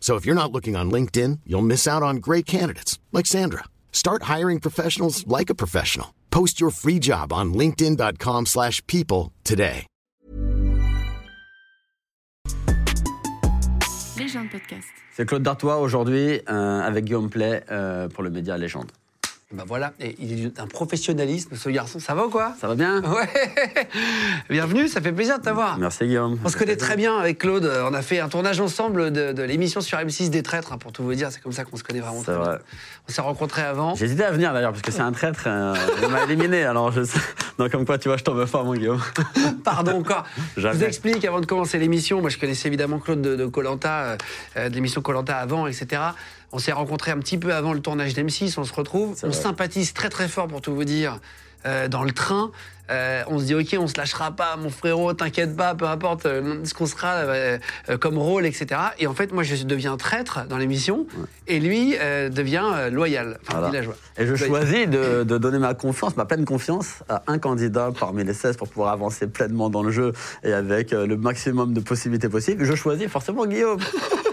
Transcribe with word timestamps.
So 0.00 0.16
if 0.16 0.24
you're 0.24 0.34
not 0.42 0.50
looking 0.52 0.74
on 0.74 0.90
LinkedIn, 0.90 1.40
you'll 1.44 1.70
miss 1.72 1.86
out 1.86 2.02
on 2.02 2.16
great 2.16 2.46
candidates 2.46 2.98
like 3.12 3.26
Sandra. 3.26 3.64
Start 3.92 4.22
hiring 4.22 4.58
professionals 4.60 5.26
like 5.26 5.50
a 5.50 5.54
professional. 5.54 6.14
Post 6.30 6.60
your 6.62 6.70
free 6.70 6.98
job 6.98 7.30
on 7.30 7.52
linkedin.com/people 7.52 8.46
slash 8.46 8.80
people 8.86 9.32
today. 9.44 9.86
Légende 14.18 14.50
podcast. 14.50 14.88
C'est 15.12 15.26
Claude 15.26 15.42
Dartois 15.42 15.78
aujourd'hui 15.78 16.40
euh, 16.48 16.80
avec 16.80 17.04
Guillaume 17.04 17.30
Play 17.30 17.62
euh, 17.70 18.08
pour 18.08 18.22
le 18.22 18.30
média 18.30 18.58
Légende. 18.58 18.90
Bah 19.54 19.64
voilà, 19.66 19.94
et 19.98 20.14
il 20.18 20.44
est 20.44 20.56
d'un 20.58 20.66
professionnalisme, 20.66 21.56
ce 21.56 21.70
garçon. 21.70 21.98
Ça 22.00 22.14
va 22.14 22.26
ou 22.26 22.28
quoi? 22.28 22.52
Ça 22.60 22.68
va 22.68 22.74
bien? 22.74 23.00
Ouais 23.02 23.26
Bienvenue, 24.50 24.88
ça 24.88 25.00
fait 25.00 25.10
plaisir 25.10 25.38
de 25.38 25.42
t'avoir. 25.42 25.78
Merci 25.78 26.04
Guillaume. 26.04 26.38
On 26.44 26.50
se 26.50 26.56
connaît 26.58 26.76
très 26.76 26.96
bien 26.96 27.16
avec 27.16 27.38
Claude. 27.38 27.64
On 27.90 27.94
a 27.94 28.02
fait 28.02 28.20
un 28.20 28.28
tournage 28.28 28.60
ensemble 28.60 29.10
de, 29.10 29.32
de 29.32 29.42
l'émission 29.42 29.80
sur 29.80 29.96
M6 29.96 30.28
des 30.28 30.42
traîtres, 30.42 30.74
hein, 30.74 30.76
pour 30.76 30.92
tout 30.92 31.02
vous 31.02 31.14
dire. 31.14 31.32
C'est 31.32 31.40
comme 31.42 31.52
ça 31.52 31.64
qu'on 31.64 31.78
se 31.78 31.82
connaît 31.82 32.00
vraiment 32.00 32.18
C'est 32.18 32.24
très 32.32 32.34
vrai. 32.34 32.56
bien. 32.56 32.58
On 33.08 33.12
s'est 33.12 33.22
rencontrés 33.22 33.62
avant. 33.62 33.94
J'hésitais 33.94 34.24
à 34.24 34.32
venir 34.32 34.52
d'ailleurs 34.52 34.72
parce 34.72 34.82
que 34.82 34.92
c'est 34.92 35.00
un 35.00 35.12
traître. 35.12 35.44
euh, 35.46 35.74
il 36.02 36.08
m'a 36.10 36.24
éliminé 36.24 36.64
alors 36.64 36.92
je 36.92 37.04
sais. 37.04 37.18
Donc 37.58 37.72
comme 37.72 37.86
quoi 37.86 37.96
tu 37.96 38.08
vois 38.08 38.18
je 38.18 38.24
t'en 38.24 38.34
veux 38.34 38.44
pas 38.44 38.62
mon 38.62 38.74
Guillaume. 38.74 39.00
Pardon 39.64 39.98
encore. 40.00 40.24
Je 40.58 40.68
vous 40.68 40.84
explique 40.84 41.24
avant 41.24 41.40
de 41.40 41.46
commencer 41.46 41.78
l'émission. 41.78 42.20
Moi, 42.20 42.28
je 42.28 42.36
connaissais 42.36 42.68
évidemment 42.68 42.98
Claude 42.98 43.22
de 43.22 43.46
Colanta, 43.46 44.18
de 44.56 44.68
l'émission 44.74 45.00
Colanta 45.00 45.38
avant, 45.38 45.66
etc. 45.66 46.02
On 46.52 46.58
s'est 46.58 46.72
rencontrés 46.72 47.10
un 47.10 47.18
petit 47.18 47.38
peu 47.38 47.52
avant 47.54 47.72
le 47.72 47.80
tournage 47.80 48.14
d'M6. 48.14 48.54
On 48.58 48.64
se 48.64 48.72
retrouve. 48.72 49.16
On 49.22 49.28
vrai. 49.28 49.36
sympathise 49.36 49.92
très 49.92 50.08
très 50.08 50.28
fort 50.28 50.48
pour 50.48 50.60
tout 50.60 50.74
vous 50.74 50.84
dire. 50.84 51.18
euh, 51.66 51.88
dans 51.88 52.04
le 52.04 52.12
train, 52.12 52.50
Euh, 52.90 53.22
on 53.26 53.38
se 53.38 53.44
dit 53.44 53.54
ok, 53.54 53.76
on 53.78 53.86
se 53.86 53.98
lâchera 53.98 54.30
pas, 54.30 54.56
mon 54.56 54.70
frérot, 54.70 55.12
t'inquiète 55.12 55.54
pas, 55.54 55.74
peu 55.74 55.84
importe 55.86 56.24
euh, 56.24 56.64
ce 56.64 56.72
qu'on 56.72 56.86
sera 56.86 57.16
euh, 57.16 57.58
comme 58.00 58.16
rôle, 58.16 58.46
etc. 58.46 58.80
Et 58.98 59.06
en 59.06 59.12
fait, 59.12 59.30
moi, 59.30 59.42
je 59.42 59.62
deviens 59.64 59.98
traître 59.98 60.46
dans 60.48 60.56
l'émission, 60.56 61.06
et 61.48 61.60
lui 61.60 61.90
devient 62.30 62.88
loyal, 62.90 63.38
enfin 63.42 63.58
Voilà. 63.58 63.68
villageois. 63.68 63.94
Et 64.16 64.24
je 64.26 64.32
Loyal. 64.32 64.48
choisis 64.48 64.88
de, 64.88 65.22
de 65.22 65.36
donner 65.36 65.58
ma 65.58 65.74
confiance, 65.74 66.16
ma 66.16 66.24
pleine 66.24 66.46
confiance 66.46 67.02
à 67.10 67.24
un 67.26 67.38
candidat 67.38 67.90
parmi 68.00 68.24
les 68.24 68.32
16 68.32 68.56
pour 68.56 68.68
pouvoir 68.68 68.92
avancer 68.94 69.26
pleinement 69.26 69.68
dans 69.68 69.82
le 69.82 69.90
jeu 69.90 70.14
et 70.44 70.54
avec 70.54 70.92
le 70.92 71.16
maximum 71.18 71.74
de 71.74 71.80
possibilités 71.80 72.30
possibles. 72.30 72.64
Je 72.64 72.74
choisis 72.74 73.08
forcément 73.08 73.44
Guillaume. 73.44 73.80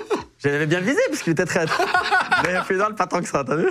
J'avais 0.46 0.68
bien 0.68 0.80
visé 0.80 1.00
parce 1.10 1.24
qu'il 1.24 1.32
était 1.32 1.46
traître. 1.46 1.82
Mais 2.44 2.62
final, 2.64 2.94
pas 2.94 3.08
tant 3.08 3.20
que 3.20 3.28
ça, 3.28 3.44
t'as 3.44 3.56
vu 3.56 3.68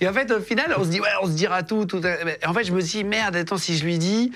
Et 0.00 0.08
en 0.08 0.12
fait, 0.12 0.30
au 0.32 0.40
final, 0.40 0.74
on 0.76 0.82
se 0.82 0.88
dit, 0.88 1.00
ouais, 1.00 1.08
on 1.22 1.26
se 1.26 1.32
dira 1.32 1.62
tout. 1.62 1.84
tout 1.84 2.04
et 2.04 2.46
en 2.46 2.52
fait, 2.52 2.64
je 2.64 2.72
me 2.72 2.80
dis, 2.80 3.04
merde, 3.04 3.36
attends, 3.36 3.56
si 3.56 3.76
je 3.76 3.84
lui 3.84 3.98
dis. 3.98 4.32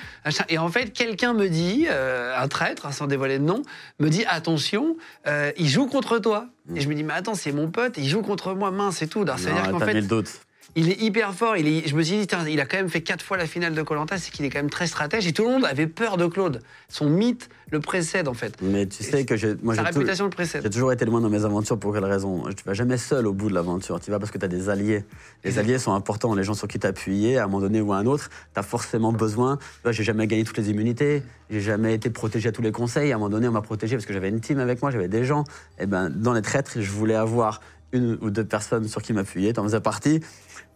Et 0.48 0.58
en 0.58 0.68
fait, 0.68 0.92
quelqu'un 0.92 1.34
me 1.34 1.48
dit, 1.48 1.86
euh, 1.90 2.36
un 2.36 2.46
traître, 2.46 2.86
hein, 2.86 2.92
sans 2.92 3.08
dévoiler 3.08 3.40
de 3.40 3.44
nom, 3.44 3.62
me 3.98 4.08
dit, 4.08 4.24
attention, 4.28 4.96
euh, 5.26 5.50
il 5.56 5.68
joue 5.68 5.86
contre 5.86 6.18
toi. 6.18 6.46
Et 6.74 6.80
je 6.80 6.88
me 6.88 6.94
dis, 6.94 7.02
mais 7.02 7.14
attends, 7.14 7.34
c'est 7.34 7.52
mon 7.52 7.68
pote, 7.68 7.94
il 7.96 8.08
joue 8.08 8.22
contre 8.22 8.54
moi, 8.54 8.70
mince 8.70 9.02
et 9.02 9.08
tout. 9.08 9.22
Alors, 9.22 9.38
ça 9.38 9.50
veut 9.50 9.60
dire 9.60 9.70
qu'en 9.70 9.80
fait, 9.80 9.94
mis 9.94 10.00
le 10.02 10.06
doute. 10.06 10.45
Il 10.76 10.90
est 10.90 11.00
hyper 11.00 11.32
fort. 11.34 11.56
Il 11.56 11.66
est, 11.66 11.88
je 11.88 11.96
me 11.96 12.02
suis 12.02 12.18
dit, 12.18 12.26
il 12.50 12.60
a 12.60 12.66
quand 12.66 12.76
même 12.76 12.90
fait 12.90 13.00
quatre 13.00 13.24
fois 13.24 13.36
la 13.38 13.46
finale 13.46 13.74
de 13.74 13.82
Colanta, 13.82 14.18
c'est 14.18 14.30
qu'il 14.30 14.44
est 14.44 14.50
quand 14.50 14.58
même 14.58 14.70
très 14.70 14.86
stratège. 14.86 15.26
Et 15.26 15.32
tout 15.32 15.42
le 15.44 15.50
monde 15.50 15.64
avait 15.64 15.86
peur 15.86 16.18
de 16.18 16.26
Claude. 16.26 16.62
Son 16.88 17.08
mythe 17.08 17.48
le 17.72 17.80
précède, 17.80 18.28
en 18.28 18.34
fait. 18.34 18.54
Mais 18.62 18.86
tu 18.86 19.02
sais 19.02 19.24
que 19.24 19.36
j'ai. 19.36 19.54
moi, 19.62 19.74
Sa 19.74 19.80
j'ai 19.82 19.86
réputation 19.88 20.26
le 20.26 20.30
J'ai 20.30 20.34
précède. 20.36 20.70
toujours 20.70 20.92
été 20.92 21.04
loin 21.06 21.20
dans 21.22 21.30
mes 21.30 21.44
aventures 21.44 21.78
pour 21.78 21.94
quelle 21.94 22.04
raison? 22.04 22.44
Tu 22.56 22.62
vas 22.64 22.74
jamais 22.74 22.98
seul 22.98 23.26
au 23.26 23.32
bout 23.32 23.48
de 23.48 23.54
l'aventure. 23.54 23.98
Tu 23.98 24.10
vas 24.10 24.18
parce 24.18 24.30
que 24.30 24.38
tu 24.38 24.44
as 24.44 24.48
des 24.48 24.68
alliés. 24.68 25.04
Les 25.44 25.58
alliés 25.58 25.78
sont 25.78 25.92
importants. 25.94 26.34
Les 26.34 26.44
gens 26.44 26.54
sur 26.54 26.68
qui 26.68 26.78
t'appuyer 26.78 27.38
à 27.38 27.44
un 27.44 27.46
moment 27.46 27.60
donné 27.60 27.80
ou 27.80 27.92
à 27.94 27.96
un 27.96 28.06
autre, 28.06 28.28
tu 28.52 28.60
as 28.60 28.62
forcément 28.62 29.12
besoin. 29.12 29.58
Tu 29.84 29.92
j'ai 29.94 30.04
jamais 30.04 30.26
gagné 30.26 30.44
toutes 30.44 30.58
les 30.58 30.68
immunités. 30.70 31.22
J'ai 31.48 31.60
jamais 31.62 31.94
été 31.94 32.10
protégé 32.10 32.50
à 32.50 32.52
tous 32.52 32.62
les 32.62 32.72
conseils. 32.72 33.12
À 33.12 33.14
un 33.14 33.18
moment 33.18 33.30
donné, 33.30 33.48
on 33.48 33.52
m'a 33.52 33.62
protégé 33.62 33.96
parce 33.96 34.06
que 34.06 34.12
j'avais 34.12 34.28
une 34.28 34.40
team 34.40 34.58
avec 34.58 34.82
moi, 34.82 34.90
j'avais 34.90 35.08
des 35.08 35.24
gens. 35.24 35.44
Et 35.80 35.86
ben, 35.86 36.10
dans 36.10 36.34
les 36.34 36.42
traîtres, 36.42 36.80
je 36.80 36.90
voulais 36.90 37.14
avoir 37.14 37.60
une 37.92 38.18
ou 38.20 38.30
deux 38.30 38.44
personnes 38.44 38.86
sur 38.88 39.00
qui 39.02 39.12
m'appuyer. 39.12 39.52
Tu 39.52 39.60
en 39.60 39.64
faisais 39.64 39.80
partie. 39.80 40.20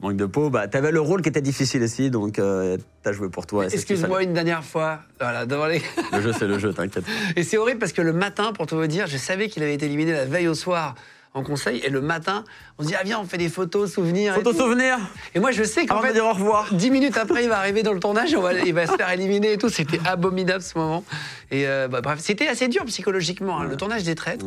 Manque 0.02 0.16
de 0.16 0.24
peau, 0.26 0.48
bah, 0.48 0.66
tu 0.66 0.76
avais 0.78 0.92
le 0.92 1.00
rôle 1.00 1.20
qui 1.20 1.28
était 1.28 1.42
difficile 1.42 1.82
ici, 1.82 2.10
donc 2.10 2.34
tu 2.34 2.40
as 2.42 3.12
joué 3.12 3.28
pour 3.28 3.46
toi. 3.46 3.66
Excuse-moi 3.66 4.22
une 4.22 4.32
dernière 4.32 4.64
fois. 4.64 5.00
Voilà, 5.20 5.44
devant 5.46 5.66
les. 5.66 5.82
Le 6.12 6.20
jeu, 6.22 6.32
c'est 6.32 6.46
le 6.46 6.58
jeu, 6.58 6.72
t'inquiète. 6.72 7.04
Et 7.36 7.42
c'est 7.42 7.58
horrible 7.58 7.78
parce 7.80 7.92
que 7.92 8.00
le 8.02 8.12
matin, 8.14 8.52
pour 8.54 8.66
tout 8.66 8.76
vous 8.76 8.86
dire, 8.86 9.06
je 9.06 9.16
savais 9.18 9.48
qu'il 9.48 9.62
avait 9.62 9.74
été 9.74 9.86
éliminé 9.86 10.12
la 10.12 10.24
veille 10.24 10.48
au 10.48 10.54
soir 10.54 10.94
en 11.34 11.42
conseil. 11.44 11.80
Et 11.84 11.90
le 11.90 12.00
matin, 12.00 12.44
on 12.78 12.82
se 12.82 12.88
dit, 12.88 12.94
ah 12.98 13.02
viens, 13.04 13.20
on 13.20 13.24
fait 13.24 13.36
des 13.38 13.48
photos, 13.50 13.92
souvenirs. 13.92 14.32
et 14.32 14.36
Photo 14.36 14.52
tout. 14.52 14.58
souvenir 14.58 14.96
Et 15.34 15.38
moi, 15.38 15.50
je 15.52 15.62
sais 15.64 15.84
qu'en 15.86 16.00
fait, 16.00 16.12
dire 16.14 16.24
au 16.24 16.32
revoir. 16.32 16.72
dix 16.72 16.90
minutes 16.90 17.16
après, 17.18 17.44
il 17.44 17.48
va 17.50 17.58
arriver 17.58 17.82
dans 17.82 17.92
le 17.92 18.00
tournage, 18.00 18.34
on 18.34 18.40
va- 18.40 18.54
il 18.54 18.72
va 18.74 18.86
se 18.86 18.96
faire 18.96 19.10
éliminer 19.10 19.52
et 19.52 19.58
tout. 19.58 19.68
C'était 19.68 20.00
abominable 20.06 20.62
ce 20.62 20.76
moment. 20.78 21.04
Et 21.50 21.68
euh, 21.68 21.88
bah, 21.88 22.00
bref, 22.00 22.18
c'était 22.20 22.48
assez 22.48 22.66
dur 22.68 22.84
psychologiquement. 22.86 23.60
hein. 23.60 23.64
Le 23.68 23.76
tournage 23.76 24.02
des 24.04 24.14
traîtres. 24.14 24.46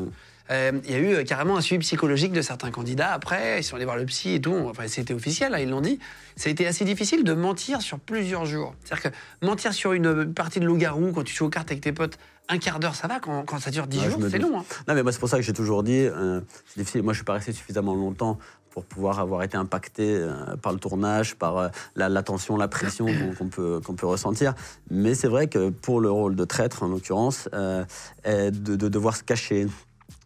Euh, 0.52 0.72
Il 0.86 0.92
y 0.92 0.96
a 0.96 0.98
eu 1.00 1.14
euh, 1.14 1.24
carrément 1.24 1.58
un 1.58 1.62
suivi 1.62 1.80
psychologique 1.80 2.32
de 2.34 2.42
certains 2.42 2.72
candidats. 2.72 3.14
Après, 3.14 3.60
ils 3.60 3.64
sont 3.64 3.76
allés 3.76 3.86
voir 3.86 3.98
le 3.98 4.06
psy 4.06 4.34
et 4.36 4.42
tout. 4.42 4.56
Enfin, 4.70 4.84
c'était 4.88 5.14
officiel, 5.14 5.54
hein, 5.54 5.60
ils 5.60 5.70
l'ont 5.70 5.82
dit. 5.82 6.00
Ça 6.36 6.50
a 6.50 6.52
été 6.52 6.66
assez 6.68 6.86
difficile 6.86 7.24
de 7.24 7.34
mentir 7.34 7.82
sur 7.82 8.00
plusieurs 8.00 8.46
jours. 8.46 8.76
C'est-à-dire 8.84 9.12
que 9.12 9.46
mentir 9.46 9.74
sur 9.74 9.94
une 9.94 10.34
partie 10.34 10.60
de 10.60 10.66
loup-garou 10.66 11.12
quand 11.14 11.24
tu 11.24 11.34
joues 11.34 11.46
aux 11.46 11.50
cartes 11.50 11.72
avec 11.72 11.82
tes 11.82 11.92
potes, 11.92 12.18
un 12.50 12.58
quart 12.58 12.80
d'heure, 12.80 12.96
ça 12.96 13.08
va. 13.08 13.20
Quand, 13.20 13.44
quand 13.46 13.60
ça 13.60 13.72
dure 13.72 13.88
dix 13.88 14.02
je 14.02 14.10
jours, 14.10 14.20
c'est 14.30 14.38
long. 14.40 14.60
hein. 14.60 14.66
Non, 14.88 14.96
mais 14.96 15.04
moi, 15.04 15.12
c'est 15.14 15.20
pour 15.20 15.30
ça 15.30 15.38
que 15.38 15.44
j'ai 15.44 15.54
toujours 15.54 15.82
dit, 15.84 16.00
euh, 16.00 16.42
c'est 16.68 16.80
difficile. 16.82 17.04
Moi, 17.04 17.14
je 17.14 17.20
suis 17.20 17.26
pas 17.26 17.34
resté 17.34 17.54
suffisamment 17.54 17.96
longtemps 17.96 18.38
pour 18.70 18.84
pouvoir 18.86 19.20
avoir 19.20 19.44
été 19.44 19.56
impacté 19.56 20.16
euh, 20.18 20.58
par 20.62 20.74
le 20.74 20.80
tournage, 20.80 21.36
par 21.36 21.58
euh, 21.58 21.68
la, 21.96 22.10
la 22.10 22.24
tension, 22.24 22.58
la 22.58 22.68
pression 22.68 23.06
qu'on 23.38 23.48
peut, 23.48 23.80
qu'on 23.86 23.94
peut 23.94 24.08
ressentir. 24.08 24.56
Mais 24.90 25.14
c'est 25.14 25.28
vrai 25.28 25.48
que 25.48 25.70
pour 25.70 26.02
le 26.02 26.10
rôle 26.10 26.36
de 26.36 26.44
traître, 26.44 26.82
en 26.84 26.88
l'occurrence, 26.88 27.48
euh, 27.54 27.86
euh, 28.26 28.50
de, 28.50 28.76
de 28.76 28.88
devoir 28.90 29.16
se 29.16 29.24
cacher, 29.24 29.68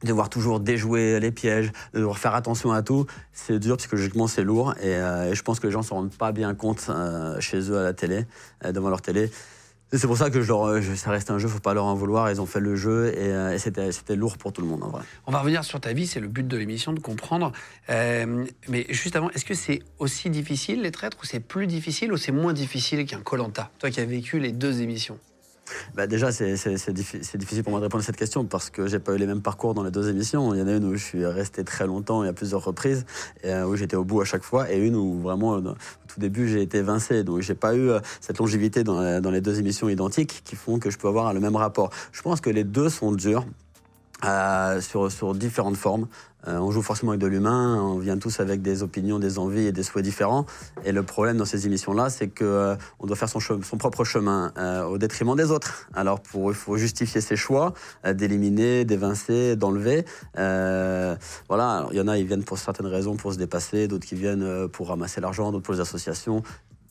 devoir 0.04 0.30
toujours 0.30 0.60
déjouer 0.60 1.20
les 1.20 1.32
pièges, 1.32 1.72
de 1.94 2.00
devoir 2.00 2.18
faire 2.18 2.36
attention 2.36 2.72
à 2.72 2.82
tout, 2.82 3.06
c'est 3.34 3.60
dur 3.60 3.78
psychologiquement, 3.78 4.28
c'est 4.28 4.44
lourd. 4.44 4.76
Et, 4.82 4.96
euh, 4.96 5.34
je 5.34 5.42
pense 5.42 5.60
que 5.60 5.68
les 5.68 5.74
gens 5.74 5.80
ne 5.80 5.86
se 5.86 5.94
rendent 5.94 6.16
pas 6.16 6.32
bien 6.32 6.54
compte 6.54 6.88
euh, 6.90 7.40
chez 7.40 7.72
eux 7.72 7.78
à 7.78 7.84
la 7.84 7.94
télé, 7.94 8.26
euh, 8.66 8.72
devant 8.72 8.90
leur 8.90 9.02
télé. 9.02 9.32
C'est 9.94 10.06
pour 10.06 10.18
ça 10.18 10.30
que 10.30 10.42
je 10.42 10.50
leur, 10.50 10.84
ça 10.98 11.12
reste 11.12 11.32
un 11.32 11.40
jeu, 11.40 11.48
faut 11.48 11.60
pas 11.60 11.74
leur 11.74 11.86
en 11.86 11.96
vouloir. 11.96 12.30
Ils 12.30 12.42
ont 12.42 12.46
fait 12.46 12.60
le 12.60 12.76
jeu 12.76 13.08
et, 13.18 13.30
et 13.54 13.58
c'était, 13.58 14.18
lourd 14.18 14.38
pour 14.38 14.52
tout 14.52 14.60
le 14.60 14.68
monde 14.68 14.84
en 14.84 14.90
vrai. 14.90 15.02
On 15.26 15.32
va 15.32 15.40
revenir 15.40 15.64
sur 15.64 15.80
ta 15.80 15.94
vie, 15.94 16.06
c'est 16.06 16.20
le 16.20 16.28
but 16.28 16.46
de 16.46 16.58
l'émission 16.58 16.92
de 16.92 17.00
comprendre. 17.00 17.54
Mais 17.88 18.86
juste 18.90 19.16
avant, 19.16 19.30
est-ce 19.30 19.46
que 19.46 19.54
c'est 19.54 19.82
aussi 19.98 20.30
difficile 20.30 20.82
les 20.82 20.92
traîtres 20.92 21.18
ou 21.24 21.26
c'est 21.26 21.40
plus 21.40 21.68
difficile 21.68 22.12
ou 22.12 22.18
c'est 22.18 22.34
moins 22.34 22.52
difficile 22.52 23.06
qu'un 23.06 23.22
Colanta? 23.22 23.72
Toi 23.80 23.90
qui 23.90 24.02
as 24.02 24.06
vécu 24.06 24.40
les 24.40 24.52
deux 24.52 24.82
émissions. 24.82 25.20
Bah 25.96 26.08
déjà, 26.08 26.32
c'est, 26.32 26.56
c'est- 26.58 26.78
c'est 26.78 26.94
diffi- 26.94 27.20
c'est 27.24 27.38
difficile 27.38 27.64
pour 27.64 27.72
moi 27.72 27.80
de 27.80 27.86
répondre 27.86 28.04
à 28.04 28.06
cette 28.06 28.16
question 28.18 28.46
parce 28.46 28.70
que 28.70 28.88
j'ai 28.88 29.00
pas 29.00 29.14
eu 29.14 29.18
les 29.18 29.26
mêmes 29.28 29.42
parcours 29.42 29.74
dans 29.74 29.84
les 29.84 29.92
deux 29.92 30.10
émissions. 30.10 30.54
Il 30.54 30.60
y 30.60 30.62
en 30.64 30.68
a 30.68 30.74
une 30.74 30.86
où 30.86 30.96
je 30.96 31.04
suis 31.04 31.26
resté 31.26 31.64
très 31.64 31.86
longtemps 31.88 32.24
et 32.24 32.28
à 32.30 32.34
plusieurs 32.34 32.64
reprises, 32.64 33.06
euh, 33.46 33.66
où 33.66 33.76
j'étais 33.76 33.96
au 33.96 34.04
bout 34.04 34.22
à 34.22 34.26
chaque 34.26 34.44
fois, 34.44 34.72
et 34.72 34.78
une 34.80 34.96
où 34.96 35.20
vraiment, 35.22 35.56
euh, 35.56 35.60
au 35.60 35.74
tout 36.08 36.20
début, 36.20 36.48
j'ai 36.48 36.62
été 36.62 36.78
évincé. 36.78 37.24
Donc 37.24 37.42
j'ai 37.42 37.56
pas 37.56 37.76
eu 37.76 37.90
euh, 37.90 38.00
cette 38.22 38.38
longévité 38.40 38.84
dans, 38.84 39.22
dans 39.22 39.32
les 39.32 39.42
deux 39.42 39.60
émissions 39.60 39.90
identiques 39.90 40.42
qui 40.44 40.56
font 40.56 40.80
que 40.80 40.90
je 40.90 40.98
peux 40.98 41.08
avoir 41.08 41.34
le 41.34 41.40
même 41.40 41.56
rapport. 41.56 41.90
Je 42.12 42.22
pense 42.22 42.42
que 42.42 42.50
les 42.50 42.64
deux 42.64 42.90
sont 42.90 43.12
durs. 43.12 43.46
sur, 44.82 45.12
sur 45.12 45.36
différentes 45.36 45.78
formes. 45.78 46.08
Euh, 46.48 46.58
on 46.60 46.72
joue 46.72 46.82
forcément 46.82 47.12
avec 47.12 47.22
de 47.22 47.28
l'humain, 47.28 47.82
on 47.82 48.00
vient 48.00 48.18
tous 48.18 48.40
avec 48.40 48.62
des 48.62 48.84
opinions, 48.84 49.20
des 49.20 49.40
envies 49.40 49.68
et 49.68 49.72
des 49.72 49.84
souhaits 49.84 50.04
différents. 50.04 50.46
Et 50.86 50.92
le 50.92 51.04
problème 51.04 51.38
dans 51.38 51.46
ces 51.46 51.66
émissions-là, 51.66 52.10
c'est 52.10 52.28
que 52.28 52.44
euh, 52.44 52.76
doit 53.08 53.16
faire 53.16 53.30
son, 53.30 53.40
son 53.40 53.78
propre 53.78 54.04
chemin 54.04 54.52
euh, 54.58 54.84
au 54.84 54.98
détriment 54.98 55.36
des 55.36 55.52
autres. 55.52 55.88
Alors 55.94 56.20
pour, 56.20 56.52
il 56.52 56.56
faut 56.56 56.78
justifier 56.78 57.22
ses 57.22 57.36
choix, 57.36 57.74
euh, 58.06 58.14
d'éliminer, 58.14 58.86
d'évincer, 58.86 59.56
d'enlever. 59.56 60.06
Euh, 60.38 61.16
voilà, 61.48 61.88
il 61.92 61.98
y 61.98 62.02
en 62.02 62.08
a, 62.08 62.18
ils 62.18 62.26
viennent 62.26 62.44
pour 62.44 62.58
certaines 62.58 62.88
raisons 62.88 63.16
pour 63.16 63.34
se 63.34 63.38
dépasser, 63.38 63.88
d'autres 63.88 64.06
qui 64.06 64.16
viennent 64.16 64.44
euh, 64.44 64.68
pour 64.68 64.90
ramasser 64.90 65.22
l'argent, 65.22 65.52
d'autres 65.52 65.64
pour 65.64 65.74
les 65.74 65.80
associations. 65.80 66.44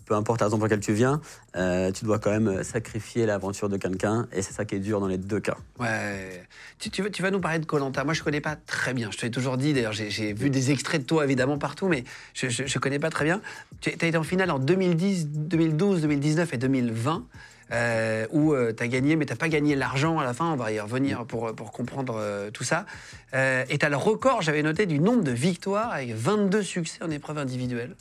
Peu 0.07 0.15
importe 0.15 0.41
la 0.41 0.47
raison 0.47 0.57
pour 0.57 0.67
laquelle 0.67 0.81
tu 0.81 0.93
viens, 0.93 1.21
euh, 1.57 1.93
tu 1.93 2.05
dois 2.05 2.19
quand 2.19 2.31
même 2.31 2.63
sacrifier 2.63 3.27
l'aventure 3.27 3.69
de 3.69 3.77
quelqu'un, 3.77 4.27
et 4.33 4.41
c'est 4.41 4.53
ça 4.53 4.65
qui 4.65 4.77
est 4.77 4.81
dur 4.81 5.01
dans 5.01 5.09
les 5.09 5.19
deux 5.19 5.41
cas. 5.41 5.57
Ouais. 5.79 6.43
Tu, 6.79 7.03
vas, 7.03 7.11
tu 7.11 7.23
vas 7.23 7.31
nous 7.31 7.41
parler 7.41 7.59
de 7.59 7.67
Colanta. 7.67 8.05
Moi, 8.05 8.15
je 8.15 8.23
connais 8.23 8.41
pas 8.41 8.57
très 8.57 8.95
bien. 8.95 9.11
Je 9.11 9.19
te 9.19 9.23
l'ai 9.27 9.31
toujours 9.31 9.57
dit. 9.57 9.73
D'ailleurs, 9.75 9.93
j'ai- 9.93 10.33
vu 10.33 10.49
des 10.51 10.71
extraits 10.71 11.03
de 11.03 11.07
toi 11.07 11.25
évidemment 11.25 11.59
partout, 11.59 11.89
mais 11.89 12.05
je, 12.35 12.49
je 12.49 12.79
connais 12.79 12.99
pas 12.99 13.11
très 13.11 13.25
bien. 13.25 13.41
Tu 13.81 13.91
as 13.91 13.93
été 13.93 14.17
en 14.17 14.23
finale 14.23 14.51
en 14.51 14.59
2010, 14.59 15.27
2012, 15.29 16.01
2019 16.03 16.53
et 16.55 16.59
2020. 16.59 17.25
euh, 17.73 18.27
où 18.31 18.55
tu 18.77 18.81
as 18.83 18.87
gagné, 18.87 19.17
mais 19.17 19.27
tu 19.27 19.35
pas 19.35 19.49
gagné 19.49 19.75
l'argent 19.75 20.21
à 20.21 20.25
la 20.25 20.33
fin, 20.35 20.53
on 20.53 20.57
va 20.57 20.71
y 20.71 20.79
revenir 20.79 21.25
pour, 21.25 21.53
pour 21.53 21.73
comprendre 21.73 22.15
euh, 22.17 22.49
tout 22.53 22.63
ça. 22.63 22.87
Euh, 23.35 23.65
et 23.69 23.79
tu 23.79 23.85
as 23.85 23.89
le 23.89 23.97
record, 23.97 24.41
j'avais 24.41 24.63
noté, 24.63 24.87
du 24.87 25.01
nombre 25.01 25.25
de 25.25 25.33
victoires 25.33 25.91
avec 25.91 26.15
22 26.15 26.63
succès 26.63 27.03
en 27.03 27.11
épreuve 27.11 27.39
individuelle. 27.39 27.97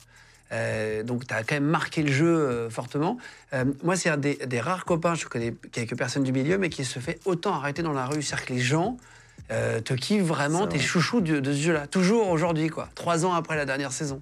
Euh, 0.56 1.04
donc, 1.04 1.28
tu 1.28 1.34
as 1.34 1.44
quand 1.44 1.56
même 1.56 1.66
marqué 1.66 2.02
le 2.02 2.12
jeu 2.12 2.26
euh, 2.28 2.70
fortement. 2.70 3.18
Euh, 3.54 3.66
moi, 3.84 3.96
c'est 3.96 4.10
un 4.10 4.18
des, 4.18 4.36
des 4.36 4.60
rares 4.60 4.86
copains, 4.86 5.16
je 5.16 5.26
connais 5.26 5.54
quelques 5.72 5.98
personnes 5.98 6.24
du 6.24 6.32
milieu, 6.32 6.58
mais 6.58 6.70
qui 6.70 6.86
se 6.86 7.00
fait 7.00 7.20
autant 7.26 7.54
arrêter 7.54 7.84
dans 7.84 7.94
la 7.94 8.06
rue. 8.06 8.22
C'est-à-dire 8.22 8.46
que 8.46 8.54
les 8.54 8.60
gens 8.60 8.98
te 9.50 9.94
kiffent 9.94 10.24
vraiment, 10.24 10.66
t'es 10.66 10.78
vrai. 10.78 10.86
chouchou 10.86 11.22
de, 11.22 11.40
de 11.40 11.54
ce 11.54 11.60
jeu-là. 11.60 11.86
Toujours 11.86 12.30
aujourd'hui, 12.30 12.70
quoi. 12.70 12.90
Trois 12.96 13.26
ans 13.26 13.34
après 13.34 13.56
la 13.56 13.66
dernière 13.66 13.92
saison. 13.92 14.22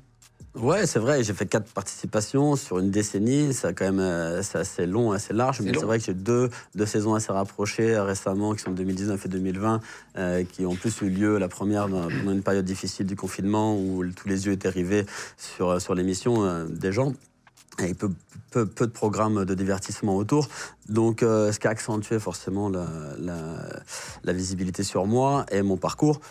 Ouais, 0.55 0.85
c'est 0.85 0.99
vrai, 0.99 1.23
j'ai 1.23 1.33
fait 1.33 1.47
quatre 1.47 1.71
participations 1.73 2.55
sur 2.55 2.77
une 2.77 2.91
décennie, 2.91 3.55
ça 3.55 3.73
quand 3.73 3.85
même, 3.85 3.99
euh, 3.99 4.43
c'est 4.43 4.59
assez 4.59 4.85
long, 4.85 5.11
assez 5.11 5.33
large, 5.33 5.61
mais 5.61 5.71
c'est 5.79 5.85
vrai 5.87 5.97
que 5.97 6.05
j'ai 6.05 6.13
deux, 6.13 6.49
deux 6.75 6.85
saisons 6.85 7.15
assez 7.15 7.31
rapprochées 7.31 7.95
euh, 7.95 8.03
récemment, 8.03 8.53
qui 8.53 8.61
sont 8.61 8.69
2019 8.69 9.25
et 9.25 9.29
2020, 9.29 9.79
euh, 10.17 10.43
qui 10.43 10.63
ont 10.67 10.75
plus 10.75 11.01
eu 11.01 11.09
lieu, 11.09 11.39
la 11.39 11.47
première 11.47 11.89
dans- 11.89 12.11
pendant 12.11 12.31
une 12.31 12.43
période 12.43 12.65
difficile 12.65 13.07
du 13.07 13.15
confinement, 13.15 13.75
où 13.75 14.05
tous 14.15 14.27
les 14.27 14.45
yeux 14.45 14.51
étaient 14.51 14.69
rivés 14.69 15.07
sur, 15.37 15.81
sur 15.81 15.95
l'émission 15.95 16.43
euh, 16.43 16.65
des 16.65 16.91
gens. 16.91 17.13
Et 17.79 17.95
peu, 17.95 18.11
peu, 18.51 18.67
peu 18.67 18.85
de 18.85 18.91
programmes 18.91 19.45
de 19.45 19.55
divertissement 19.55 20.15
autour. 20.15 20.47
Donc, 20.87 21.23
euh, 21.23 21.51
ce 21.51 21.59
qui 21.59 21.65
a 21.65 21.71
accentué 21.71 22.19
forcément 22.19 22.69
la, 22.69 22.85
la, 23.17 23.35
la 24.23 24.33
visibilité 24.33 24.83
sur 24.83 25.07
moi 25.07 25.47
et 25.51 25.63
mon 25.63 25.77
parcours. 25.77 26.21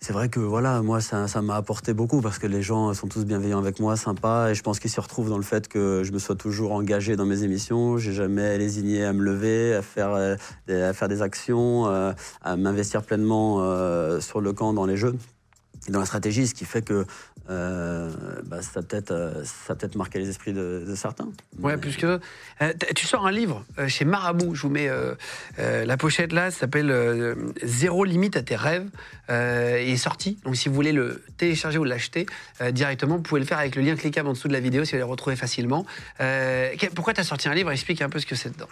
C'est 0.00 0.12
vrai 0.12 0.28
que 0.28 0.38
voilà, 0.38 0.80
moi, 0.80 1.00
ça 1.00 1.42
m'a 1.42 1.56
apporté 1.56 1.92
beaucoup 1.92 2.20
parce 2.20 2.38
que 2.38 2.46
les 2.46 2.62
gens 2.62 2.94
sont 2.94 3.08
tous 3.08 3.24
bienveillants 3.24 3.58
avec 3.58 3.80
moi, 3.80 3.96
sympas, 3.96 4.50
et 4.50 4.54
je 4.54 4.62
pense 4.62 4.78
qu'ils 4.78 4.90
se 4.90 5.00
retrouvent 5.00 5.28
dans 5.28 5.36
le 5.36 5.42
fait 5.42 5.66
que 5.66 6.02
je 6.04 6.12
me 6.12 6.20
sois 6.20 6.36
toujours 6.36 6.72
engagé 6.72 7.16
dans 7.16 7.26
mes 7.26 7.42
émissions. 7.42 7.98
J'ai 7.98 8.12
jamais 8.12 8.56
lésigné 8.58 9.04
à 9.04 9.12
me 9.12 9.22
lever, 9.22 9.74
à 9.74 9.82
faire, 9.82 10.12
euh, 10.14 10.36
à 10.68 10.92
faire 10.92 11.08
des 11.08 11.20
actions, 11.20 11.88
euh, 11.88 12.12
à 12.42 12.56
m'investir 12.56 13.02
pleinement 13.02 13.58
euh, 13.60 14.20
sur 14.20 14.40
le 14.40 14.52
camp 14.52 14.72
dans 14.72 14.86
les 14.86 14.96
jeux 14.96 15.16
et 15.88 15.90
dans 15.90 16.00
la 16.00 16.06
stratégie, 16.06 16.46
ce 16.46 16.54
qui 16.54 16.66
fait 16.66 16.82
que 16.82 17.06
euh, 17.50 18.10
bah, 18.44 18.60
ça 18.60 18.82
peut-être 18.82 19.10
euh, 19.10 19.42
peut-être 19.68 19.96
marqué 19.96 20.18
les 20.18 20.28
esprits 20.28 20.52
de, 20.52 20.84
de 20.86 20.94
certains. 20.94 21.24
Ouais, 21.58 21.72
Mais- 21.74 21.78
plus 21.78 21.96
que 21.96 22.18
ça. 22.60 22.66
Euh, 22.66 22.72
tu 22.94 23.06
sors 23.06 23.26
un 23.26 23.30
livre 23.32 23.64
euh, 23.78 23.88
chez 23.88 24.04
Marabout. 24.04 24.54
Je 24.54 24.62
vous 24.62 24.68
mets 24.68 24.90
la 25.58 25.96
pochette 25.96 26.32
là. 26.32 26.50
Ça 26.50 26.60
s'appelle 26.60 27.34
Zéro 27.62 28.04
limite 28.04 28.36
à 28.36 28.42
tes 28.42 28.56
rêves. 28.56 28.86
Il 29.30 29.34
est 29.34 29.96
sorti. 29.96 30.38
Donc, 30.44 30.56
si 30.56 30.68
vous 30.68 30.74
voulez 30.74 30.92
le 30.92 31.22
télécharger 31.38 31.78
ou 31.78 31.84
l'acheter 31.84 32.26
directement, 32.72 33.16
vous 33.16 33.22
pouvez 33.22 33.40
le 33.40 33.46
faire 33.46 33.58
avec 33.58 33.74
le 33.76 33.82
lien 33.82 33.96
cliquable 33.96 34.28
en 34.28 34.32
dessous 34.32 34.48
de 34.48 34.52
la 34.52 34.60
vidéo 34.60 34.84
si 34.84 34.90
vous 34.92 34.96
allez 34.96 35.04
le 35.04 35.10
retrouver 35.10 35.36
facilement. 35.36 35.86
Pourquoi 36.94 37.14
tu 37.14 37.20
as 37.20 37.24
sorti 37.24 37.48
un 37.48 37.54
livre? 37.54 37.70
Explique 37.70 38.02
un 38.02 38.10
peu 38.10 38.18
ce 38.18 38.26
que 38.26 38.34
c'est 38.34 38.50
dedans. 38.52 38.68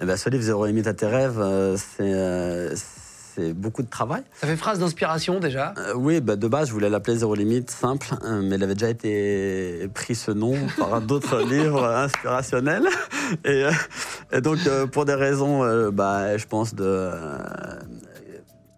Eh 0.00 0.06
ben, 0.06 0.16
ce 0.16 0.28
livre 0.30 0.42
Zéro 0.42 0.66
limite 0.66 0.86
à 0.86 0.94
tes 0.94 1.06
rêves, 1.06 1.40
c'est 1.76 2.74
c'est 3.34 3.52
beaucoup 3.52 3.82
de 3.82 3.88
travail. 3.88 4.22
Ça 4.40 4.46
fait 4.46 4.56
phrase 4.56 4.78
d'inspiration 4.78 5.40
déjà. 5.40 5.74
Euh, 5.78 5.94
oui, 5.94 6.20
bah, 6.20 6.36
de 6.36 6.46
base, 6.48 6.68
je 6.68 6.72
voulais 6.72 6.88
l'appeler 6.90 7.16
Zéro 7.18 7.34
Limite, 7.34 7.70
simple, 7.70 8.08
euh, 8.24 8.40
mais 8.42 8.56
il 8.56 8.62
avait 8.62 8.74
déjà 8.74 8.90
été 8.90 9.88
pris 9.94 10.14
ce 10.14 10.30
nom 10.30 10.54
par 10.78 11.00
d'autres 11.00 11.40
livres 11.50 11.84
inspirationnels. 11.84 12.86
Et, 13.44 13.64
euh, 13.64 13.70
et 14.32 14.40
donc, 14.40 14.58
pour 14.92 15.04
des 15.04 15.14
raisons, 15.14 15.90
bah, 15.90 16.36
je 16.36 16.46
pense, 16.46 16.74
de, 16.74 17.10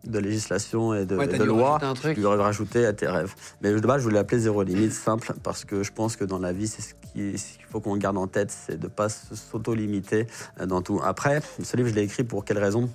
de 0.07 0.19
législation 0.21 0.95
et 0.95 1.05
de, 1.05 1.17
Ouais, 1.17 1.27
de 1.27 1.43
loi, 1.45 1.79
lui 2.15 2.25
aurais 2.25 2.37
rajouté 2.43 2.87
à 2.87 2.93
tes 2.93 3.09
rêves. 3.09 3.35
Mais 3.61 3.73
de 3.73 3.81
base, 3.87 3.99
je 3.99 4.05
voulais 4.05 4.17
l'appeler 4.17 4.41
Zéro 4.41 4.63
Limite, 4.63 4.93
simple, 4.93 5.33
parce 5.43 5.65
que 5.65 5.83
je 5.83 5.93
pense 5.93 6.17
que 6.17 6.25
dans 6.25 6.39
la 6.39 6.53
vie, 6.53 6.69
c'est 6.69 6.83
ce 6.83 6.95
qui- 6.95 7.37
ce 7.39 7.57
qu'il 7.59 7.67
faut 7.71 7.81
qu'on 7.81 7.97
garde 7.97 8.17
en 8.19 8.27
tête, 8.27 8.51
c'est 8.53 8.79
de 8.79 8.85
ne 8.85 8.89
pas 8.91 9.09
s'auto-limiter 9.09 10.27
dans 10.67 10.83
tout. 10.83 11.01
Après, 11.03 11.41
ce 11.63 11.77
livre, 11.77 11.89
je 11.89 11.95
l'ai 11.95 12.03
écrit 12.03 12.25
pour 12.25 12.45
quelle 12.45 12.59
raison? 12.59 12.89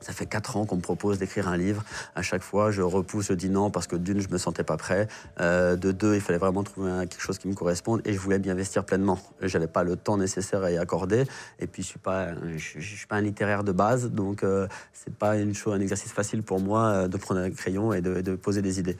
Ça 0.00 0.12
fait 0.12 0.26
quatre 0.26 0.56
ans 0.56 0.66
qu'on 0.66 0.76
me 0.76 0.80
propose 0.80 1.18
d'écrire 1.18 1.48
un 1.48 1.56
livre. 1.56 1.84
À 2.14 2.22
chaque 2.22 2.42
fois, 2.42 2.70
je 2.70 2.82
repousse, 2.82 3.26
je 3.28 3.34
dis 3.34 3.50
non 3.50 3.70
parce 3.70 3.86
que 3.86 3.96
d'une, 3.96 4.20
je 4.20 4.28
me 4.28 4.38
sentais 4.38 4.64
pas 4.64 4.76
prêt. 4.76 5.08
Euh, 5.40 5.76
de 5.76 5.92
deux, 5.92 6.14
il 6.14 6.20
fallait 6.20 6.38
vraiment 6.38 6.62
trouver 6.62 7.06
quelque 7.08 7.20
chose 7.20 7.38
qui 7.38 7.48
me 7.48 7.54
corresponde 7.54 8.00
et 8.04 8.12
je 8.12 8.18
voulais 8.18 8.38
m'y 8.38 8.50
investir 8.50 8.84
pleinement. 8.84 9.18
J'avais 9.42 9.66
pas 9.66 9.84
le 9.84 9.96
temps 9.96 10.16
nécessaire 10.16 10.62
à 10.62 10.70
y 10.70 10.78
accorder. 10.78 11.24
Et 11.58 11.66
puis, 11.66 11.82
je 11.82 11.88
suis 11.88 11.98
pas, 11.98 12.28
je, 12.56 12.80
suis 12.80 13.06
pas 13.06 13.16
un 13.16 13.20
littéraire 13.22 13.64
de 13.64 13.72
base, 13.72 14.10
donc 14.10 14.42
euh, 14.42 14.66
c'est 14.92 15.14
pas 15.14 15.36
une 15.36 15.54
chose, 15.54 15.74
un 15.74 15.80
exercice 15.80 16.12
facile 16.12 16.42
pour 16.42 16.60
moi 16.60 16.86
euh, 16.86 17.08
de 17.08 17.16
prendre 17.16 17.40
un 17.40 17.50
crayon 17.50 17.92
et 17.92 18.00
de 18.00 18.34
poser 18.36 18.62
des 18.62 18.80
idées. 18.80 18.96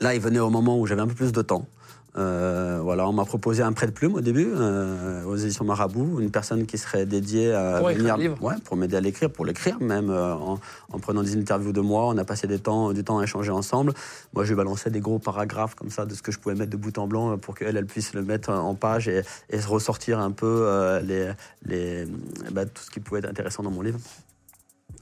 Là, 0.00 0.14
il 0.14 0.20
venait 0.20 0.38
au 0.38 0.50
moment 0.50 0.78
où 0.78 0.86
j'avais 0.86 1.02
un 1.02 1.08
peu 1.08 1.14
plus 1.14 1.32
de 1.32 1.42
temps. 1.42 1.66
Euh, 2.16 2.80
voilà, 2.82 3.08
on 3.08 3.12
m'a 3.12 3.24
proposé 3.24 3.62
un 3.62 3.72
prêt 3.72 3.86
de 3.86 3.92
plume 3.92 4.14
au 4.14 4.20
début 4.20 4.50
euh, 4.54 5.22
aux 5.24 5.36
éditions 5.36 5.64
Marabout, 5.64 6.20
une 6.20 6.30
personne 6.30 6.66
qui 6.66 6.78
serait 6.78 7.06
dédiée 7.06 7.52
à 7.52 7.78
Pour 7.78 7.90
venir, 7.90 8.42
ouais, 8.42 8.54
pour 8.64 8.76
m'aider 8.76 8.96
à 8.96 9.00
l'écrire, 9.00 9.30
pour 9.30 9.44
l'écrire 9.44 9.78
même 9.80 10.10
euh, 10.10 10.34
en, 10.34 10.58
en 10.90 10.98
prenant 10.98 11.22
des 11.22 11.36
interviews 11.36 11.72
de 11.72 11.80
moi. 11.80 12.06
On 12.06 12.16
a 12.16 12.24
passé 12.24 12.46
des 12.46 12.58
temps, 12.58 12.92
du 12.92 13.04
temps 13.04 13.18
à 13.18 13.24
échanger 13.24 13.50
ensemble. 13.50 13.92
Moi, 14.32 14.44
je 14.44 14.48
lui 14.48 14.56
balançais 14.56 14.90
des 14.90 15.00
gros 15.00 15.18
paragraphes 15.18 15.74
comme 15.74 15.90
ça 15.90 16.06
de 16.06 16.14
ce 16.14 16.22
que 16.22 16.32
je 16.32 16.38
pouvais 16.38 16.54
mettre 16.54 16.70
de 16.70 16.76
bout 16.76 16.96
en 16.98 17.06
blanc 17.06 17.36
pour 17.38 17.54
qu'elle 17.54 17.76
elle 17.76 17.86
puisse 17.86 18.14
le 18.14 18.22
mettre 18.22 18.50
en 18.50 18.74
page 18.74 19.06
et, 19.08 19.22
et 19.50 19.60
ressortir 19.60 20.18
un 20.18 20.30
peu 20.30 20.66
les, 21.04 21.30
les, 21.66 22.06
bah, 22.50 22.64
tout 22.64 22.82
ce 22.82 22.90
qui 22.90 23.00
pouvait 23.00 23.20
être 23.20 23.28
intéressant 23.28 23.62
dans 23.62 23.70
mon 23.70 23.82
livre. 23.82 23.98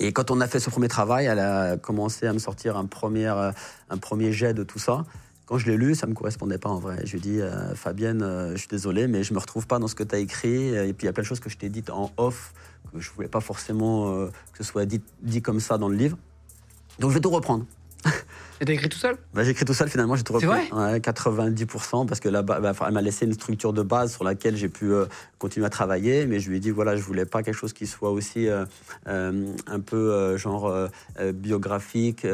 Et 0.00 0.12
quand 0.12 0.30
on 0.30 0.40
a 0.40 0.46
fait 0.46 0.60
ce 0.60 0.68
premier 0.68 0.88
travail, 0.88 1.26
elle 1.26 1.38
a 1.38 1.76
commencé 1.78 2.26
à 2.26 2.32
me 2.32 2.38
sortir 2.38 2.76
un 2.76 2.84
premier, 2.84 3.32
un 3.88 3.96
premier 3.98 4.32
jet 4.32 4.52
de 4.52 4.64
tout 4.64 4.78
ça. 4.78 5.04
Quand 5.46 5.58
je 5.58 5.70
l'ai 5.70 5.76
lu, 5.76 5.94
ça 5.94 6.06
ne 6.06 6.10
me 6.10 6.16
correspondait 6.16 6.58
pas 6.58 6.68
en 6.68 6.80
vrai. 6.80 7.00
Je 7.04 7.12
lui 7.12 7.18
ai 7.18 7.20
dit, 7.20 7.40
euh, 7.40 7.74
Fabienne, 7.76 8.20
euh, 8.20 8.52
je 8.52 8.58
suis 8.58 8.68
désolé, 8.68 9.06
mais 9.06 9.22
je 9.22 9.32
ne 9.32 9.36
me 9.36 9.40
retrouve 9.40 9.68
pas 9.68 9.78
dans 9.78 9.86
ce 9.86 9.94
que 9.94 10.02
tu 10.02 10.14
as 10.14 10.18
écrit. 10.18 10.74
Et 10.74 10.92
puis 10.92 11.04
il 11.04 11.06
y 11.06 11.08
a 11.08 11.12
plein 11.12 11.22
de 11.22 11.26
choses 11.26 11.38
que 11.38 11.48
je 11.48 11.56
t'ai 11.56 11.68
dites 11.68 11.88
en 11.88 12.10
off, 12.16 12.52
que 12.92 13.00
je 13.00 13.08
ne 13.10 13.14
voulais 13.14 13.28
pas 13.28 13.40
forcément 13.40 14.12
euh, 14.12 14.26
que 14.52 14.58
ce 14.58 14.64
soit 14.64 14.86
dit, 14.86 15.00
dit 15.22 15.42
comme 15.42 15.60
ça 15.60 15.78
dans 15.78 15.88
le 15.88 15.96
livre. 15.96 16.18
Donc 16.98 17.10
je 17.10 17.14
vais 17.14 17.20
tout 17.20 17.30
reprendre. 17.30 17.64
Et 18.58 18.64
t'as 18.64 18.72
écrit 18.72 18.88
tout 18.88 18.96
seul? 18.96 19.18
Bah, 19.34 19.44
j'ai 19.44 19.50
écrit 19.50 19.66
tout 19.66 19.74
seul, 19.74 19.90
finalement, 19.90 20.16
j'ai 20.16 20.22
tout 20.22 20.38
C'est 20.40 20.46
repris. 20.46 20.72
Ouais, 20.72 20.98
90%, 20.98 22.06
parce 22.06 22.20
que 22.20 22.28
là, 22.30 22.40
bah, 22.40 22.58
elle 22.86 22.94
m'a 22.94 23.02
laissé 23.02 23.26
une 23.26 23.34
structure 23.34 23.74
de 23.74 23.82
base 23.82 24.14
sur 24.14 24.24
laquelle 24.24 24.56
j'ai 24.56 24.70
pu 24.70 24.92
euh, 24.92 25.04
continuer 25.38 25.66
à 25.66 25.68
travailler, 25.68 26.24
mais 26.24 26.40
je 26.40 26.48
lui 26.48 26.56
ai 26.56 26.60
dit, 26.60 26.70
voilà, 26.70 26.96
je 26.96 27.02
voulais 27.02 27.26
pas 27.26 27.42
quelque 27.42 27.54
chose 27.54 27.74
qui 27.74 27.86
soit 27.86 28.10
aussi 28.10 28.48
euh, 28.48 28.64
euh, 29.08 29.46
un 29.66 29.80
peu 29.80 30.36
genre 30.38 30.72
biographique 31.34 32.26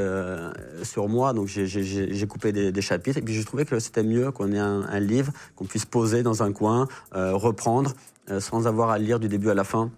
sur 0.85 1.09
moi, 1.09 1.33
donc 1.33 1.49
j'ai- 1.49 2.27
coupé 2.29 2.53
des, 2.53 2.71
des 2.71 2.83
chapitres, 2.83 3.19
et 3.19 3.23
puis 3.23 3.35
j'ai 3.35 3.45
trouvé 3.45 3.65
que 3.65 3.79
c'était 3.81 4.05
mieux 4.05 4.31
qu'on 4.31 4.53
ait 4.53 4.59
un, 4.59 4.83
un 4.83 5.01
livre 5.01 5.33
qu'on 5.57 5.65
puisse 5.65 5.85
poser 5.87 6.23
dans 6.23 6.43
un 6.45 6.53
coin, 6.53 6.87
reprendre, 7.13 7.95
sans 8.39 8.67
avoir 8.69 8.91
à 8.91 8.99
le 8.99 9.05
lire 9.05 9.19
du 9.19 9.29
début 9.29 9.51
à 9.51 9.55
la 9.55 9.65
fin, 9.65 9.91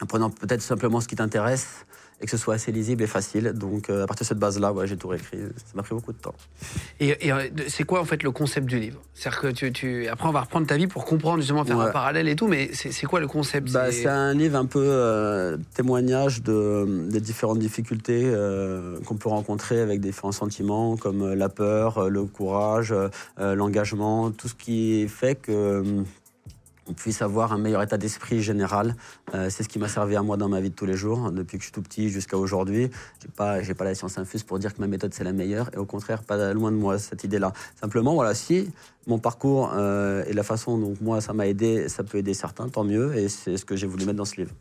en 0.00 0.06
prenant 0.06 0.30
peut-être 0.30 0.62
simplement 0.62 1.00
ce 1.00 1.06
qui 1.06 1.14
t'intéresse, 1.16 1.86
et 2.22 2.24
que 2.24 2.30
ce 2.30 2.36
soit 2.36 2.54
assez 2.54 2.70
lisible 2.72 3.02
et 3.02 3.06
facile. 3.08 3.52
Donc, 3.52 3.90
euh, 3.90 4.04
à 4.04 4.06
partir 4.06 4.24
de 4.24 4.28
cette 4.28 4.38
base-là, 4.38 4.72
ouais, 4.72 4.86
j'ai 4.86 4.96
tout 4.96 5.08
réécrit. 5.08 5.38
Ça 5.56 5.72
m'a 5.74 5.82
pris 5.82 5.94
beaucoup 5.94 6.12
de 6.12 6.18
temps. 6.18 6.34
Et, 7.00 7.26
et, 7.26 7.32
euh, 7.32 7.48
c'est 7.66 7.82
quoi 7.84 8.00
en 8.00 8.04
fait 8.04 8.22
le 8.22 8.30
concept 8.30 8.66
du 8.66 8.78
livre? 8.78 9.00
C'est-à-dire 9.12 9.40
que 9.40 9.46
tu, 9.48 9.72
tu- 9.72 10.06
Après, 10.08 10.28
on 10.28 10.32
va 10.32 10.42
reprendre 10.42 10.66
ta 10.66 10.76
vie 10.76 10.86
pour 10.86 11.04
comprendre 11.04 11.38
justement, 11.38 11.64
faire 11.64 11.80
un 11.80 11.90
parallèle 11.90 12.28
et 12.28 12.36
tout, 12.36 12.46
mais 12.46 12.70
c'est 12.72 13.06
quoi 13.06 13.18
le 13.20 13.26
concept? 13.26 13.72
Bah, 13.72 13.90
C'est- 13.90 14.06
un 14.06 14.34
livre 14.34 14.56
un 14.56 14.66
peu 14.66 14.78
euh, 14.84 15.56
témoignage 15.74 16.42
de, 16.42 17.08
des 17.10 17.20
différentes 17.20 17.58
difficultés 17.58 18.22
euh, 18.24 19.00
qu'on 19.06 19.16
peut 19.16 19.28
rencontrer 19.28 19.80
avec 19.80 20.00
différents 20.00 20.32
sentiments 20.32 20.96
comme 20.96 21.34
la 21.34 21.48
peur, 21.48 22.08
le 22.08 22.24
courage, 22.24 22.92
euh, 22.92 23.54
l'engagement, 23.56 24.30
tout 24.30 24.46
ce 24.48 24.54
qui 24.54 25.08
fait 25.08 25.34
que 25.34 25.82
euh, 26.92 26.98
on 26.98 27.02
puisse 27.02 27.22
avoir 27.22 27.52
un 27.52 27.58
meilleur 27.58 27.82
état 27.82 27.98
d'esprit 27.98 28.42
général. 28.42 28.94
Euh, 29.34 29.48
c'est 29.50 29.62
ce 29.62 29.68
qui 29.68 29.78
m'a 29.78 29.88
servi 29.88 30.16
à 30.16 30.22
moi 30.22 30.36
dans 30.36 30.48
ma 30.48 30.60
vie 30.60 30.70
de 30.70 30.74
tous 30.74 30.86
les 30.86 30.96
jours, 30.96 31.30
depuis 31.32 31.58
que 31.58 31.62
je 31.62 31.68
suis 31.68 31.72
tout 31.72 31.82
petit 31.82 32.08
jusqu'à 32.10 32.36
aujourd'hui. 32.36 32.90
J'ai 33.22 33.28
pas, 33.28 33.62
j'ai 33.62 33.74
pas 33.74 33.84
la 33.84 33.94
science 33.94 34.18
infuse 34.18 34.42
pour 34.42 34.58
dire 34.58 34.74
que 34.74 34.80
ma 34.80 34.86
méthode 34.86 35.14
c'est 35.14 35.24
la 35.24 35.32
meilleure, 35.32 35.70
et 35.74 35.78
au 35.78 35.86
contraire, 35.86 36.22
pas 36.22 36.52
loin 36.52 36.70
de 36.70 36.76
moi 36.76 36.98
cette 36.98 37.24
idée-là. 37.24 37.52
Simplement, 37.80 38.14
voilà, 38.14 38.34
si 38.34 38.70
mon 39.06 39.18
parcours 39.18 39.72
euh, 39.74 40.24
et 40.26 40.32
la 40.32 40.42
façon 40.42 40.78
dont 40.78 40.94
moi 41.00 41.20
ça 41.20 41.32
m'a 41.32 41.46
aidé, 41.46 41.88
ça 41.88 42.04
peut 42.04 42.18
aider 42.18 42.34
certains, 42.34 42.68
tant 42.68 42.84
mieux, 42.84 43.16
et 43.16 43.28
c'est 43.28 43.56
ce 43.56 43.64
que 43.64 43.76
j'ai 43.76 43.86
voulu 43.86 44.04
mettre 44.04 44.18
dans 44.18 44.24
ce 44.24 44.36
livre. 44.36 44.52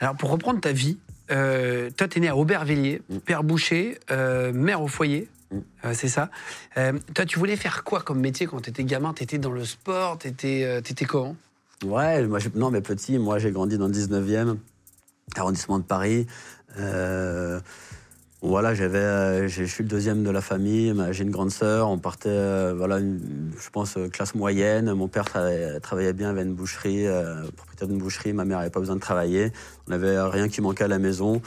Alors, 0.00 0.16
pour 0.16 0.30
reprendre 0.30 0.60
ta 0.60 0.72
vie, 0.72 0.98
euh, 1.30 1.90
toi, 1.96 2.08
t'es 2.08 2.20
né 2.20 2.28
à 2.28 2.36
Aubervilliers, 2.36 3.02
Mm. 3.08 3.18
père 3.18 3.42
boucher, 3.42 3.98
euh, 4.10 4.52
mère 4.52 4.80
au 4.82 4.88
foyer. 4.88 5.28
Mm. 5.50 5.58
Euh, 5.84 5.94
c'est 5.94 6.08
ça. 6.08 6.30
Euh, 6.76 6.98
toi, 7.14 7.24
tu 7.24 7.38
voulais 7.38 7.56
faire 7.56 7.84
quoi 7.84 8.00
comme 8.02 8.20
métier 8.20 8.46
quand 8.46 8.60
t'étais 8.60 8.84
gamin? 8.84 9.12
T'étais 9.12 9.38
dans 9.38 9.52
le 9.52 9.64
sport? 9.64 10.18
T'étais 10.18 10.64
euh, 10.64 10.80
t'étais 10.80 11.04
comment? 11.04 11.36
Ouais, 11.84 12.26
moi, 12.26 12.38
non, 12.54 12.70
mais 12.70 12.80
petit, 12.80 13.18
moi 13.18 13.38
j'ai 13.38 13.52
grandi 13.52 13.78
dans 13.78 13.86
le 13.86 13.92
19e 13.92 14.56
arrondissement 15.36 15.78
de 15.78 15.84
Paris. 15.84 16.26
Euh, 16.78 17.60
Voilà, 18.40 18.72
j'avais, 18.72 18.98
euh, 18.98 19.48
je 19.48 19.64
suis 19.64 19.82
le 19.82 19.88
deuxième 19.88 20.22
de 20.22 20.30
la 20.30 20.40
famille, 20.40 20.94
j'ai 21.10 21.24
une 21.24 21.32
grande 21.32 21.50
sœur, 21.50 21.88
on 21.90 21.98
partait, 21.98 22.28
euh, 22.28 22.72
voilà, 22.76 23.00
je 23.00 23.70
pense, 23.72 23.96
euh, 23.96 24.08
classe 24.08 24.36
moyenne. 24.36 24.92
Mon 24.92 25.08
père 25.08 25.24
travaillait, 25.24 26.12
bien, 26.12 26.30
avait 26.30 26.42
une 26.42 26.54
boucherie, 26.54 27.04
propriétaire 27.56 27.88
d'une 27.88 27.98
boucherie, 27.98 28.32
ma 28.32 28.44
mère 28.44 28.58
n'avait 28.58 28.70
pas 28.70 28.78
besoin 28.78 28.94
de 28.94 29.00
travailler, 29.00 29.52
on 29.88 29.90
n'avait 29.90 30.20
rien 30.20 30.48
qui 30.48 30.60
manquait 30.60 30.84
à 30.84 30.88
la 30.88 31.00
maison. 31.00 31.42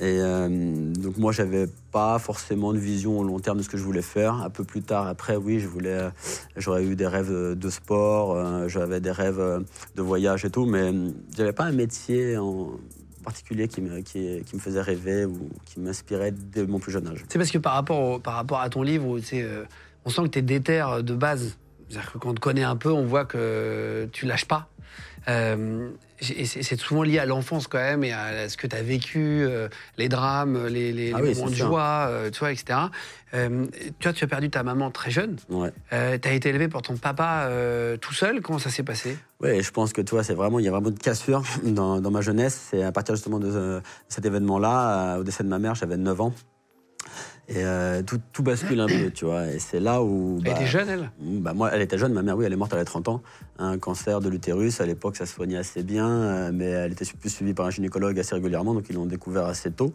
Et 0.00 0.18
donc 0.18 1.16
moi, 1.18 1.32
j'avais 1.32 1.66
pas 1.92 2.18
forcément 2.18 2.72
de 2.72 2.78
vision 2.78 3.18
au 3.18 3.24
long 3.24 3.38
terme 3.38 3.58
de 3.58 3.62
ce 3.62 3.68
que 3.68 3.76
je 3.76 3.82
voulais 3.82 4.02
faire. 4.02 4.34
Un 4.34 4.50
peu 4.50 4.64
plus 4.64 4.82
tard, 4.82 5.06
après, 5.06 5.36
oui, 5.36 5.60
je 5.60 5.68
voulais, 5.68 6.08
j'aurais 6.56 6.84
eu 6.84 6.96
des 6.96 7.06
rêves 7.06 7.54
de 7.56 7.70
sport, 7.70 8.68
j'avais 8.68 9.00
des 9.00 9.12
rêves 9.12 9.62
de 9.94 10.02
voyage 10.02 10.44
et 10.44 10.50
tout, 10.50 10.66
mais 10.66 10.92
j'avais 11.36 11.52
pas 11.52 11.64
un 11.64 11.72
métier 11.72 12.36
en, 12.36 12.70
particulier 13.22 13.68
qui 13.68 13.80
me, 13.80 14.02
faisait 14.58 14.82
rêver 14.82 15.24
ou 15.24 15.48
qui 15.64 15.80
m'inspirait 15.80 16.32
dès 16.32 16.66
mon 16.66 16.78
plus 16.78 16.92
jeune 16.92 17.06
âge. 17.08 17.24
C'est 17.28 17.38
parce 17.38 17.50
que 17.50 17.58
par 17.58 17.74
rapport, 17.74 18.20
par 18.20 18.34
rapport 18.34 18.60
à 18.60 18.68
ton 18.68 18.82
livre, 18.82 19.18
euh, 19.32 19.64
on 20.04 20.10
sent 20.10 20.22
que 20.24 20.28
tu 20.28 20.38
es 20.40 20.42
déter 20.42 20.84
de 21.02 21.14
base. 21.14 21.56
C'est-à-dire 21.88 22.12
que 22.12 22.18
quand 22.18 22.30
on 22.30 22.34
te 22.34 22.40
connaît 22.40 22.64
un 22.64 22.76
peu, 22.76 22.90
on 22.90 23.04
voit 23.04 23.24
que 23.24 24.08
tu 24.12 24.26
lâches 24.26 24.46
pas. 24.46 24.68
Euh, 25.28 25.90
c'est 26.20 26.78
souvent 26.78 27.02
lié 27.02 27.18
à 27.18 27.26
l'enfance 27.26 27.66
quand 27.66 27.78
même 27.78 28.04
et 28.04 28.12
à 28.12 28.48
ce 28.48 28.56
que 28.56 28.68
tu 28.68 28.76
as 28.76 28.82
vécu, 28.82 29.18
euh, 29.18 29.68
les 29.98 30.08
drames, 30.08 30.66
les, 30.66 31.12
ah 31.12 31.20
moments 31.20 31.50
de 31.50 31.54
joie, 31.54 32.06
euh, 32.08 32.30
tu 32.30 32.38
vois, 32.38 32.52
etc. 32.52 32.78
tu 33.32 33.38
vois, 34.04 34.12
tu 34.12 34.24
as 34.24 34.28
perdu 34.28 34.48
ta 34.48 34.62
maman 34.62 34.92
très 34.92 35.10
jeune. 35.10 35.36
Ouais. 35.48 35.72
tu 35.90 36.28
as 36.28 36.32
été 36.32 36.50
élevé 36.50 36.68
par 36.68 36.82
ton 36.82 36.96
papa 36.96 37.50
tout 38.00 38.14
seul. 38.14 38.40
Comment 38.40 38.60
ça 38.60 38.70
s'est 38.70 38.84
passé? 38.84 39.16
Oui, 39.40 39.60
je 39.62 39.70
pense 39.72 39.92
que 39.92 40.00
toi, 40.00 40.22
c'est 40.22 40.34
vraiment, 40.34 40.60
il 40.60 40.64
y 40.64 40.68
a 40.68 40.70
vraiment 40.70 40.90
de 40.90 40.98
cassure 40.98 41.42
dans, 41.64 42.00
dans 42.00 42.10
ma 42.12 42.20
jeunesse. 42.20 42.68
C'est 42.70 42.84
à 42.84 42.92
partir 42.92 43.16
justement 43.16 43.40
de 43.40 43.80
cet 44.08 44.24
événement-là, 44.24 45.18
au 45.18 45.24
décès 45.24 45.42
de 45.42 45.48
ma 45.48 45.58
mère, 45.58 45.74
j'avais 45.74 45.96
9 45.96 46.20
ans. 46.20 46.34
Et 47.48 47.64
euh, 47.64 48.02
tout, 48.02 48.20
tout, 48.32 48.42
bascule 48.42 48.80
un 48.80 48.86
peu, 48.86 49.10
tu 49.10 49.24
vois. 49.24 49.48
Et 49.48 49.58
c'est 49.58 49.80
là 49.80 50.02
où. 50.02 50.38
elle 50.44 50.52
était 50.52 50.60
bah, 50.60 50.66
jeune, 50.66 50.88
elle? 50.88 51.10
bah, 51.20 51.52
Moi, 51.54 51.70
elle 51.72 51.82
était 51.82 51.98
jeune. 51.98 52.12
Ma 52.12 52.22
mère, 52.22 52.36
oui, 52.36 52.44
elle 52.44 52.52
est 52.52 52.56
morte, 52.56 52.72
elle 52.72 52.78
avait 52.78 52.84
30 52.84 53.08
ans. 53.08 53.22
Un 53.58 53.78
cancer 53.78 54.20
de 54.20 54.28
l'utérus. 54.28 54.80
À 54.80 54.86
l'époque, 54.86 55.16
ça 55.16 55.26
se 55.26 55.34
soignait 55.34 55.58
assez 55.58 55.82
bien, 55.82 56.08
euh, 56.08 56.50
mais 56.52 56.66
elle 56.66 56.92
était 56.92 57.04
plus 57.04 57.30
suivie 57.30 57.52
par 57.52 57.66
un 57.66 57.70
gynécologue 57.70 58.18
assez 58.18 58.34
régulièrement, 58.34 58.74
donc 58.74 58.84
ils 58.88 58.94
l'ont 58.94 59.06
découvert 59.06 59.46
assez 59.46 59.72
tôt. 59.72 59.92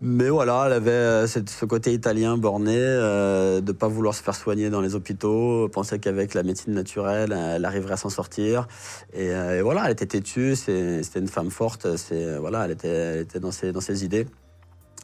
Mais 0.00 0.28
voilà, 0.28 0.64
elle 0.66 0.74
avait 0.74 0.90
euh, 0.90 1.26
ce 1.26 1.64
côté 1.64 1.92
italien 1.92 2.36
borné, 2.36 2.76
de 2.76 3.60
ne 3.60 3.72
pas 3.72 3.88
vouloir 3.88 4.14
se 4.14 4.22
faire 4.22 4.34
soigner 4.34 4.70
dans 4.70 4.80
les 4.80 4.94
hôpitaux, 4.94 5.68
penser 5.68 5.98
qu'avec 5.98 6.34
la 6.34 6.44
médecine 6.44 6.72
naturelle, 6.72 7.32
elle 7.32 7.64
arriverait 7.64 7.94
à 7.94 7.96
s'en 7.96 8.10
sortir. 8.10 8.68
Et, 9.12 9.32
voilà, 9.60 9.86
elle 9.86 9.92
était 9.92 10.06
têtue, 10.06 10.54
c'était 10.54 11.18
une 11.18 11.28
femme 11.28 11.50
forte, 11.50 11.88
voilà, 12.38 12.66
elle 12.66 12.70
était, 12.72 12.88
elle 12.88 13.20
était 13.20 13.40
dans, 13.40 13.52
ses, 13.52 13.72
dans 13.72 13.80
ses 13.80 14.04
idées. 14.04 14.26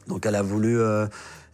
Donc 0.07 0.25
elle 0.25 0.35
a 0.35 0.41
voulu 0.41 0.77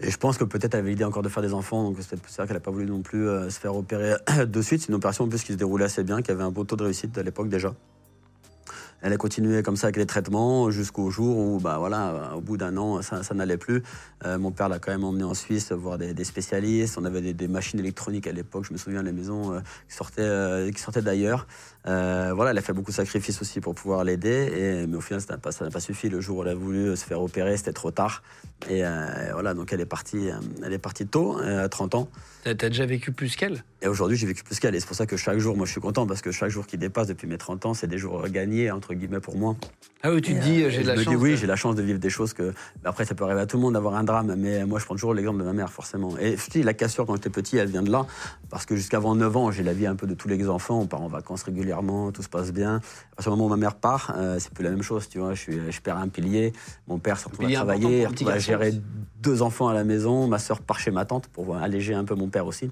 et 0.01 0.11
je 0.11 0.17
pense 0.17 0.37
que 0.37 0.45
peut-être 0.45 0.75
elle 0.75 0.81
avait 0.81 0.91
l'idée 0.91 1.03
encore 1.03 1.23
de 1.23 1.29
faire 1.29 1.43
des 1.43 1.53
enfants, 1.53 1.83
donc 1.83 1.97
c'est 1.99 2.15
vrai 2.15 2.47
qu'elle 2.47 2.55
n'a 2.55 2.61
pas 2.61 2.71
voulu 2.71 2.85
non 2.85 3.01
plus 3.01 3.27
euh, 3.27 3.49
se 3.49 3.59
faire 3.59 3.75
opérer 3.75 4.15
de 4.47 4.61
suite. 4.61 4.81
C'est 4.81 4.87
une 4.87 4.95
opération 4.95 5.25
en 5.25 5.27
plus 5.27 5.43
qui 5.43 5.51
se 5.51 5.57
déroulait 5.57 5.85
assez 5.85 6.03
bien, 6.03 6.21
qui 6.21 6.31
avait 6.31 6.43
un 6.43 6.51
beau 6.51 6.63
taux 6.63 6.77
de 6.77 6.83
réussite 6.83 7.17
à 7.17 7.23
l'époque 7.23 7.49
déjà. 7.49 7.73
Elle 9.01 9.13
a 9.13 9.17
continué 9.17 9.63
comme 9.63 9.77
ça 9.77 9.87
avec 9.87 9.95
les 9.95 10.05
traitements 10.05 10.71
jusqu'au 10.71 11.09
jour 11.09 11.37
où, 11.37 11.59
bah 11.59 11.77
voilà, 11.79 12.33
au 12.35 12.41
bout 12.41 12.57
d'un 12.57 12.75
an, 12.75 13.01
ça, 13.01 13.21
n'allait 13.33 13.57
plus. 13.57 13.81
Euh, 14.25 14.37
mon 14.37 14.51
père 14.51 14.67
l'a 14.67 14.79
quand 14.79 14.91
même 14.91 15.05
emmené 15.05 15.23
en 15.23 15.33
Suisse 15.33 15.71
voir 15.71 15.97
des, 15.97 16.23
spécialistes. 16.25 16.97
On 16.97 17.05
avait 17.05 17.33
des, 17.33 17.47
machines 17.47 17.79
électroniques 17.79 18.27
à 18.27 18.33
l'époque. 18.33 18.65
Je 18.65 18.73
me 18.73 18.77
souviens 18.77 19.01
les 19.01 19.13
maisons 19.13 19.53
euh, 19.53 19.59
qui 19.87 19.95
sortaient, 19.95 20.71
qui 20.75 20.81
sortaient 20.81 21.01
d'ailleurs. 21.01 21.47
Voilà, 21.85 22.51
elle 22.51 22.57
a 22.57 22.61
fait 22.61 22.73
beaucoup 22.73 22.91
de 22.91 22.95
sacrifices 22.95 23.41
aussi 23.41 23.61
pour 23.61 23.75
pouvoir 23.75 24.03
l'aider. 24.03 24.85
mais 24.87 24.97
au 24.97 25.01
final, 25.01 25.21
ça 25.21 25.33
n'a 25.33 25.37
pas, 25.37 25.51
pas, 25.51 25.79
suffi. 25.79 26.09
Le 26.09 26.21
jour 26.21 26.37
où 26.37 26.43
elle 26.43 26.49
a 26.49 26.55
voulu 26.55 26.95
se 26.95 27.05
faire 27.05 27.21
opérer, 27.21 27.57
c'était 27.57 27.73
trop 27.73 27.91
tard. 27.91 28.23
Et 28.69 28.83
voilà, 29.33 29.53
donc 29.53 29.73
elle 29.73 29.81
est 29.81 29.85
partie, 29.85 30.29
elle 30.63 30.73
est 30.73 30.79
partie 30.79 31.07
tôt, 31.07 31.37
à 31.39 31.69
30 31.69 31.95
ans. 31.95 32.09
T'as 32.43 32.51
as 32.51 32.69
déjà 32.69 32.85
vécu 32.85 33.11
plus 33.11 33.35
qu'elle? 33.35 33.63
Et 33.81 33.87
aujourd'hui, 33.87 34.17
j'ai 34.17 34.27
vécu 34.27 34.43
plus 34.43 34.59
qu'elle. 34.59 34.75
Et 34.75 34.79
c'est 34.79 34.87
pour 34.87 34.95
ça 34.95 35.05
que 35.05 35.17
chaque 35.17 35.39
jour, 35.39 35.57
moi, 35.57 35.65
je 35.65 35.71
suis 35.71 35.81
content 35.81 36.07
parce 36.07 36.21
que 36.21 36.31
chaque 36.31 36.49
jour 36.49 36.65
qui 36.65 36.77
dépasse 36.77 37.07
depuis 37.07 37.27
mes 37.27 37.37
30 37.37 37.65
ans, 37.65 37.73
c'est 37.73 37.87
des 37.87 37.97
jours 37.97 38.27
gagnés, 38.29 38.71
entre 38.71 38.93
guillemets, 38.93 39.19
pour 39.19 39.37
moi. 39.37 39.55
Ah 40.03 40.11
oui, 40.11 40.21
tu 40.21 40.33
te 40.33 40.39
dis, 40.39 40.63
euh, 40.63 40.69
j'ai 40.69 40.83
de 40.83 40.87
la 40.87 40.95
je 40.95 41.03
chance. 41.03 41.13
Me 41.13 41.17
dis, 41.17 41.23
oui, 41.23 41.37
j'ai 41.37 41.47
la 41.47 41.57
chance 41.57 41.75
de 41.75 41.81
vivre 41.81 41.99
des 41.99 42.09
choses 42.09 42.33
que. 42.33 42.53
Après, 42.85 43.03
ça 43.03 43.15
peut 43.15 43.25
arriver 43.25 43.41
à 43.41 43.45
tout 43.45 43.57
le 43.57 43.63
monde 43.63 43.73
d'avoir 43.73 43.95
un 43.95 44.03
drame, 44.03 44.35
mais 44.37 44.65
moi, 44.65 44.79
je 44.79 44.85
prends 44.85 44.95
toujours 44.95 45.13
l'exemple 45.13 45.39
de 45.39 45.43
ma 45.43 45.53
mère, 45.53 45.71
forcément. 45.71 46.17
Et 46.17 46.37
je 46.37 46.49
dis, 46.49 46.63
la 46.63 46.73
cassure, 46.73 47.05
quand 47.05 47.15
j'étais 47.15 47.29
petit, 47.29 47.57
elle 47.57 47.69
vient 47.69 47.83
de 47.83 47.91
là. 47.91 48.05
Parce 48.49 48.65
que 48.65 48.75
jusqu'avant 48.75 49.15
9 49.15 49.37
ans, 49.37 49.51
j'ai 49.51 49.63
la 49.63 49.73
vie 49.73 49.85
un 49.85 49.95
peu 49.95 50.07
de 50.07 50.13
tous 50.13 50.29
les 50.29 50.47
enfants. 50.47 50.79
On 50.79 50.87
part 50.87 51.01
en 51.01 51.09
vacances 51.09 51.43
régulièrement, 51.43 51.68
tout 52.13 52.23
se 52.23 52.29
passe 52.29 52.51
bien. 52.51 52.77
À 52.77 53.15
partir 53.15 53.31
du 53.31 53.37
moment 53.37 53.45
où 53.45 53.49
ma 53.49 53.57
mère 53.57 53.75
part, 53.75 54.13
euh, 54.15 54.37
c'est 54.39 54.53
plus 54.53 54.63
la 54.63 54.71
même 54.71 54.81
chose, 54.81 55.07
tu 55.09 55.19
vois. 55.19 55.33
Je, 55.33 55.41
suis, 55.41 55.71
je 55.71 55.81
perds 55.81 55.97
un 55.97 56.07
pilier. 56.07 56.53
Mon 56.87 56.99
père 56.99 57.17
se 57.17 57.27
retrouve 57.27 57.45
à 57.45 57.51
travailler, 57.51 58.07
il 58.19 58.25
va 58.25 58.39
gérer 58.39 58.73
deux 59.21 59.41
enfants 59.41 59.67
à 59.67 59.73
la 59.73 59.83
maison. 59.83 60.27
Ma 60.27 60.39
soeur 60.39 60.61
part 60.61 60.79
chez 60.79 60.91
ma 60.91 61.05
tante 61.05 61.27
pour 61.27 61.55
alléger 61.55 61.93
un 61.93 62.05
peu 62.05 62.15
mon 62.15 62.29
père 62.29 62.45
aussi. 62.45 62.71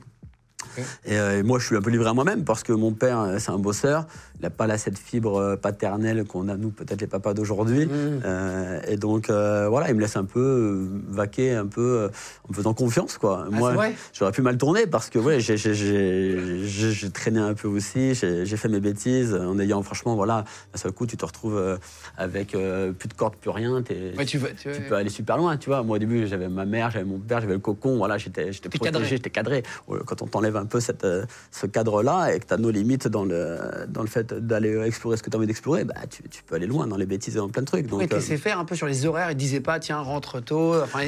Euh, 1.10 1.40
et, 1.40 1.44
moi, 1.44 1.60
je 1.60 1.66
suis 1.66 1.76
un 1.76 1.82
peu 1.82 1.90
livré 1.90 2.10
à 2.10 2.14
moi-même 2.14 2.44
parce 2.44 2.64
que 2.64 2.74
mon 2.74 2.92
père, 2.92 3.20
euh, 3.20 3.36
c'est 3.40 3.52
un 3.52 3.58
bosseur. 3.58 4.08
Il 4.40 4.44
n'a 4.44 4.50
pas 4.50 4.68
là 4.68 4.78
cette 4.78 4.98
fibre 4.98 5.38
euh, 5.38 5.56
paternelle 5.56 6.24
qu'on 6.26 6.48
a, 6.48 6.58
nous, 6.58 6.70
peut-être 6.70 7.02
les 7.02 7.08
papas 7.08 7.34
d'aujourd'hui. 7.34 7.86
Mmh. 7.88 8.88
et 8.88 8.98
donc, 8.98 9.30
voilà, 9.30 9.90
il 9.90 9.96
me 9.96 10.02
laisse 10.02 10.16
un 10.16 10.26
peu 10.26 10.88
vaquer, 11.08 11.54
un 11.54 11.66
peu 11.66 12.10
en 12.46 12.52
me 12.52 12.56
faisant 12.56 12.74
confiance, 12.74 13.18
quoi. 13.18 13.46
Ah, 13.46 13.50
moi, 13.50 13.74
j'aurais 14.14 14.32
pu 14.32 14.42
mal 14.42 14.58
tourner 14.58 14.88
parce 14.88 15.10
que, 15.10 15.20
ouais, 15.20 15.40
j'ai 15.40 17.12
traîné 17.12 17.40
un 17.40 17.54
peu 17.54 17.68
aussi, 17.68 18.14
j'ai 18.14 18.58
fait 18.58 18.70
mes 18.70 18.80
bêtises 18.80 19.34
en 19.34 19.58
ayant, 19.60 19.82
franchement, 19.82 20.16
voilà, 20.16 20.44
d'un 20.74 20.80
seul 20.80 20.92
coup, 20.92 21.06
tu 21.06 21.18
te 21.18 21.26
retrouves 21.26 21.80
avec 22.18 22.50
plus 22.50 23.08
de 23.08 23.14
cordes, 23.16 23.36
plus 23.36 23.50
rien. 23.50 23.82
tu, 23.82 23.96
tu, 24.26 24.40
peux 24.88 24.96
aller 24.96 25.10
super 25.10 25.38
loin, 25.38 25.58
tu 25.58 25.70
vois. 25.70 25.84
Moi, 25.84 25.96
au 25.96 26.00
début, 26.00 26.28
j'avais 26.28 26.50
ma 26.50 26.66
mère, 26.66 26.92
j'avais 26.92 27.06
mon 27.06 27.20
père, 27.20 27.42
j'avais 27.42 27.54
le 27.54 27.60
cocon, 27.60 27.98
voilà, 27.98 28.18
j'étais 28.18 28.52
protégé, 28.70 29.06
j'étais 29.06 29.30
cadré. 29.30 29.64
Quand 30.06 30.22
on 30.22 30.28
t'enlève 30.28 30.58
un 30.58 30.66
peu 30.68 30.80
cette, 30.80 31.04
euh, 31.04 31.26
ce 31.52 31.66
cadre-là 31.66 32.34
et 32.34 32.40
que 32.40 32.46
tu 32.46 32.54
as 32.54 32.58
nos 32.58 32.70
limites 32.70 33.08
dans 33.08 33.26
le, 33.26 33.58
dans 33.88 34.02
le 34.02 34.08
fait 34.08 34.34
d'aller 34.34 34.78
explorer 34.86 35.18
ce 35.18 35.24
que 35.24 35.30
tu 35.30 35.36
as 35.36 35.40
envie 35.40 35.48
d'explorer, 35.48 35.84
bah, 35.84 35.96
tu, 36.10 36.24
tu, 36.30 36.44
peux 36.44 36.56
aller 36.56 36.68
loin 36.68 36.88
dans 36.88 36.98
les 36.98 37.06
bêtises 37.06 37.36
et 37.36 37.40
dans 37.40 37.50
plein 37.50 37.62
de 37.62 37.68
trucs. 37.68 37.88
Donc, 37.88 38.08
tu 38.08 38.22
sais 38.22 38.38
faire 38.38 38.60
un 38.60 38.66
peu 38.66 38.76
sur 38.76 38.88
les 38.88 39.06
horaires, 39.06 39.32
il 39.32 39.38
disait 39.38 39.60
pas, 39.60 39.80
tiens, 39.80 40.00
rentre 40.00 40.40
tôt. 40.40 40.76
Enfin, 40.82 41.00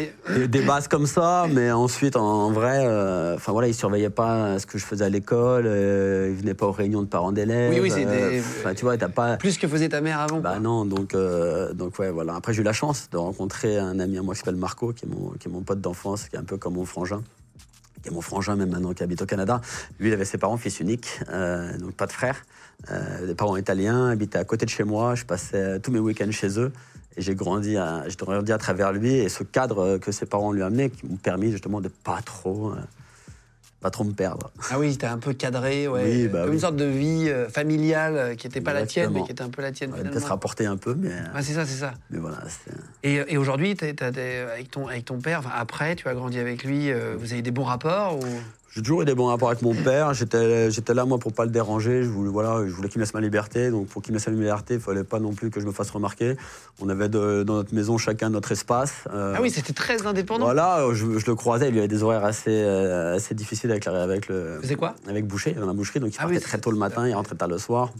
des, 0.48 0.62
bases 0.62 0.88
comme 0.88 1.06
ça, 1.06 1.46
mais 1.51 1.72
ensuite, 1.72 2.16
en, 2.16 2.51
vrai, 2.51 2.86
euh, 2.86 3.36
enfin 3.36 3.51
voilà, 3.51 3.68
il 3.68 3.74
surveillait 3.74 4.10
pas 4.10 4.60
ce 4.60 4.66
que 4.66 4.78
je 4.78 4.86
faisais 4.86 5.06
à 5.06 5.10
l'école, 5.10 5.66
euh, 5.68 6.30
il 6.32 6.36
venait 6.36 6.54
pas 6.54 6.66
aux 6.66 6.72
réunions 6.72 7.01
de 7.01 7.08
parents 7.08 7.32
d'élèves. 7.32 7.72
Oui, 7.74 7.80
oui, 7.82 7.92
c'est 7.92 8.06
des... 8.06 8.42
tu 8.75 8.86
vois, 8.86 8.98
t'as 8.98 9.10
pas. 9.10 9.38
Plus 9.38 9.58
que 9.58 9.68
faisait 9.68 9.89
ta 9.89 10.01
mère 10.01 10.20
avant. 10.20 10.39
Bah 10.39 10.60
non, 10.60 10.86
donc, 10.86 11.16
donc 11.74 12.00
ouais, 12.00 12.10
voilà. 12.10 12.36
Après, 12.36 12.54
j'ai 12.54 12.62
eu 12.62 12.66
la 12.66 12.74
chance 12.74 13.10
de 13.12 13.18
rencontrer 13.18 13.78
un 13.78 14.00
ami 14.00 14.18
à 14.18 14.22
moi 14.22 14.34
qui 14.34 14.39
s'appelle 14.39 14.56
Marco, 14.56 14.94
qui 14.94 15.06
est 15.06 15.10
mon, 15.10 15.32
qui 15.32 15.48
est 15.48 15.51
mon 15.51 15.62
pote 15.62 15.82
d'enfance, 15.82 16.28
qui 16.30 16.36
est 16.36 16.39
un 16.39 16.44
peu 16.44 16.58
comme 16.58 16.75
mon 16.75 16.86
frangin 16.86 17.22
qui 18.01 18.10
est 18.10 18.12
mon 18.12 18.22
frangin 18.22 18.56
même 18.56 18.70
maintenant 18.70 18.94
qui 18.94 19.03
habite 19.03 19.22
au 19.22 19.25
Canada. 19.25 19.62
Lui, 20.00 20.10
il 20.10 20.13
avait 20.13 20.25
ses 20.25 20.38
parents, 20.38 20.58
fils 20.58 20.79
unique, 20.79 21.20
euh, 21.29 21.77
donc 21.77 21.94
pas 21.94 22.08
de 22.08 22.12
frère. 22.12 22.44
Euh, 22.91 23.27
des 23.27 23.36
parents 23.36 23.58
italiens, 23.58 24.08
habitait 24.08 24.38
à 24.38 24.46
côté 24.46 24.65
de 24.65 24.72
chez 24.72 24.84
moi. 24.84 25.15
Je 25.15 25.25
passais 25.25 25.79
tous 25.79 25.91
mes 25.91 26.00
week-ends 26.00 26.32
chez 26.32 26.60
eux. 26.60 26.72
Et 27.18 27.22
j'ai 27.22 27.36
grandi, 27.36 27.75
à, 27.75 28.06
grandi 28.20 28.51
à 28.51 28.58
travers 28.58 28.94
lui 28.94 29.13
et 29.15 29.29
ce 29.29 29.44
cadre 29.44 29.98
que 29.98 30.12
ses 30.12 30.25
parents 30.25 30.51
lui 30.51 30.62
amenaient 30.62 30.89
qui 30.89 31.06
m'ont 31.06 31.18
permis 31.18 31.51
justement 31.51 31.82
de 31.82 31.89
pas 31.89 32.22
trop 32.22 32.72
euh, 32.72 32.75
pas 33.81 33.89
trop 33.89 34.03
me 34.03 34.12
perdre. 34.12 34.51
Ah 34.69 34.77
oui, 34.77 34.98
t'es 34.98 35.07
un 35.07 35.17
peu 35.17 35.33
cadré, 35.33 35.88
ouais. 35.88 36.27
Bah 36.27 36.43
comme 36.43 36.53
une 36.53 36.59
sorte 36.59 36.75
de 36.75 36.86
vie 36.86 37.29
euh, 37.29 37.48
familiale 37.48 38.17
euh, 38.17 38.36
qui 38.36 38.48
n'était 38.48 38.62
pas 38.62 38.74
la 38.74 38.86
tienne, 38.86 39.12
mais 39.13 39.24
qui 39.24 39.31
était 39.31 39.41
un 39.41 39.50
peu 39.50 39.62
la 39.62 39.71
tienne. 39.71 39.93
Ouais, 39.93 40.03
Peut-être 40.03 40.27
rapporter 40.27 40.65
un 40.65 40.77
peu, 40.77 40.95
mais. 40.95 41.12
Ah, 41.33 41.41
c'est 41.41 41.53
ça, 41.53 41.65
c'est 41.65 41.79
ça. 41.79 41.93
Mais 42.09 42.19
voilà. 42.19 42.39
Et, 43.03 43.21
et 43.27 43.38
aujourd'hui, 43.38 43.75
avec 43.81 44.71
ton, 44.71 44.88
avec 44.88 45.05
ton 45.05 45.19
père, 45.19 45.41
après, 45.55 45.95
tu 45.95 46.07
as 46.07 46.13
grandi 46.13 46.39
avec 46.39 46.63
lui, 46.63 46.91
euh, 46.91 47.15
vous 47.17 47.31
avez 47.31 47.41
des 47.41 47.51
bons 47.51 47.63
rapports 47.63 48.17
ou... 48.17 48.25
J'ai 48.71 48.81
toujours 48.83 49.01
eu 49.01 49.05
des 49.05 49.15
bons 49.15 49.25
rapports 49.25 49.49
avec 49.49 49.63
mon 49.63 49.73
père. 49.73 50.13
J'étais, 50.13 50.69
j'étais 50.69 50.93
là, 50.93 51.05
moi, 51.05 51.17
pour 51.17 51.33
pas 51.33 51.45
le 51.45 51.51
déranger. 51.51 52.03
Je 52.03 52.09
voulais, 52.09 52.29
voilà, 52.29 52.67
je 52.67 52.71
voulais 52.71 52.88
qu'il 52.88 52.99
me 52.99 53.03
laisse 53.03 53.13
ma 53.15 53.21
liberté. 53.21 53.71
Donc, 53.71 53.88
pour 53.88 54.01
qu'il 54.01 54.13
me 54.13 54.17
laisse 54.17 54.27
ma 54.27 54.33
liberté, 54.33 54.75
il 54.75 54.79
fallait 54.79 55.03
pas 55.03 55.19
non 55.19 55.33
plus 55.33 55.49
que 55.49 55.59
je 55.59 55.65
me 55.65 55.71
fasse 55.71 55.89
remarquer. 55.89 56.38
On 56.79 56.88
avait 56.88 57.09
dans 57.09 57.43
notre 57.43 57.73
maison 57.73 57.97
chacun 57.97 58.29
notre 58.29 58.51
espace. 58.51 59.05
Euh, 59.11 59.33
ah 59.35 59.41
oui, 59.41 59.49
c'était 59.49 59.73
très 59.73 60.05
indépendant. 60.05 60.45
Voilà, 60.45 60.85
je, 60.93 61.05
le 61.05 61.35
croisais. 61.35 61.69
Il 61.69 61.75
y 61.75 61.79
avait 61.79 61.88
des 61.88 62.03
horaires 62.03 62.25
assez, 62.25 62.51
euh, 62.51 63.15
assez 63.15 63.33
difficiles 63.33 63.71
avec, 63.71 63.88
avec 63.88 64.27
le. 64.27 64.59
Faisait 64.61 64.75
quoi? 64.75 64.95
Avec 65.07 65.25
Boucher, 65.25 65.53
dans 65.53 65.65
la 65.65 65.73
boucherie. 65.73 65.99
Donc, 65.99 66.13
il 66.13 66.17
ah 66.19 66.23
partait 66.23 66.39
très 66.39 66.59
tôt 66.59 66.71
le 66.71 66.77
matin, 66.77 67.07
il 67.07 67.13
rentrait 67.13 67.35
tard 67.35 67.47
le 67.47 67.57
soir. 67.57 67.91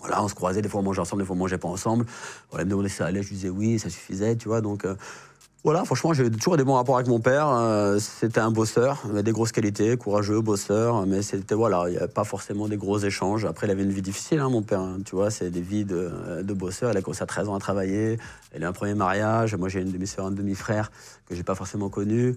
Voilà, 0.00 0.22
on 0.22 0.28
se 0.28 0.34
croisait, 0.34 0.62
des 0.62 0.68
fois 0.68 0.80
on 0.80 0.84
mangeait 0.84 1.00
ensemble, 1.00 1.22
des 1.22 1.26
fois 1.26 1.34
on 1.34 1.38
mangeait 1.38 1.58
pas 1.58 1.68
ensemble. 1.68 2.06
Voilà, 2.50 2.62
il 2.62 2.66
me 2.66 2.70
demandait 2.70 2.88
si 2.88 2.96
ça 2.96 3.06
allait, 3.06 3.22
je 3.22 3.30
disais 3.30 3.48
oui, 3.48 3.78
ça 3.78 3.90
suffisait, 3.90 4.36
tu 4.36 4.48
vois. 4.48 4.60
Donc, 4.60 4.84
euh, 4.84 4.94
voilà, 5.64 5.84
franchement, 5.84 6.12
j'ai 6.12 6.30
toujours 6.30 6.56
des 6.56 6.62
bons 6.62 6.74
rapports 6.74 6.96
avec 6.96 7.08
mon 7.08 7.18
père. 7.18 7.48
Euh, 7.48 7.98
c'était 7.98 8.38
un 8.38 8.52
bosseur, 8.52 9.02
avait 9.10 9.24
des 9.24 9.32
grosses 9.32 9.50
qualités, 9.50 9.96
courageux, 9.96 10.40
bosseur, 10.40 11.04
mais 11.04 11.20
c'était 11.20 11.56
voilà, 11.56 11.84
il 11.88 11.90
n'y 11.90 11.96
avait 11.96 12.06
pas 12.06 12.22
forcément 12.22 12.68
des 12.68 12.76
gros 12.76 12.98
échanges. 13.00 13.44
Après, 13.44 13.66
il 13.66 13.70
avait 13.70 13.82
une 13.82 13.90
vie 13.90 14.00
difficile, 14.00 14.38
hein, 14.38 14.50
mon 14.50 14.62
père. 14.62 14.80
Hein, 14.80 14.98
tu 15.04 15.16
vois, 15.16 15.30
c'est 15.32 15.50
des 15.50 15.60
vies 15.60 15.84
de, 15.84 16.42
de 16.42 16.54
bosseur. 16.54 16.92
Il 16.92 16.96
a 16.96 17.02
commencé 17.02 17.24
à 17.24 17.26
13 17.26 17.48
ans 17.48 17.56
à 17.56 17.58
travailler. 17.58 18.18
Il 18.54 18.62
a 18.62 18.68
un 18.68 18.72
premier 18.72 18.94
mariage. 18.94 19.56
Moi, 19.56 19.68
j'ai 19.68 19.80
une 19.80 19.90
demi-sœur, 19.90 20.26
un 20.26 20.30
demi-frère 20.30 20.92
que 21.28 21.34
j'ai 21.34 21.42
pas 21.42 21.56
forcément 21.56 21.88
connu. 21.88 22.36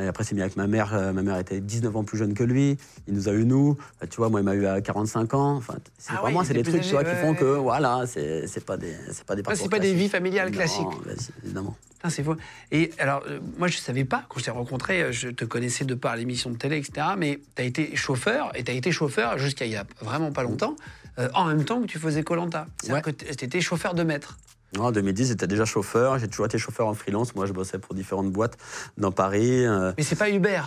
Et 0.00 0.06
après, 0.06 0.24
c'est 0.24 0.34
mis 0.34 0.40
avec 0.40 0.56
ma 0.56 0.66
mère. 0.66 0.94
Euh, 0.94 1.12
ma 1.12 1.22
mère 1.22 1.38
était 1.38 1.60
19 1.60 1.96
ans 1.96 2.04
plus 2.04 2.16
jeune 2.18 2.32
que 2.34 2.42
lui. 2.44 2.78
Il 3.06 3.14
nous 3.14 3.28
a 3.28 3.32
eu 3.32 3.44
nous. 3.44 3.76
Euh, 4.02 4.06
tu 4.08 4.16
vois, 4.16 4.28
moi, 4.30 4.40
il 4.40 4.44
m'a 4.44 4.54
eu 4.54 4.64
à 4.66 4.80
45 4.80 5.34
ans. 5.34 5.56
Enfin, 5.56 5.74
c'est 5.98 6.12
Ah 6.16 6.20
vraiment, 6.22 6.40
ouais, 6.40 6.44
c'est 6.46 6.54
des 6.54 6.62
trucs 6.62 6.80
tu 6.82 6.90
vois, 6.92 7.04
qui 7.04 7.14
font 7.16 7.34
que, 7.34 7.44
voilà, 7.44 8.04
c'est 8.06 8.46
c'est 8.46 8.64
pas 8.64 8.76
des, 8.78 8.94
c'est 9.10 9.24
pas 9.24 9.34
des 9.36 9.42
parcours 9.42 9.62
c'est 9.62 9.68
pas 9.70 9.78
des 9.78 9.92
vies 9.92 10.08
familiales 10.08 10.48
Non, 10.50 10.56
classiques. 10.56 10.86
si, 11.18 11.30
évidemment. 11.44 11.76
C'est 12.08 12.24
faux. 12.24 12.36
Et 12.72 12.90
alors, 12.98 13.22
euh, 13.28 13.38
moi, 13.58 13.68
je 13.68 13.76
savais 13.78 14.04
pas, 14.04 14.24
quand 14.28 14.40
je 14.40 14.44
t'ai 14.46 14.50
rencontré, 14.50 15.12
je 15.12 15.28
te 15.28 15.44
connaissais 15.44 15.84
de 15.84 15.94
par 15.94 16.16
l'émission 16.16 16.50
de 16.50 16.56
télé, 16.56 16.78
etc. 16.78 17.08
Mais 17.16 17.38
tu 17.54 17.62
as 17.62 17.64
été 17.64 17.94
chauffeur, 17.94 18.50
et 18.56 18.64
tu 18.64 18.72
as 18.72 18.74
été 18.74 18.90
chauffeur 18.90 19.38
jusqu'à 19.38 19.66
il 19.66 19.72
y 19.72 19.76
a 19.76 19.84
vraiment 20.00 20.32
pas 20.32 20.42
longtemps, 20.42 20.74
euh, 21.18 21.28
en 21.34 21.44
même 21.44 21.64
temps 21.64 21.80
que 21.80 21.86
tu 21.86 21.98
faisais 22.00 22.22
Colanta. 22.24 22.66
C'est-à-dire 22.82 23.06
Ouais. 23.06 23.12
que 23.12 23.24
tu 23.24 23.44
étais 23.44 23.60
chauffeur 23.60 23.94
de 23.94 24.02
maître. 24.02 24.36
En 24.78 24.90
2010, 24.90 25.28
j'étais 25.28 25.46
déjà 25.46 25.64
chauffeur. 25.64 26.18
J'ai 26.18 26.28
toujours 26.28 26.46
été 26.46 26.58
chauffeur 26.58 26.86
en 26.86 26.94
freelance. 26.94 27.34
Moi, 27.34 27.46
je 27.46 27.52
bossais 27.52 27.78
pour 27.78 27.94
différentes 27.94 28.30
boîtes 28.32 28.56
dans 28.96 29.12
Paris. 29.12 29.66
euh, 29.66 29.92
Mais 29.98 30.02
c'est 30.04 30.16
pas 30.16 30.30
Uber. 30.30 30.60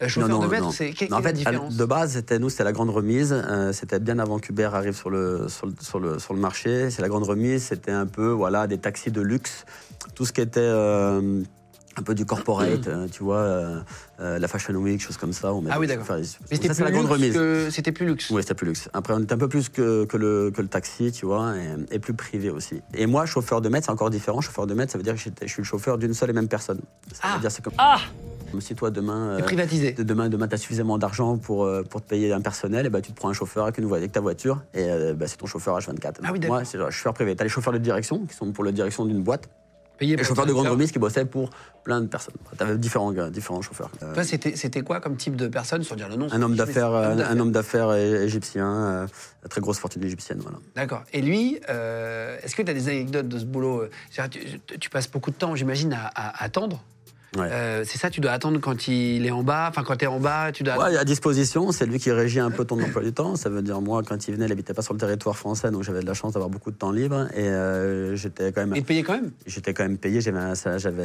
Euh, 0.00 0.06
chauffeur 0.08 0.28
Non, 0.28 0.38
non, 0.40 0.44
de 0.46 0.50
maître, 0.50 0.72
c'est 0.72 0.90
quelle, 0.92 1.12
en 1.12 1.20
fait, 1.22 1.32
différence 1.32 1.76
de 1.76 1.84
base, 1.84 2.12
c'était 2.12 2.38
nous, 2.38 2.50
c'était 2.50 2.62
la 2.64 2.72
grande 2.72 2.90
remise. 2.90 3.32
Euh, 3.32 3.72
c'était 3.72 3.98
bien 3.98 4.18
avant 4.20 4.38
qu'Uber 4.38 4.70
arrive 4.72 4.94
sur 4.94 5.10
le, 5.10 5.48
sur 5.48 5.66
le, 5.66 5.72
sur 5.80 5.98
le, 5.98 6.18
sur 6.20 6.34
le 6.34 6.40
marché. 6.40 6.90
C'est 6.90 7.02
la 7.02 7.08
grande 7.08 7.24
remise. 7.24 7.64
C'était 7.64 7.90
un 7.90 8.06
peu, 8.06 8.28
voilà, 8.28 8.66
des 8.66 8.78
taxis 8.78 9.10
de 9.10 9.20
luxe. 9.22 9.64
Tout 10.14 10.24
ce 10.24 10.32
qui 10.32 10.40
était 10.40 10.60
euh, 10.60 11.42
un 11.98 12.02
peu 12.02 12.14
du 12.14 12.24
corporate, 12.24 12.86
euh, 12.86 13.08
tu 13.10 13.22
vois, 13.24 13.36
euh, 13.38 13.80
euh, 14.20 14.38
la 14.38 14.48
Fashion 14.48 14.74
Week, 14.74 15.00
choses 15.00 15.16
comme 15.16 15.32
ça. 15.32 15.52
On 15.52 15.60
met 15.60 15.70
Ah 15.72 15.78
oui, 15.78 15.86
d'accord. 15.86 16.06
Mais 16.16 16.22
c'était 16.56 16.68
plus 16.68 16.80
la 16.82 16.90
grande 16.90 17.02
luxe 17.06 17.12
remise. 17.14 17.34
que- 17.34 17.68
C'était 17.70 17.92
plus 17.92 18.06
luxe. 18.06 18.30
Oui, 18.30 18.42
c'était 18.42 18.54
plus 18.54 18.66
luxe. 18.68 18.88
Après, 18.92 19.12
on 19.14 19.20
était 19.20 19.32
un 19.32 19.38
peu 19.38 19.48
plus 19.48 19.68
que, 19.68 20.04
que, 20.04 20.16
le, 20.16 20.50
que 20.54 20.62
le 20.62 20.68
taxi, 20.68 21.12
tu 21.12 21.26
vois, 21.26 21.54
et, 21.56 21.96
et 21.96 21.98
plus 21.98 22.14
privé 22.14 22.50
aussi. 22.50 22.80
Et 22.94 23.06
moi, 23.06 23.26
chauffeur 23.26 23.60
de 23.60 23.68
maître, 23.68 23.86
c'est 23.86 23.92
encore 23.92 24.10
différent. 24.10 24.40
Chauffeur 24.40 24.66
de 24.66 24.74
maître, 24.74 24.92
ça 24.92 24.98
veut 24.98 25.04
dire 25.04 25.14
que 25.14 25.20
je 25.20 25.46
suis 25.48 25.60
le 25.60 25.64
chauffeur 25.64 25.98
d'une 25.98 26.14
seule 26.14 26.30
et 26.30 26.32
même 26.32 26.48
personne. 26.48 26.80
Ça 27.12 27.20
Ah. 27.24 27.34
veut 27.34 27.40
dire 27.40 27.50
c'est 27.50 27.62
comme. 27.62 27.74
Ah 27.78 27.98
Si 28.60 28.74
toi, 28.74 28.90
demain. 28.90 29.30
Euh, 29.38 29.40
privatisé. 29.42 29.92
de 29.92 30.02
demain, 30.02 30.28
demain 30.30 30.48
tu 30.48 30.54
as 30.54 30.58
suffisamment 30.58 30.96
d'argent 30.98 31.36
pour, 31.36 31.64
euh, 31.64 31.82
pour 31.82 32.00
te 32.02 32.08
payer 32.08 32.32
un 32.32 32.40
personnel, 32.40 32.86
et 32.86 32.90
bah, 32.90 33.00
tu 33.02 33.12
te 33.12 33.16
prends 33.16 33.28
un 33.28 33.34
chauffeur 33.34 33.64
avec, 33.64 33.76
une, 33.78 33.84
vo- 33.86 33.94
avec 33.96 34.10
ta 34.12 34.20
voiture, 34.20 34.62
et 34.72 34.84
euh, 34.88 35.12
bah, 35.14 35.26
c'est 35.26 35.36
ton 35.36 35.46
chauffeur 35.46 35.76
H24. 35.78 36.14
Ah 36.24 36.30
oui. 36.32 36.40
Moi, 36.46 36.64
c'est 36.64 36.78
chauffeur 36.90 37.12
privé. 37.14 37.34
Tu 37.36 37.42
as 37.42 37.44
les 37.44 37.50
chauffeurs 37.50 37.72
de 37.74 37.78
direction, 37.78 38.24
qui 38.26 38.34
sont 38.36 38.50
pour 38.52 38.64
la 38.64 38.72
direction 38.72 39.04
d'une 39.04 39.22
boîte, 39.22 39.48
Payé 39.98 40.14
et 40.18 40.24
chauffeurs 40.24 40.46
de 40.46 40.52
grande 40.52 40.68
remise 40.68 40.92
qui 40.92 40.98
bossaient 40.98 41.24
pour 41.24 41.50
plein 41.84 42.00
de 42.00 42.06
personnes. 42.06 42.34
Tu 42.56 42.62
avais 42.62 42.78
différents, 42.78 43.12
chauffeurs. 43.62 43.90
Euh, 44.02 44.14
Toi, 44.14 44.24
c'était 44.24 44.54
c'était 44.56 44.82
quoi 44.82 45.00
comme 45.00 45.16
type 45.16 45.36
de 45.36 45.48
personne, 45.48 45.82
sans 45.82 45.96
dire 45.96 46.08
le 46.08 46.16
nom 46.16 46.28
un 46.30 46.40
homme 46.42 46.54
d'affaires, 46.54 46.92
euh, 46.92 47.16
un 47.16 47.38
homme 47.40 47.52
d'affaires 47.52 47.92
égyptien, 47.94 48.68
euh, 48.68 49.06
très 49.50 49.60
grosse 49.60 49.78
fortune 49.78 50.04
égyptienne, 50.04 50.38
voilà. 50.40 50.58
D'accord. 50.76 51.02
Et 51.12 51.20
lui, 51.20 51.58
euh, 51.68 52.38
est-ce 52.42 52.54
que 52.54 52.62
tu 52.62 52.70
as 52.70 52.74
des 52.74 52.88
anecdotes 52.88 53.28
de 53.28 53.38
ce 53.38 53.44
boulot? 53.44 53.84
Tu, 54.30 54.78
tu 54.78 54.90
passes 54.90 55.10
beaucoup 55.10 55.30
de 55.30 55.36
temps, 55.36 55.54
j'imagine, 55.56 55.92
à, 55.92 56.06
à 56.14 56.44
attendre? 56.44 56.82
Ouais. 57.36 57.48
Euh, 57.52 57.84
c'est 57.84 57.98
ça, 57.98 58.08
tu 58.08 58.20
dois 58.20 58.30
attendre 58.32 58.58
quand 58.58 58.88
il 58.88 59.26
est 59.26 59.30
en 59.30 59.42
bas. 59.42 59.66
Enfin, 59.68 59.82
quand 59.84 59.96
tu 59.96 60.04
es 60.04 60.08
en 60.08 60.18
bas, 60.18 60.50
tu 60.50 60.62
dois. 60.62 60.78
Ouais, 60.78 60.96
à 60.96 61.04
disposition, 61.04 61.72
c'est 61.72 61.84
lui 61.84 61.98
qui 61.98 62.10
régit 62.10 62.40
un 62.40 62.50
peu 62.50 62.64
ton 62.64 62.80
emploi 62.82 63.02
du 63.02 63.12
temps. 63.12 63.36
Ça 63.36 63.50
veut 63.50 63.60
dire, 63.60 63.80
moi, 63.82 64.02
quand 64.02 64.28
il 64.28 64.34
venait, 64.34 64.46
il 64.46 64.48
n'habitait 64.48 64.72
pas 64.72 64.80
sur 64.80 64.94
le 64.94 64.98
territoire 65.00 65.36
français, 65.36 65.70
donc 65.70 65.82
j'avais 65.82 66.00
de 66.00 66.06
la 66.06 66.14
chance 66.14 66.32
d'avoir 66.32 66.48
beaucoup 66.48 66.70
de 66.70 66.76
temps 66.76 66.90
libre. 66.90 67.26
Et 67.34 67.48
euh, 67.48 68.16
j'étais 68.16 68.50
quand 68.52 68.62
même 68.62 68.74
Et 68.74 68.80
payer 68.82 69.02
quand 69.02 69.12
même? 69.12 69.30
J'étais 69.46 69.74
quand 69.74 69.82
même 69.82 69.98
payé, 69.98 70.20
j'avais 70.22 70.38
un, 70.38 70.54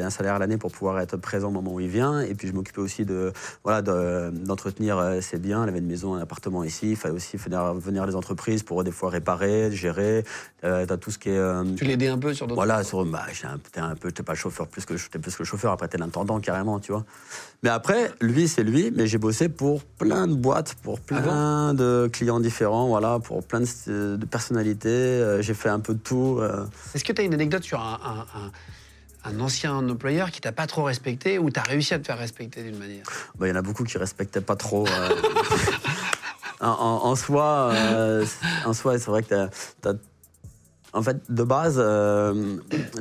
salaire 0.09 0.35
à 0.35 0.39
l'année 0.39 0.57
pour 0.57 0.71
pouvoir 0.71 0.99
être 1.01 1.17
présent 1.17 1.49
au 1.49 1.51
moment 1.51 1.73
où 1.73 1.79
il 1.81 1.89
vient. 1.89 2.21
Et 2.21 2.35
puis 2.35 2.47
je 2.47 2.53
m'occupais 2.53 2.81
aussi 2.81 3.03
de, 3.03 3.33
voilà, 3.63 3.81
de- 3.81 4.29
d'entretenir 4.31 4.97
euh, 4.97 5.19
ses 5.19 5.39
biens. 5.39 5.65
Il 5.65 5.69
avait 5.69 5.79
une 5.79 5.87
maison, 5.87 6.15
un 6.15 6.21
appartement 6.21 6.63
ici. 6.63 6.91
Il 6.91 6.95
fallait 6.95 7.15
aussi 7.15 7.35
venir, 7.35 7.73
venir 7.73 8.05
les 8.05 8.15
entreprises 8.15 8.63
pour 8.63 8.85
des 8.85 8.91
fois 8.91 9.09
réparer, 9.09 9.71
gérer. 9.71 10.23
Euh, 10.63 10.85
t'as 10.85 10.95
tout 10.95 11.11
ce 11.11 11.19
qui 11.19 11.29
est. 11.29 11.75
Tu 11.75 11.83
l'aidais 11.83 12.07
un 12.07 12.17
peu 12.17 12.33
sur 12.33 12.47
d'autres. 12.47 12.55
voilà, 12.55 12.83
sur, 12.85 13.03
bah, 13.05 13.25
j'étais 13.33 13.79
un, 13.79 13.89
un 13.89 13.95
peu, 13.95 14.11
pas 14.11 14.35
chauffeur 14.35 14.67
plus 14.67 14.85
que, 14.85 14.93
plus 14.93 15.35
que 15.35 15.39
le 15.43 15.45
chauffeur. 15.45 15.73
Après, 15.73 15.89
t'es 15.89 15.97
l'intendant 16.13 16.39
carrément, 16.39 16.79
tu 16.79 16.91
vois. 16.91 17.03
Mais 17.63 17.69
après, 17.69 18.11
lui, 18.21 18.47
c'est 18.47 18.63
lui. 18.63 18.91
Mais 18.95 19.07
j'ai 19.07 19.17
bossé 19.17 19.49
pour 19.49 19.83
plein 19.83 20.27
de 20.27 20.35
boîtes, 20.35 20.75
pour 20.83 20.99
plein 20.99 21.73
de 21.73 22.07
clients 22.11 22.39
différents, 22.39 22.87
voilà, 22.87 23.19
pour 23.19 23.43
plein 23.43 23.61
de, 23.61 24.15
de 24.17 24.25
personnalités. 24.25 24.89
Euh, 24.89 25.41
j'ai 25.41 25.53
fait 25.55 25.69
un 25.69 25.79
peu 25.79 25.93
de 25.95 25.99
tout. 25.99 26.37
euh. 26.39 26.65
Est-ce 26.93 27.03
que 27.03 27.13
tu 27.13 27.21
as 27.21 27.25
une 27.25 27.33
anecdote 27.33 27.63
sur 27.63 27.79
un, 27.79 27.99
un- 28.03 28.39
un- 28.39 28.51
un 29.25 29.39
ancien 29.39 29.73
employeur 29.89 30.29
qui 30.31 30.41
t'a 30.41 30.51
pas 30.51 30.67
trop 30.67 30.83
respecté 30.83 31.39
ou 31.39 31.49
tu 31.49 31.59
as 31.59 31.63
réussi 31.63 31.93
à 31.93 31.99
te 31.99 32.05
faire 32.05 32.17
respecter 32.19 32.61
d'une 32.63 32.77
manière? 32.77 33.05
Bah, 33.39 33.47
Il 33.47 33.49
y 33.49 33.53
en 33.53 33.55
a 33.55 33.61
beaucoup 33.61 33.85
qui 33.85 33.97
respectaient 33.97 34.41
pas 34.41 34.55
trop. 34.57 34.85
euh. 34.85 35.09
en, 36.59 36.67
en- 36.69 37.05
en 37.05 37.15
soi, 37.15 37.69
euh, 37.71 38.25
en 38.65 38.73
soi, 38.73 38.99
c'est 38.99 39.09
vrai 39.09 39.23
que 39.23 39.29
t'as- 39.29 39.49
t'as- 39.81 39.93
en 40.93 41.01
fait, 41.01 41.31
de 41.31 41.43
base, 41.43 41.77
euh, 41.79 42.57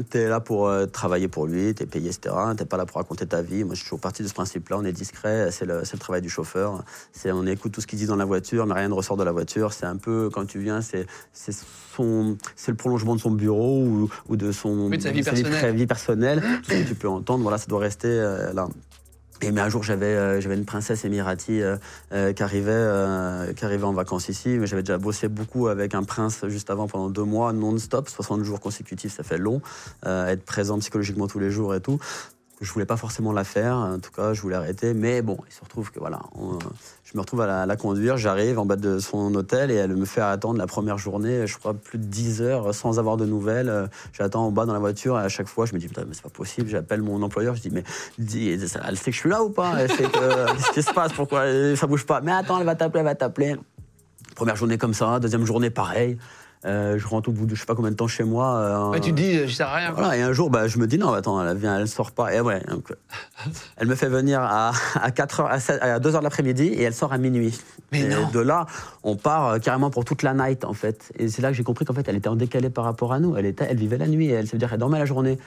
t'es 0.08 0.26
là 0.26 0.40
pour 0.40 0.66
euh, 0.66 0.86
travailler 0.86 1.28
pour 1.28 1.46
lui, 1.46 1.74
t'es 1.74 1.84
payé, 1.84 2.08
etc. 2.08 2.34
T'es 2.56 2.64
pas 2.64 2.78
là 2.78 2.86
pour 2.86 2.96
raconter 2.96 3.26
ta 3.26 3.42
vie. 3.42 3.64
Moi, 3.64 3.74
je 3.74 3.80
suis 3.80 3.84
toujours 3.84 4.00
parti 4.00 4.22
de 4.22 4.28
ce 4.28 4.34
principe-là. 4.34 4.78
On 4.78 4.84
est 4.84 4.92
discret, 4.92 5.50
c'est 5.50 5.66
le, 5.66 5.80
le 5.80 5.98
travail 5.98 6.22
du 6.22 6.30
chauffeur. 6.30 6.84
C'est, 7.12 7.30
on 7.32 7.46
écoute 7.46 7.72
tout 7.72 7.82
ce 7.82 7.86
qu'il 7.86 7.98
dit 7.98 8.06
dans 8.06 8.16
la 8.16 8.24
voiture, 8.24 8.66
mais 8.66 8.74
rien 8.74 8.88
ne 8.88 8.94
ressort 8.94 9.18
de 9.18 9.24
la 9.24 9.32
voiture. 9.32 9.74
C'est 9.74 9.84
un 9.84 9.96
peu, 9.96 10.30
quand 10.32 10.46
tu 10.46 10.58
viens, 10.58 10.80
c'est, 10.80 11.06
c'est 11.34 11.54
son, 11.94 12.38
c'est 12.56 12.70
le 12.70 12.76
prolongement 12.76 13.14
de 13.14 13.20
son 13.20 13.30
bureau 13.30 13.82
ou, 13.82 14.10
ou 14.28 14.36
de 14.36 14.52
son 14.52 14.88
de 14.88 14.98
sa 14.98 15.10
vie 15.10 15.20
de 15.20 15.24
personnelle. 15.24 15.76
vie 15.76 15.86
personnelle. 15.86 16.42
Tout 16.62 16.70
ce 16.70 16.82
que 16.82 16.88
tu 16.88 16.94
peux 16.94 17.08
entendre, 17.08 17.42
voilà, 17.42 17.58
ça 17.58 17.66
doit 17.66 17.80
rester 17.80 18.08
euh, 18.08 18.54
là. 18.54 18.68
Et 19.42 19.50
mais 19.50 19.60
un 19.60 19.68
jour, 19.68 19.82
j'avais 19.82 20.06
euh, 20.06 20.40
j'avais 20.40 20.54
une 20.54 20.64
princesse 20.64 21.04
émirati 21.04 21.60
euh, 21.60 21.76
euh, 22.12 22.32
qui, 22.32 22.42
arrivait, 22.44 22.70
euh, 22.72 23.52
qui 23.52 23.64
arrivait 23.64 23.84
en 23.84 23.92
vacances 23.92 24.28
ici. 24.28 24.50
Mais 24.50 24.66
j'avais 24.68 24.82
déjà 24.82 24.98
bossé 24.98 25.28
beaucoup 25.28 25.66
avec 25.66 25.94
un 25.94 26.04
prince 26.04 26.46
juste 26.48 26.70
avant 26.70 26.86
pendant 26.86 27.10
deux 27.10 27.24
mois, 27.24 27.52
non-stop, 27.52 28.08
60 28.08 28.44
jours 28.44 28.60
consécutifs, 28.60 29.14
ça 29.14 29.24
fait 29.24 29.38
long. 29.38 29.60
Euh, 30.06 30.28
être 30.28 30.44
présent 30.44 30.78
psychologiquement 30.78 31.26
tous 31.26 31.40
les 31.40 31.50
jours 31.50 31.74
et 31.74 31.80
tout. 31.80 31.98
Je 32.62 32.72
voulais 32.72 32.86
pas 32.86 32.96
forcément 32.96 33.32
la 33.32 33.42
faire, 33.42 33.74
en 33.74 33.98
tout 33.98 34.12
cas, 34.12 34.32
je 34.32 34.40
voulais 34.40 34.54
arrêter. 34.54 34.94
Mais 34.94 35.20
bon, 35.20 35.36
il 35.48 35.52
se 35.52 35.60
retrouve 35.60 35.90
que 35.90 35.98
voilà, 35.98 36.20
je 37.12 37.16
me 37.18 37.20
retrouve 37.20 37.40
à 37.42 37.66
la, 37.66 37.76
conduire, 37.76 38.16
j'arrive 38.16 38.58
en 38.58 38.64
bas 38.64 38.76
de 38.76 39.00
son 39.00 39.34
hôtel 39.34 39.70
et 39.70 39.74
elle 39.74 39.96
me 39.96 40.04
fait 40.04 40.20
attendre 40.20 40.58
la 40.58 40.66
première 40.66 40.96
journée, 40.96 41.46
je 41.46 41.58
crois 41.58 41.74
plus 41.74 41.98
de 41.98 42.04
10 42.04 42.40
heures 42.40 42.74
sans 42.74 42.98
avoir 42.98 43.16
de 43.16 43.26
nouvelles. 43.26 43.68
Euh, 43.68 43.86
J'attends 44.12 44.46
en 44.46 44.52
bas 44.52 44.64
dans 44.64 44.72
la 44.72 44.78
voiture 44.78 45.18
et 45.18 45.22
à 45.22 45.28
chaque 45.28 45.48
fois 45.48 45.66
je 45.66 45.74
me 45.74 45.78
dis 45.78 45.88
mais 45.96 46.04
c'est 46.12 46.22
pas 46.22 46.30
possible. 46.30 46.68
J'appelle 46.68 47.02
mon 47.02 47.20
employeur, 47.22 47.54
je 47.56 47.62
dis 47.62 47.70
mais 47.70 47.82
dis, 48.18 48.50
elle 48.50 48.96
sait 48.96 49.10
que 49.10 49.16
je 49.16 49.20
suis 49.20 49.28
là 49.28 49.42
ou 49.42 49.50
pas? 49.50 49.74
Elle 49.78 49.90
sait 49.90 50.04
que 50.04 50.52
qu'est-ce 50.52 50.70
qui 50.70 50.82
se 50.82 50.92
passe? 50.92 51.12
Pourquoi 51.12 51.40
euh, 51.40 51.74
ça 51.76 51.86
bouge 51.86 52.06
pas? 52.06 52.20
Mais 52.20 52.32
attends, 52.32 52.60
elle 52.60 52.66
va 52.66 52.76
t'appeler, 52.76 53.00
elle 53.00 53.06
va 53.06 53.14
t'appeler. 53.14 53.56
Première 54.36 54.56
journée 54.56 54.78
comme 54.78 54.94
ça, 54.94 55.18
deuxième 55.20 55.44
journée 55.44 55.70
pareil. 55.70 56.16
Euh, 56.64 56.96
je 56.96 57.08
rentre 57.08 57.28
au 57.28 57.32
bout 57.32 57.44
de 57.46 57.54
je 57.56 57.60
sais 57.60 57.66
pas 57.66 57.74
combien 57.74 57.90
de 57.90 57.96
temps 57.96 58.06
chez 58.06 58.22
moi. 58.22 58.54
euh, 58.56 58.90
Ouais, 58.90 59.00
Tu 59.00 59.10
te 59.10 59.16
dis, 59.16 59.48
je 59.48 59.52
sers 59.52 59.66
à 59.68 59.74
rien. 59.74 59.92
quoi. 59.92 60.16
et 60.16 60.22
un 60.22 60.32
jour, 60.32 60.48
bah, 60.48 60.68
je 60.68 60.78
me 60.78 60.86
dis, 60.86 60.96
non, 60.96 61.12
attends, 61.12 61.44
elle 61.44 61.56
vient, 61.56 61.76
elle 61.78 61.88
sort 61.88 62.12
pas. 62.12 62.32
Et 62.34 62.40
ouais, 62.40 62.60
donc, 62.68 62.90
euh, 62.92 62.94
elle 63.76 63.88
me 63.88 63.94
fait 63.96 64.08
venir 64.08 64.40
à, 64.40 64.70
à 65.00 65.10
4 65.10 65.40
heures, 65.40 65.50
à, 65.50 65.58
7 65.58 65.82
à 65.82 65.98
2 65.98 66.14
heures 66.14 66.20
de 66.20 66.24
l'après-midi 66.24 66.66
et 66.68 66.82
elle 66.82 66.94
sort 66.94 67.12
à 67.12 67.18
minuit. 67.18 67.58
Mais 67.90 68.02
et 68.02 68.08
non. 68.08 68.28
de 68.30 68.38
là, 68.40 68.66
on 69.02 69.16
part 69.16 69.48
euh, 69.48 69.58
carrément 69.58 69.90
pour 69.90 70.04
toute 70.04 70.22
la 70.22 70.34
night, 70.34 70.64
en 70.64 70.72
fait. 70.72 71.12
Et 71.18 71.28
c'est 71.28 71.42
là 71.42 71.48
que 71.50 71.54
j'ai 71.54 71.64
compris 71.64 71.84
qu'en 71.84 71.94
fait, 71.94 72.06
elle 72.08 72.16
était 72.16 72.28
en 72.28 72.36
décalé 72.36 72.70
par 72.70 72.84
rapport 72.84 73.12
à 73.12 73.18
nous. 73.18 73.36
Elle, 73.36 73.46
était, 73.46 73.66
elle 73.68 73.76
vivait 73.78 73.98
la 73.98 74.06
nuit, 74.06 74.26
et 74.28 74.32
elle, 74.32 74.46
ça 74.46 74.52
veut 74.52 74.58
dire 74.58 74.70
qu'elle 74.70 74.78
dormait 74.78 74.98
la 75.00 75.04
journée. 75.06 75.38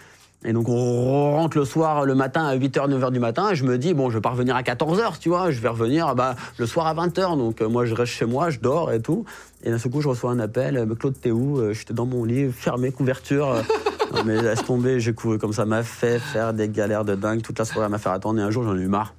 Et 0.44 0.54
donc, 0.54 0.70
on 0.70 1.32
rentre 1.32 1.58
le 1.58 1.66
soir, 1.66 2.06
le 2.06 2.14
matin, 2.14 2.46
à 2.46 2.56
8h, 2.56 2.88
9h 2.90 3.12
du 3.12 3.20
matin, 3.20 3.50
et 3.52 3.56
je 3.56 3.64
me 3.64 3.78
dis, 3.80 3.94
bon, 3.96 4.10
je 4.12 4.18
vais 4.18 4.22
pas 4.22 4.30
revenir 4.30 4.56
à 4.56 4.62
14h, 4.62 5.18
tu 5.20 5.30
vois, 5.30 5.50
je 5.50 5.60
vais 5.60 5.70
revenir 5.70 6.14
bah, 6.14 6.36
le 6.60 6.66
soir 6.68 6.86
à 6.86 6.94
20h. 6.94 7.38
Donc, 7.38 7.62
euh, 7.62 7.68
moi, 7.70 7.86
je 7.86 7.96
reste 7.96 8.12
chez 8.12 8.26
moi, 8.26 8.52
je 8.52 8.60
dors 8.60 8.92
et 8.92 9.02
tout. 9.02 9.26
Et 9.64 9.72
d'un 9.72 9.80
seul 9.80 9.92
coup, 9.92 10.02
je 10.02 10.08
reçois 10.08 10.30
un 10.32 10.40
appel, 10.40 10.78
euh, 10.78 10.86
Claude, 10.94 11.16
t'es 11.20 11.32
où 11.32 11.60
Euh, 11.60 11.74
J'étais 11.74 11.96
dans 11.96 12.06
mon 12.06 12.24
lit, 12.26 12.52
fermé, 12.52 12.92
couverture. 12.92 13.56
non, 14.14 14.24
mais 14.24 14.40
laisse 14.40 14.64
tomber, 14.64 15.00
j'ai 15.00 15.14
couru 15.14 15.40
comme 15.40 15.54
ça, 15.54 15.66
m'a 15.66 15.82
fait 15.82 16.20
faire 16.20 16.54
des 16.54 16.70
galères 16.70 17.06
de 17.06 17.16
dingue 17.16 17.42
toute 17.42 17.58
la 17.58 17.66
soirée, 17.66 17.86
elle 17.86 17.92
m'a 17.92 17.98
fait 17.98 18.10
attendre, 18.10 18.40
et 18.40 18.44
un 18.44 18.52
jour, 18.52 18.64
j'en 18.64 18.78
ai 18.78 18.82
eu 18.82 18.88
marre. 18.88 19.16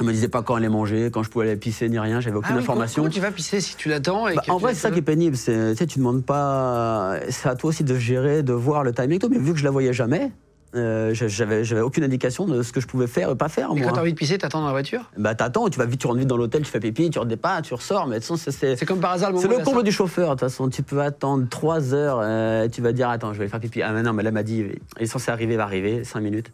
Elle 0.00 0.06
me 0.06 0.12
disait 0.12 0.28
pas 0.28 0.42
quand 0.42 0.54
aller 0.54 0.68
manger, 0.68 1.10
quand 1.12 1.22
je 1.22 1.30
pouvais 1.30 1.46
aller 1.50 1.56
pisser, 1.56 1.88
ni 1.88 1.98
rien, 1.98 2.20
j'avais 2.20 2.36
aucune 2.36 2.52
Ah 2.52 2.56
oui, 2.56 2.62
information. 2.62 3.02
Comment 3.02 3.12
tu 3.12 3.20
vas 3.20 3.30
pisser 3.32 3.60
si 3.60 3.76
tu 3.76 3.88
l'attends 3.88 4.24
Bah, 4.34 4.42
en 4.48 4.56
vrai, 4.56 4.72
c'est 4.74 4.80
ça 4.80 4.90
qui 4.90 5.00
est 5.00 5.02
pénible. 5.02 5.36
C'est, 5.36 5.72
tu 5.72 5.76
sais, 5.76 5.86
tu 5.86 5.98
demandes 5.98 6.24
pas. 6.24 7.16
C'est 7.28 7.48
à 7.48 7.54
toi 7.54 7.68
aussi 7.70 7.84
de 7.84 7.96
gérer, 7.96 8.42
de 8.42 8.52
voir 8.52 8.82
le 8.82 8.92
timing. 8.92 9.16
et 9.16 9.18
tout, 9.18 9.28
Mais 9.28 9.38
vu 9.38 9.52
que 9.52 9.58
je 9.58 9.64
la 9.64 9.70
voyais 9.70 9.92
jamais, 9.92 10.30
euh, 10.74 11.14
j'avais, 11.14 11.64
j'avais 11.64 11.80
aucune 11.80 12.04
indication 12.04 12.46
de 12.46 12.62
ce 12.62 12.72
que 12.72 12.80
je 12.80 12.86
pouvais 12.86 13.06
faire 13.06 13.30
et 13.30 13.36
pas 13.36 13.48
faire. 13.48 13.70
Et 13.70 13.78
moi. 13.78 13.88
quand 13.88 13.94
t'as 13.94 14.00
envie 14.00 14.12
de 14.12 14.18
pisser, 14.18 14.38
t'attends 14.38 14.60
dans 14.60 14.66
la 14.66 14.72
voiture? 14.72 15.10
Bah, 15.16 15.34
t'attends, 15.34 15.68
tu 15.68 15.78
vas 15.78 15.86
vite, 15.86 16.00
tu 16.00 16.06
rentres 16.06 16.18
vite 16.18 16.28
dans 16.28 16.36
l'hôtel, 16.36 16.62
tu 16.62 16.70
fais 16.70 16.80
pipi, 16.80 17.10
tu 17.10 17.18
redépas, 17.18 17.62
tu 17.62 17.74
ressors. 17.74 18.06
Mais 18.06 18.16
de 18.16 18.20
toute 18.20 18.28
façon, 18.28 18.36
c'est, 18.36 18.50
c'est, 18.50 18.76
C'est 18.76 18.86
comme 18.86 19.00
par 19.00 19.12
hasard 19.12 19.30
le 19.30 19.36
moment 19.36 19.48
c'est 19.48 19.58
le 19.58 19.64
comble 19.64 19.82
du 19.82 19.92
chauffeur. 19.92 20.30
De 20.30 20.32
toute 20.32 20.40
façon, 20.40 20.68
tu 20.68 20.82
peux 20.82 21.00
attendre 21.00 21.46
3 21.48 21.94
heures. 21.94 22.20
euh, 22.22 22.68
tu 22.68 22.82
vas 22.82 22.92
dire, 22.92 23.08
attends, 23.08 23.32
je 23.32 23.38
vais 23.38 23.48
faire 23.48 23.60
pipi. 23.60 23.82
Ah, 23.82 23.92
mais 23.92 24.02
non, 24.02 24.12
mais 24.12 24.22
là, 24.22 24.30
m'a 24.30 24.42
dit, 24.42 24.64
il 24.98 25.02
est 25.02 25.06
censé 25.06 25.30
arriver, 25.30 25.54
il 25.54 25.56
va 25.58 25.64
arriver, 25.64 26.04
5 26.04 26.20
minutes. 26.20 26.52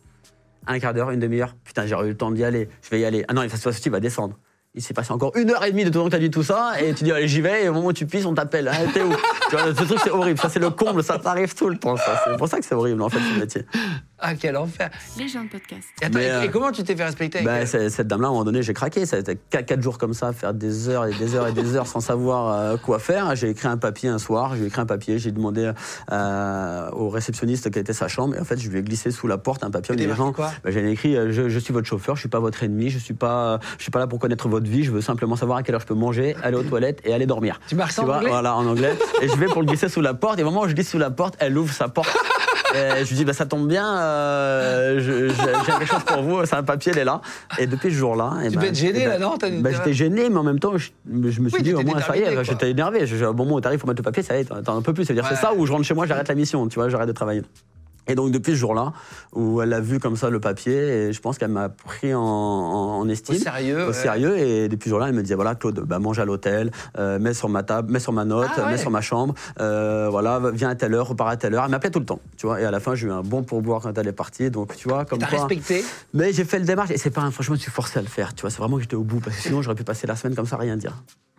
Un 0.67 0.79
quart 0.79 0.93
d'heure, 0.93 1.11
une 1.11 1.21
demi-heure. 1.21 1.55
Putain, 1.65 1.87
j'ai 1.87 1.95
eu 1.97 2.09
le 2.09 2.17
temps 2.17 2.31
d'y 2.31 2.45
aller. 2.45 2.69
Je 2.83 2.91
vais 2.91 3.01
y 3.01 3.05
aller. 3.05 3.25
Ah 3.29 3.33
non, 3.33 3.43
il 3.43 3.49
faut 3.49 3.71
il 3.71 3.91
va 3.91 4.01
descendre. 4.01 4.37
Il 4.73 4.83
s'est 4.83 4.95
passé 4.95 5.11
encore 5.13 5.33
une 5.37 5.51
heure 5.51 5.65
et 5.65 5.73
demie 5.73 5.85
de 5.85 5.91
temps 5.91 6.05
que 6.05 6.11
t'as 6.11 6.21
dit 6.21 6.31
tout 6.31 6.45
ça, 6.45 6.81
et 6.81 6.95
tu 6.95 7.03
dis, 7.03 7.11
allez, 7.11 7.27
j'y 7.27 7.41
vais, 7.41 7.65
et 7.65 7.69
au 7.69 7.73
moment 7.73 7.89
où 7.89 7.93
tu 7.93 8.07
pisses, 8.07 8.25
on 8.25 8.35
t'appelle. 8.35 8.71
Ah, 8.73 8.77
t'es 8.95 9.03
où? 9.03 9.11
Tu 9.49 9.57
vois, 9.57 9.75
Ce 9.75 9.83
truc, 9.83 9.99
c'est 10.01 10.11
horrible. 10.11 10.39
Ça, 10.39 10.49
c'est 10.49 10.61
le 10.61 10.71
comble, 10.71 11.03
ça 11.03 11.19
t'arrive 11.19 11.53
tout 11.57 11.69
le 11.69 11.77
temps. 11.77 11.97
Ça. 11.97 12.23
C'est 12.25 12.37
pour 12.37 12.47
ça 12.47 12.61
que 12.61 12.65
c'est 12.65 12.77
horrible, 12.77 13.03
en 13.03 13.09
fait, 13.09 13.19
ce 13.19 13.41
métier. 13.41 13.67
Ah, 14.23 14.35
quel 14.35 14.57
enfer. 14.57 14.91
Les 15.19 15.29
gens 15.29 15.45
de 15.45 15.49
podcast. 15.49 15.89
Et, 16.01 16.05
attends, 16.05 16.19
Mais, 16.19 16.27
et- 16.27 16.31
euh, 16.31 16.43
et 16.43 16.49
comment 16.51 16.71
tu 16.73 16.83
t'es 16.83 16.95
fait 16.95 17.05
respecter 17.05 17.39
avec 17.39 17.47
Bah, 17.47 17.55
elle 17.61 17.69
c'est- 17.69 17.89
cette 17.91 18.07
dame-là, 18.09 18.27
à 18.27 18.31
un 18.31 18.33
moment 18.33 18.45
donné, 18.45 18.63
j'ai 18.63 18.75
craqué. 18.75 19.07
Ça 19.07 19.17
a 19.17 19.19
été 19.21 19.39
4, 19.51 19.81
jours 19.83 19.99
comme 19.99 20.13
ça, 20.15 20.33
faire 20.33 20.53
des 20.55 20.89
heures 20.89 21.07
et 21.07 21.15
des 21.15 21.35
heures 21.35 21.47
et 21.47 21.53
des 21.53 21.75
heures 21.77 21.87
sans 21.87 22.01
savoir 22.01 22.53
euh, 22.53 22.77
quoi 22.77 22.99
faire. 22.99 23.35
J'ai 23.37 23.49
écrit 23.51 23.69
un 23.69 23.77
papier 23.79 24.09
un 24.09 24.19
soir. 24.19 24.55
J'ai 24.57 24.67
écrit 24.67 24.81
un 24.81 24.87
papier. 24.87 25.19
J'ai 25.19 25.31
demandé 25.33 25.73
euh, 26.13 26.91
au 26.93 27.09
réceptionniste 27.09 27.71
quelle 27.71 27.81
était 27.83 27.93
sa 27.93 28.09
chambre. 28.09 28.37
Et 28.37 28.41
en 28.41 28.45
fait, 28.45 28.59
je 28.59 28.69
lui 28.69 28.79
ai 28.79 28.83
glissé 28.83 29.11
sous 29.11 29.27
la 29.27 29.39
porte 29.39 29.65
un 29.65 29.71
papier 29.71 29.95
en 29.95 29.97
disant 29.97 30.33
bah, 30.37 30.51
J'ai 30.67 30.91
écrit 30.91 31.17
euh, 31.17 31.33
je, 31.33 31.49
je 31.49 31.59
suis 31.59 31.73
votre 31.73 31.87
chauffeur, 31.87 32.15
je 32.17 32.21
suis 32.21 32.29
pas 32.29 32.41
votre 32.41 32.63
ennemi, 32.63 32.91
je 32.91 32.99
suis 32.99 33.15
pas, 33.15 33.59
je 33.79 33.83
suis 33.83 33.91
pas 33.91 33.99
là 33.99 34.07
pour 34.07 34.19
connaître 34.19 34.49
votre 34.49 34.69
vie. 34.69 34.85
Je 34.85 34.91
veux 34.91 35.01
simplement 35.01 35.37
savoir 35.37 35.59
à 35.59 35.63
quelle 35.63 35.75
heure 35.75 35.81
je 35.81 35.87
peux 35.87 35.95
manger, 35.95 36.37
aller 36.43 36.57
aux 36.57 36.63
toilettes 36.63 37.01
et 37.05 37.15
aller 37.15 37.27
dormir. 37.27 37.61
Tu 37.69 37.75
marques 37.75 37.93
ça 37.93 38.03
en 38.03 38.07
vois, 38.07 38.17
anglais? 38.19 38.29
Voilà, 38.31 38.55
en 38.57 38.67
anglais. 38.67 38.95
Et 39.23 39.29
je 39.29 39.37
vais 39.37 39.47
pour 39.47 39.63
le 39.63 39.67
glisser 39.67 39.89
sous 39.89 40.01
la 40.03 40.15
porte. 40.15 40.39
Et 40.39 40.43
au 40.43 40.47
moment 40.47 40.63
où 40.63 40.69
je 40.69 40.75
glisse 40.75 40.91
sous 40.91 40.99
la 40.99 41.11
porte, 41.11 41.37
elle 41.39 41.57
ouvre 41.57 41.73
sa 41.73 41.89
porte. 41.89 42.15
Et 42.75 43.05
je 43.05 43.09
lui 43.11 43.17
dis, 43.17 43.25
bah, 43.25 43.33
ça 43.33 43.47
tombe 43.47 43.67
bien, 43.67 43.99
euh, 43.99 45.01
j'ai 45.01 45.35
quelque 45.65 45.87
chose 45.87 46.03
pour 46.07 46.23
vous, 46.23 46.45
c'est 46.47 46.55
un 46.57 46.63
papier, 46.63 46.93
elle 46.93 46.99
est 46.99 47.05
là. 47.05 47.21
Et 47.59 47.67
depuis 47.67 47.91
ce 47.91 47.97
jour-là. 47.97 48.35
eh 48.45 48.49
Tu 48.49 48.55
ben, 48.55 48.61
peux 48.61 48.67
être 48.69 48.75
gêné, 48.77 49.01
eh 49.03 49.07
là, 49.07 49.19
ben, 49.19 49.21
non 49.23 49.37
T'as- 49.39 49.51
bah, 49.51 49.71
t'as- 49.71 49.77
J'étais 49.79 49.93
gêné, 49.93 50.29
mais 50.31 50.37
en 50.37 50.43
même 50.45 50.59
temps, 50.61 50.77
je, 50.77 50.91
je 51.07 51.41
me 51.41 51.49
suis 51.49 51.59
Oui, 51.59 51.63
dit, 51.63 51.75
au 51.75 51.83
moins, 51.83 52.01
ça 52.01 52.17
y 52.17 52.21
est, 52.21 52.45
j'étais 52.45 52.71
énervé. 52.71 53.07
Je, 53.07 53.25
au 53.25 53.33
moment 53.35 53.57
où 53.57 53.61
t'arrives 53.61 53.81
pour 53.81 53.89
mettre 53.89 54.01
le 54.01 54.05
papier, 54.05 54.23
ça 54.23 54.37
y 54.37 54.41
est, 54.43 54.45
t'en 54.45 54.77
un 54.77 54.83
peu 54.83 54.93
plus. 54.93 55.05
C'est-à-dire, 55.05 55.25
Ouais. 55.25 55.31
c'est 55.35 55.41
ça 55.41 55.53
où 55.55 55.67
je 55.67 55.73
rentre 55.73 55.85
chez 55.85 55.95
moi, 55.95 56.07
j'arrête 56.07 56.29
la 56.29 56.35
mission, 56.35 56.67
tu 56.69 56.77
vois, 56.77 56.89
j'arrête 56.89 57.09
de 57.09 57.13
travailler. 57.13 57.43
Et 58.09 58.15
donc 58.15 58.31
depuis 58.33 58.53
ce 58.53 58.57
jour-là, 58.59 58.93
où 59.33 59.61
elle 59.63 59.73
a 59.73 59.81
vu 59.81 60.01
comme 60.01 60.17
ça 60.17 60.31
le 60.31 60.41
papier, 60.41 60.73
et 61.09 61.13
je 61.13 61.21
pense 61.21 61.39
qu'elle 61.39 61.51
m'a 61.51 61.69
pris 61.69 62.13
en, 62.15 62.21
en, 62.21 62.99
en 63.01 63.09
estime. 63.09 63.37
Au 63.37 63.39
sérieux, 63.39 63.85
Au 63.85 63.89
ouais. 63.89 63.93
sérieux. 63.93 64.39
Et 64.39 64.69
depuis 64.69 64.85
ce 64.87 64.91
jour-là, 64.91 65.09
elle 65.09 65.15
me 65.15 65.23
disait 65.23 65.35
voilà, 65.35 65.55
Claude, 65.55 65.81
bah, 65.81 65.99
mange 65.99 66.19
à 66.19 66.25
l'hôtel, 66.25 66.71
euh, 66.99 67.19
mets 67.19 67.35
sur 67.35 67.49
ma 67.49 67.63
table, 67.63 67.93
mets 67.93 68.01
sur 68.01 68.13
ma 68.13 68.25
note, 68.25 68.49
Ah 68.57 68.65
ouais. 68.65 68.71
mets 68.73 68.79
sur 68.79 68.91
ma 68.91 69.01
chambre, 69.01 69.35
euh, 69.61 70.09
voilà, 70.11 70.41
viens 70.53 70.71
à 70.71 70.75
telle 70.75 70.95
heure, 70.95 71.09
repars 71.09 71.29
à 71.29 71.37
telle 71.37 71.55
heure. 71.55 71.65
Elle 71.65 71.71
m'appelait 71.71 71.91
tout 71.91 72.01
le 72.01 72.07
temps, 72.07 72.21
tu 72.37 72.47
vois. 72.47 72.61
Et 72.61 72.65
à 72.65 72.71
la 72.71 72.81
fin, 72.81 72.95
j'ai 72.95 73.07
eu 73.07 73.13
un 73.13 73.23
bon 73.23 73.43
pourboire 73.43 73.83
quand 73.83 73.97
elle 73.97 74.09
est 74.09 74.13
partie. 74.13 74.51
Donc 74.51 74.75
tu 74.77 74.89
vois, 74.89 75.05
comme 75.05 75.19
quoi. 75.19 75.29
respecté 75.29 75.85
Mais 76.15 76.33
j'ai 76.33 76.45
fait 76.45 76.59
le 76.59 76.65
démarche 76.65 76.91
et 76.91 76.97
c'est 76.99 77.11
pas 77.11 77.31
franchement, 77.31 77.55
je 77.55 77.61
suis 77.61 77.71
forcé 77.71 77.99
à 77.99 78.03
le 78.03 78.09
faire. 78.09 78.35
Tu 78.35 78.41
vois, 78.41 78.51
c'est 78.51 78.59
vraiment 78.59 78.77
que 78.77 78.83
j'étais 78.83 78.97
au 78.97 79.03
bout 79.05 79.21
parce 79.21 79.37
que 79.37 79.43
sinon 79.43 79.63
j'aurais 79.63 79.77
pu 79.77 79.85
passer 79.85 80.07
la 80.07 80.17
semaine 80.17 80.35
comme 80.35 80.47
ça, 80.47 80.57
rien 80.57 80.77
dire. 80.77 80.95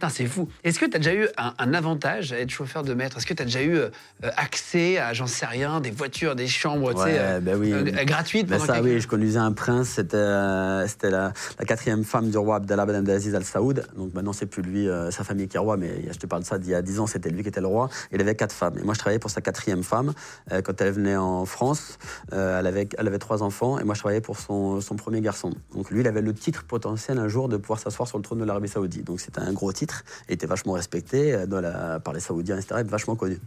C'est 0.09 0.25
fou. 0.25 0.47
Est-ce 0.63 0.79
que 0.79 0.85
tu 0.85 0.95
as 0.95 0.99
déjà 0.99 1.13
eu 1.13 1.27
un, 1.37 1.53
un 1.57 1.73
avantage 1.73 2.33
à 2.33 2.39
être 2.39 2.49
chauffeur 2.49 2.83
de 2.83 2.93
maître? 2.93 3.17
Est-ce 3.17 3.25
que 3.25 3.33
tu 3.33 3.41
as 3.41 3.45
déjà 3.45 3.61
eu 3.61 3.75
euh, 3.77 3.89
accès 4.37 4.97
à, 4.97 5.13
j'en 5.13 5.27
sais 5.27 5.45
rien, 5.45 5.81
des 5.81 5.91
voitures, 5.91 6.35
des 6.35 6.47
chambres, 6.47 6.93
tu 6.93 7.01
sais, 7.01 7.17
euh, 7.19 7.39
ben 7.39 7.57
oui. 7.57 7.71
euh, 7.73 7.83
gratuites 8.05 8.47
Ben 8.47 8.59
ça, 8.59 8.73
quelques- 8.73 8.85
oui, 8.85 8.99
je 8.99 9.07
conduisais 9.07 9.39
un 9.39 9.51
prince, 9.51 9.89
c'était 9.89 10.17
euh, 10.17 10.87
la, 11.03 11.33
la 11.59 11.65
quatrième 11.65 12.03
femme 12.03 12.29
du 12.29 12.37
roi 12.37 12.57
Abdallah 12.57 12.85
Ben 12.85 12.95
Abdelaziz 12.95 13.35
Al 13.35 13.43
Saoud. 13.43 13.85
Donc 13.95 14.13
maintenant, 14.13 14.33
c'est 14.33 14.45
plus 14.45 14.61
lui, 14.61 14.87
euh, 14.87 15.11
sa 15.11 15.23
famille 15.23 15.47
qui 15.47 15.57
est 15.57 15.59
roi, 15.59 15.77
mais 15.77 16.11
je 16.11 16.17
te 16.17 16.25
parle 16.25 16.41
de 16.43 16.47
ça 16.47 16.57
d'il 16.57 16.71
y 16.71 16.75
a 16.75 16.81
10 16.81 16.99
ans, 16.99 17.07
c'était 17.07 17.29
lui 17.29 17.43
qui 17.43 17.49
était 17.49 17.61
le 17.61 17.67
roi. 17.67 17.89
Il 18.11 18.19
avait 18.21 18.35
quatre 18.35 18.53
femmes. 18.53 18.77
Et 18.79 18.83
moi, 18.83 18.93
je 18.93 18.99
travaillais 18.99 19.19
pour 19.19 19.31
sa 19.31 19.41
quatrième 19.41 19.83
femme. 19.83 20.13
Euh, 20.51 20.61
quand 20.61 20.79
elle 20.81 20.91
venait 20.91 21.15
en 21.15 21.45
France, 21.45 21.97
euh, 22.33 22.59
elle, 22.59 22.67
avait, 22.67 22.87
elle 22.97 23.07
avait 23.07 23.19
trois 23.19 23.43
enfants, 23.43 23.79
et 23.79 23.83
moi, 23.83 23.95
je 23.95 23.99
travaillais 23.99 24.21
pour 24.21 24.39
son, 24.39 24.81
son 24.81 24.95
premier 24.95 25.21
garçon. 25.21 25.51
Donc 25.75 25.89
lui, 25.91 26.01
il 26.01 26.07
avait 26.07 26.21
le 26.21 26.33
titre 26.33 26.63
potentiel 26.63 27.17
un 27.19 27.27
jour 27.27 27.49
de 27.49 27.57
pouvoir 27.57 27.79
s'asseoir 27.79 28.07
sur 28.07 28.17
le 28.17 28.23
trône 28.23 28.39
de 28.39 28.45
l'Arabie 28.45 28.67
Saoudite. 28.69 29.05
Donc 29.05 29.19
c'était 29.19 29.39
un 29.41 29.51
gros 29.53 29.71
titre, 29.73 29.90
il 30.29 30.33
était 30.33 30.47
vachement 30.47 30.73
respecté 30.73 31.33
euh, 31.33 31.45
dans 31.45 31.61
la- 31.61 31.99
par 31.99 32.13
les 32.13 32.19
Saoudiens, 32.19 32.57
etc., 32.57 32.81
et 32.81 32.83
vachement 32.83 33.15
connu. 33.15 33.39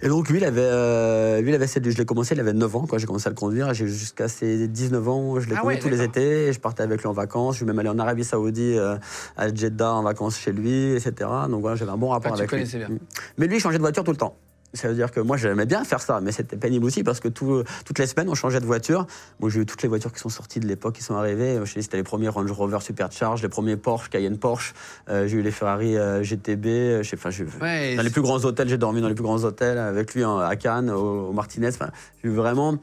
Et 0.00 0.08
donc 0.08 0.28
lui, 0.30 0.38
il 0.38 0.44
avait, 0.44 0.60
euh, 0.62 1.40
lui, 1.40 1.50
il 1.50 1.54
avait 1.54 1.66
je 1.66 1.98
l'ai 1.98 2.04
commencé, 2.06 2.34
il 2.34 2.40
avait 2.40 2.52
9 2.52 2.74
ans 2.76 2.86
quand 2.88 2.96
j'ai 2.98 3.06
commencé 3.06 3.26
à 3.26 3.30
le 3.30 3.36
conduire. 3.36 3.74
J'ai 3.74 3.86
jusqu'à 3.88 4.28
ses 4.28 4.68
19 4.68 5.06
ans, 5.08 5.40
je 5.40 5.48
l'ai 5.48 5.54
Ah 5.56 5.60
conduit 5.60 5.74
ouais, 5.76 5.80
tous 5.82 5.88
les 5.88 6.02
étés. 6.02 6.46
Et 6.48 6.52
je 6.52 6.60
partais 6.60 6.82
avec 6.82 7.00
lui 7.02 7.08
en 7.08 7.12
vacances. 7.12 7.54
Je 7.54 7.58
suis 7.58 7.66
même 7.66 7.78
allé 7.78 7.88
en 7.88 7.98
Arabie 7.98 8.24
Saoudite, 8.24 8.76
euh, 8.78 8.96
à 9.36 9.52
Jeddah 9.52 9.92
en 9.92 10.02
vacances 10.02 10.38
chez 10.38 10.52
lui, 10.52 10.92
etc. 10.92 11.28
Donc 11.50 11.60
voilà, 11.60 11.76
j'avais 11.76 11.90
un 11.90 11.98
bon 11.98 12.08
rapport 12.08 12.32
Ah, 12.32 12.38
avec 12.38 12.50
lui. 12.52 12.64
bien. 12.64 12.88
Mais 13.36 13.48
lui, 13.48 13.56
il 13.56 13.60
changeait 13.60 13.76
de 13.78 13.82
voiture 13.82 14.04
tout 14.04 14.12
le 14.12 14.16
temps. 14.16 14.34
Ça 14.72 14.86
veut 14.88 14.94
dire 14.94 15.10
que 15.10 15.18
moi, 15.18 15.36
j'aimais 15.36 15.66
bien 15.66 15.82
faire 15.82 16.00
ça, 16.00 16.20
mais 16.20 16.30
c'était 16.30 16.56
pénible 16.56 16.84
aussi 16.84 17.02
parce 17.02 17.18
que 17.18 17.26
tout- 17.26 17.64
toutes 17.84 17.98
les 17.98 18.06
semaines, 18.06 18.28
on 18.28 18.34
changeait 18.36 18.60
de 18.60 18.66
voiture. 18.66 19.04
Moi, 19.40 19.50
j'ai 19.50 19.60
eu 19.60 19.66
toutes 19.66 19.82
les 19.82 19.88
voitures 19.88 20.12
qui 20.12 20.20
sont 20.20 20.28
sorties 20.28 20.60
de 20.60 20.66
l'époque, 20.68 20.94
qui 20.94 21.02
sont 21.02 21.16
arrivées. 21.16 21.58
Je 21.64 21.74
dis, 21.74 21.82
c'était 21.82 21.96
les 21.96 22.02
premiers 22.04 22.28
Range 22.28 22.50
Rover 22.52 22.78
Supercharge, 22.80 23.42
les 23.42 23.48
premiers 23.48 23.76
Porsche, 23.76 24.08
Cayenne 24.10 24.38
Porsche. 24.38 24.72
Euh, 25.08 25.26
j'ai 25.26 25.38
eu 25.38 25.42
les 25.42 25.50
Ferrari 25.50 25.96
euh, 25.96 26.22
GTB. 26.22 26.66
euh, 26.66 27.02
je 27.02 27.08
sais- 27.10 27.16
Enfin, 27.16 27.30
j'ai- 27.30 27.46
Ouais, 27.60 27.96
dans 27.96 28.02
les 28.02 28.10
plus 28.10 28.22
grands 28.22 28.44
hôtels, 28.44 28.68
j'ai 28.68 28.78
dormi 28.78 29.00
dans 29.00 29.08
les 29.08 29.14
plus 29.14 29.24
grands 29.24 29.42
hôtels 29.42 29.76
avec 29.78 30.14
lui 30.14 30.24
en- 30.24 30.38
à 30.38 30.54
Cannes, 30.56 30.90
au, 30.90 31.28
au 31.28 31.32
Martinez. 31.32 31.68
Enfin, 31.68 31.90
j'ai 32.22 32.30
eu 32.30 32.32
vraiment. 32.34 32.78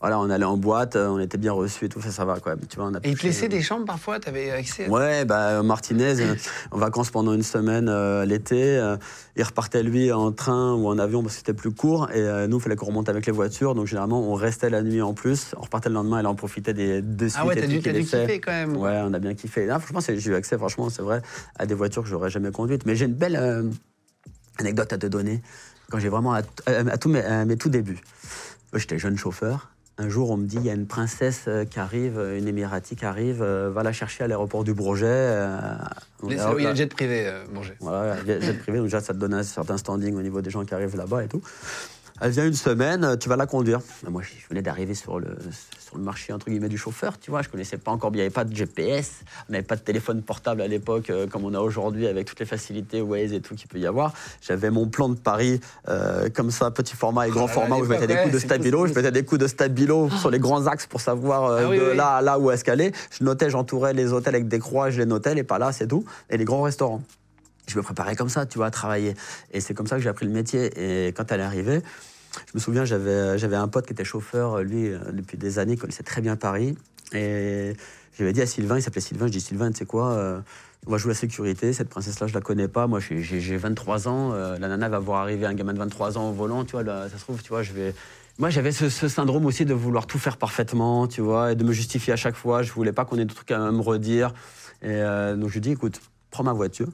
Voilà, 0.00 0.20
on 0.20 0.30
allait 0.30 0.44
en 0.44 0.56
boîte, 0.56 0.94
euh, 0.94 1.08
on 1.08 1.18
était 1.18 1.38
bien 1.38 1.50
reçus 1.52 1.86
et 1.86 1.88
tout, 1.88 2.00
ça, 2.00 2.12
ça 2.12 2.24
va 2.24 2.38
quoi. 2.38 2.54
Tu 2.68 2.76
vois, 2.76 2.86
on 2.86 2.94
a 2.94 2.98
Et 3.02 3.10
il 3.10 3.18
te 3.18 3.26
laissait 3.26 3.48
des 3.48 3.62
chambres 3.62 3.84
parfois? 3.84 4.20
T'avais 4.20 4.48
accès 4.52 4.84
à- 4.84 4.88
Ouais, 4.88 5.24
bah, 5.24 5.60
Martinez, 5.64 6.20
euh, 6.20 6.36
en 6.70 6.78
vacances 6.78 7.10
pendant 7.10 7.32
une 7.34 7.42
semaine 7.42 7.88
euh, 7.88 8.24
l'été. 8.24 8.76
euh, 8.78 8.96
il 9.34 9.42
repartait 9.42 9.82
lui 9.82 10.12
en 10.12 10.30
train 10.30 10.72
ou 10.74 10.86
en 10.86 10.98
avion 11.00 11.22
parce 11.22 11.34
que 11.34 11.38
c'était 11.40 11.52
plus 11.52 11.72
court. 11.72 12.10
Et 12.12 12.20
euh, 12.20 12.46
nous, 12.46 12.58
il 12.58 12.62
fallait 12.62 12.76
qu'on 12.76 12.86
remonte 12.86 13.08
avec 13.08 13.26
les 13.26 13.32
voitures. 13.32 13.74
Donc 13.74 13.86
généralement, 13.88 14.20
on 14.20 14.34
restait 14.34 14.70
la 14.70 14.82
nuit 14.82 15.02
en 15.02 15.14
plus. 15.14 15.52
On 15.56 15.62
repartait 15.62 15.88
le 15.88 15.96
lendemain 15.96 16.20
et 16.20 16.22
là, 16.22 16.30
on 16.30 16.36
profitait 16.36 16.74
des 16.74 17.02
deux 17.02 17.28
suites 17.28 17.40
Ah 17.42 17.46
ouais, 17.46 17.54
t'as 17.56 17.62
tout 17.62 17.66
dû, 17.68 17.78
dû 17.80 18.04
kiffer 18.04 18.38
quand 18.40 18.52
même. 18.52 18.76
Ouais, 18.76 19.00
on 19.04 19.12
a 19.14 19.18
bien 19.18 19.34
kiffé. 19.34 19.66
Là, 19.66 19.80
franchement, 19.80 20.00
j'ai 20.16 20.30
eu 20.30 20.34
accès, 20.36 20.56
franchement, 20.58 20.90
c'est 20.90 21.02
vrai, 21.02 21.22
à 21.58 21.66
des 21.66 21.74
voitures 21.74 22.04
que 22.04 22.08
j'aurais 22.08 22.30
jamais 22.30 22.52
conduites. 22.52 22.86
Mais 22.86 22.94
j'ai 22.94 23.06
une 23.06 23.14
belle 23.14 23.34
euh, 23.36 23.64
anecdote 24.58 24.92
à 24.92 24.98
te 24.98 25.06
donner. 25.08 25.42
Quand 25.90 25.98
j'ai 25.98 26.08
vraiment, 26.08 26.34
à, 26.34 26.42
à- 26.66 26.70
à 26.92 26.98
tous 26.98 27.08
mes, 27.08 27.20
à 27.24 27.44
mes 27.44 27.56
tout 27.56 27.68
débuts, 27.68 27.98
Moi, 28.72 28.78
j'étais 28.78 28.98
jeune 28.98 29.16
chauffeur. 29.16 29.70
Un 30.00 30.08
jour, 30.08 30.30
on 30.30 30.36
me 30.36 30.46
dit, 30.46 30.56
il 30.58 30.64
y 30.64 30.70
a 30.70 30.74
une 30.74 30.86
princesse 30.86 31.46
euh, 31.48 31.64
qui 31.64 31.80
arrive, 31.80 32.18
euh, 32.18 32.38
une 32.38 32.46
émirati 32.46 32.94
qui 32.94 33.04
arrive, 33.04 33.42
euh, 33.42 33.68
va 33.68 33.82
la 33.82 33.92
chercher 33.92 34.22
à 34.22 34.28
l'aéroport 34.28 34.62
du 34.62 34.72
Bourget. 34.72 35.06
euh, 35.08 35.74
où 36.22 36.30
il 36.30 36.36
y 36.36 36.66
a 36.66 36.70
le 36.70 36.76
jet 36.76 36.86
privé, 36.86 37.26
euh, 37.26 37.44
Bourget. 37.52 37.74
voilà, 37.80 38.16
jet 38.24 38.40
jet 38.40 38.52
privé, 38.54 38.78
donc 38.78 38.86
déjà 38.86 39.00
ça 39.00 39.12
te 39.12 39.18
donne 39.18 39.34
un 39.34 39.42
certain 39.42 39.76
standing 39.76 40.14
au 40.14 40.22
niveau 40.22 40.40
des 40.40 40.50
gens 40.50 40.64
qui 40.64 40.72
arrivent 40.72 40.96
là-bas 40.96 41.24
et 41.24 41.28
tout. 41.28 41.42
Elle 42.20 42.30
vient 42.30 42.46
une 42.46 42.54
semaine, 42.54 43.16
tu 43.18 43.28
vas 43.28 43.36
la 43.36 43.46
conduire. 43.46 43.80
Moi, 44.08 44.22
je 44.22 44.30
venais 44.48 44.62
d'arriver 44.62 44.94
sur 44.94 45.18
le, 45.20 45.36
sur 45.88 45.96
le 45.96 46.04
marché 46.04 46.34
entre 46.34 46.50
guillemets 46.50 46.68
du 46.68 46.76
chauffeur, 46.76 47.18
tu 47.18 47.30
vois. 47.30 47.40
Je 47.40 47.48
connaissais 47.48 47.78
pas 47.78 47.90
encore, 47.90 48.10
il 48.12 48.16
n'y 48.16 48.20
avait 48.20 48.30
pas 48.30 48.44
de 48.44 48.54
GPS, 48.54 49.22
on 49.48 49.52
n'avait 49.52 49.64
pas 49.64 49.76
de 49.76 49.80
téléphone 49.80 50.20
portable 50.22 50.60
à 50.60 50.66
l'époque 50.66 51.08
euh, 51.08 51.26
comme 51.26 51.44
on 51.44 51.54
a 51.54 51.60
aujourd'hui 51.60 52.06
avec 52.06 52.26
toutes 52.26 52.40
les 52.40 52.46
facilités 52.46 53.00
Waze 53.00 53.32
et 53.32 53.40
tout 53.40 53.54
qu'il 53.54 53.68
peut 53.68 53.78
y 53.78 53.86
avoir. 53.86 54.12
J'avais 54.42 54.70
mon 54.70 54.86
plan 54.86 55.08
de 55.08 55.14
Paris 55.14 55.60
euh, 55.88 56.28
comme 56.28 56.50
ça, 56.50 56.70
petit 56.70 56.94
format 56.94 57.26
et 57.26 57.30
grand 57.30 57.46
là, 57.46 57.52
format 57.52 57.76
où 57.76 57.84
je 57.84 57.88
mettais 57.88 58.06
des 58.06 58.16
coups 58.16 58.34
de 58.34 58.38
stabilo, 58.38 58.86
je 58.86 58.92
mettais 58.92 59.12
des 59.12 59.24
coups 59.24 59.40
de 59.40 59.46
stabilo 59.46 60.10
sur 60.10 60.30
les 60.30 60.38
grands 60.38 60.66
axes 60.66 60.86
pour 60.86 61.00
savoir 61.00 61.44
euh, 61.44 61.62
Ah 61.64 61.68
oui, 61.70 61.78
de 61.78 61.90
oui. 61.90 61.96
là 61.96 62.16
à 62.16 62.22
là 62.22 62.38
où 62.38 62.50
est-ce 62.50 62.64
qu'elle 62.64 62.82
est. 62.82 62.94
Je 63.10 63.24
notais, 63.24 63.48
j'entourais 63.48 63.94
les 63.94 64.12
hôtels 64.12 64.34
avec 64.34 64.48
des 64.48 64.58
croix, 64.58 64.90
je 64.90 64.98
les 64.98 65.06
notais, 65.06 65.34
les 65.34 65.42
pas 65.42 65.58
là, 65.58 65.72
c'est 65.72 65.86
tout. 65.86 66.04
Et 66.28 66.36
les 66.36 66.44
grands 66.44 66.62
restaurants 66.62 67.02
je 67.66 67.76
me 67.76 67.82
préparais 67.82 68.16
comme 68.16 68.30
ça, 68.30 68.46
tu 68.46 68.56
vois, 68.56 68.68
à 68.68 68.70
travailler. 68.70 69.14
Et 69.52 69.60
c'est 69.60 69.74
comme 69.74 69.86
ça 69.86 69.96
que 69.96 70.02
j'ai 70.02 70.08
appris 70.08 70.24
le 70.24 70.32
métier. 70.32 70.70
Et 71.06 71.12
quand 71.12 71.30
elle 71.30 71.40
est 71.40 71.44
arrivée, 71.44 71.82
je 72.46 72.52
me 72.54 72.60
souviens, 72.60 72.84
j'avais, 72.84 73.38
j'avais 73.38 73.56
un 73.56 73.68
pote 73.68 73.86
qui 73.86 73.92
était 73.92 74.04
chauffeur, 74.04 74.62
lui, 74.62 74.88
euh, 74.88 74.98
depuis 75.12 75.36
des 75.36 75.58
années, 75.58 75.76
connaissait 75.76 76.02
très 76.02 76.20
bien 76.20 76.36
Paris. 76.36 76.76
Et 77.12 77.74
j'avais 78.18 78.32
dit 78.32 78.42
à 78.42 78.46
Sylvain, 78.46 78.76
il 78.76 78.82
s'appelait 78.82 79.00
Sylvain, 79.00 79.26
je 79.26 79.32
dis 79.32 79.40
Sylvain, 79.40 79.70
tu 79.70 79.78
sais 79.78 79.86
quoi, 79.86 80.10
euh, 80.12 80.40
on 80.86 80.90
va 80.90 80.98
jouer 80.98 81.12
à 81.12 81.14
sécurité, 81.14 81.72
cette 81.72 81.88
princesse-là, 81.88 82.26
je 82.26 82.34
la 82.34 82.40
connais 82.40 82.68
pas. 82.68 82.86
Moi, 82.86 83.00
j'ai, 83.00 83.22
j'ai- 83.22 83.40
j'ai 83.40 83.56
23 83.56 84.08
ans, 84.08 84.32
euh, 84.32 84.58
la 84.58 84.68
nana 84.68 84.88
va 84.88 84.98
voir 84.98 85.22
arriver 85.22 85.46
un 85.46 85.54
gamin 85.54 85.72
de 85.72 85.78
23 85.78 86.18
ans 86.18 86.30
au 86.30 86.32
volant, 86.32 86.64
tu 86.64 86.72
vois, 86.72 86.82
là, 86.82 87.08
ça 87.08 87.16
se 87.18 87.22
trouve, 87.22 87.42
tu 87.42 87.48
vois, 87.48 87.62
je 87.62 87.72
vais. 87.72 87.94
Moi, 88.38 88.50
j'avais 88.50 88.70
ce, 88.70 88.88
syndrome 88.88 89.46
aussi 89.46 89.64
de 89.64 89.74
vouloir 89.74 90.06
tout 90.06 90.18
faire 90.18 90.36
parfaitement, 90.36 91.08
tu 91.08 91.20
vois, 91.20 91.52
et 91.52 91.56
de 91.56 91.64
me 91.64 91.72
justifier 91.72 92.12
à 92.12 92.16
chaque 92.16 92.36
fois. 92.36 92.62
Je 92.62 92.72
voulais 92.72 92.92
pas 92.92 93.04
qu'on 93.04 93.16
ait 93.18 93.24
des 93.24 93.34
trucs 93.34 93.50
à 93.50 93.58
me 93.72 93.80
redire. 93.80 94.32
Et 94.80 94.86
euh, 94.90 95.34
donc, 95.34 95.48
je 95.48 95.54
lui 95.54 95.60
dis, 95.60 95.70
écoute, 95.72 96.00
prends 96.30 96.44
ma 96.44 96.52
voiture, 96.52 96.86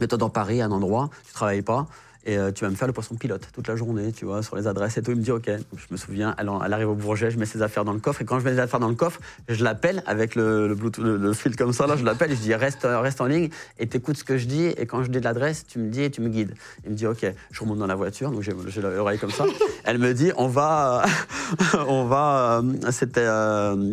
mets-toi 0.00 0.16
dans 0.16 0.30
Paris, 0.30 0.62
à 0.62 0.66
un 0.66 0.70
endroit, 0.70 1.10
tu 1.26 1.34
travailles 1.34 1.60
pas, 1.62 1.86
et 2.24 2.38
euh, 2.38 2.52
tu 2.52 2.64
vas 2.64 2.70
me 2.70 2.76
faire 2.76 2.86
le 2.86 2.92
poisson 2.92 3.14
pilote 3.16 3.48
toute 3.52 3.66
la 3.68 3.76
journée, 3.76 4.12
tu 4.12 4.24
vois, 4.24 4.42
sur 4.42 4.56
les 4.56 4.66
adresses 4.66 4.96
et 4.96 5.02
tout. 5.02 5.10
Il 5.10 5.16
me 5.18 5.22
dit, 5.22 5.32
OK. 5.32 5.46
Je 5.48 5.86
me 5.90 5.96
souviens, 5.96 6.34
elle, 6.38 6.50
elle 6.64 6.72
arrive 6.72 6.88
au 6.90 6.94
Bourget, 6.94 7.30
je 7.30 7.38
mets 7.38 7.46
ses 7.46 7.62
affaires 7.62 7.84
dans 7.84 7.92
le 7.92 7.98
coffre, 7.98 8.22
et 8.22 8.24
quand 8.24 8.38
je 8.38 8.44
mets 8.44 8.52
ses 8.52 8.60
affaires 8.60 8.80
dans 8.80 8.88
le 8.88 8.94
coffre, 8.94 9.20
je 9.48 9.62
l'appelle 9.64 10.02
avec 10.06 10.34
le, 10.34 10.74
Bluetooth- 10.74 11.00
le- 11.02 11.32
fil 11.32 11.56
comme 11.56 11.72
ça, 11.72 11.86
là, 11.86 11.96
je 11.96 12.04
l'appelle 12.04 12.30
et 12.32 12.36
je 12.36 12.40
dis, 12.40 12.54
reste, 12.54 12.86
reste 12.88 13.20
en 13.20 13.26
ligne, 13.26 13.48
et 13.78 13.86
t'écoutes 13.86 14.16
ce 14.16 14.24
que 14.24 14.36
je 14.38 14.46
dis, 14.46 14.66
et 14.66 14.86
quand 14.86 15.02
je 15.02 15.10
dis 15.10 15.18
de 15.18 15.24
l'adresse, 15.24 15.66
tu 15.66 15.78
me 15.78 15.88
dis 15.88 16.02
et 16.02 16.10
tu 16.10 16.20
me 16.20 16.28
guides. 16.28 16.54
Il 16.84 16.90
me 16.92 16.96
dit, 16.96 17.06
OK. 17.06 17.24
Je 17.50 17.60
remonte 17.60 17.78
dans 17.78 17.86
la 17.86 17.94
voiture, 17.96 18.30
donc 18.30 18.42
j'ai 18.42 18.80
l'oreille 18.82 19.18
comme 19.18 19.30
ça. 19.32 19.44
Elle 19.84 19.98
me 19.98 20.14
dit, 20.14 20.30
on 20.36 20.46
va, 20.48 21.04
on 21.88 22.04
va, 22.04 22.60
euh, 22.62 22.90
c'était. 22.90 23.24
euh, 23.24 23.92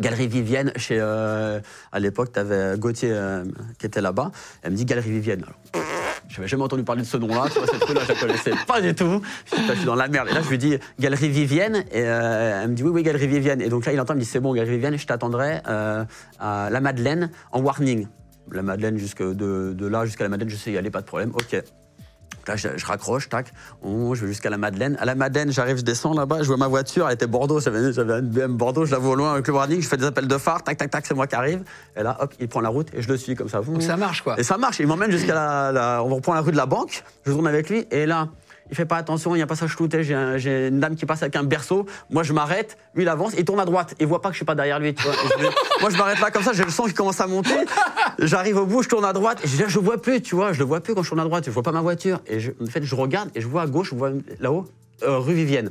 Galerie 0.00 0.28
Vivienne, 0.28 0.70
chez, 0.76 0.98
euh, 1.00 1.60
à 1.92 1.98
l'époque, 1.98 2.30
tu 2.32 2.38
avais 2.38 2.76
Gauthier 2.76 3.16
qui 3.78 3.86
était 3.86 4.02
là-bas. 4.02 4.30
Elle 4.62 4.72
me 4.72 4.76
dit 4.76 4.84
Galerie 4.84 5.10
Vivienne. 5.10 5.44
Je 6.28 6.36
n'avais 6.36 6.48
jamais 6.48 6.62
entendu 6.62 6.84
parler 6.84 7.02
de 7.02 7.06
ce 7.06 7.16
nom-là. 7.16 7.46
Cette 7.50 7.84
rue-là, 7.84 8.02
je 8.06 8.12
la 8.12 8.20
connaissais 8.20 8.52
pas 8.66 8.80
du 8.80 8.94
tout. 8.94 9.22
Je 9.50 9.74
suis 9.74 9.84
dans 9.84 9.94
la 9.94 10.08
merde. 10.08 10.28
Et 10.30 10.34
là, 10.34 10.42
je 10.42 10.48
lui 10.48 10.58
dis 10.58 10.76
Galerie 10.98 11.28
Vivienne. 11.28 11.84
Et 11.90 12.02
euh, 12.02 12.62
elle 12.62 12.70
me 12.70 12.74
dit 12.74 12.82
Oui, 12.82 12.90
oui, 12.90 13.02
Galerie 13.02 13.26
Vivienne. 13.26 13.60
Et 13.62 13.68
donc 13.68 13.86
là, 13.86 13.92
il 13.92 14.00
entend, 14.00 14.14
il 14.14 14.16
me 14.16 14.20
dit 14.20 14.26
C'est 14.26 14.40
bon, 14.40 14.52
Galerie 14.52 14.74
Vivienne, 14.74 14.98
je 14.98 15.06
t'attendrai 15.06 15.60
euh, 15.68 16.04
à 16.38 16.68
la 16.70 16.80
Madeleine 16.80 17.30
en 17.52 17.60
warning. 17.60 18.06
La 18.52 18.62
Madeleine, 18.62 18.98
jusque 18.98 19.22
de, 19.22 19.72
de 19.72 19.86
là 19.86 20.04
jusqu'à 20.04 20.24
la 20.24 20.30
Madeleine, 20.30 20.50
je 20.50 20.56
sais 20.56 20.72
y 20.72 20.78
aller, 20.78 20.90
pas 20.90 21.00
de 21.00 21.06
problème. 21.06 21.30
Ok. 21.34 21.62
Là, 22.48 22.56
je, 22.56 22.68
je 22.76 22.86
raccroche, 22.86 23.28
tac. 23.28 23.52
Oh, 23.82 24.14
je 24.14 24.22
vais 24.22 24.28
jusqu'à 24.28 24.48
la 24.50 24.56
Madeleine. 24.56 24.96
À 25.00 25.04
la 25.04 25.14
Madeleine, 25.14 25.52
j'arrive, 25.52 25.76
je 25.76 25.82
descends 25.82 26.14
là-bas. 26.14 26.38
Je 26.42 26.46
vois 26.48 26.56
ma 26.56 26.66
voiture, 26.66 27.06
elle 27.06 27.14
était 27.14 27.26
Bordeaux. 27.26 27.60
J'avais 27.60 27.92
j'avais 27.92 28.14
une 28.20 28.28
BM 28.28 28.56
Bordeaux, 28.56 28.86
je 28.86 28.90
la 28.92 28.98
vois 28.98 29.10
au 29.10 29.14
loin 29.14 29.34
avec 29.34 29.46
le 29.46 29.52
warning. 29.54 29.80
Je 29.82 29.86
fais 29.86 29.98
des 29.98 30.06
appels 30.06 30.26
de 30.26 30.38
phare, 30.38 30.62
tac, 30.64 30.78
tac, 30.78 30.90
tac, 30.90 31.04
c'est 31.06 31.14
moi 31.14 31.26
qui 31.26 31.34
arrive. 31.36 31.62
Et 31.96 32.02
là, 32.02 32.16
hop, 32.20 32.32
il 32.40 32.48
prend 32.48 32.60
la 32.62 32.70
route 32.70 32.88
et 32.94 33.02
je 33.02 33.08
le 33.08 33.16
suis 33.18 33.34
comme 33.36 33.48
ça. 33.50 33.60
Donc 33.60 33.82
ça 33.82 33.96
marche, 33.98 34.22
quoi. 34.22 34.40
Et 34.40 34.42
ça 34.42 34.56
marche. 34.56 34.80
Il 34.80 34.86
m'emmène 34.86 35.10
jusqu'à 35.10 35.34
la, 35.34 35.72
la- 35.72 36.02
On 36.02 36.08
reprend 36.14 36.32
la 36.34 36.40
rue 36.40 36.52
de 36.52 36.56
la 36.56 36.66
banque. 36.66 37.04
Je 37.26 37.32
tourne 37.32 37.46
avec 37.46 37.68
lui. 37.68 37.86
Et 37.90 38.06
là, 38.06 38.28
il 38.70 38.76
fait 38.76 38.84
pas 38.84 38.96
attention, 38.96 39.34
il 39.34 39.38
y 39.38 39.40
a 39.40 39.44
un 39.44 39.48
passage 39.48 39.74
clouté, 39.76 40.02
j'ai 40.04 40.34
j'ai 40.36 40.68
une 40.68 40.80
dame 40.80 40.94
qui 40.96 41.06
passe 41.06 41.22
avec 41.22 41.36
un 41.36 41.42
berceau, 41.44 41.86
moi 42.10 42.22
je 42.22 42.32
m'arrête, 42.32 42.76
lui 42.94 43.02
il 43.04 43.08
avance, 43.08 43.32
il 43.38 43.44
tourne 43.44 43.60
à 43.60 43.64
droite, 43.64 43.94
il 44.00 44.06
voit 44.06 44.20
pas 44.20 44.28
que 44.28 44.34
je 44.34 44.38
suis 44.38 44.44
pas 44.44 44.54
derrière 44.54 44.78
lui, 44.78 44.94
tu 44.94 45.02
vois. 45.02 45.14
Moi 45.80 45.90
je 45.90 45.96
m'arrête 45.96 46.20
là 46.20 46.30
comme 46.30 46.42
ça, 46.42 46.52
j'ai 46.52 46.64
le 46.64 46.70
sang 46.70 46.84
qui 46.84 46.94
commence 46.94 47.20
à 47.20 47.26
monter, 47.26 47.54
j'arrive 48.18 48.56
au 48.58 48.66
bout, 48.66 48.82
je 48.82 48.88
tourne 48.88 49.04
à 49.04 49.12
droite, 49.12 49.40
et 49.44 49.48
je, 49.48 49.66
je 49.68 49.78
vois 49.78 50.00
plus, 50.00 50.20
tu 50.20 50.34
vois, 50.34 50.52
je 50.52 50.58
le 50.58 50.64
vois 50.64 50.80
plus 50.80 50.94
quand 50.94 51.02
je 51.02 51.08
tourne 51.08 51.20
à 51.20 51.24
droite, 51.24 51.44
je 51.46 51.50
vois 51.50 51.62
pas 51.62 51.72
ma 51.72 51.80
voiture. 51.80 52.20
Et 52.26 52.40
je- 52.40 52.52
en 52.62 52.66
fait, 52.66 52.82
je 52.82 52.94
regarde 52.94 53.30
et 53.34 53.40
je 53.40 53.46
vois 53.46 53.62
à 53.62 53.66
gauche, 53.66 53.90
je 53.90 53.94
vois 53.94 54.10
là-haut, 54.40 54.66
euh, 55.02 55.18
rue 55.18 55.34
Vivienne. 55.34 55.70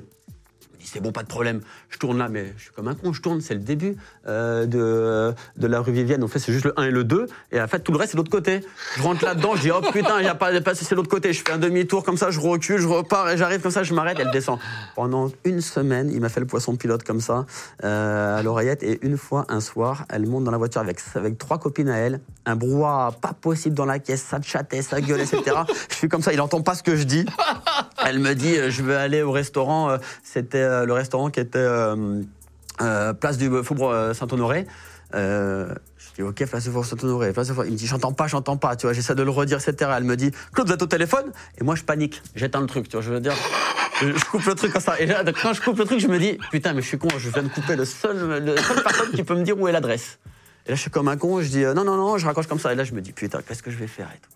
C'est 0.93 1.01
bon, 1.01 1.11
pas 1.11 1.23
de 1.23 1.27
problème. 1.27 1.59
Je 1.89 1.97
tourne 1.97 2.17
là, 2.17 2.29
mais 2.29 2.53
je 2.57 2.63
suis 2.63 2.71
comme 2.71 2.87
un 2.87 2.95
con, 2.95 3.11
je 3.11 3.21
tourne, 3.21 3.41
c'est 3.41 3.53
le 3.53 3.59
début 3.59 3.97
euh, 4.25 4.65
de, 4.65 5.33
de 5.57 5.67
la 5.67 5.81
rue 5.81 5.91
Vivienne. 5.91 6.23
En 6.23 6.27
fait, 6.29 6.39
c'est 6.39 6.53
juste 6.53 6.65
le 6.65 6.79
1 6.79 6.83
et 6.83 6.91
le 6.91 7.03
2. 7.03 7.27
Et 7.51 7.61
en 7.61 7.67
fait, 7.67 7.79
tout 7.79 7.91
le 7.91 7.97
reste, 7.97 8.11
c'est 8.11 8.17
l'autre 8.17 8.31
côté. 8.31 8.61
Je 8.95 9.01
rentre 9.01 9.25
là-dedans, 9.25 9.55
je 9.55 9.61
dis, 9.61 9.71
oh 9.71 9.81
putain, 9.91 10.21
il 10.21 10.27
a 10.27 10.35
pas, 10.35 10.53
y 10.53 10.57
a 10.57 10.61
pas 10.61 10.75
c'est 10.75 10.95
l'autre 10.95 11.09
côté. 11.09 11.33
Je 11.33 11.43
fais 11.43 11.51
un 11.51 11.57
demi-tour 11.57 12.05
comme 12.05 12.15
ça, 12.15 12.31
je 12.31 12.39
recule, 12.39 12.77
je 12.77 12.87
repars 12.87 13.29
et 13.29 13.37
j'arrive 13.37 13.61
comme 13.61 13.71
ça, 13.71 13.83
je 13.83 13.93
m'arrête, 13.93 14.17
elle 14.19 14.31
descend. 14.31 14.59
Pendant 14.95 15.29
une 15.43 15.59
semaine, 15.59 16.09
il 16.09 16.21
m'a 16.21 16.29
fait 16.29 16.39
le 16.39 16.45
poisson 16.45 16.77
pilote 16.77 17.03
comme 17.03 17.19
ça, 17.19 17.45
euh, 17.83 18.39
à 18.39 18.43
l'oreillette. 18.43 18.81
Et 18.83 18.99
une 19.05 19.17
fois, 19.17 19.45
un 19.49 19.59
soir, 19.59 20.05
elle 20.09 20.25
monte 20.25 20.45
dans 20.45 20.51
la 20.51 20.57
voiture 20.57 20.79
avec, 20.79 20.99
avec 21.15 21.37
trois 21.37 21.57
copines 21.57 21.89
à 21.89 21.97
elle. 21.97 22.21
Un 22.45 22.55
brouhaha 22.55 23.11
pas 23.21 23.33
possible 23.33 23.75
dans 23.75 23.85
la 23.85 23.99
caisse, 23.99 24.23
ça 24.23 24.41
chattait, 24.41 24.81
ça 24.81 25.01
gueule, 25.01 25.19
etc. 25.19 25.43
je 25.89 25.95
suis 25.95 26.07
comme 26.07 26.21
ça, 26.21 26.31
il 26.31 26.39
entend 26.39 26.61
pas 26.61 26.75
ce 26.75 26.83
que 26.83 26.95
je 26.95 27.03
dis. 27.03 27.25
Elle 28.05 28.19
me 28.19 28.33
dit, 28.35 28.55
euh, 28.55 28.69
je 28.69 28.83
veux 28.83 28.95
aller 28.95 29.21
au 29.21 29.31
restaurant. 29.31 29.97
C'était 30.23 30.76
euh, 30.81 30.85
le 30.85 30.93
restaurant 30.93 31.29
qui 31.29 31.39
était 31.39 31.59
euh, 31.59 32.21
euh, 32.81 33.13
place 33.13 33.37
du 33.37 33.49
Faubourg 33.63 33.93
Saint-Honoré. 34.13 34.67
Euh, 35.15 35.73
je 35.97 36.05
dis, 36.15 36.21
ok, 36.21 36.45
place 36.47 36.63
du 36.63 36.69
Faubourg 36.69 36.85
Saint-Honoré. 36.85 37.33
place 37.33 37.47
Faubourg- 37.49 37.65
Il 37.65 37.71
me 37.73 37.77
dit, 37.77 37.87
j'entends 37.87 38.11
pas, 38.13 38.27
j'entends 38.27 38.57
pas. 38.57 38.75
Tu 38.75 38.85
vois, 38.85 38.93
j'essaie 38.93 39.15
de 39.15 39.23
le 39.23 39.29
redire, 39.31 39.57
etc. 39.65 39.91
Elle 39.97 40.03
me 40.03 40.15
dit, 40.15 40.31
Claude, 40.53 40.67
vous 40.67 40.73
êtes 40.73 40.81
au 40.81 40.87
téléphone? 40.87 41.31
Et 41.59 41.63
moi, 41.63 41.75
je 41.75 41.83
panique. 41.83 42.21
J'éteins 42.35 42.61
le 42.61 42.67
truc, 42.67 42.87
tu 42.89 42.97
vois, 42.97 43.01
je 43.01 43.11
veux 43.11 43.19
dire. 43.19 43.33
Je 44.01 44.25
coupe 44.25 44.45
le 44.45 44.53
truc 44.53 44.71
comme 44.73 44.81
ça. 44.81 44.99
Et 44.99 45.05
là, 45.07 45.23
quand 45.41 45.53
je 45.53 45.61
coupe 45.61 45.79
le 45.79 45.85
truc, 45.85 45.99
je 45.99 46.07
me 46.07 46.19
dis, 46.19 46.37
putain, 46.51 46.73
mais 46.73 46.81
je 46.83 46.87
suis 46.87 46.97
con, 46.99 47.07
je 47.17 47.29
viens 47.29 47.41
de 47.43 47.47
couper 47.49 47.75
le 47.75 47.83
seul, 47.85 48.43
le 48.45 48.55
seule 48.57 48.83
personne 48.83 49.11
qui 49.11 49.23
peut 49.23 49.33
me 49.35 49.43
dire 49.43 49.59
où 49.59 49.67
est 49.67 49.71
l'adresse. 49.71 50.19
Et 50.67 50.69
là, 50.71 50.75
je 50.75 50.81
suis 50.81 50.91
comme 50.91 51.07
un 51.07 51.17
con, 51.17 51.41
je 51.41 51.47
dis, 51.47 51.63
non, 51.63 51.83
non, 51.83 51.95
non, 51.95 52.17
je 52.17 52.25
raccroche 52.27 52.45
comme 52.47 52.59
ça. 52.59 52.71
Et 52.73 52.75
là, 52.75 52.83
je 52.83 52.93
me 52.93 53.01
dis, 53.01 53.11
putain, 53.13 53.39
qu'est-ce 53.41 53.63
que 53.63 53.71
je 53.71 53.77
vais 53.77 53.87
faire 53.87 54.07
et 54.15 54.19
tout. 54.19 54.29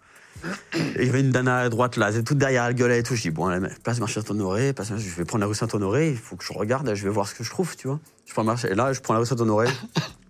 Et 0.95 1.01
il 1.01 1.05
y 1.05 1.09
avait 1.09 1.21
une 1.21 1.31
dana 1.31 1.57
à 1.59 1.69
droite 1.69 1.97
là, 1.97 2.11
c'est 2.11 2.23
toute 2.23 2.37
derrière, 2.37 2.65
elle 2.65 2.75
gueulait 2.75 2.99
et 2.99 3.03
tout. 3.03 3.15
Je 3.15 3.21
dis, 3.21 3.31
bon, 3.31 3.47
allez, 3.47 3.67
place 3.83 3.99
marché 3.99 4.21
Saint-Honoré, 4.21 4.73
place- 4.73 4.91
je 4.95 5.15
vais 5.15 5.25
prendre 5.25 5.41
la 5.41 5.47
rue 5.47 5.55
Saint-Honoré, 5.55 6.09
il 6.11 6.17
faut 6.17 6.35
que 6.35 6.43
je 6.43 6.53
regarde, 6.53 6.93
je 6.93 7.03
vais 7.03 7.09
voir 7.09 7.27
ce 7.27 7.35
que 7.35 7.43
je 7.43 7.49
trouve, 7.49 7.75
tu 7.75 7.87
vois. 7.87 7.99
Je 8.25 8.33
prends 8.33 8.43
marché, 8.43 8.69
et 8.71 8.75
là, 8.75 8.93
je 8.93 9.01
prends 9.01 9.13
la 9.13 9.19
rue 9.19 9.25
Saint-Honoré. 9.25 9.67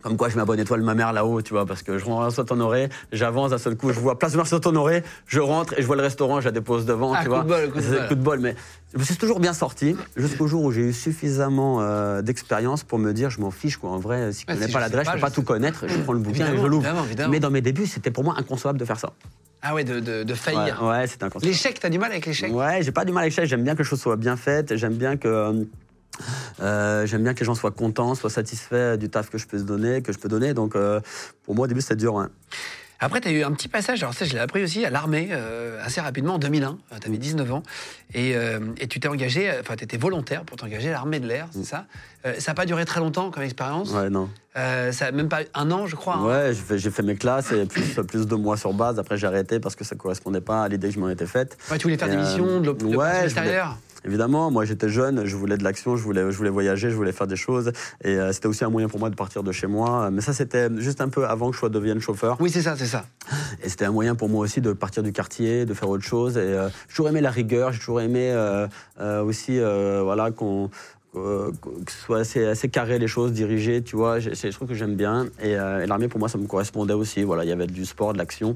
Comme 0.02 0.17
quoi, 0.17 0.30
je 0.30 0.34
mets 0.36 0.41
ma 0.41 0.45
bonne 0.45 0.60
étoile, 0.60 0.82
ma 0.82 0.95
mère 0.95 1.13
là-haut, 1.13 1.43
tu 1.43 1.54
vois, 1.54 1.67
parce 1.67 1.84
que 1.84 2.00
je 2.00 2.06
rentre 2.06 2.26
à 2.26 2.32
Saint-Honoré, 2.32 2.89
j'avance 3.12 3.52
d'un 3.52 3.60
seul 3.60 3.78
coup, 3.78 3.93
je 3.93 4.00
vois 4.00 4.17
place 4.17 4.34
marché 4.34 4.50
Saint-Honoré, 4.50 5.04
je 5.28 5.39
rentre 5.39 5.78
et 5.78 5.84
je 5.84 5.86
vois 5.88 5.95
le 5.95 6.02
restaurant, 6.02 6.39
je 6.41 6.45
la 6.45 6.52
dépose 6.52 6.88
devant, 6.88 7.13
Ah, 7.13 7.19
tu 7.19 7.26
coup 7.26 7.36
vois. 7.36 7.43
de 7.43 7.47
bol, 7.47 7.71
coup 7.71 7.78
de 7.78 7.84
C'est 7.84 7.91
bol. 8.00 8.08
coup 8.08 8.15
de 8.15 8.21
bol, 8.24 8.39
mais 8.39 8.56
c'est 9.04 9.19
toujours 9.19 9.39
bien 9.39 9.54
sorti, 9.54 9.95
jusqu'au 10.17 10.47
jour 10.47 10.63
où 10.63 10.71
j'ai 10.71 10.82
eu 10.82 10.93
suffisamment 10.93 11.82
euh, 11.82 12.24
d'expérience 12.24 12.84
pour 12.84 12.97
me 12.97 13.13
dire, 13.13 13.30
je 13.30 13.39
m'en 13.41 13.52
fiche, 13.52 13.78
quoi. 13.78 13.91
En 13.91 14.00
vrai, 14.00 14.32
si 14.34 14.41
je 14.41 14.47
Ouais, 14.47 14.56
connais 14.56 14.65
si 14.65 14.71
pas 14.74 14.80
je 14.80 14.86
l'adresse, 14.86 15.08
je 15.08 15.12
peux 15.12 15.17
pas, 15.19 15.28
pas 15.28 15.30
je 15.30 15.36
tout 15.36 15.43
connaître, 15.43 15.88
je 15.88 15.97
prends 16.00 16.13
le 16.13 16.19
bouquin 16.19 16.52
et 16.52 16.58
je 16.58 16.65
l'ouvre. 16.65 16.88
Mais 17.30 17.39
dans 17.39 17.52
mes 17.52 17.62
débuts, 17.62 17.86
c'était 17.86 18.10
pour 18.10 18.24
moi 18.24 18.34
inconcevable 18.39 18.80
de 18.80 18.86
faire 18.86 18.97
ça. 19.00 19.13
Ah 19.62 19.74
ouais, 19.76 19.84
de, 19.84 20.00
de, 20.00 20.24
de 20.24 20.32
Ouais, 20.34 20.38
faillir. 20.39 20.82
ouais 20.84 21.04
inconcevable. 21.04 21.45
L'échec, 21.45 21.80
t'as 21.80 21.89
du 21.89 22.00
mal 22.00 22.12
avec 22.12 22.26
l'échec? 22.26 22.52
Ouais, 22.54 22.82
j'ai 22.82 22.91
pas 22.91 23.06
du 23.06 23.12
mal 23.12 23.21
avec 23.24 23.34
ça. 23.34 23.45
J'aime 23.45 23.63
bien 23.63 23.74
que 23.74 23.80
les 23.80 23.84
choses 23.88 24.02
soient 24.02 24.15
bien 24.17 24.36
faites. 24.36 24.76
J'aime 24.76 24.95
bien 24.95 25.17
que. 25.17 25.65
euh, 26.62 27.06
j'aime 27.06 27.24
bien 27.24 27.34
que 27.34 27.39
les 27.39 27.45
gens 27.45 27.56
soient 27.56 27.71
contents, 27.71 28.15
soient 28.15 28.30
satisfaits 28.30 28.97
du 28.97 29.10
taf 29.10 29.30
que 29.30 29.38
je 29.38 29.47
peux 29.47 29.60
se 29.60 29.63
donner, 29.63 30.02
que 30.02 30.12
je 30.12 30.17
peux 30.19 30.30
donner. 30.30 30.54
Donc, 30.54 30.76
euh, 30.76 31.00
pour 31.43 31.56
moi, 31.56 31.65
au 31.65 31.67
début, 31.67 31.82
c'était 31.82 31.95
dur. 31.95 32.17
hein. 32.19 32.30
Après, 33.04 33.20
tu 33.20 33.28
as 33.30 33.32
eu 33.32 33.44
un 33.44 33.52
petit 33.52 33.68
passage, 33.68 34.04
alors 34.04 34.14
ça, 34.14 34.26
je 34.26 34.34
l'ai 34.34 34.40
appris 34.40 34.64
aussi 34.64 34.86
à 34.86 34.92
l'armée, 34.92 35.30
euh, 35.32 35.80
assez 35.84 36.00
rapidement, 36.00 36.36
en 36.36 36.38
2001. 36.38 36.78
Tu 37.02 37.08
avais 37.08 37.18
19 37.18 37.52
ans. 37.52 37.64
Et, 38.14 38.36
euh, 38.36 38.60
et 38.78 38.88
tu 38.88 39.00
t'es 39.00 39.08
engagé, 39.08 39.50
euh, 39.50 39.62
enfin, 39.62 39.76
tu 39.76 39.84
étais 39.84 39.98
volontaire 39.98 40.44
pour 40.44 40.56
t'engager 40.58 40.90
à 40.90 40.92
l'armée 40.94 41.20
de 41.20 41.28
l'air, 41.28 41.48
c'est 41.52 41.66
ça? 41.66 41.86
Euh, 42.28 42.36
Ça 42.38 42.52
n'a 42.52 42.56
pas 42.56 42.68
duré 42.68 42.86
très 42.86 43.00
longtemps 43.00 43.32
comme 43.32 43.42
expérience? 43.42 43.92
Ouais, 43.92 44.12
non. 44.12 44.30
Ça 44.56 45.08
a 45.08 45.12
même 45.12 45.30
pas 45.30 45.40
un 45.56 45.72
an, 45.72 45.88
je 45.88 45.96
crois. 45.96 46.16
hein? 46.18 46.26
Ouais, 46.26 46.54
j'ai 46.54 46.62
fait, 46.62 46.78
j'ai 46.78 46.92
fait 46.92 47.02
mes 47.02 47.16
classes 47.16 47.52
et 47.52 47.66
plus, 47.66 47.82
plus 48.08 48.28
de 48.28 48.36
mois 48.36 48.56
sur 48.58 48.72
base. 48.74 49.00
Après, 49.00 49.18
j'ai 49.18 49.26
arrêté 49.26 49.60
parce 49.60 49.76
que 49.76 49.84
ça 49.84 49.96
correspondait 49.96 50.42
pas 50.42 50.64
à 50.64 50.68
l'idée 50.68 50.90
que 50.90 50.94
je 50.94 51.00
m'en 51.00 51.10
étais 51.10 51.26
faite. 51.26 51.58
Ouais, 51.72 51.80
tu 51.80 51.84
voulais 51.84 51.98
faire 51.98 52.08
Et, 52.08 52.12
des 52.12 52.18
missions, 52.18 52.62
de 52.62 52.70
ouais, 52.70 52.92
l'opération 52.92 53.24
extérieure? 53.24 53.78
Évidemment, 54.06 54.52
moi 54.52 54.66
j'étais 54.66 54.90
jeune, 54.90 55.26
je 55.26 55.36
voulais 55.36 55.58
de 55.58 55.64
l'action, 55.64 55.96
je 55.96 56.04
voulais, 56.04 56.32
je 56.32 56.38
voulais 56.38 56.50
voyager, 56.50 56.90
je 56.90 56.96
voulais 56.96 57.12
faire 57.12 57.28
des 57.28 57.36
choses. 57.36 57.72
Et 58.04 58.16
euh, 58.16 58.32
c'était 58.32 58.48
aussi 58.48 58.64
un 58.64 58.70
moyen 58.70 58.88
pour 58.88 59.00
moi 59.00 59.10
de 59.10 59.16
partir 59.16 59.44
de 59.44 59.52
chez 59.52 59.68
moi. 59.68 60.10
Mais 60.12 60.22
ça, 60.22 60.34
c'était 60.34 60.70
juste 60.78 61.02
un 61.02 61.10
peu 61.10 61.26
avant 61.26 61.50
que 61.50 61.56
je 61.56 61.60
sois 61.60 61.70
devienne 61.70 62.00
chauffeur. 62.00 62.38
Oui, 62.40 62.50
c'est 62.50 62.62
ça, 62.62 62.76
c'est 62.76 62.86
ça. 62.86 63.06
Et 63.64 63.70
c'était 63.70 63.86
un 63.86 63.92
moyen 63.92 64.16
pour 64.16 64.30
moi 64.30 64.42
aussi 64.42 64.62
de 64.62 64.74
partir 64.74 65.04
du 65.04 65.12
quartier, 65.12 65.66
de 65.66 65.74
faire 65.74 65.90
autre 65.90 66.04
chose. 66.04 66.38
Et 66.38 66.40
euh, 66.42 66.70
j'ai 66.88 66.96
toujours 66.96 67.10
aimé 67.10 67.22
la 67.22 67.32
rigueur, 67.32 67.72
j'ai 67.72 67.80
toujours 67.80 68.02
aimé 68.02 68.32
euh, 68.32 68.68
euh, 69.00 69.24
aussi 69.24 69.60
euh, 69.60 70.02
voilà, 70.04 70.32
qu'on 70.32 70.70
euh, 71.16 71.52
que 71.86 71.92
ce 71.92 71.98
soit 71.98 72.20
assez, 72.20 72.46
assez 72.46 72.70
carré 72.70 72.98
les 72.98 73.08
choses, 73.08 73.34
dirigées, 73.34 73.82
tu 73.84 73.96
vois. 73.98 74.22
C'est 74.22 74.48
des 74.48 74.54
trucs 74.54 74.70
que 74.70 74.76
j'aime 74.76 74.96
bien. 74.96 75.26
Et, 75.42 75.58
euh, 75.58 75.84
et 75.84 75.86
l'armée, 75.86 76.08
pour 76.08 76.20
moi, 76.20 76.30
ça 76.30 76.38
me 76.38 76.48
correspondait 76.48 76.94
aussi. 76.94 77.24
Voilà, 77.24 77.44
il 77.44 77.50
y 77.50 77.52
avait 77.52 77.68
du 77.68 77.86
sport, 77.86 78.14
de 78.14 78.18
l'action. 78.18 78.56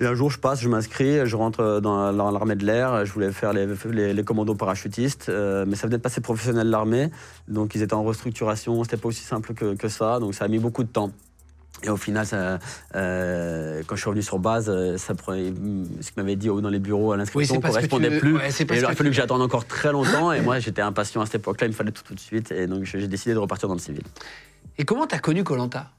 Et 0.00 0.06
un 0.06 0.14
jour, 0.14 0.30
je 0.30 0.38
passe, 0.38 0.60
je 0.62 0.68
m'inscris, 0.68 1.26
je 1.26 1.36
rentre 1.36 1.80
dans 1.80 2.10
l'armée 2.30 2.56
de 2.56 2.64
l'air. 2.64 3.04
Je 3.04 3.12
voulais 3.12 3.32
faire 3.32 3.52
les, 3.52 3.66
les, 3.90 4.14
les 4.14 4.24
commandos 4.24 4.54
parachutistes, 4.54 5.28
euh, 5.28 5.64
mais 5.68 5.76
ça 5.76 5.86
venait 5.86 5.98
de 5.98 6.02
passer 6.02 6.22
professionnel 6.22 6.66
de 6.66 6.72
l'armée. 6.72 7.10
Donc, 7.48 7.74
ils 7.74 7.82
étaient 7.82 7.92
en 7.94 8.02
restructuration. 8.02 8.82
C'était 8.84 8.96
pas 8.96 9.08
aussi 9.08 9.22
simple 9.24 9.52
que, 9.52 9.74
que 9.74 9.88
ça. 9.88 10.18
Donc, 10.18 10.34
ça 10.34 10.46
a 10.46 10.48
mis 10.48 10.58
beaucoup 10.58 10.84
de 10.84 10.88
temps. 10.88 11.12
Et 11.82 11.88
au 11.90 11.96
final, 11.98 12.26
ça, 12.26 12.58
euh, 12.94 13.82
quand 13.86 13.94
je 13.96 14.00
suis 14.00 14.08
revenu 14.08 14.22
sur 14.22 14.38
base, 14.38 14.68
euh, 14.68 14.96
ça 14.98 15.14
prenait- 15.14 15.52
ce 16.00 16.10
qu'il 16.10 16.22
m'avait 16.22 16.36
dit 16.36 16.48
dans 16.48 16.68
les 16.68 16.78
bureaux 16.78 17.12
à 17.12 17.14
Oui, 17.14 17.18
l'inscription 17.20 17.54
ne 17.56 17.60
que 17.60 17.66
correspondait 17.68 18.10
tu- 18.10 18.18
plus. 18.20 18.34
ouais, 18.36 18.48
et 18.50 18.62
il 18.78 18.84
aurait 18.84 18.94
fallu 18.94 19.10
tu- 19.10 19.16
que 19.16 19.20
j'attende 19.22 19.40
encore 19.42 19.66
très 19.66 19.92
longtemps. 19.92 20.32
Et 20.32 20.40
moi, 20.40 20.58
j'étais 20.58 20.82
impatient 20.82 21.20
à 21.22 21.26
cette 21.26 21.36
époque-là. 21.36 21.66
Il 21.66 21.70
me 21.70 21.74
fallait 21.76 21.92
tout, 21.92 22.02
tout 22.02 22.14
de 22.14 22.20
suite. 22.20 22.52
Et 22.52 22.66
donc, 22.66 22.84
j'ai 22.84 23.06
décidé 23.06 23.32
de 23.34 23.38
repartir 23.38 23.68
dans 23.68 23.74
le 23.74 23.80
civil. 23.80 24.02
Et 24.78 24.84
comment 24.84 25.06
t'as 25.06 25.18
connu 25.18 25.44
Colanta 25.44 25.90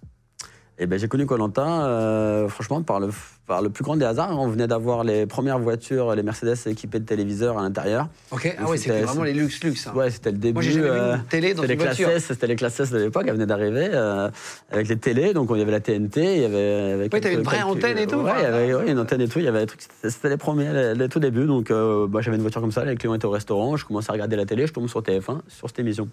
Et 0.81 0.87
ben, 0.87 0.97
j'ai 0.97 1.07
connu 1.07 1.27
Colanta, 1.27 1.85
euh, 1.85 2.47
franchement, 2.47 2.81
par 2.81 2.99
le, 2.99 3.09
par 3.45 3.61
le 3.61 3.69
plus 3.69 3.83
grand 3.83 3.95
des 3.97 4.03
hasards. 4.05 4.35
On 4.39 4.47
venait 4.47 4.65
d'avoir 4.65 5.03
les 5.03 5.27
premières 5.27 5.59
voitures, 5.59 6.15
les 6.15 6.23
Mercedes 6.23 6.55
équipées 6.65 6.97
de 6.99 7.05
téléviseurs 7.05 7.59
à 7.59 7.61
l'intérieur. 7.61 8.07
Ok. 8.31 8.55
Ah 8.57 8.67
ouais, 8.67 8.77
c'était- 8.77 9.03
vraiment 9.03 9.23
les 9.23 9.33
luxe 9.33 9.63
luxe. 9.63 9.85
hein. 9.85 9.93
Ouais, 9.95 10.09
c'était 10.09 10.31
le 10.31 10.39
début. 10.39 10.53
Moi, 10.53 10.61
j'ai 10.63 10.71
jamais 10.71 10.85
vu 10.87 10.91
euh, 10.91 11.15
une 11.17 11.23
télé 11.25 11.53
dans 11.53 11.61
une 11.61 11.69
les 11.69 11.77
classes 11.77 11.99
voiture. 12.01 12.19
C'était 12.19 12.47
les 12.47 12.55
classes 12.55 12.89
de 12.89 12.97
l'époque, 12.97 13.25
elles 13.27 13.33
venaient 13.33 13.45
d'arriver 13.45 13.89
euh, 13.93 14.31
avec 14.71 14.87
les 14.87 14.97
télés, 14.97 15.33
donc 15.35 15.49
il 15.53 15.59
y 15.59 15.61
avait 15.61 15.71
la 15.71 15.81
TNT, 15.81 16.37
il 16.37 16.41
y 16.41 16.45
avait. 16.45 17.09
t'avais 17.09 17.35
une 17.35 17.41
vraie 17.43 17.61
antenne 17.61 17.99
et 17.99 18.07
tout, 18.07 18.15
Ouais, 18.15 18.31
il 18.39 18.41
y 18.41 18.45
avait 18.47 18.73
ouais, 18.73 18.91
une 18.91 18.97
antenne 18.97 19.21
et 19.21 19.27
tout, 19.27 19.37
il 19.37 19.45
y 19.45 19.47
avait 19.49 19.67
c'était 20.03 20.29
les 20.29 20.37
premiers, 20.37 20.73
les, 20.73 20.95
les 20.95 21.09
tout 21.09 21.19
débuts, 21.19 21.45
donc 21.45 21.71
bah, 21.71 22.21
j'avais 22.21 22.37
une 22.37 22.41
voiture 22.41 22.59
comme 22.59 22.71
ça, 22.71 22.83
les 22.85 22.95
clients 22.95 23.13
étaient 23.13 23.25
au 23.25 23.29
restaurant, 23.29 23.77
je 23.77 23.85
commençais 23.85 24.09
à 24.09 24.13
regarder 24.13 24.35
la 24.35 24.47
télé, 24.47 24.65
je 24.65 24.73
tombe 24.73 24.87
sur 24.89 25.01
TF1, 25.03 25.41
sur 25.47 25.67
cette 25.67 25.77
émission. 25.77 26.09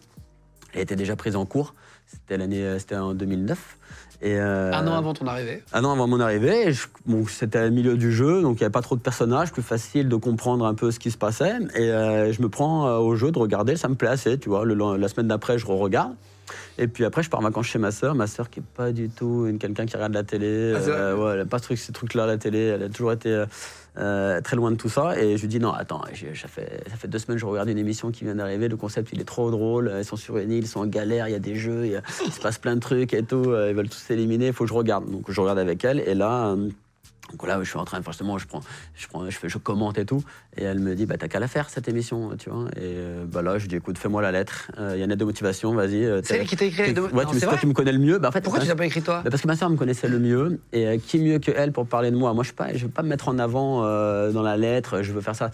Elle 0.75 0.83
était 0.83 0.97
déjà 0.97 1.17
prise 1.17 1.37
en 1.37 1.47
cours, 1.47 1.75
c'était 2.07 2.37
l'année, 2.37 2.79
c'était 2.79 2.97
en 2.97 3.15
2009. 3.15 3.79
Et, 4.21 4.37
euh, 4.37 4.73
Un 4.73 4.87
an 4.89 4.95
avant 4.95 5.15
ton 5.15 5.27
arrivée. 5.27 5.63
un 5.73 5.85
an 5.85 5.93
avant 5.93 6.09
mon 6.09 6.19
arrivée, 6.19 6.73
bon, 7.07 7.25
c'était 7.29 7.69
au 7.69 7.71
milieu 7.71 7.97
du 7.97 8.13
jeu, 8.13 8.43
donc 8.43 8.57
il 8.57 8.61
n'y 8.61 8.65
avait 8.65 8.73
pas 8.73 8.83
trop 8.83 8.97
de 8.97 9.01
personnages, 9.01 9.53
plus 9.53 9.63
facile 9.63 10.09
de 10.09 10.17
comprendre 10.17 10.67
un 10.67 10.75
peu 10.75 10.91
ce 10.91 10.99
qui 10.99 11.13
se 11.13 11.19
passait. 11.19 11.55
Et 11.77 11.91
euh, 11.91 12.33
je 12.33 12.43
me 12.43 12.49
prends 12.49 12.89
euh, 12.89 12.97
au 12.97 13.15
jeu 13.15 13.31
de 13.31 13.39
regarder, 13.39 13.77
ça 13.77 13.89
me 13.89 13.95
plaît 13.95 14.09
assez, 14.09 14.39
tu 14.39 14.49
vois. 14.49 14.65
Le, 14.65 14.75
la 14.97 15.09
semaine 15.09 15.29
d'après, 15.29 15.59
je 15.59 15.67
re-regarde. 15.67 16.15
Et 16.79 16.89
puis 16.89 17.05
après, 17.05 17.23
je 17.23 17.31
pars 17.31 17.41
en 17.41 17.45
vacances 17.45 17.67
chez 17.67 17.79
ma 17.79 17.91
sœur. 17.91 18.15
Ma 18.15 18.27
sœur 18.27 18.51
qui 18.51 18.61
est 18.61 18.67
pas 18.75 18.91
du 18.91 19.09
tout 19.09 19.47
une 19.47 19.59
quelqu'un 19.59 19.87
qui 19.87 19.95
regarde 19.95 20.15
la 20.15 20.25
télé. 20.25 20.75
Ah, 20.75 20.89
euh, 20.89 21.17
ouais, 21.17 21.35
elle 21.35 21.41
a 21.41 21.45
pas 21.45 21.59
ce 21.59 21.65
truc, 21.65 21.79
ces 21.79 21.93
trucs-là, 21.93 22.27
la 22.27 22.39
télé. 22.39 22.59
Elle 22.59 22.83
a 22.83 22.89
toujours 22.89 23.13
été 23.13 23.45
euh, 23.99 24.37
euh, 24.39 24.41
très 24.41 24.57
loin 24.57 24.71
de 24.71 24.77
tout 24.77 24.89
ça. 24.89 25.19
Et 25.21 25.37
je 25.37 25.43
lui 25.43 25.49
dis 25.49 25.59
non, 25.61 25.73
attends, 25.73 26.03
ça 26.35 26.49
fait, 26.49 26.83
ça 26.89 26.97
fait 26.97 27.09
deux 27.09 27.19
semaines 27.19 27.37
que 27.37 27.41
je 27.41 27.47
regarde 27.47 27.69
une 27.69 27.79
émission 27.79 28.11
qui 28.11 28.25
vient 28.25 28.35
d'arriver. 28.35 28.69
Le 28.69 28.77
concept, 28.77 29.11
il 29.13 29.21
est 29.21 29.25
trop 29.25 29.51
drôle. 29.51 29.93
Ils 29.99 30.05
sont 30.05 30.17
sur 30.17 30.39
une 30.39 30.51
île, 30.53 30.65
ils 30.65 30.69
sont 30.69 30.81
en 30.81 30.87
galère, 30.87 31.29
il 31.29 31.33
y 31.33 31.35
a 31.35 31.41
des 31.41 31.55
jeux, 31.57 31.87
il, 31.87 31.97
a- 31.97 32.03
il 32.27 32.33
se 32.33 32.41
passe 32.41 32.59
plein 32.59 32.75
de 32.75 32.81
trucs 32.81 33.13
et 33.15 33.23
tout. 33.23 33.45
euh, 33.51 33.71
Ils 33.71 33.77
veulent 33.77 33.89
tous 33.89 33.99
s'éliminer, 33.99 34.49
il 34.49 34.53
faut 34.53 34.65
que 34.65 34.71
je 34.71 34.75
regarde. 34.75 35.11
Donc 35.11 35.31
je 35.31 35.41
regarde 35.41 35.59
avec 35.59 35.85
elle. 35.85 36.01
Et 36.01 36.15
là. 36.15 36.55
Euh, 37.29 37.33
donc 37.33 37.47
là, 37.47 37.59
je 37.63 37.69
suis 37.69 37.79
en 37.79 37.85
train, 37.85 38.01
forcément, 38.03 38.39
je 38.39 38.47
prends, 38.47 38.61
je 38.95 39.07
prends, 39.09 39.29
je 39.29 39.37
fais, 39.37 39.49
je 39.49 39.59
commente 39.59 39.99
et 39.99 40.05
tout, 40.05 40.23
et 40.57 40.65
elle 40.65 40.79
me 40.81 40.95
dit, 40.95 41.07
bah 41.07 41.17
t'as 41.19 41.29
qu'à 41.29 41.41
la 41.41 41.49
faire 41.49 41.69
cette 41.71 41.89
émission, 41.89 42.31
tu 42.39 42.51
vois. 42.51 42.65
Et 42.77 42.81
euh, 42.83 43.25
bah 43.27 43.43
là, 43.43 43.59
je 43.59 43.67
dis, 43.67 43.77
écoute, 43.77 43.99
fais-moi 43.99 44.23
la 44.23 44.33
lettre. 44.33 44.71
Euh, 44.79 44.93
Il 44.95 44.99
y 44.99 45.01
a 45.01 45.05
une 45.05 45.11
lettre 45.11 45.21
de 45.21 45.25
motivation, 45.25 45.75
vas-y. 45.75 46.05
euh, 46.05 46.21
C'est 46.25 46.37
elle 46.39 46.47
qui 46.47 46.57
t'a 46.57 46.65
écrit 46.65 46.79
la 46.79 46.85
t'es- 46.87 46.93
lettre 46.95 47.09
de- 47.11 47.15
Ouais, 47.17 47.25
Non, 47.25 47.31
tu 47.31 47.39
c'est 47.39 47.47
toi 47.47 47.57
qui 47.57 47.67
me 47.67 47.73
connais 47.75 47.93
le 47.93 47.99
mieux. 47.99 48.19
Bah, 48.19 48.29
en 48.29 48.33
fait, 48.33 48.41
Pourquoi 48.41 48.61
tu 48.61 48.67
l'as 48.69 48.77
pas 48.77 48.87
écrit 48.87 49.03
toi 49.03 49.21
bah, 49.25 49.31
parce 49.31 49.43
que 49.43 49.47
ma 49.49 49.57
soeur 49.57 49.71
me 49.71 49.77
connaissait 49.77 50.09
le 50.09 50.19
mieux, 50.19 50.61
et 50.73 50.87
euh, 50.87 50.99
qui 50.99 51.19
mieux 51.19 51.39
que 51.39 51.51
elle 51.55 51.73
pour 51.73 51.87
parler 51.87 52.11
de 52.11 52.17
moi? 52.17 52.33
Moi, 52.35 52.45
je 52.45 52.53
ne 52.75 52.79
veux 52.79 52.89
pas 52.89 53.03
me 53.03 53.09
mettre 53.09 53.29
en 53.29 53.39
avant 53.39 53.85
euh, 53.85 54.33
dans 54.33 54.43
la 54.43 54.57
lettre, 54.57 55.03
je 55.03 55.13
veux 55.13 55.21
faire 55.21 55.37
ça. 55.37 55.51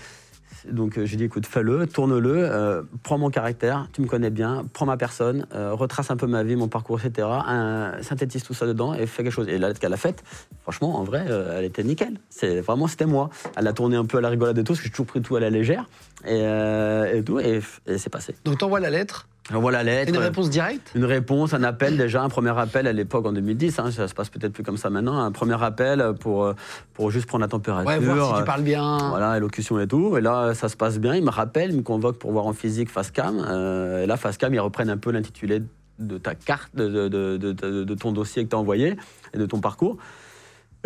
Donc, 0.70 0.96
euh, 0.98 1.04
j'ai 1.06 1.16
dit, 1.16 1.24
écoute, 1.24 1.46
fais-le, 1.46 1.86
tourne-le, 1.86 2.32
euh, 2.36 2.82
prends 3.02 3.18
mon 3.18 3.28
caractère, 3.30 3.88
tu 3.92 4.00
me 4.00 4.06
connais 4.06 4.30
bien, 4.30 4.64
prends 4.72 4.86
ma 4.86 4.96
personne, 4.96 5.46
euh, 5.54 5.72
retrace 5.74 6.10
un 6.10 6.16
peu 6.16 6.26
ma 6.26 6.42
vie, 6.42 6.56
mon 6.56 6.68
parcours, 6.68 6.98
etc. 7.04 7.28
un- 7.46 8.02
synthétise 8.02 8.42
tout 8.42 8.54
ça 8.54 8.66
dedans 8.66 8.94
et 8.94 9.06
fais 9.06 9.22
quelque 9.22 9.32
chose. 9.32 9.48
Et 9.48 9.58
la 9.58 9.68
lettre 9.68 9.80
qu'elle 9.80 9.92
a 9.92 9.96
faite, 9.98 10.24
franchement, 10.62 10.96
en 10.98 11.04
vrai, 11.04 11.26
elle 11.28 11.64
était 11.64 11.84
nickel. 11.84 12.18
C'est 12.30 12.60
vraiment, 12.60 12.86
c'était 12.86 13.06
moi. 13.06 13.30
Elle 13.56 13.66
a 13.66 13.72
tourné 13.72 13.96
un 13.96 14.04
peu 14.06 14.18
à 14.18 14.20
la 14.20 14.28
rigolade 14.30 14.56
et 14.58 14.64
tout, 14.64 14.72
parce 14.72 14.80
que 14.80 14.84
j'ai 14.86 14.90
toujours 14.90 15.06
pris 15.06 15.20
tout 15.20 15.36
à 15.36 15.40
la 15.40 15.50
légère 15.50 15.86
et, 16.26 16.40
euh, 16.42 17.14
et 17.14 17.22
tout, 17.22 17.38
et, 17.40 17.60
et 17.86 17.98
c'est 17.98 18.10
passé. 18.10 18.34
Donc 18.44 18.58
t'envoies 18.58 18.80
la 18.80 18.90
lettre. 18.90 19.28
J'envoie 19.50 19.72
la 19.72 19.82
lettre. 19.82 20.08
Une 20.08 20.16
réponse 20.18 20.48
directe? 20.48 20.90
Une 20.94 21.04
réponse, 21.04 21.52
un 21.52 21.62
appel 21.64 21.98
déjà, 21.98 22.22
un 22.22 22.30
premier 22.30 22.58
appel 22.58 22.86
à 22.86 22.94
l'époque 22.94 23.26
en 23.26 23.32
2010, 23.32 23.78
hein, 23.78 23.90
ça 23.90 24.08
se 24.08 24.14
passe 24.14 24.30
peut-être 24.30 24.54
plus 24.54 24.62
comme 24.62 24.78
ça 24.78 24.88
maintenant, 24.88 25.18
un 25.18 25.32
premier 25.32 25.62
appel 25.62 26.02
pour, 26.18 26.44
euh, 26.44 26.54
pour 26.94 27.10
juste 27.10 27.26
prendre 27.26 27.42
la 27.42 27.48
température. 27.48 27.86
Ouais, 27.86 27.98
voir 27.98 28.36
si 28.36 28.40
tu 28.40 28.46
parles 28.46 28.62
bien. 28.62 29.10
Voilà, 29.10 29.36
élocution 29.36 29.78
et 29.78 29.86
tout. 29.86 30.16
Et 30.16 30.22
là, 30.22 30.54
ça 30.54 30.70
se 30.70 30.76
passe 30.76 30.98
bien, 30.98 31.14
il 31.14 31.22
me 31.22 31.30
rappelle, 31.30 31.72
il 31.72 31.76
me 31.76 31.82
convoque 31.82 32.18
pour 32.18 32.32
voir 32.32 32.46
en 32.46 32.54
physique 32.54 32.88
Facecam. 32.88 33.44
Euh, 33.46 34.04
et 34.04 34.06
là, 34.06 34.16
Facecam, 34.16 34.54
ils 34.54 34.60
reprennent 34.60 34.90
un 34.90 34.96
peu 34.96 35.10
l'intitulé 35.10 35.62
de 35.98 36.16
ta 36.16 36.34
carte, 36.34 36.74
de, 36.74 36.88
de, 36.88 37.36
de, 37.36 37.52
de 37.84 37.94
ton 37.94 38.12
dossier 38.12 38.44
que 38.44 38.48
tu 38.48 38.56
as 38.56 38.58
envoyé 38.58 38.96
et 39.34 39.38
de 39.38 39.44
ton 39.46 39.60
parcours. 39.60 39.98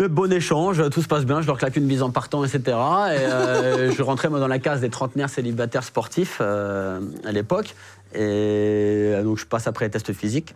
Euh, 0.01 0.09
bon 0.09 0.33
échange, 0.33 0.89
tout 0.91 1.03
se 1.03 1.09
passe 1.09 1.25
bien, 1.25 1.41
je 1.41 1.47
leur 1.47 1.59
claque 1.59 1.77
une 1.77 1.87
bise 1.87 2.03
en 2.03 2.11
partant, 2.11 2.45
etc. 2.45 2.61
Et 2.67 2.71
euh, 2.71 3.93
je 3.97 4.03
rentrais 4.03 4.29
moi 4.29 4.39
dans 4.39 4.47
la 4.47 4.59
case 4.59 4.81
des 4.81 4.91
trentenaires 4.91 5.31
célibataires 5.31 5.85
sportifs 5.85 6.39
euh, 6.41 7.01
à 7.25 7.33
l'époque. 7.33 7.75
Donc 8.15 9.39
je 9.39 9.47
passe 9.47 9.67
après 9.67 9.87
les 9.87 9.91
tests 9.91 10.13
physiques. 10.13 10.55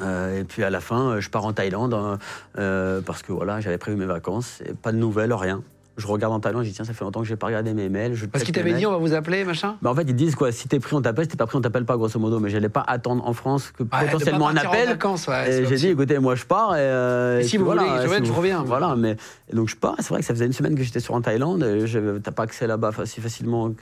et 0.00 0.44
puis 0.44 0.62
à 0.64 0.70
la 0.70 0.80
fin, 0.80 1.20
je 1.20 1.30
pars 1.30 1.44
en 1.44 1.52
Thaïlande 1.52 2.18
parce 2.54 3.22
que 3.22 3.32
voilà, 3.32 3.60
j'avais 3.60 3.78
prévu 3.78 3.96
mes 3.96 4.06
vacances. 4.06 4.62
Pas 4.82 4.92
de 4.92 4.98
nouvelles, 4.98 5.32
rien 5.32 5.62
je 5.98 6.06
regarde 6.06 6.32
en 6.32 6.40
Thaïlande, 6.40 6.62
je 6.62 6.68
dis 6.68 6.74
tiens, 6.74 6.84
ça 6.84 6.94
fait 6.94 7.04
longtemps 7.04 7.20
que 7.20 7.26
j'ai 7.26 7.36
pas 7.36 7.48
regardé 7.48 7.74
mes 7.74 7.88
mails. 7.88 8.14
Je 8.14 8.26
Parce 8.26 8.44
qu'ils 8.44 8.54
t'avaient 8.54 8.72
dit 8.72 8.86
on 8.86 8.92
va 8.92 8.98
vous 8.98 9.12
appeler, 9.12 9.44
machin 9.44 9.76
bah, 9.82 9.90
En 9.90 9.94
fait, 9.94 10.02
ils 10.02 10.14
disent 10.14 10.34
quoi, 10.34 10.52
si 10.52 10.68
t'es 10.68 10.78
pris, 10.78 10.94
on 10.94 11.02
t'appelle, 11.02 11.24
si 11.24 11.30
t'es 11.30 11.36
pas 11.36 11.46
pris, 11.46 11.58
on 11.58 11.60
t'appelle 11.60 11.84
pas, 11.84 11.96
grosso 11.96 12.18
modo. 12.18 12.40
Mais 12.40 12.50
j'allais 12.50 12.68
pas 12.68 12.84
attendre 12.86 13.26
en 13.26 13.32
France 13.32 13.72
que 13.76 13.82
potentiellement 13.82 14.48
un 14.48 14.56
appel. 14.56 14.96
et 15.46 15.66
j'ai 15.66 15.76
dit 15.76 15.88
écoutez, 15.88 16.18
moi 16.18 16.34
je 16.34 16.44
pars. 16.44 16.76
Et, 16.76 16.80
euh, 16.80 17.42
si 17.42 17.56
vous 17.56 17.64
voilà, 17.64 17.82
voulez, 18.06 18.24
je, 18.24 18.32
reviens. 18.32 18.62
Voilà, 18.62 18.94
mais 18.96 19.16
donc 19.52 19.68
je 19.68 19.76
pars. 19.76 19.96
C'est 19.98 20.10
vrai 20.10 20.20
que 20.20 20.26
ça 20.26 20.34
faisait 20.34 20.46
une 20.46 20.52
semaine 20.52 20.74
que 20.74 20.82
j'étais 20.82 21.00
sur 21.00 21.14
en 21.14 21.20
Thaïlande. 21.20 21.66
T'as 22.22 22.32
pas 22.32 22.44
accès 22.44 22.66
là-bas 22.66 22.92
si 23.04 23.20
facilement 23.20 23.72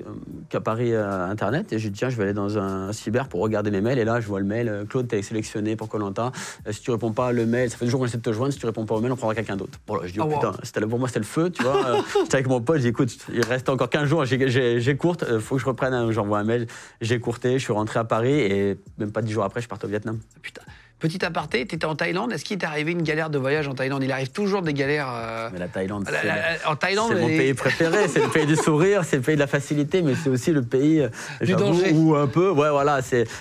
qu'à 0.48 0.60
Paris 0.60 0.94
à 0.94 1.24
Internet. 1.26 1.72
Et 1.72 1.78
j'ai 1.78 1.90
dit 1.90 1.98
tiens, 1.98 2.08
je 2.08 2.16
vais 2.16 2.24
aller 2.24 2.32
dans 2.32 2.58
un 2.58 2.92
cyber 2.92 3.28
pour 3.28 3.40
regarder 3.40 3.70
mes 3.70 3.80
mails. 3.80 3.98
Et 3.98 4.04
là, 4.04 4.20
je 4.20 4.26
vois 4.26 4.40
le 4.40 4.46
mail 4.46 4.68
euh, 4.68 4.84
Claude, 4.84 5.08
t'es 5.08 5.22
sélectionné 5.22 5.76
pour 5.76 5.88
Colanta. 5.88 6.32
Euh, 6.66 6.72
si 6.72 6.80
tu 6.80 6.90
réponds 6.90 7.12
pas 7.12 7.32
le 7.32 7.46
mail, 7.46 7.70
ça 7.70 7.76
fait 7.76 7.84
deux 7.84 7.90
jours 7.90 8.00
qu'on 8.00 8.06
essaie 8.06 8.18
de 8.18 8.22
te 8.22 8.32
joindre. 8.32 8.52
Si 8.52 8.58
tu 8.58 8.66
réponds 8.66 8.86
pas 8.86 8.94
au 8.94 9.00
mail, 9.00 9.12
on 9.12 9.16
prendra 9.16 9.34
quelqu'un 9.34 9.56
d'autre. 9.56 9.78
Bon, 9.86 9.98
je 10.02 10.12
dis 10.12 10.20
oh, 10.20 10.28
oh 10.28 10.34
putain, 10.34 10.88
pour 10.88 10.98
moi 10.98 11.08
c'était 11.08 11.20
le 11.20 11.26
feu, 11.26 11.50
tu 11.50 11.62
vois. 11.62 12.04
Avec 12.32 12.48
mon 12.48 12.60
pote 12.60 12.84
écoute, 12.84 13.16
il 13.32 13.44
reste 13.44 13.68
encore 13.68 13.90
15 13.90 14.08
jours, 14.08 14.24
j'ai 14.24 14.96
courte, 14.96 15.24
il 15.26 15.34
euh, 15.34 15.40
faut 15.40 15.56
que 15.56 15.60
je 15.60 15.66
reprenne, 15.66 16.10
j'envoie 16.12 16.38
un 16.38 16.44
mail, 16.44 16.66
j'ai 17.00 17.18
courté, 17.20 17.58
je 17.58 17.64
suis 17.64 17.72
rentré 17.72 17.98
à 17.98 18.04
Paris 18.04 18.40
et 18.40 18.78
même 18.98 19.12
pas 19.12 19.22
10 19.22 19.32
jours 19.32 19.44
après, 19.44 19.60
je 19.60 19.68
pars 19.68 19.78
au 19.82 19.86
Vietnam. 19.86 20.18
Putain. 20.42 20.62
Petit 20.98 21.22
aparté, 21.24 21.66
tu 21.66 21.74
étais 21.74 21.84
en 21.84 21.94
Thaïlande. 21.94 22.32
Est-ce 22.32 22.44
qu'il 22.44 22.56
t'est 22.56 22.66
arrivé 22.66 22.92
une 22.92 23.02
galère 23.02 23.28
de 23.28 23.36
voyage 23.36 23.68
en 23.68 23.74
Thaïlande? 23.74 24.02
Il 24.02 24.10
arrive 24.10 24.30
toujours 24.30 24.62
des 24.62 24.72
galères. 24.72 25.08
Euh, 25.10 25.50
mais 25.52 25.58
la 25.58 25.68
Thaïlande, 25.68 26.06
c'est 26.06 27.20
mon 27.20 27.26
pays 27.26 27.52
préféré. 27.52 28.08
c'est 28.08 28.22
le 28.22 28.30
pays 28.30 28.46
du 28.46 28.56
sourire, 28.56 29.04
c'est 29.04 29.16
le 29.16 29.22
pays 29.22 29.34
de 29.34 29.40
la 29.40 29.46
facilité, 29.46 30.00
mais 30.00 30.14
c'est 30.14 30.30
aussi 30.30 30.52
le 30.52 30.62
pays 30.62 31.02
euh, 31.02 31.08
du 31.42 31.54
danger. 31.54 31.92
Où 31.92 32.14
un 32.14 32.26
peu, 32.26 32.50
ouais, 32.50 32.70
voilà, 32.70 33.00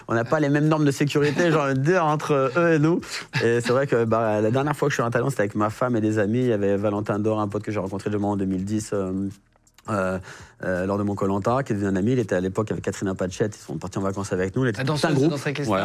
on 0.09 0.13
n'a 0.13 0.25
pas 0.25 0.41
les 0.41 0.49
mêmes 0.49 0.67
normes 0.67 0.83
de 0.83 0.91
sécurité, 0.91 1.49
genre 1.49 1.73
dire 1.73 2.05
entre 2.05 2.51
eux 2.57 2.73
et 2.73 2.79
nous. 2.79 2.99
Et 3.41 3.61
c'est 3.61 3.71
vrai 3.71 3.87
que 3.87 4.03
bah, 4.03 4.41
la 4.41 4.51
dernière 4.51 4.75
fois 4.75 4.89
que 4.89 4.91
je 4.91 4.97
suis 4.97 5.03
en 5.03 5.09
Thaïlande, 5.09 5.29
c'était 5.31 5.43
avec 5.43 5.55
ma 5.55 5.69
femme 5.69 5.95
et 5.95 6.01
des 6.01 6.19
amis. 6.19 6.39
Il 6.39 6.47
y 6.47 6.53
avait 6.53 6.75
Valentin 6.75 7.19
Dor, 7.19 7.39
un 7.39 7.47
pote 7.47 7.63
que 7.63 7.71
j'ai 7.71 7.79
rencontré 7.79 8.09
de 8.09 8.17
en 8.17 8.35
2010. 8.35 8.91
Euh, 8.93 9.29
euh, 9.89 10.19
lors 10.61 10.97
de 10.97 11.03
mon 11.03 11.15
Colanta, 11.15 11.63
qui 11.63 11.73
est 11.73 11.75
devenu 11.75 11.89
un 11.89 11.95
ami. 11.95 12.13
Il 12.13 12.19
était 12.19 12.35
à 12.35 12.41
l'époque 12.41 12.71
avec 12.71 12.83
Catherine 12.83 13.13
Pachette, 13.15 13.55
ils 13.55 13.63
sont 13.63 13.77
partis 13.77 13.97
en 13.97 14.01
vacances 14.01 14.33
avec 14.33 14.55
nous. 14.55 14.63
On 14.63 14.65
était 14.65 14.83
tout 14.83 14.93
un 15.03 15.13
groupe. 15.13 15.33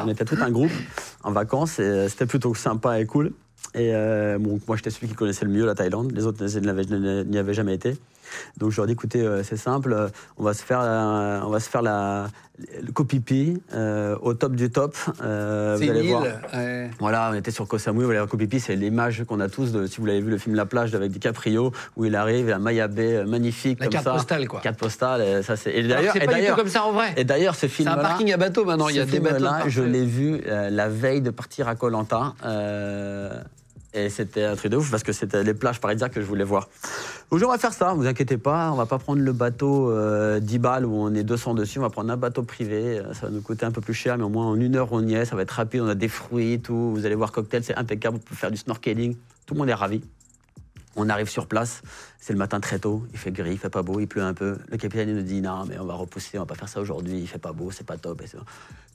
on 0.05 0.09
était 0.09 0.25
tout 0.25 0.39
un 0.41 0.51
groupe 0.51 0.73
en 1.23 1.33
vacances 1.33 1.79
et 1.79 1.83
euh, 1.83 2.09
c'était 2.09 2.27
plutôt 2.27 2.55
sympa 2.55 3.01
et 3.01 3.07
cool. 3.07 3.33
Et 3.75 3.93
bon, 4.41 4.59
moi, 4.67 4.77
j'étais 4.77 4.91
celui 4.91 5.09
qui 5.09 5.15
connaissait 5.15 5.45
le 5.45 5.51
mieux 5.51 5.67
la 5.67 5.75
Thaïlande. 5.75 6.13
Les 6.13 6.25
autres 6.25 6.45
n'y 6.45 7.39
avaient 7.39 7.55
jamais 7.55 7.75
été. 7.75 7.97
Donc 8.59 8.71
je 8.71 8.77
leur 8.77 8.87
dis 8.87 8.93
écoutez, 8.93 9.21
euh, 9.21 9.43
c'est 9.43 9.57
simple, 9.57 9.93
euh, 9.93 10.09
on 10.37 10.45
va 10.45 10.55
se 10.55 10.63
faire, 10.63 10.81
la, 10.83 11.43
on 11.45 11.51
va 11.51 11.61
se 11.61 11.69
faire 11.69 11.83
la, 11.83 12.27
le 12.83 12.93
Kopipi 12.93 13.61
euh, 13.75 14.17
au 14.21 14.35
top 14.35 14.55
du 14.55 14.71
top. 14.71 14.97
Euh, 15.23 15.77
vous 15.79 15.91
allez 15.91 16.09
voir. 16.09 16.25
Voilà, 16.99 17.31
on 17.33 17.35
était 17.35 17.51
sur 17.51 17.67
Koh 17.67 17.79
Samui, 17.79 18.05
vous 18.05 18.11
allez 18.11 18.19
voir 18.19 18.29
Kopipi, 18.29 18.61
c'est 18.61 18.77
l'image 18.77 19.25
qu'on 19.25 19.41
a 19.41 19.49
tous 19.49 19.73
de, 19.73 19.87
si 19.87 19.99
vous 19.99 20.07
l'avez 20.07 20.21
vu 20.21 20.31
le 20.31 20.39
film 20.39 20.55
La 20.55 20.67
plage 20.67 20.95
avec 20.95 21.11
DiCaprio 21.11 21.73
où 21.97 22.05
il 22.05 22.17
arrive, 22.17 22.49
la 22.49 22.59
Maya 22.59 22.89
Bay 22.89 23.25
magnifique 23.25 23.81
la 23.81 23.87
comme 23.87 23.93
carte 23.93 24.05
ça. 24.05 24.13
postale 24.13 24.49
quoi. 24.49 24.61
Carte 24.61 24.79
postale, 24.79 25.23
et 25.23 25.43
ça 25.43 25.57
c'est. 25.57 25.73
Et 25.73 25.83
d'ailleurs, 25.83 26.13
c'est 26.13 26.27
pas 26.27 26.35
du 26.35 26.47
tout 26.47 26.55
comme 26.55 26.69
ça 26.69 26.85
en 26.85 26.93
vrai. 26.93 27.13
Et 27.17 27.25
d'ailleurs, 27.25 27.55
ce 27.55 27.67
film. 27.67 27.89
C'est 27.89 27.99
un 27.99 28.03
parking 28.03 28.33
à 28.33 28.37
bateau 28.37 28.65
maintenant. 28.65 28.89
Il 28.89 28.97
y 28.97 29.01
a 29.01 29.07
des 29.07 29.21
bateaux. 29.21 29.45
Là, 29.45 29.63
je 29.67 29.83
l'ai 29.83 30.05
vu 30.05 30.43
la 30.47 30.89
veille 30.89 31.23
de 31.23 31.31
partir 31.31 31.69
à 31.69 31.75
Koh 31.75 31.89
Lanta. 31.89 32.35
Et 33.93 34.09
c'était 34.09 34.45
un 34.45 34.55
truc 34.55 34.71
de 34.71 34.77
ouf 34.77 34.91
parce 34.91 35.03
que 35.03 35.13
c'était 35.13 35.43
les 35.43 35.55
plages 35.55 35.81
paradisiaques 35.81 36.13
que 36.13 36.21
je 36.21 36.27
voulais 36.27 36.45
voir. 36.45 36.69
Aujourd'hui, 37.31 37.47
on 37.47 37.51
va 37.51 37.59
faire 37.59 37.73
ça, 37.73 37.93
vous 37.93 38.07
inquiétez 38.07 38.39
pas. 38.39 38.71
On 38.73 38.77
va 38.77 38.87
pas 38.87 38.99
prendre 38.99 39.21
le 39.21 39.33
bateau 39.33 39.91
euh, 39.91 40.39
10 40.39 40.59
balles 40.59 40.87
où 40.87 40.95
on 40.95 41.13
est 41.15 41.25
200 41.25 41.55
dessus. 41.55 41.79
On 41.81 41.83
va 41.83 41.91
prendre 41.91 42.13
un 42.13 42.17
bateau 42.17 42.45
privé. 42.45 43.01
Euh, 43.01 43.15
ça 43.15 43.27
va 43.27 43.33
nous 43.33 43.41
coûter 43.41 43.67
un 43.67 43.73
peu 43.73 43.81
plus 43.81 43.95
cher, 43.95 44.17
mais 44.17 44.25
au 44.25 44.29
moins 44.29 44.47
en 44.47 44.55
une 44.61 44.77
heure, 44.77 44.93
on 44.93 45.07
y 45.07 45.15
est. 45.15 45.25
Ça 45.25 45.35
va 45.35 45.43
être 45.43 45.51
rapide. 45.51 45.81
On 45.81 45.89
a 45.89 45.97
des 45.97 46.09
fruits, 46.09 46.61
tout. 46.61 46.93
Vous 46.93 47.05
allez 47.05 47.17
voir 47.17 47.33
cocktail, 47.33 47.65
c'est 47.65 47.77
impeccable. 47.77 48.19
Vous 48.19 48.23
pouvez 48.23 48.39
faire 48.39 48.53
du 48.53 48.59
snorkeling. 48.59 49.17
Tout 49.47 49.55
le 49.55 49.59
monde 49.59 49.69
est 49.69 49.75
ravi. 49.75 50.03
On 50.97 51.09
arrive 51.09 51.29
sur 51.29 51.47
place, 51.47 51.83
c'est 52.19 52.33
le 52.33 52.39
matin 52.39 52.59
très 52.59 52.79
tôt, 52.81 53.05
il 53.13 53.19
fait 53.19 53.31
gris, 53.31 53.53
il 53.53 53.59
fait 53.59 53.71
pas 53.71 53.83
beau, 53.83 54.01
il 54.01 54.09
pleut 54.09 54.23
un 54.23 54.35
peu. 54.35 54.59
Le 54.69 54.77
capitaine 54.77 55.15
nous 55.15 55.23
dit 55.23 55.41
non, 55.41 55.65
mais 55.69 55.79
on 55.79 55.85
va 55.85 55.95
repousser, 55.95 56.37
on 56.37 56.43
va 56.43 56.47
pas 56.47 56.57
faire 56.57 56.69
ça 56.69 56.81
aujourd'hui, 56.81 57.19
il 57.19 57.27
fait 57.29 57.39
pas 57.39 57.53
beau, 57.53 57.71
c'est 57.71 57.87
pas 57.87 57.97
top. 57.97 58.23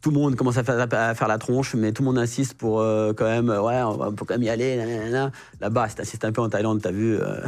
tout 0.02 0.12
le 0.12 0.16
monde 0.16 0.36
commence 0.36 0.58
à 0.58 0.64
faire, 0.64 1.28
la 1.28 1.38
tronche, 1.38 1.74
mais 1.74 1.94
tout 1.94 2.02
le 2.02 2.08
monde 2.08 2.18
insiste 2.18 2.56
pour 2.56 2.82
euh, 2.82 3.14
quand 3.14 3.26
même, 3.26 3.50
ouais, 3.50 3.82
on 3.82 4.12
peut 4.12 4.26
quand 4.26 4.36
même 4.36 4.44
y 4.44 4.50
aller. 4.50 4.78
Là-bas, 5.62 5.90
si 5.90 5.96
t'insistes 5.96 6.26
un 6.26 6.32
peu 6.34 6.42
en 6.42 6.50
Thaïlande, 6.50 6.82
t'as 6.82 6.92
vu, 6.92 7.16
euh, 7.16 7.40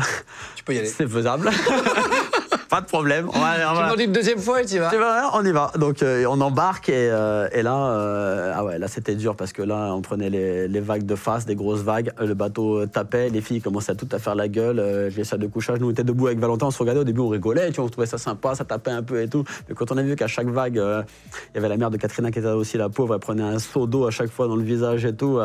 tu 0.56 0.64
peux 0.64 0.74
y 0.74 0.80
aller. 0.80 0.88
c'est 0.98 1.08
faisable. 1.08 1.50
pas 2.70 2.82
de 2.82 2.86
problème. 2.86 3.30
On 3.34 3.40
va, 3.40 3.94
tu 3.96 4.04
une 4.04 4.12
deuxième 4.12 4.40
fois 4.40 4.62
et 4.62 4.66
tu 4.66 4.78
vas. 4.78 5.32
on 5.34 5.46
y 5.46 5.52
va. 5.52 5.72
Donc 5.78 6.04
euh, 6.04 6.26
on 6.28 6.42
embarque 6.42 6.90
et, 6.90 7.10
euh, 7.12 7.48
et 7.54 7.62
là, 7.62 7.76
euh, 7.76 8.54
ah 8.56 8.66
ouais, 8.66 8.78
là 8.78 8.88
c'était 8.88 9.16
dur 9.16 9.36
parce 9.36 9.54
que 9.54 9.62
là 9.62 9.94
on 9.94 10.02
prenait 10.02 10.30
les, 10.30 10.68
les, 10.68 10.80
vagues 10.80 11.06
de 11.06 11.16
face, 11.16 11.46
des 11.46 11.56
grosses 11.56 11.82
vagues. 11.82 12.12
Le 12.20 12.34
bateau 12.34 12.86
tapait, 12.86 13.30
les 13.30 13.42
filles 13.42 13.62
commençaient 13.62 13.94
à 13.94 13.96
tout 13.96 14.10
à 14.12 14.20
faire 14.20 14.36
la 14.36 14.48
gueule. 14.48 15.12
les 15.16 15.24
salles 15.24 15.40
de 15.40 15.48
couchage, 15.48 15.80
nous 15.80 15.88
on 15.88 15.92
était 15.92 16.04
debout 16.04 16.28
avec 16.28 16.40
Valentin, 16.40 16.68
on 16.68 16.72
se 16.72 16.80
regardait. 16.80 17.02
Au 17.02 17.06
début 17.06 17.22
on 17.22 17.30
rigolait, 17.30 17.70
tu 17.70 17.78
vois, 17.78 17.86
on 17.86 17.90
trouvait 17.90 18.08
ça 18.08 18.18
sympa, 18.18 18.56
ça 18.56 18.66
tapait 18.66 18.92
un 18.92 19.04
peu 19.04 19.22
et 19.22 19.28
tout. 19.28 19.44
Mais 19.70 19.76
quand 19.76 19.92
on 19.92 19.98
a 19.98 20.04
vu 20.04 20.16
qu'à 20.16 20.28
chaque 20.28 20.48
vague, 20.48 20.76
il 20.76 21.56
y 21.56 21.58
avait 21.58 21.70
la 21.70 21.78
mère 21.78 21.92
de 21.92 21.98
Katrina 21.98 22.32
qui 22.32 22.40
était 22.40 22.48
aussi 22.48 22.78
la 22.78 22.90
pauvre, 22.90 23.14
elle 23.14 23.20
prenait 23.20 23.44
un 23.44 23.60
seau 23.60 23.88
d'eau 23.88 24.08
à 24.08 24.12
chaque 24.12 24.30
fois 24.30 24.48
dans 24.48 24.56
le 24.56 24.64
visage 24.64 25.06
et 25.06 25.16
tout. 25.16 25.40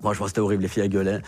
Moi, 0.00 0.12
je 0.12 0.18
pense 0.18 0.26
que 0.26 0.30
c'était 0.30 0.40
horrible, 0.40 0.62
les 0.62 0.68
filles 0.68 0.88
gueulaient. 0.88 1.20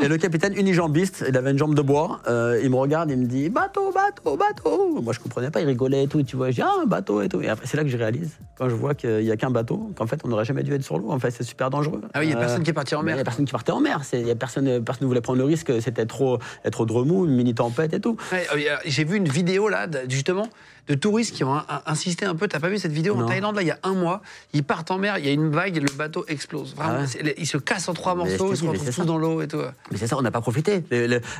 Et 0.00 0.08
le 0.08 0.16
capitaine 0.16 0.56
unijambiste, 0.56 1.24
il 1.28 1.36
avait 1.36 1.50
une 1.50 1.58
jambe 1.58 1.74
de 1.74 1.82
bois, 1.82 2.20
euh, 2.26 2.60
il 2.62 2.70
me 2.70 2.76
regarde, 2.76 3.10
il 3.10 3.18
me 3.18 3.26
dit 3.26 3.48
bateau, 3.48 3.92
bateau, 3.92 4.36
bateau. 4.36 5.00
Moi, 5.02 5.12
je 5.12 5.20
comprenais 5.20 5.50
pas, 5.50 5.60
il 5.60 5.66
rigolait 5.66 6.04
et 6.04 6.08
tout, 6.08 6.22
tu 6.22 6.36
vois. 6.36 6.50
Je 6.50 6.56
dis 6.56 6.62
ah, 6.62 6.72
un 6.82 6.86
bateau 6.86 7.20
et 7.20 7.28
tout. 7.28 7.40
Et 7.42 7.48
après, 7.48 7.66
c'est 7.66 7.76
là 7.76 7.82
que 7.82 7.90
je 7.90 7.96
réalise, 7.96 8.38
quand 8.56 8.68
je 8.68 8.74
vois 8.74 8.94
qu'il 8.94 9.22
y 9.22 9.30
a 9.30 9.36
qu'un 9.36 9.50
bateau, 9.50 9.90
qu'en 9.96 10.06
fait, 10.06 10.20
on 10.24 10.28
n'aurait 10.28 10.44
jamais 10.44 10.62
dû 10.62 10.72
être 10.72 10.82
sur 10.82 10.98
l'eau. 10.98 11.10
En 11.10 11.18
fait, 11.18 11.30
c'est 11.30 11.44
super 11.44 11.70
dangereux. 11.70 12.00
Ah 12.14 12.20
oui, 12.20 12.26
il 12.26 12.28
n'y 12.28 12.34
a 12.34 12.38
personne 12.38 12.62
qui 12.62 12.70
est 12.70 12.74
parti 12.74 12.94
en 12.94 13.02
mer. 13.02 13.14
Il 13.14 13.18
n'y 13.18 13.22
a 13.22 13.24
personne 13.24 13.44
qui 13.44 13.52
partait 13.52 13.72
en 13.72 13.80
mer. 13.80 14.00
Il 14.12 14.26
y 14.26 14.30
a 14.30 14.34
personne, 14.34 14.82
personne 14.82 15.06
ne 15.06 15.08
voulait 15.08 15.20
prendre 15.20 15.38
le 15.38 15.44
risque, 15.44 15.72
c'était 15.80 16.06
trop, 16.06 16.38
trop 16.70 16.86
de 16.86 16.92
remous, 16.92 17.26
une 17.26 17.34
mini 17.34 17.54
tempête 17.54 17.92
et 17.92 18.00
tout. 18.00 18.16
Euh, 18.32 18.38
j'ai 18.86 19.04
vu 19.04 19.16
une 19.16 19.28
vidéo 19.28 19.68
là, 19.68 19.86
justement, 20.08 20.48
de 20.88 20.94
touristes 20.94 21.34
qui 21.34 21.44
ont 21.44 21.60
insisté 21.86 22.24
un 22.24 22.34
peu. 22.34 22.48
T'as 22.48 22.60
pas 22.60 22.68
vu 22.68 22.78
cette 22.78 22.92
vidéo 22.92 23.16
en 23.16 23.26
Thaïlande 23.26 23.56
là 23.56 23.62
il 23.62 23.68
y 23.68 23.70
a 23.70 23.78
un 23.82 23.94
mois 23.94 24.22
Ils 24.52 24.64
partent 24.64 24.90
en 24.90 24.98
mer, 24.98 25.18
il 25.18 25.26
y 25.26 25.28
a 25.28 25.32
une 25.32 25.50
vague, 25.50 25.76
le 25.76 25.96
bateau 25.96 26.24
explose. 26.28 26.74
Vraiment, 26.74 27.04
ah 27.04 27.28
ils 27.36 27.46
se 27.46 27.56
cassent 27.56 27.88
en 27.88 27.94
trois 27.94 28.14
morceaux, 28.14 28.52
ils 28.52 28.56
se 28.56 28.64
retrouvent 28.64 28.94
tous 28.94 29.04
dans 29.04 29.18
l'eau 29.18 29.42
et 29.42 29.48
tout. 29.48 29.58
Mais 29.90 29.98
c'est 29.98 30.06
ça, 30.06 30.16
on 30.16 30.22
n'a 30.22 30.30
pas 30.30 30.40
profité. 30.40 30.84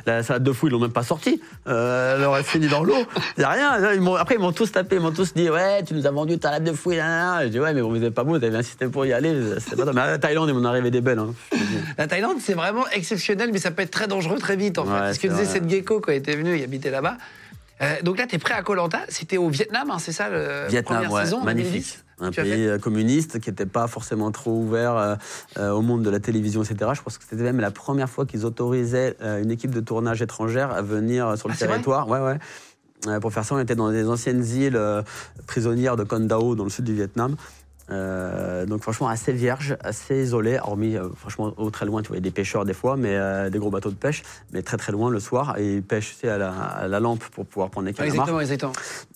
la 0.05 0.23
salade 0.23 0.43
de 0.43 0.51
fou, 0.51 0.67
ils 0.67 0.71
l'ont 0.71 0.79
même 0.79 0.91
pas 0.91 1.03
sorti. 1.03 1.41
Euh, 1.67 2.17
elle 2.17 2.23
aurait 2.23 2.43
fini 2.43 2.67
dans 2.67 2.83
l'eau. 2.83 2.97
Il 3.37 3.39
n'y 3.39 3.43
a 3.45 3.49
rien. 3.49 3.93
Ils 3.93 4.07
après, 4.19 4.35
ils 4.35 4.41
m'ont 4.41 4.51
tous 4.51 4.71
tapé, 4.71 4.97
ils 4.97 5.01
m'ont 5.01 5.11
tous 5.11 5.33
dit 5.33 5.49
Ouais, 5.49 5.83
tu 5.83 5.93
nous 5.93 6.05
as 6.05 6.11
vendu 6.11 6.37
ta 6.37 6.49
salade 6.49 6.63
de 6.63 6.73
fouille. 6.73 6.97
Je 6.97 7.47
dis 7.47 7.59
Ouais, 7.59 7.73
mais 7.73 7.81
vous 7.81 7.97
n'êtes 7.97 8.13
pas 8.13 8.23
beau, 8.23 8.37
vous 8.37 8.43
avez 8.43 8.57
insisté 8.57 8.87
pour 8.87 9.05
y 9.05 9.13
aller. 9.13 9.33
Pas 9.75 9.85
mais 9.85 9.93
la 9.93 10.17
Thaïlande, 10.17 10.49
ils 10.49 10.55
m'ont 10.55 10.65
arrivé 10.65 10.91
des 10.91 11.01
belles. 11.01 11.19
Hein. 11.19 11.33
La 11.97 12.07
Thaïlande, 12.07 12.37
c'est 12.39 12.53
vraiment 12.53 12.87
exceptionnel, 12.89 13.49
mais 13.51 13.59
ça 13.59 13.71
peut 13.71 13.81
être 13.81 13.91
très 13.91 14.07
dangereux 14.07 14.37
très 14.37 14.55
vite 14.55 14.77
en 14.77 14.85
fait. 14.85 15.13
ce 15.13 15.19
que 15.19 15.27
disait 15.27 15.45
cette 15.45 15.69
gecko 15.69 15.99
quand 15.99 16.11
il 16.11 16.17
était 16.17 16.35
venu, 16.35 16.57
il 16.57 16.63
habitait 16.63 16.91
là-bas. 16.91 17.17
Euh, 17.81 17.95
donc 18.03 18.17
là, 18.17 18.27
tu 18.27 18.35
es 18.35 18.39
prêt 18.39 18.53
à 18.53 18.61
Colanta. 18.61 19.01
C'était 19.09 19.37
au 19.37 19.49
Vietnam, 19.49 19.89
hein, 19.91 19.97
c'est 19.99 20.11
ça 20.11 20.29
le 20.29 20.67
Vietnam, 20.69 21.03
première 21.03 21.25
saison, 21.25 21.43
magnifique. 21.43 21.99
Un 22.19 22.31
pays 22.31 22.67
euh, 22.67 22.77
communiste 22.77 23.39
qui 23.39 23.49
n'était 23.49 23.65
pas 23.65 23.87
forcément 23.87 24.31
trop 24.31 24.51
ouvert 24.51 25.17
euh, 25.57 25.71
au 25.71 25.81
monde 25.81 26.03
de 26.03 26.09
la 26.09 26.19
télévision, 26.19 26.63
etc. 26.63 26.91
Je 26.93 27.01
pense 27.01 27.17
que 27.17 27.23
c'était 27.27 27.43
même 27.43 27.59
la 27.59 27.71
première 27.71 28.09
fois 28.09 28.25
qu'ils 28.25 28.45
autorisaient 28.45 29.17
une 29.21 29.51
équipe 29.51 29.71
de 29.71 29.79
tournage 29.79 30.21
étrangère 30.21 30.71
à 30.71 30.81
venir 30.81 31.37
sur 31.37 31.47
le 31.47 31.53
ah, 31.55 31.57
territoire. 31.57 32.07
Ouais, 32.07 32.19
ouais. 32.19 33.19
pour 33.19 33.31
faire 33.33 33.45
ça, 33.45 33.55
on 33.55 33.59
était 33.59 33.75
dans 33.75 33.91
des 33.91 34.07
anciennes 34.07 34.45
îles 34.45 34.79
prisonnières 35.47 35.95
de 35.95 36.03
Con 36.03 36.21
Dao, 36.21 36.55
dans 36.55 36.63
le 36.63 36.69
sud 36.69 36.85
du 36.85 36.93
Vietnam. 36.93 37.35
Euh, 37.89 38.65
donc 38.65 38.81
franchement 38.81 39.09
assez 39.09 39.33
vierge, 39.33 39.75
assez 39.81 40.23
isolé, 40.23 40.57
hormis 40.61 40.95
euh, 40.95 41.09
franchement 41.17 41.53
au 41.57 41.69
très 41.69 41.85
loin, 41.85 42.01
tu 42.01 42.09
vois, 42.09 42.19
des 42.19 42.31
pêcheurs 42.31 42.63
des 42.63 42.73
fois, 42.73 42.95
mais 42.95 43.15
euh, 43.15 43.49
des 43.49 43.59
gros 43.59 43.69
bateaux 43.69 43.89
de 43.89 43.95
pêche, 43.95 44.23
mais 44.53 44.61
très 44.61 44.77
très 44.77 44.93
loin 44.93 45.09
le 45.09 45.19
soir, 45.19 45.57
et 45.57 45.75
ils 45.75 45.83
pêchent 45.83 46.23
à, 46.23 46.37
la, 46.87 46.99
lampe 47.01 47.23
pour 47.25 47.45
pouvoir 47.45 47.69
prendre 47.69 47.87
les 47.87 47.93
calamars. 47.93 48.13
exactement, 48.13 48.39
exactement. 48.39 48.71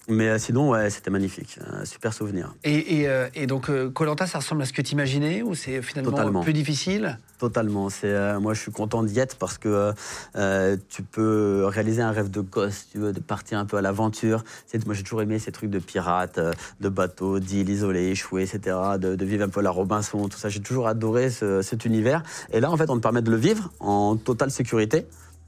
Mais 0.10 0.30
euh, 0.30 0.38
sinon, 0.40 0.70
ouais, 0.70 0.90
c'était 0.90 1.10
magnifique. 1.12 1.60
Un 1.70 1.84
super 1.84 2.14
souvenir. 2.14 2.54
Et, 2.64 3.00
et, 3.02 3.10
euh, 3.10 3.28
et 3.36 3.46
donc, 3.46 3.70
Colanta, 3.94 4.26
ça 4.26 4.38
ressemble 4.40 4.62
à 4.62 4.66
ce 4.66 4.72
que 4.72 4.82
tu 4.82 4.94
imaginais 4.94 5.42
ou 5.42 5.54
c'est 5.54 5.82
finalement 5.82 6.12
Totalement. 6.12 6.42
plus 6.44 6.54
difficile? 6.54 7.20
Totalement. 7.40 7.90
C'est 7.90 8.08
euh, 8.08 8.40
moi, 8.40 8.54
je 8.54 8.62
suis 8.62 8.72
content 8.72 9.04
d'y 9.04 9.20
être 9.20 9.36
parce 9.36 9.58
que 9.58 9.92
euh, 10.38 10.78
tu 10.90 11.04
peux 11.04 11.66
réaliser 11.68 12.02
un 12.02 12.12
rêve 12.12 12.32
de 12.32 12.40
gosse, 12.40 12.88
tu 12.92 13.00
veux, 13.00 13.12
de 13.12 13.20
partir 13.20 13.60
un 13.60 13.66
peu 13.66 13.76
à 13.78 13.82
l'aventure. 13.82 14.44
C'est- 14.66 14.84
Moi, 14.86 14.96
j'ai 14.96 15.04
toujours 15.04 15.22
aimé 15.22 15.40
ces 15.40 15.52
trucs 15.52 15.70
de 15.70 15.80
pirates, 15.80 16.38
euh, 16.38 16.54
de 16.80 16.88
bateaux, 16.90 17.40
d'îles 17.40 17.70
isolées, 17.70 18.08
échouées, 18.10 18.44
etc. 18.44 18.78
De, 19.00 19.16
de 19.16 19.26
vivre 19.26 19.44
un 19.44 19.50
peu 19.50 19.62
la 19.62 19.72
Robinson, 19.72 20.30
tout 20.30 20.38
ça. 20.38 20.48
J'ai 20.48 20.62
toujours 20.62 20.88
adoré 20.88 21.30
ce- 21.30 21.62
cet 21.62 21.84
univers. 21.84 22.24
Et 22.54 22.62
là, 22.62 22.72
en 22.72 22.78
fait, 22.78 22.90
on 22.90 22.96
me 22.96 23.02
permet 23.02 23.22
de 23.22 23.30
le 23.30 23.38
vivre 23.38 23.72
en 23.82 24.16
totale 24.16 24.52
sécurité. 24.52 25.06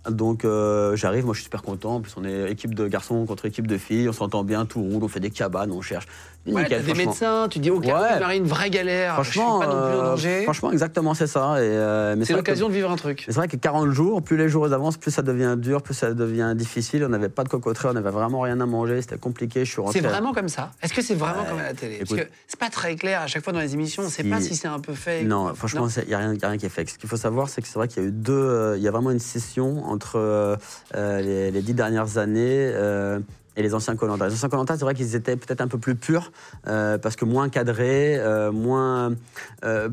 Donc 0.09 0.45
euh, 0.45 0.95
j'arrive, 0.95 1.25
moi 1.25 1.33
je 1.33 1.39
suis 1.39 1.45
super 1.45 1.61
content. 1.61 1.95
En 1.95 2.01
plus, 2.01 2.13
on 2.17 2.23
est 2.23 2.51
équipe 2.51 2.73
de 2.73 2.87
garçons 2.87 3.25
contre 3.25 3.45
équipe 3.45 3.67
de 3.67 3.77
filles, 3.77 4.07
on 4.07 4.13
s'entend 4.13 4.43
bien, 4.43 4.65
tout 4.65 4.81
roule, 4.81 5.03
on 5.03 5.07
fait 5.07 5.19
des 5.19 5.29
cabanes, 5.29 5.71
on 5.71 5.81
cherche. 5.81 6.05
Ouais, 6.47 6.63
Nickel, 6.63 6.83
t'as 6.85 6.93
des 6.93 7.05
médecins, 7.05 7.47
tu 7.49 7.59
dis, 7.59 7.69
ok, 7.69 7.83
Ouais. 7.83 7.91
il 8.15 8.19
m'arrive 8.21 8.41
une 8.41 8.47
vraie 8.47 8.69
galère, 8.69 9.15
Franchement, 9.15 9.59
je 9.61 9.65
suis 9.65 9.69
pas 9.69 9.75
non 9.75 9.87
plus 9.89 9.97
en 9.97 10.01
euh, 10.01 10.09
danger. 10.11 10.43
franchement, 10.43 10.71
exactement, 10.71 11.13
c'est 11.13 11.27
ça. 11.27 11.57
Et, 11.57 11.65
euh, 11.67 12.15
mais 12.17 12.23
c'est 12.23 12.31
que- 12.33 12.37
l'occasion 12.37 12.69
de 12.69 12.73
vivre 12.73 12.89
un 12.89 12.95
truc. 12.95 13.23
c'est 13.27 13.35
vrai 13.35 13.49
que 13.49 13.57
40 13.57 13.91
jours, 13.91 14.21
plus 14.23 14.37
les 14.37 14.47
jours 14.47 14.65
avancent, 14.65 14.95
plus 14.97 15.11
ça 15.11 15.21
devient 15.21 15.55
dur, 15.57 15.81
plus 15.83 15.93
ça 15.93 16.13
devient 16.13 16.53
difficile. 16.55 17.03
On 17.03 17.09
n'avait 17.09 17.27
pas 17.29 17.43
de 17.43 17.49
cocoterie, 17.49 17.89
on 17.89 17.93
n'avait 17.93 18.09
vraiment 18.09 18.39
rien 18.39 18.59
à 18.61 18.65
manger, 18.65 19.01
c'était 19.01 19.17
compliqué. 19.17 19.65
Je 19.65 19.69
suis 19.71 19.81
rentré. 19.81 19.99
C'est 19.99 20.07
vraiment 20.07 20.33
comme 20.33 20.47
ça? 20.47 20.71
Est-ce 20.81 20.93
que 20.93 21.01
c'est 21.01 21.13
vraiment 21.13 21.43
comme 21.43 21.59
à 21.59 21.63
la 21.63 21.73
télé? 21.73 21.97
Parce 21.99 22.11
que 22.19 22.25
c'est 22.47 22.59
pas 22.59 22.69
très 22.69 22.95
clair 22.95 23.21
à 23.21 23.27
chaque 23.27 23.43
fois 23.43 23.51
dans 23.53 23.59
les 23.59 23.73
émissions, 23.73 24.03
on 24.03 24.09
sait 24.09 24.23
Si- 24.23 24.29
pas 24.29 24.39
si 24.39 24.55
c'est 24.55 24.69
un 24.69 24.79
peu 24.79 24.93
fake. 24.93 25.25
Non, 25.25 25.53
franchement, 25.53 25.87
il 26.01 26.07
n'y 26.07 26.13
a, 26.13 26.19
a 26.19 26.49
rien 26.49 26.57
qui 26.57 26.65
est 26.65 26.69
fake. 26.69 26.89
Ce 26.89 26.97
qu'il 26.97 27.09
faut 27.09 27.17
savoir, 27.17 27.49
c'est 27.49 27.61
que 27.61 27.67
c'est 27.67 27.77
vrai 27.77 27.89
qu'il 27.89 28.01
y 28.01 28.05
a 28.05 28.09
eu 28.09 28.13
deux. 28.13 28.31
euh, 28.33 28.77
Il 28.77 28.81
y 28.83 28.87
a 28.87 28.91
vraiment 28.91 29.11
une 29.11 29.19
scission 29.19 29.83
entre 29.89 30.17
euh, 30.17 30.55
euh, 30.95 31.51
les, 31.51 31.61
dix 31.61 31.73
dernières 31.73 32.17
années. 32.17 32.71
euh, 32.73 33.19
et 33.55 33.61
les 33.61 33.73
anciens 33.73 33.97
Colanta. 33.97 34.25
Les 34.25 34.33
anciens 34.33 34.47
Colanta, 34.47 34.77
c'est 34.77 34.85
vrai 34.85 34.93
qu'ils 34.93 35.15
étaient 35.15 35.35
peut-être 35.35 35.59
un 35.59 35.67
peu 35.67 35.77
plus 35.77 35.95
purs, 35.95 36.31
parce 36.63 37.17
que 37.17 37.25
moins 37.25 37.49
cadrés, 37.49 38.17
moins, 38.53 39.13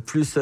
plus, 0.04 0.38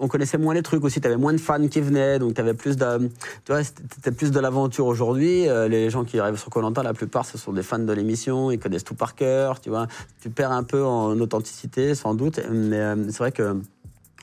on 0.00 0.08
connaissait 0.08 0.38
moins 0.38 0.52
les 0.52 0.62
trucs 0.62 0.82
aussi. 0.82 1.00
Tu 1.00 1.06
avais 1.06 1.18
moins 1.18 1.32
de 1.32 1.38
fans 1.38 1.68
qui 1.68 1.80
venaient, 1.80 2.18
donc 2.18 2.34
tu 2.34 2.40
avais 2.40 2.54
plus 2.54 2.76
de, 2.76 3.08
tu 3.44 3.52
vois, 3.52 3.62
c'était 3.62 4.10
plus 4.10 4.32
de 4.32 4.40
l'aventure 4.40 4.86
aujourd'hui. 4.86 5.46
Les 5.68 5.90
gens 5.90 6.02
qui 6.02 6.18
arrivent 6.18 6.40
sur 6.40 6.50
Colanta, 6.50 6.82
la 6.82 6.94
plupart, 6.94 7.24
ce 7.24 7.38
sont 7.38 7.52
des 7.52 7.62
fans 7.62 7.78
de 7.78 7.92
l'émission, 7.92 8.50
ils 8.50 8.58
connaissent 8.58 8.84
tout 8.84 8.96
par 8.96 9.14
cœur, 9.14 9.60
tu 9.60 9.70
vois. 9.70 9.86
Tu 10.20 10.30
perds 10.30 10.50
un 10.50 10.64
peu 10.64 10.82
en 10.82 11.20
authenticité, 11.20 11.94
sans 11.94 12.14
doute, 12.14 12.40
mais 12.50 12.82
c'est 13.10 13.18
vrai 13.18 13.30
que. 13.30 13.60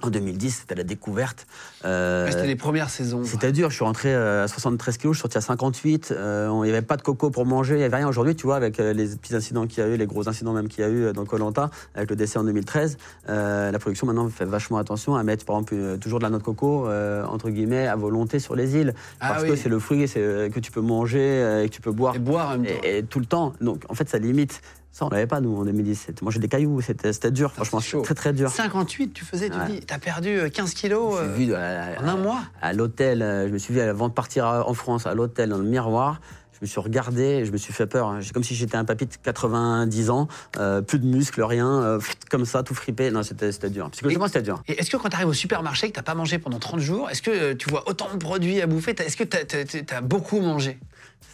En 0.04 0.10
2010, 0.10 0.52
c'était 0.60 0.76
la 0.76 0.84
découverte. 0.84 1.48
Euh, 1.86 2.28
C'était 2.30 2.46
les 2.46 2.58
premières 2.58 2.90
saisons. 2.90 3.24
c'était 3.24 3.54
dur, 3.54 3.70
je 3.70 3.76
suis 3.76 3.86
rentré 3.86 4.14
euh, 4.14 4.44
à 4.44 4.48
73 4.50 4.98
kilos, 4.98 5.14
je 5.16 5.20
suis 5.20 5.22
sorti 5.22 5.38
à 5.38 5.42
58, 5.42 6.12
euh, 6.12 6.50
on- 6.50 6.66
il 6.66 6.68
n'y 6.68 6.74
avait 6.74 6.86
pas 6.86 6.98
de 6.98 7.02
coco 7.02 7.30
pour 7.30 7.46
manger, 7.46 7.76
il 7.76 7.78
n'y 7.78 7.84
avait 7.86 7.96
rien 7.96 8.08
aujourd'hui, 8.10 8.36
tu 8.36 8.46
vois, 8.46 8.58
avec 8.58 8.80
les 8.80 9.08
petits 9.16 9.34
incidents 9.34 9.66
qu'il 9.66 9.82
y 9.82 9.86
a 9.86 9.90
eu, 9.90 9.96
les 9.96 10.06
gros 10.06 10.28
incidents 10.28 10.52
même 10.52 10.68
qu'il 10.68 10.84
y 10.84 10.88
a 10.88 10.90
eu 10.90 11.14
dans 11.14 11.24
Colanta, 11.24 11.70
avec 11.96 12.10
le 12.10 12.18
décès 12.18 12.38
en 12.38 12.44
2013. 12.44 12.98
euh, 13.30 13.72
la 13.72 13.80
production 13.80 14.06
maintenant 14.08 14.28
fait 14.30 14.44
vachement 14.46 14.78
attention 14.78 15.16
à 15.16 15.24
mettre 15.24 15.46
par 15.46 15.56
exemple 15.56 15.98
toujours 16.00 16.20
de 16.20 16.24
la 16.24 16.30
noix 16.30 16.40
de 16.40 16.44
coco, 16.44 16.88
entre 17.30 17.50
guillemets, 17.50 17.88
à 17.88 17.96
volonté 17.96 18.40
sur 18.40 18.56
les 18.56 18.76
îles, 18.76 18.94
Ah 19.22 19.30
parce 19.30 19.44
oui. 19.44 19.50
que 19.52 19.56
c'est 19.56 19.70
le 19.70 19.80
fruit 19.80 20.06
que 20.08 20.60
tu 20.60 20.72
peux 20.72 20.82
manger 20.82 21.62
et 21.64 21.70
que 21.70 21.74
tu 21.74 21.80
peux 21.82 21.92
boire 21.92 22.16
Et 22.16 22.20
boire 22.20 22.50
en 22.50 22.58
même 22.58 22.66
temps. 22.66 22.82
et, 22.84 22.98
et 22.98 23.04
tout 23.04 23.20
le 23.20 23.26
temps. 23.26 23.54
Donc 23.62 23.84
en 23.88 23.94
fait, 23.94 24.10
ça 24.10 24.18
limite. 24.20 24.62
Ça, 24.94 25.06
on 25.08 25.10
l'avait 25.10 25.26
pas, 25.26 25.42
nous, 25.42 25.58
en 25.58 25.66
2017. 25.66 26.22
Moi, 26.22 26.32
j'ai 26.32 26.38
des 26.38 26.48
cailloux, 26.48 26.80
c'était 26.82 27.32
dur, 27.32 27.52
franchement, 27.52 27.80
c'était 27.80 28.04
très 28.04 28.14
très 28.14 28.32
dur. 28.32 28.52
58, 28.52 29.12
tu 29.12 29.26
faisais, 29.26 29.50
tu 29.50 29.58
Ouais. 29.58 29.66
dis, 29.68 29.80
t'as 29.80 29.98
perdu 29.98 30.30
euh, 30.40 30.50
15 30.50 30.76
kilos 30.76 31.18
Je 31.18 31.24
me 31.24 31.30
euh, 31.30 31.34
vu, 31.34 31.48
euh, 31.52 31.96
en 32.00 32.08
un 32.08 32.16
mois. 32.16 32.42
à 32.62 32.74
l'hôtel, 32.74 33.24
euh, 33.24 33.48
je 33.48 33.54
me 33.54 33.58
suis 33.58 33.74
vu 33.74 33.82
avant 33.82 34.08
de 34.08 34.14
partir 34.14 34.46
en 34.46 34.74
France, 34.76 35.08
à 35.08 35.16
l'hôtel, 35.16 35.50
dans 35.50 35.58
le 35.58 35.64
miroir. 35.64 36.22
Je 36.54 36.60
me 36.62 36.68
suis 36.68 36.80
regardé 36.80 37.24
et 37.24 37.46
je 37.46 37.52
me 37.52 37.58
suis 37.58 37.74
fait 37.74 37.88
peur. 37.88 38.08
hein. 38.10 38.20
C'est 38.22 38.32
comme 38.34 38.44
si 38.44 38.54
j'étais 38.54 38.78
un 38.78 38.86
papy 38.86 39.08
de 39.08 39.12
90 39.22 40.12
ans, 40.12 40.28
euh, 40.60 40.82
plus 40.84 41.00
de 41.00 41.06
muscles, 41.08 41.42
rien, 41.42 41.68
euh, 41.82 42.00
comme 42.30 42.46
ça, 42.46 42.62
tout 42.62 42.76
fripé. 42.76 43.10
Non, 43.10 43.24
c'était 43.24 43.50
dur. 43.70 43.90
Psychologiquement, 43.90 44.28
c'était 44.28 44.44
dur. 44.44 44.62
Et 44.68 44.80
est-ce 44.80 44.92
que 44.92 44.98
quand 44.98 45.10
tu 45.10 45.16
arrives 45.16 45.28
au 45.28 45.34
supermarché 45.34 45.90
que 45.90 45.94
t'as 45.96 46.04
pas 46.04 46.14
mangé 46.16 46.38
pendant 46.38 46.60
30 46.60 46.80
jours, 46.80 47.10
est-ce 47.10 47.24
que 47.24 47.32
euh, 47.32 47.56
tu 47.56 47.68
vois 47.70 47.90
autant 47.90 48.08
de 48.14 48.18
produits 48.18 48.62
à 48.62 48.68
bouffer 48.68 48.96
Est-ce 48.98 49.18
que 49.18 49.24
tu 49.24 49.94
as, 49.94 50.02
beaucoup 50.02 50.40
mangé? 50.40 50.78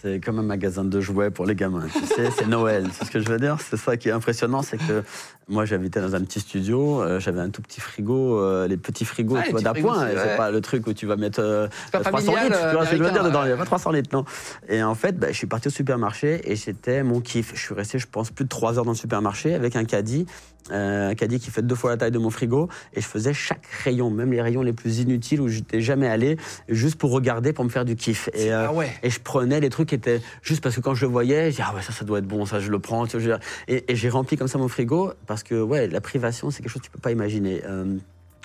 C'est 0.02 0.20
comme 0.24 0.40
un 0.40 0.44
magasin 0.44 0.86
de 0.86 1.02
jouets 1.02 1.30
pour 1.30 1.46
les 1.46 1.56
gamins. 1.56 1.86
Tu 1.92 2.06
sais, 2.06 2.32
c'est 2.32 2.48
Noël. 2.48 2.88
C'est 2.94 3.06
ce 3.06 3.12
que 3.12 3.20
je 3.20 3.28
veux 3.28 3.38
dire? 3.38 3.58
C'est 3.60 3.76
ça 3.78 3.98
qui 3.98 4.08
est 4.08 4.12
impressionnant, 4.14 4.62
c'est 4.62 4.78
que 4.78 5.04
moi, 5.50 5.66
j'habitais 5.66 6.00
dans 6.00 6.16
un 6.16 6.22
petit 6.22 6.40
studio. 6.40 7.02
euh, 7.02 7.20
J'avais 7.20 7.42
un 7.42 7.50
tout 7.50 7.62
petit 7.62 7.82
frigo, 7.82 8.40
euh, 8.40 8.68
les 8.68 8.78
petits 8.78 9.04
frigos 9.04 9.36
Ah, 9.38 9.62
d'appoint. 9.62 10.08
c'est 10.16 10.38
pas 10.38 10.52
le 10.52 10.62
truc 10.62 10.88
où 10.88 10.94
tu 10.94 11.06
vas 11.06 11.18
mettre 11.18 11.42
euh, 11.42 11.68
pas 11.92 12.00
300 12.00 12.32
familial, 12.32 12.46
litres. 12.48 12.70
Tu 12.70 12.76
vois 12.76 12.86
ce 12.86 12.92
que 12.92 12.98
je 12.98 13.04
veux 13.04 13.12
dire 13.12 13.24
dedans 13.24 13.44
Il 13.44 13.48
n'y 13.48 13.52
a 13.54 13.58
pas 13.58 13.66
300 13.66 13.92
litres, 13.92 14.10
non. 14.14 14.24
Et 14.70 14.82
en 14.84 14.96
fait, 14.96 15.18
bah, 15.20 15.28
je 15.32 15.34
suis 15.38 15.48
parti 15.48 15.68
au 15.68 15.72
supermarché 15.72 16.50
et 16.50 16.56
c'était 16.56 17.04
mon 17.04 17.20
kiff. 17.20 17.52
Je 17.56 17.60
suis 17.60 17.74
resté, 17.74 18.00
je 18.00 18.08
pense, 18.10 18.32
plus 18.32 18.46
de 18.46 18.50
3 18.50 18.78
heures 18.78 18.86
dans 18.86 18.92
le 18.92 18.98
supermarché 18.98 19.54
avec 19.54 19.76
un 19.76 19.84
caddie. 19.84 20.26
Euh, 20.72 21.10
un 21.10 21.16
caddie 21.16 21.40
qui 21.40 21.50
fait 21.52 21.62
deux 21.62 21.76
fois 21.76 21.90
la 21.92 21.98
taille 21.98 22.12
de 22.12 22.20
mon 22.20 22.30
frigo 22.30 22.70
et 22.94 23.02
je 23.02 23.06
faisais 23.08 23.34
chaque 23.34 23.66
rayon, 23.84 24.10
même 24.10 24.32
les 24.32 24.42
rayons 24.42 24.62
les 24.62 24.74
plus 24.74 25.00
inutiles 25.00 25.42
où 25.42 25.48
j'étais 25.48 25.82
jamais 25.82 26.08
allé, 26.08 26.38
juste 26.68 26.96
pour 26.98 27.12
regarder, 27.12 27.54
pour 27.54 27.66
me 27.66 27.70
faire 27.70 27.86
du 27.86 27.96
kiff. 27.96 28.30
Et, 28.34 28.52
euh, 28.54 28.68
Ah 28.70 28.74
ouais. 28.74 28.92
et 29.02 29.10
je 29.10 29.20
prenais 29.20 29.60
les 29.60 29.70
trucs 29.70 29.90
qui 29.90 29.96
étaient 29.96 30.22
juste 30.42 30.62
parce 30.62 30.76
que 30.76 30.82
quand 30.82 30.94
je 30.94 31.06
le 31.06 31.12
voyais, 31.12 31.46
je 31.46 31.50
disais, 31.58 31.64
ah 31.66 31.74
ouais, 31.76 31.82
ça, 31.82 31.92
ça 31.92 32.06
doit 32.06 32.20
être 32.20 32.28
bon, 32.28 32.46
ça, 32.46 32.60
je 32.60 32.70
le 32.70 32.80
prends. 32.80 33.06
je. 33.06 33.32
Et, 33.68 33.92
et 33.92 33.96
j'ai 33.96 34.10
rempli 34.10 34.38
comme 34.38 34.48
ça 34.48 34.58
mon 34.58 34.68
frigo 34.68 35.14
parce 35.26 35.44
que, 35.44 35.60
ouais, 35.60 35.88
la 35.88 36.02
privation, 36.02 36.52
c'est 36.52 36.62
quelque 36.62 36.72
chose 36.72 36.82
que 36.82 36.88
tu 36.88 36.92
peux 36.92 37.00
pas 37.00 37.12
imaginer. 37.12 37.62
Euh, 37.66 37.98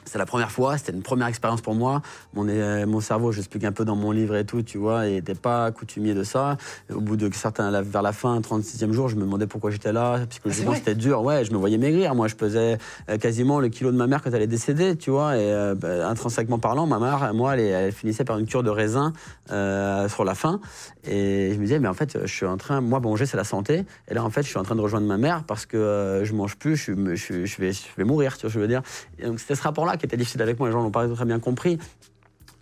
c'est 0.04 0.18
la 0.18 0.26
première 0.26 0.50
fois, 0.50 0.76
c'était 0.78 0.92
une 0.92 1.02
première 1.02 1.26
expérience 1.26 1.60
pour 1.60 1.74
moi. 1.74 2.02
Mon, 2.34 2.46
euh, 2.48 2.86
mon 2.86 3.00
cerveau, 3.00 3.32
je 3.32 3.38
l'explique 3.38 3.64
un 3.64 3.72
peu 3.72 3.84
dans 3.84 3.96
mon 3.96 4.10
livre 4.10 4.36
et 4.36 4.44
tout, 4.44 4.62
tu 4.62 4.78
vois, 4.78 5.06
et 5.06 5.12
n'était 5.12 5.34
pas 5.34 5.70
coutumier 5.72 6.14
de 6.14 6.22
ça. 6.22 6.56
Au 6.92 7.00
bout 7.00 7.16
de 7.16 7.30
certains, 7.32 7.70
la- 7.70 7.82
vers 7.82 8.02
la 8.02 8.12
fin, 8.12 8.40
36e 8.40 8.92
jour, 8.92 9.08
je 9.08 9.16
me 9.16 9.22
demandais 9.22 9.46
pourquoi 9.46 9.70
j'étais 9.70 9.92
là. 9.92 10.20
Psychologiquement, 10.28 10.70
vrai 10.72 10.78
c'était 10.78 10.94
dur. 10.94 11.22
Ouais, 11.22 11.44
je 11.44 11.52
me 11.52 11.56
voyais 11.56 11.78
maigrir. 11.78 12.14
Moi, 12.14 12.28
je 12.28 12.34
pesais 12.34 12.78
euh, 13.08 13.18
quasiment 13.18 13.60
le 13.60 13.68
kilo 13.68 13.90
de 13.92 13.96
ma 13.96 14.06
mère 14.06 14.22
quand 14.22 14.30
elle 14.32 14.42
est 14.42 14.46
décédée, 14.46 14.96
tu 14.96 15.10
vois. 15.10 15.36
Et 15.36 15.52
euh, 15.52 15.74
bah, 15.74 16.08
intrinsèquement 16.08 16.58
parlant, 16.58 16.86
ma 16.86 16.98
mère, 16.98 17.32
moi, 17.34 17.56
elle, 17.56 17.92
finissait 17.92 18.24
par 18.24 18.38
une 18.38 18.46
cure 18.46 18.62
de 18.62 18.70
raisin 18.70 19.12
euh, 19.50 20.08
sur 20.08 20.24
la 20.24 20.34
fin. 20.34 20.60
Et 21.06 21.50
je 21.52 21.58
me 21.58 21.62
disais, 21.64 21.78
mais 21.78 21.88
en 21.88 21.94
fait, 21.94 22.18
je 22.24 22.32
suis 22.32 22.46
en 22.46 22.56
train, 22.56 22.80
moi, 22.80 23.00
manger, 23.00 23.26
c'est 23.26 23.36
la 23.36 23.44
santé. 23.44 23.84
Et 24.08 24.14
là, 24.14 24.24
en 24.24 24.30
fait, 24.30 24.42
je 24.42 24.48
suis 24.48 24.58
en 24.58 24.62
train 24.62 24.74
de 24.76 24.80
rejoindre 24.80 25.06
ma 25.06 25.18
mère 25.18 25.44
parce 25.44 25.66
que 25.66 26.22
je 26.24 26.32
mange 26.32 26.56
plus, 26.56 26.76
je 26.76 26.92
vais, 26.92 27.72
je 27.72 27.82
vais 27.96 28.04
mourir, 28.04 28.36
tu 28.36 28.42
vois, 28.42 28.50
je 28.50 28.60
veux 28.60 28.68
dire. 28.68 28.82
Et 29.18 29.26
donc, 29.26 29.40
c'était 29.40 29.54
ce 29.54 29.62
rapport-là 29.62 29.93
qui 29.96 30.06
était 30.06 30.16
difficile 30.16 30.42
avec 30.42 30.58
moi. 30.58 30.68
Les 30.68 30.72
gens 30.72 30.82
l'ont 30.82 30.90
pas 30.90 31.08
très 31.08 31.24
bien 31.24 31.40
compris. 31.40 31.78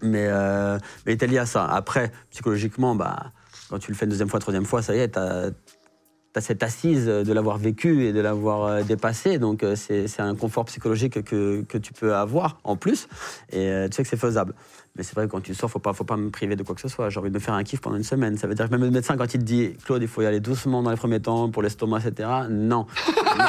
Mais, 0.03 0.27
euh, 0.29 0.79
mais 1.07 1.13
il 1.13 1.15
était 1.15 1.27
lié 1.27 1.39
à 1.39 1.47
ça. 1.47 1.65
Après, 1.65 2.11
psychologiquement, 2.31 2.95
bah, 2.95 3.33
quand 3.71 3.79
tu 3.79 3.91
le 3.91 3.97
fais 3.97 4.05
une 4.05 4.11
deuxième 4.11 4.29
fois, 4.29 4.41
troisième 4.41 4.65
fois, 4.65 4.83
ça 4.83 4.95
y 4.95 4.99
est, 4.99 5.09
t'as 5.09 5.51
as 6.35 6.41
cette 6.41 6.63
assise 6.63 7.05
de 7.05 7.33
l'avoir 7.33 7.59
vécu 7.59 8.07
et 8.07 8.13
de 8.15 8.21
l'avoir 8.21 8.65
euh, 8.65 8.83
dépassé. 8.83 9.39
Donc, 9.39 9.63
euh, 9.63 9.77
c'est 9.77 10.21
un 10.21 10.35
confort 10.35 10.65
psychologique 10.65 11.23
que, 11.23 11.63
que 11.63 11.79
tu 11.79 11.93
peux 11.93 12.15
avoir 12.15 12.59
en 12.65 12.75
plus. 12.77 13.07
Et 13.53 13.71
tu 13.91 13.97
sais 13.97 14.03
que 14.03 14.09
c'est 14.09 14.17
faisable. 14.17 14.55
Mais 14.97 15.03
c'est 15.03 15.15
vrai 15.15 15.27
que 15.27 15.31
quand 15.33 15.41
tu 15.41 15.55
sors, 15.55 15.71
faut 15.71 15.79
pas, 15.79 15.95
faut 15.95 16.05
pas 16.05 16.19
me 16.19 16.29
priver 16.29 16.55
de 16.55 16.63
quoi 16.63 16.75
que 16.75 16.81
ce 16.83 16.89
soit. 16.89 17.09
J'ai 17.09 17.19
envie 17.19 17.31
de 17.31 17.35
me 17.35 17.39
faire 17.41 17.55
un 17.55 17.63
kiff 17.65 17.81
pendant 17.81 17.97
une 17.97 18.03
semaine. 18.03 18.37
Ça 18.37 18.47
veut 18.47 18.55
dire 18.55 18.67
que 18.67 18.71
même 18.73 18.83
le 18.83 18.91
médecin, 18.91 19.17
quand 19.17 19.25
il 19.33 19.39
te 19.39 19.45
dit, 19.45 19.71
Claude, 19.87 20.03
il 20.03 20.09
faut 20.09 20.21
y 20.21 20.27
aller 20.27 20.41
doucement 20.41 20.83
dans 20.83 20.91
les 20.91 20.97
premiers 20.99 21.21
temps 21.21 21.49
pour 21.49 21.63
l'estomac, 21.63 22.01
etc. 22.07 22.29
Non. 22.51 22.87
non. 23.39 23.45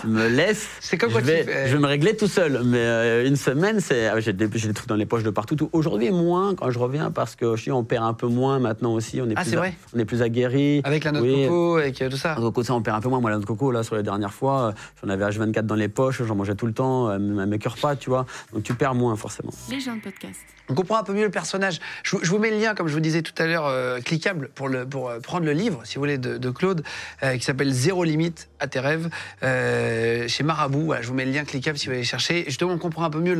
Tu 0.00 0.06
me 0.06 0.28
laisses. 0.28 0.66
C'est 0.80 0.96
comme 0.96 1.10
je 1.10 1.14
quand 1.16 1.20
tu 1.20 1.26
vais, 1.26 1.42
fais- 1.44 1.68
je 1.68 1.74
vais 1.76 1.82
me 1.82 1.86
régler 1.86 2.16
tout 2.16 2.26
seul. 2.26 2.62
Mais 2.64 2.78
euh, 2.78 3.26
une 3.28 3.36
semaine, 3.36 3.80
c'est. 3.80 4.06
ah, 4.06 4.18
J'ai 4.20 4.32
des, 4.32 4.48
j'ai 4.54 4.68
des 4.68 4.72
trucs 4.74 4.88
dans 4.88 4.94
les 4.96 5.04
poches 5.04 5.24
de 5.24 5.30
partout. 5.30 5.56
Tout. 5.56 5.68
Aujourd'hui, 5.74 6.10
moins 6.10 6.54
quand 6.54 6.70
je 6.70 6.78
reviens 6.78 7.10
parce 7.10 7.36
que 7.36 7.54
je 7.56 7.60
suis, 7.62 7.70
on 7.72 7.84
perd 7.84 8.04
un 8.04 8.14
peu 8.14 8.28
moins 8.28 8.58
maintenant 8.58 8.94
aussi. 8.94 9.20
On 9.20 9.28
est 9.28 9.34
Ah, 9.36 9.42
plus 9.42 9.56
vrai 9.56 9.74
On 9.94 9.98
est 9.98 10.04
plus 10.06 10.22
aguerri. 10.22 10.80
Avec 10.84 11.04
la 11.04 11.12
noix 11.12 11.20
Oui. 11.20 11.42
de 11.42 11.48
coco, 11.48 11.76
avec 11.76 12.00
euh, 12.00 12.08
tout 12.08 12.16
ça. 12.16 12.34
Coco, 12.36 12.62
ça, 12.62 12.72
on 12.74 12.80
perd 12.80 12.96
un 12.96 13.00
peu 13.00 13.10
moins. 13.10 13.20
Moi, 13.20 13.28
la 13.28 13.36
noix 13.36 13.42
de 13.42 13.46
coco, 13.46 13.72
là, 13.72 13.82
sur 13.82 13.94
les 13.96 14.02
dernières 14.02 14.32
fois, 14.32 14.68
euh, 14.68 14.72
j'en 15.02 15.10
avais 15.10 15.24
H24 15.26 15.66
dans 15.66 15.74
les 15.74 15.88
poches, 15.88 16.22
j'en 16.22 16.34
mangeais 16.34 16.54
tout 16.54 16.66
le 16.66 16.72
temps, 16.72 17.08
même 17.18 17.44
mes 17.46 17.58
cœurs 17.58 17.76
pas, 17.76 17.94
tu 17.96 18.08
vois. 18.08 18.24
Donc 18.54 18.62
tu 18.62 18.72
perds 18.74 18.94
moins, 18.94 19.14
forcément. 19.16 19.52
Les 19.70 19.80
gens 19.80 19.96
de 19.96 20.00
podcast. 20.00 20.40
Comprend 20.78 20.98
un 20.98 21.02
peu 21.02 21.12
mieux 21.12 21.24
le 21.24 21.30
personnage. 21.32 21.80
Je, 22.04 22.14
vous- 22.14 22.38
mets 22.38 22.52
le 22.52 22.58
lien, 22.58 22.76
comme 22.76 22.86
je 22.86 22.94
vous 22.94 23.00
disais 23.00 23.22
tout 23.22 23.32
à 23.42 23.46
l'heure, 23.46 23.66
euh, 23.66 23.98
cliquable 24.00 24.48
pour, 24.54 24.68
euh, 24.68 25.18
prendre 25.18 25.44
le 25.44 25.50
livre, 25.50 25.80
si 25.82 25.96
vous 25.96 26.02
voulez, 26.02 26.18
de, 26.18 26.38
de 26.38 26.50
Claude, 26.50 26.84
euh, 27.24 27.36
qui 27.36 27.42
s'appelle 27.44 27.72
Zéro 27.72 28.04
limite 28.04 28.48
à 28.60 28.68
tes 28.68 28.78
rêves, 28.78 29.08
chez 29.42 30.42
Marabout. 30.44 30.94
Je 31.00 31.08
vous 31.08 31.14
mets 31.14 31.24
le 31.24 31.32
lien 31.32 31.42
cliquable 31.42 31.78
si 31.78 31.86
vous 31.86 31.94
voulez 31.94 32.04
chercher. 32.04 32.44
Justement, 32.44 32.74
on 32.74 32.78
comprend 32.78 33.02
un 33.02 33.10
peu 33.10 33.18
mieux 33.18 33.34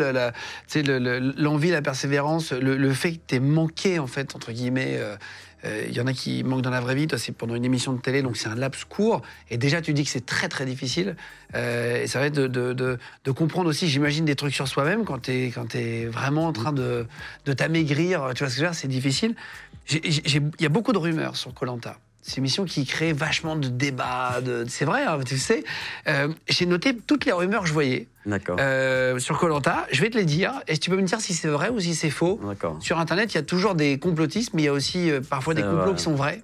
l'envie, 1.37 1.71
la 1.71 1.81
persévérance, 1.81 2.51
le, 2.51 2.93
fait 2.93 3.13
que 3.13 3.19
tu 3.29 3.39
manqué, 3.39 4.01
en 4.01 4.09
fait, 4.09 4.35
entre 4.35 4.51
guillemets. 4.51 4.99
Euh, 5.65 5.69
euh, 5.69 5.87
Il 5.89 5.95
y 5.97 6.01
en 6.01 6.07
a 6.07 6.13
qui 6.13 6.43
manquent 6.45 6.63
dans 6.63 6.71
la 6.71 6.81
vraie 6.81 6.95
vie. 6.95 7.07
Toi, 7.07 7.19
c'est 7.19 7.33
pendant 7.33 7.55
une 7.55 7.65
émission 7.65 7.93
de 7.93 8.01
télé, 8.01 8.23
donc 8.23 8.37
c'est 8.37 8.49
un 8.49 8.55
laps 8.55 8.85
court. 8.85 9.23
Et 9.51 9.59
déjà, 9.59 9.81
tu 9.83 9.93
dis 9.93 10.05
que 10.05 10.11
c'est 10.11 10.27
très, 10.27 10.49
très 10.49 10.65
difficile. 10.65 11.17
Euh, 11.55 12.03
et 12.03 12.07
ça 12.07 12.19
va 12.21 12.27
être 12.27 12.35
de, 12.35 12.47
de, 12.47 12.73
de- 12.73 12.99
de 13.25 13.31
comprendre 13.31 13.69
aussi, 13.69 13.89
j'imagine, 13.89 14.25
des 14.25 14.37
trucs 14.37 14.55
sur 14.55 14.69
soi-même 14.69 15.05
quand 15.05 15.23
tu 15.23 15.33
es, 15.33 16.07
vraiment 16.07 16.47
en 16.47 16.53
train 16.53 16.73
de, 16.73 17.07
t'amaigrir. 17.57 18.31
Tu 18.35 18.45
vois 18.45 18.51
ce 18.51 18.55
que 18.55 18.61
je 18.61 18.65
veux 18.65 18.71
dire? 18.71 18.75
C'est 18.75 18.89
difficile. 18.89 19.35
Il 19.91 20.51
y 20.61 20.67
a 20.67 20.69
beaucoup 20.69 20.93
de 20.93 20.99
rumeurs 20.99 21.37
sur 21.37 21.55
Colanta. 21.55 21.99
C'est 22.29 22.37
une 22.37 22.43
émission 22.43 22.67
qui 22.67 22.85
crée 22.85 23.15
vachement 23.15 23.57
de 23.57 23.69
débats. 23.69 24.43
De, 24.43 24.67
c'est 24.69 24.85
vrai, 24.85 25.05
hein, 25.05 25.19
tu 25.25 25.39
sais. 25.39 25.65
Euh, 26.07 26.29
J'ai 26.47 26.67
noté 26.67 26.95
toutes 26.95 27.25
les 27.25 27.33
rumeurs 27.33 27.63
que 27.63 27.69
je 27.69 27.73
voyais 27.73 28.07
euh, 28.61 29.19
sur 29.19 29.39
Colanta. 29.39 29.87
Je 29.91 30.03
vais 30.03 30.11
te 30.11 30.19
les 30.19 30.27
dire. 30.27 30.53
Et 30.69 30.77
tu 30.77 30.91
peux 30.91 30.97
me 30.97 31.03
dire 31.03 31.21
si 31.23 31.33
c'est 31.33 31.49
vrai 31.49 31.71
ou 31.71 31.81
si 31.81 31.95
c'est 31.95 32.11
faux? 32.11 32.39
Sur 32.81 32.99
Internet, 32.99 33.33
il 33.33 33.37
y 33.37 33.39
a 33.39 33.43
toujours 33.43 33.75
des 33.75 33.99
complotistes, 33.99 34.53
mais 34.53 34.63
il 34.63 34.67
y 34.67 34.69
a 34.69 34.75
aussi 34.75 35.11
euh, 35.11 35.21
parfois 35.23 35.55
des 35.55 35.63
complots 35.63 35.85
vrai. 35.87 35.95
qui 35.95 36.03
sont 36.03 36.15
vrais. 36.15 36.43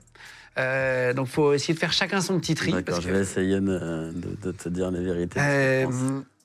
Euh, 0.57 1.12
donc, 1.12 1.26
faut 1.26 1.53
essayer 1.53 1.74
de 1.74 1.78
faire 1.78 1.93
chacun 1.93 2.22
son 2.22 2.39
petit 2.41 2.55
tri. 2.55 2.72
D'accord, 2.72 2.85
parce 2.87 3.01
je 3.03 3.09
que- 3.09 3.12
vais 3.12 3.20
essayer 3.20 3.61
de, 3.61 4.53
te 4.53 4.68
dire 4.70 4.91
les 4.91 5.03
vérités. 5.03 5.39
Euh. 5.39 5.87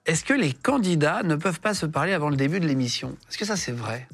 Est-ce 0.06 0.26
que 0.26 0.34
les 0.34 0.52
candidats 0.52 1.22
ne 1.24 1.36
peuvent 1.36 1.60
pas 1.62 1.74
se 1.74 1.86
parler 1.86 2.12
avant 2.14 2.30
le 2.30 2.36
début 2.36 2.60
de 2.60 2.68
l'émission? 2.68 3.16
Est-ce 3.30 3.38
que 3.38 3.46
ça, 3.46 3.56
c'est 3.56 3.72
vrai? 3.72 4.08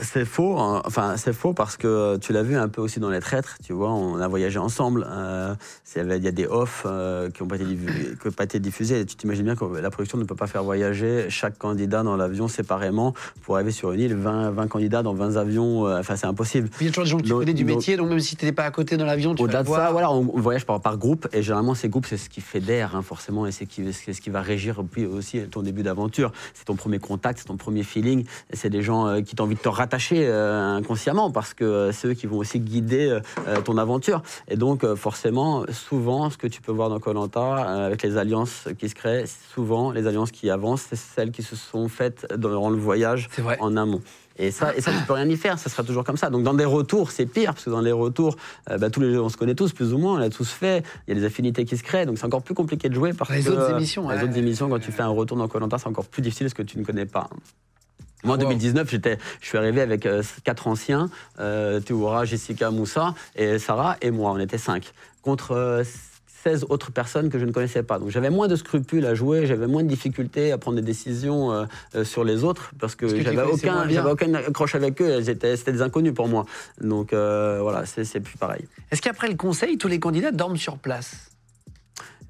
C'est 0.00 0.24
faux, 0.24 0.58
hein. 0.58 0.82
enfin 0.84 1.16
c'est 1.16 1.32
faux 1.32 1.52
parce 1.52 1.76
que 1.76 2.16
tu 2.18 2.32
l'as 2.32 2.42
vu 2.42 2.56
un 2.56 2.68
peu 2.68 2.80
aussi 2.80 3.00
dans 3.00 3.10
les 3.10 3.20
traîtres, 3.20 3.56
tu 3.64 3.72
vois, 3.72 3.90
on 3.92 4.20
a 4.20 4.28
voyagé 4.28 4.58
ensemble. 4.58 5.06
Euh, 5.08 5.54
il 5.96 6.24
y 6.24 6.28
a 6.28 6.32
des 6.32 6.46
offs 6.46 6.82
euh, 6.86 7.30
qui 7.30 7.42
n'ont 7.42 7.48
pas, 7.48 7.56
été 7.56 7.66
qui 7.66 8.30
pas 8.30 8.46
diffusés. 8.46 9.00
Et 9.00 9.06
tu 9.06 9.16
t'imagines 9.16 9.44
bien 9.44 9.56
que 9.56 9.64
la 9.64 9.90
production 9.90 10.18
ne 10.18 10.24
peut 10.24 10.34
pas 10.34 10.46
faire 10.46 10.62
voyager 10.64 11.26
chaque 11.28 11.58
candidat 11.58 12.02
dans 12.02 12.16
l'avion 12.16 12.48
séparément 12.48 13.14
pour 13.42 13.56
arriver 13.56 13.70
sur 13.70 13.92
une 13.92 14.00
île, 14.00 14.14
20, 14.14 14.50
20 14.50 14.68
candidats 14.68 15.02
dans 15.02 15.14
20 15.14 15.36
avions, 15.36 15.86
euh, 15.86 16.00
enfin 16.00 16.16
c'est 16.16 16.26
impossible. 16.26 16.68
Il 16.80 16.86
y 16.86 16.88
a 16.88 16.92
toujours 16.92 17.04
des 17.04 17.10
gens 17.10 17.18
que 17.18 17.22
tu 17.22 17.32
connais 17.32 17.54
du 17.54 17.64
métier, 17.64 17.96
donc 17.96 18.08
même 18.08 18.20
si 18.20 18.36
tu 18.36 18.44
n'étais 18.44 18.54
pas 18.54 18.64
à 18.64 18.70
côté 18.70 18.96
dans 18.96 19.04
l'avion, 19.04 19.34
tu 19.34 19.42
Au-delà 19.42 19.62
de 19.62 19.68
voir. 19.68 19.86
ça, 19.86 19.92
voilà, 19.92 20.10
on, 20.10 20.22
voyage 20.22 20.66
par, 20.66 20.80
par 20.80 20.98
groupe 20.98 21.28
et 21.32 21.42
généralement 21.42 21.74
ces 21.74 21.88
groupes 21.88 22.06
c'est 22.06 22.16
ce 22.16 22.28
qui 22.28 22.40
fédère 22.40 22.96
hein, 22.96 23.02
forcément 23.02 23.46
et 23.46 23.52
c'est 23.52 23.66
qui- 23.66 23.92
ce 23.92 24.20
qui 24.20 24.30
va 24.30 24.40
régir 24.40 24.82
puis 24.90 25.06
aussi 25.06 25.40
ton 25.50 25.62
début 25.62 25.82
d'aventure. 25.82 26.32
C'est 26.54 26.64
ton 26.64 26.76
premier 26.76 26.98
contact, 26.98 27.38
c'est 27.38 27.46
ton 27.46 27.56
premier 27.56 27.82
feeling. 27.82 28.24
et 28.50 28.56
C'est 28.56 28.70
des 28.70 28.82
gens 28.82 29.06
euh, 29.06 29.20
qui 29.20 29.34
t'ont 29.36 29.44
envie 29.44 29.54
de 29.54 29.60
te 29.60 29.68
rattacher 29.74 30.26
euh, 30.26 30.76
inconsciemment 30.76 31.30
parce 31.30 31.54
que 31.54 31.64
euh, 31.64 31.92
c'est 31.92 32.08
eux 32.08 32.14
qui 32.14 32.26
vont 32.26 32.38
aussi 32.38 32.60
guider 32.60 33.08
euh, 33.08 33.20
euh, 33.48 33.60
ton 33.60 33.76
aventure. 33.78 34.22
Et 34.48 34.56
donc 34.56 34.86
forcément, 34.94 35.64
souvent, 35.72 36.30
ce 36.30 36.38
que 36.38 36.46
tu 36.46 36.62
peux 36.62 36.72
voir 36.72 36.88
dans 36.88 37.00
Colanta 37.00 37.56
avec 37.86 38.02
les 38.02 38.16
alliances 38.16 38.68
qui 38.78 38.88
se 38.88 38.94
créent, 38.94 39.24
souvent 39.54 39.90
les 39.90 40.06
alliances 40.06 40.30
qui 40.30 40.50
avancent, 40.50 40.86
c'est 40.88 40.96
celles 40.96 41.30
qui 41.30 41.42
se 41.42 41.56
sont 41.56 41.88
faites 41.88 42.26
durant 42.36 42.70
le 42.70 42.76
voyage 42.76 43.28
en 43.60 43.76
amont. 43.76 44.00
Et 44.36 44.50
ça, 44.50 44.74
et 44.74 44.80
ça, 44.80 44.90
tu 44.90 44.98
peux 45.06 45.12
rien 45.12 45.28
y 45.28 45.36
faire, 45.36 45.58
ça 45.58 45.70
sera 45.70 45.84
toujours 45.84 46.02
comme 46.02 46.16
ça. 46.16 46.28
Donc 46.28 46.42
dans 46.42 46.54
des 46.54 46.64
retours, 46.64 47.12
c'est 47.12 47.26
pire, 47.26 47.52
parce 47.54 47.64
que 47.64 47.70
dans 47.70 47.80
les 47.80 47.92
retours, 47.92 48.36
euh, 48.68 48.78
bah, 48.78 48.90
tous 48.90 49.00
les, 49.00 49.16
on 49.16 49.28
se 49.28 49.36
connaît 49.36 49.54
tous 49.54 49.72
plus 49.72 49.92
ou 49.92 49.98
moins, 49.98 50.14
on 50.14 50.16
l'a 50.16 50.28
tous 50.30 50.50
fait, 50.50 50.84
il 51.06 51.14
y 51.14 51.16
a 51.16 51.20
des 51.20 51.26
affinités 51.26 51.64
qui 51.64 51.76
se 51.76 51.84
créent, 51.84 52.04
donc 52.04 52.18
c'est 52.18 52.26
encore 52.26 52.42
plus 52.42 52.54
compliqué 52.54 52.88
de 52.88 52.94
jouer. 52.94 53.12
Parce 53.12 53.30
Les 53.30 53.44
que, 53.44 53.50
autres 53.50 53.70
émissions, 53.70 54.08
Les 54.10 54.16
ouais. 54.16 54.24
autres 54.24 54.36
émissions, 54.36 54.68
quand 54.68 54.80
tu 54.80 54.90
fais 54.90 55.02
un 55.02 55.08
retour 55.08 55.36
dans 55.36 55.46
Colanta, 55.46 55.78
c'est 55.78 55.86
encore 55.86 56.06
plus 56.06 56.20
difficile 56.20 56.46
parce 56.46 56.54
que 56.54 56.62
tu 56.62 56.78
ne 56.78 56.84
connais 56.84 57.06
pas. 57.06 57.28
Moi, 58.24 58.36
en 58.36 58.38
Ah, 58.38 58.42
wow. 58.42 58.48
2019, 58.50 58.90
j'étais, 58.90 59.18
je 59.40 59.46
suis 59.46 59.58
arrivé 59.58 59.80
avec 59.80 60.06
euh, 60.06 60.22
quatre 60.44 60.66
anciens, 60.66 61.10
euh, 61.40 61.80
Théoura, 61.80 62.24
Jessica, 62.24 62.70
Moussa 62.70 63.14
et 63.36 63.58
Sarah, 63.58 63.96
et 64.00 64.10
moi, 64.10 64.32
on 64.32 64.38
était 64.38 64.58
cinq. 64.58 64.92
Contre 65.22 65.52
euh, 65.52 65.84
16 66.44 66.66
autres 66.68 66.92
personnes 66.92 67.30
que 67.30 67.38
je 67.38 67.46
ne 67.46 67.52
connaissais 67.52 67.82
pas. 67.82 67.98
Donc 67.98 68.10
j'avais 68.10 68.28
moins 68.28 68.48
de 68.48 68.56
scrupules 68.56 69.06
à 69.06 69.14
jouer, 69.14 69.46
j'avais 69.46 69.66
moins 69.66 69.82
de 69.82 69.88
difficultés 69.88 70.52
à 70.52 70.58
prendre 70.58 70.76
des 70.76 70.82
décisions 70.82 71.52
euh, 71.52 71.64
euh, 71.94 72.04
sur 72.04 72.22
les 72.22 72.44
autres 72.44 72.72
parce 72.78 72.94
que, 72.94 73.06
que 73.06 73.22
j'avais 73.22 73.42
aucun, 73.42 73.88
j'avais 73.88 74.10
aucun 74.10 74.34
accroche 74.34 74.74
avec 74.74 75.00
eux, 75.00 75.22
c'était 75.22 75.56
des 75.72 75.80
inconnus 75.80 76.12
pour 76.12 76.28
moi. 76.28 76.44
Donc 76.82 77.14
euh, 77.14 77.60
voilà, 77.62 77.86
c'est 77.86 78.20
plus 78.20 78.36
pareil. 78.36 78.66
Est-ce 78.90 79.00
qu'après 79.00 79.28
le 79.28 79.36
conseil, 79.36 79.78
tous 79.78 79.88
les 79.88 79.98
candidats 79.98 80.32
dorment 80.32 80.58
sur 80.58 80.76
place? 80.76 81.30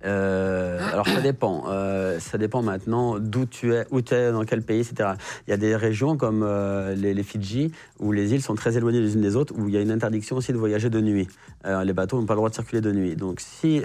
Euh, 0.04 0.78
alors 0.92 1.06
ça 1.06 1.20
dépend. 1.20 1.64
Euh, 1.68 2.18
ça 2.18 2.38
dépend 2.38 2.62
maintenant 2.62 3.18
d'où 3.18 3.46
tu 3.46 3.74
es, 3.74 3.86
où 3.90 4.00
tu 4.00 4.14
es, 4.14 4.32
dans 4.32 4.44
quel 4.44 4.62
pays, 4.62 4.80
etc. 4.80 5.10
Il 5.46 5.50
y 5.50 5.54
a 5.54 5.56
des 5.56 5.76
régions 5.76 6.16
comme 6.16 6.42
euh, 6.42 6.94
les, 6.94 7.14
les 7.14 7.22
Fidji 7.22 7.72
où 7.98 8.12
les 8.12 8.34
îles 8.34 8.42
sont 8.42 8.54
très 8.54 8.76
éloignées 8.76 9.00
les 9.00 9.14
unes 9.14 9.22
des 9.22 9.36
autres, 9.36 9.54
où 9.56 9.68
il 9.68 9.74
y 9.74 9.78
a 9.78 9.80
une 9.80 9.90
interdiction 9.90 10.36
aussi 10.36 10.52
de 10.52 10.58
voyager 10.58 10.90
de 10.90 11.00
nuit. 11.00 11.28
Les 11.64 11.92
bateaux 11.92 12.20
n'ont 12.20 12.26
pas 12.26 12.34
le 12.34 12.38
droit 12.38 12.50
de 12.50 12.54
circuler 12.54 12.80
de 12.80 12.92
nuit. 12.92 13.16
Donc 13.16 13.40
si 13.40 13.82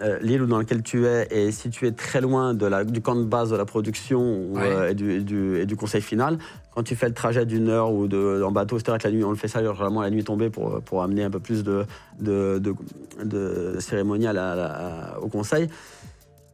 euh, 0.00 0.18
l'île 0.20 0.46
dans 0.46 0.58
laquelle 0.58 0.82
tu 0.82 1.06
es 1.06 1.28
est 1.30 1.50
située 1.52 1.92
très 1.92 2.20
loin 2.20 2.52
de 2.54 2.66
la, 2.66 2.82
du 2.84 3.00
camp 3.00 3.14
de 3.14 3.22
base 3.24 3.50
de 3.50 3.56
la 3.56 3.64
production 3.64 4.20
ou, 4.20 4.56
Ouais. 4.56 4.62
euh, 4.64 4.90
et, 4.90 4.94
du, 4.94 5.12
et 5.12 5.20
du- 5.20 5.56
et 5.60 5.66
du 5.66 5.76
conseil 5.76 6.00
final, 6.02 6.38
quand 6.74 6.82
tu 6.82 6.96
fais 6.96 7.06
le 7.06 7.14
trajet 7.14 7.46
d'une 7.46 7.68
heure 7.68 7.92
ou 7.92 8.08
de, 8.08 8.42
en 8.42 8.50
bateau, 8.50 8.78
c'est 8.78 8.88
la 9.04 9.10
nuit, 9.10 9.22
on 9.22 9.30
le 9.30 9.36
fait 9.36 9.46
ça 9.48 9.60
généralement 9.60 10.02
la 10.02 10.10
nuit 10.10 10.24
tombée 10.24 10.50
pour, 10.50 10.80
pour 10.82 11.02
amener 11.02 11.22
un 11.22 11.30
peu 11.30 11.38
plus 11.40 11.62
de, 11.62 11.84
de, 12.18 12.58
de, 12.58 12.74
de 13.24 13.76
cérémonial 13.78 14.36
à 14.38 14.54
la- 14.56 15.18
au 15.22 15.28
conseil. 15.28 15.68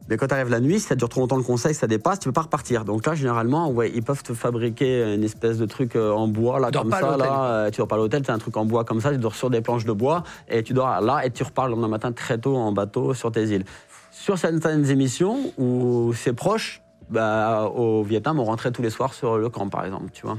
Mais 0.09 0.17
quand 0.17 0.27
tu 0.27 0.33
arrives 0.33 0.49
la 0.49 0.59
nuit, 0.59 0.79
si 0.79 0.87
ça 0.87 0.95
dure 0.95 1.09
trop 1.09 1.21
longtemps 1.21 1.37
le 1.37 1.43
conseil, 1.43 1.73
ça 1.73 1.87
dépasse, 1.87 2.19
tu 2.19 2.27
peux 2.27 2.33
pas 2.33 2.41
repartir. 2.41 2.85
Donc 2.85 3.05
là, 3.05 3.13
généralement, 3.15 3.69
ouais, 3.69 3.91
ils 3.93 4.03
peuvent 4.03 4.23
te 4.23 4.33
fabriquer 4.33 5.13
une 5.13 5.23
espèce 5.23 5.57
de 5.57 5.65
truc 5.65 5.95
euh, 5.95 6.11
en 6.11 6.27
bois, 6.27 6.59
là, 6.59 6.69
Tu 6.71 6.77
comme 6.79 6.91
ça. 6.91 7.17
Là, 7.17 7.43
euh, 7.43 7.71
tu 7.71 7.77
dors 7.77 7.87
pas 7.87 7.95
à 7.95 7.99
l'hôtel, 7.99 8.23
c'est 8.25 8.31
un 8.31 8.37
truc 8.39 8.57
en 8.57 8.65
bois 8.65 8.83
comme 8.83 8.99
ça, 8.99 9.11
tu 9.11 9.17
dors 9.17 9.35
sur 9.35 9.49
des 9.49 9.61
planches 9.61 9.85
de 9.85 9.93
bois, 9.93 10.23
et 10.49 10.63
tu 10.63 10.73
dors 10.73 11.01
là, 11.01 11.25
et 11.25 11.31
tu 11.31 11.43
repars 11.43 11.67
le 11.67 11.71
lendemain 11.71 11.87
matin 11.87 12.11
très 12.11 12.37
tôt 12.37 12.57
en 12.57 12.71
bateau 12.71 13.13
sur 13.13 13.31
tes 13.31 13.45
îles. 13.45 13.65
Sur 14.11 14.37
certaines 14.37 14.89
émissions 14.89 15.53
où 15.57 16.13
c'est 16.13 16.33
proche, 16.33 16.81
bah, 17.09 17.71
au 17.73 18.03
Vietnam, 18.03 18.39
on 18.39 18.43
rentrait 18.43 18.71
tous 18.71 18.81
les 18.81 18.89
soirs 18.89 19.13
sur 19.13 19.37
le 19.37 19.49
camp, 19.49 19.67
par 19.69 19.85
exemple, 19.85 20.09
tu 20.13 20.25
vois. 20.25 20.37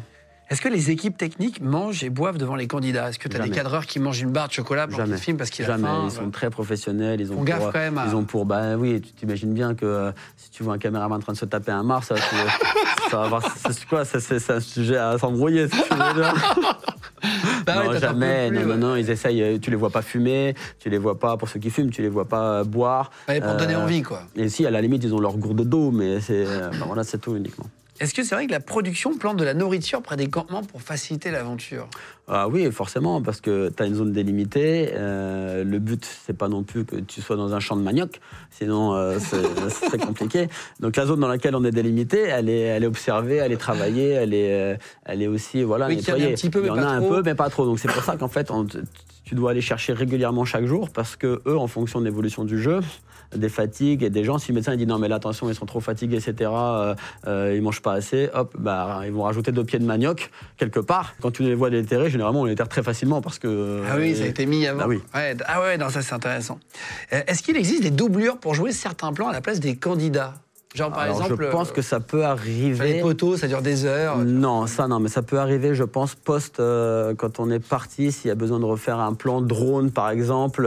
Est-ce 0.53 0.61
que 0.61 0.69
les 0.69 0.91
équipes 0.91 1.17
techniques 1.17 1.63
mangent 1.63 2.05
et 2.05 2.11
boivent 2.11 2.37
devant 2.37 2.57
les 2.57 2.67
candidats? 2.67 3.09
Est-ce 3.09 3.19
que 3.19 3.27
tu 3.27 3.37
as 3.37 3.39
des 3.39 3.45
Jamais. 3.47 3.57
cadreurs 3.57 3.87
qui 3.87 3.99
mangent 4.01 4.21
une 4.21 4.33
barre 4.33 4.49
de 4.49 4.53
chocolat 4.53 4.87
pendant 4.87 4.99
Jamais. 4.99 5.15
qu'ils 5.15 5.23
filment 5.25 5.39
parce 5.39 5.49
qu'ils 5.49 5.65
a 5.65 5.69
Jamais. 5.69 5.85
faim 5.89 6.03
ils 6.05 6.11
sont 6.11 6.31
très 6.31 6.51
professionnels. 6.51 7.23
Ils 7.23 7.33
ont 7.33 7.43
gaffe 7.43 7.61
pour, 7.61 7.73
quand 7.73 7.79
même 7.79 7.97
à- 7.97 8.05
Ils 8.07 8.15
ont 8.15 8.25
pour. 8.25 8.45
Bah 8.45 8.77
oui, 8.77 9.01
tu 9.01 9.13
t'imagines 9.13 9.55
bien 9.55 9.75
que 9.75 9.87
euh, 9.87 10.13
si 10.37 10.51
tu 10.51 10.63
vois 10.63 10.75
un 10.75 10.79
caméraman 10.79 11.17
en 11.17 11.23
train 11.23 11.33
de 11.33 11.39
se 11.39 11.47
taper 11.47 11.73
un 11.73 11.83
Mars, 11.83 12.09
ça, 13.11 13.17
va 13.17 13.23
avoir. 13.25 13.43
C'est 13.57 13.87
quoi 13.87 14.05
C'est- 14.05 14.51
un 14.51 14.61
sujet 14.61 14.99
à 14.99 15.17
s'embrouiller. 15.17 15.69
si 15.69 15.77
tu 15.89 15.95
veux 15.95 16.23
dire. 16.23 16.35
Bah 17.65 17.79
ouais, 17.79 17.85
non, 17.87 17.93
t'en 17.93 17.99
jamais. 18.01 18.49
plus, 18.49 18.59
non, 18.59 18.63
ouais. 18.73 18.77
non, 18.77 18.89
non, 18.89 18.97
ils 18.97 19.09
essayent. 19.09 19.41
euh, 19.43 19.59
Tu 19.59 19.71
les 19.71 19.77
vois 19.77 19.91
pas 19.91 20.03
fumer. 20.03 20.55
Tu 20.81 20.91
les 20.91 20.99
vois 20.99 21.19
pas 21.19 21.37
pour 21.37 21.49
ceux 21.49 21.61
qui 21.61 21.71
fument. 21.71 21.91
Tu 21.91 22.03
les 22.03 22.09
vois 22.09 22.25
pas 22.27 22.59
euh, 22.61 22.65
boire. 22.65 23.11
Ouais, 23.29 23.41
pour 23.41 23.53
te 23.53 23.59
donner 23.59 23.75
Euh, 23.77 23.85
envie, 23.85 24.03
quoi. 24.03 24.23
Et 24.37 24.49
si, 24.49 24.67
à 24.67 24.71
la 24.73 24.81
limite, 24.83 25.03
ils 25.05 25.15
ont 25.15 25.21
leur 25.21 25.37
gourde 25.39 25.63
d'eau, 25.65 25.93
mais 25.93 26.21
c'est 26.21 26.45
euh, 26.45 26.69
bah, 26.71 26.85
voilà, 26.89 27.05
c'est 27.05 27.19
tout 27.19 27.37
uniquement. 27.37 27.67
Est-ce 28.03 28.15
que 28.15 28.25
c'est 28.25 28.35
vrai 28.35 28.49
que 28.49 28.51
la 28.51 28.59
production 28.59 29.17
plante 29.17 29.37
de 29.37 29.45
la 29.45 29.55
nourriture 29.55 30.03
près 30.03 30.17
des 30.17 30.27
campements 30.27 30.65
pour 30.65 30.83
faciliter 30.83 31.31
l'aventure? 31.31 31.87
Ah 32.27 32.49
oui, 32.49 32.69
forcément, 32.73 33.23
parce 33.23 33.41
que 33.41 33.71
tu 33.77 33.81
as 33.81 33.87
une 33.87 33.95
zone 33.95 34.11
délimitée. 34.13 34.91
euh, 34.95 35.63
le 35.63 35.79
but, 35.79 36.05
c'est 36.27 36.37
pas 36.37 36.49
non 36.49 36.65
plus 36.65 36.85
que 36.85 36.97
tu 36.97 37.21
sois 37.21 37.37
dans 37.37 37.55
un 37.55 37.61
champ 37.61 37.77
de 37.77 37.83
manioc, 37.83 38.21
sinon 38.51 38.93
euh, 38.95 39.19
c'est 39.21 39.87
très 39.89 39.99
compliqué. 39.99 40.49
Donc 40.81 40.97
la 40.97 41.07
zone 41.07 41.21
dans 41.21 41.29
laquelle 41.29 41.55
on 41.55 41.63
est 41.63 41.71
délimité, 41.71 42.23
elle 42.23 42.49
est, 42.49 42.63
elle 42.63 42.83
est 42.83 42.89
observée, 42.89 43.37
elle 43.37 43.53
est 43.53 43.57
travaillée, 43.57 44.09
elle 44.11 44.35
est, 44.35 44.53
euh, 44.53 44.77
elle 45.05 45.23
est 45.23 45.29
aussi 45.29 45.63
voilà, 45.63 45.87
Oui, 45.87 45.99
qu'il 45.99 46.09
y 46.09 46.11
en 46.11 46.15
a 46.15 46.19
nettoyée. 46.19 46.33
un 46.33 46.37
petit 46.37 46.51
peu, 46.51 46.61
Il 46.63 46.67
y 46.67 46.71
en 46.71 46.79
a 46.79 46.87
un 46.87 46.99
trop. 47.01 47.09
peu, 47.11 47.23
mais 47.25 47.37
pas 47.37 47.51
trop. 47.51 47.67
Donc 47.67 47.79
c'est 47.79 47.93
pour 47.93 48.03
ça 48.03 48.17
qu'en 48.17 48.29
fait, 48.29 48.51
on 48.51 48.67
tu 49.25 49.37
dois 49.37 49.53
aller 49.53 49.61
chercher 49.61 49.93
régulièrement 49.93 50.45
chaque 50.45 50.67
jour, 50.67 50.91
parce 50.91 51.15
que 51.15 51.41
eux, 51.47 51.57
en 51.57 51.69
fonction 51.69 52.01
de 52.01 52.05
l'évolution 52.05 52.45
du 52.45 52.61
jeu, 52.61 52.81
des 53.35 53.49
fatigues 53.49 54.03
et 54.03 54.11
des 54.11 54.25
gens, 54.25 54.39
si 54.39 54.49
le 54.51 54.57
médecin 54.57 54.73
il 54.73 54.79
dit 54.79 54.87
non 54.87 54.99
mais 54.99 55.09
là 55.09 55.17
attention 55.17 55.49
ils 55.49 55.55
sont 55.55 55.67
trop 55.67 55.81
fatigués 55.81 56.17
etc, 56.17 56.51
euh, 56.55 56.95
euh, 57.27 57.55
ils 57.57 57.63
mangent 57.63 57.83
pas 57.83 57.93
assez, 57.95 58.29
hop 58.35 58.55
bah 58.59 59.03
ils 59.05 59.13
vont 59.13 59.23
rajouter 59.23 59.53
deux 59.53 59.65
pieds 59.65 59.79
de 59.79 59.85
manioc 59.85 60.31
quelque 60.57 60.81
part. 60.81 61.15
Quand 61.21 61.31
tu 61.31 61.43
les 61.43 61.55
vois 61.55 61.71
déterrer, 61.71 62.11
généralement 62.11 62.43
on 62.43 62.45
les 62.45 62.55
terre 62.55 62.69
très 62.69 62.83
facilement 62.83 63.21
parce 63.21 63.39
que 63.39 63.83
Ah 63.91 63.97
oui, 63.97 64.15
ça 64.17 64.25
a 64.25 64.27
été 64.27 64.47
mis 64.47 64.67
avant. 64.67 64.81
Bah 64.81 64.87
oui. 64.89 65.01
Ouais, 65.15 65.37
ah 65.47 65.61
ouais, 65.63 65.79
non, 65.79 65.89
ça 65.89 66.03
c'est 66.03 66.15
intéressant. 66.15 66.59
Euh, 67.13 67.23
Est-ce 67.27 67.43
qu'il 67.43 67.57
existe 67.57 67.83
des 67.83 67.91
doublures 67.91 68.39
pour 68.39 68.55
jouer 68.55 68.73
certains 68.73 69.13
plans 69.13 69.29
à 69.29 69.33
la 69.33 69.41
place 69.41 69.61
des 69.61 69.77
candidats? 69.77 70.35
Genre 70.75 70.91
par 70.91 71.01
Alors, 71.01 71.23
exemple, 71.23 71.45
je 71.45 71.51
pense 71.51 71.69
euh, 71.69 71.73
que 71.73 71.83
ça 71.83 72.01
peut 72.01 72.19
les 72.19 72.25
arriver. 72.25 73.01
poteaux, 73.03 73.37
ça 73.37 73.47
dure 73.47 73.61
des 73.61 73.85
heures. 73.85 74.17
Non, 74.19 74.67
ça 74.67 74.89
non, 74.89 75.01
mais 75.01 75.09
ça 75.11 75.21
peut 75.23 75.39
arriver, 75.39 75.75
je 75.75 75.85
pense, 75.85 76.15
post 76.15 76.61
euh, 76.61 77.15
quand 77.15 77.41
on 77.41 77.51
est 77.51 77.59
parti, 77.59 78.11
s'il 78.11 78.29
y 78.29 78.31
a 78.31 78.35
besoin 78.35 78.59
de 78.59 78.65
refaire 78.65 78.99
un 78.99 79.13
plan 79.13 79.43
drone, 79.43 79.91
par 79.91 80.09
exemple, 80.09 80.67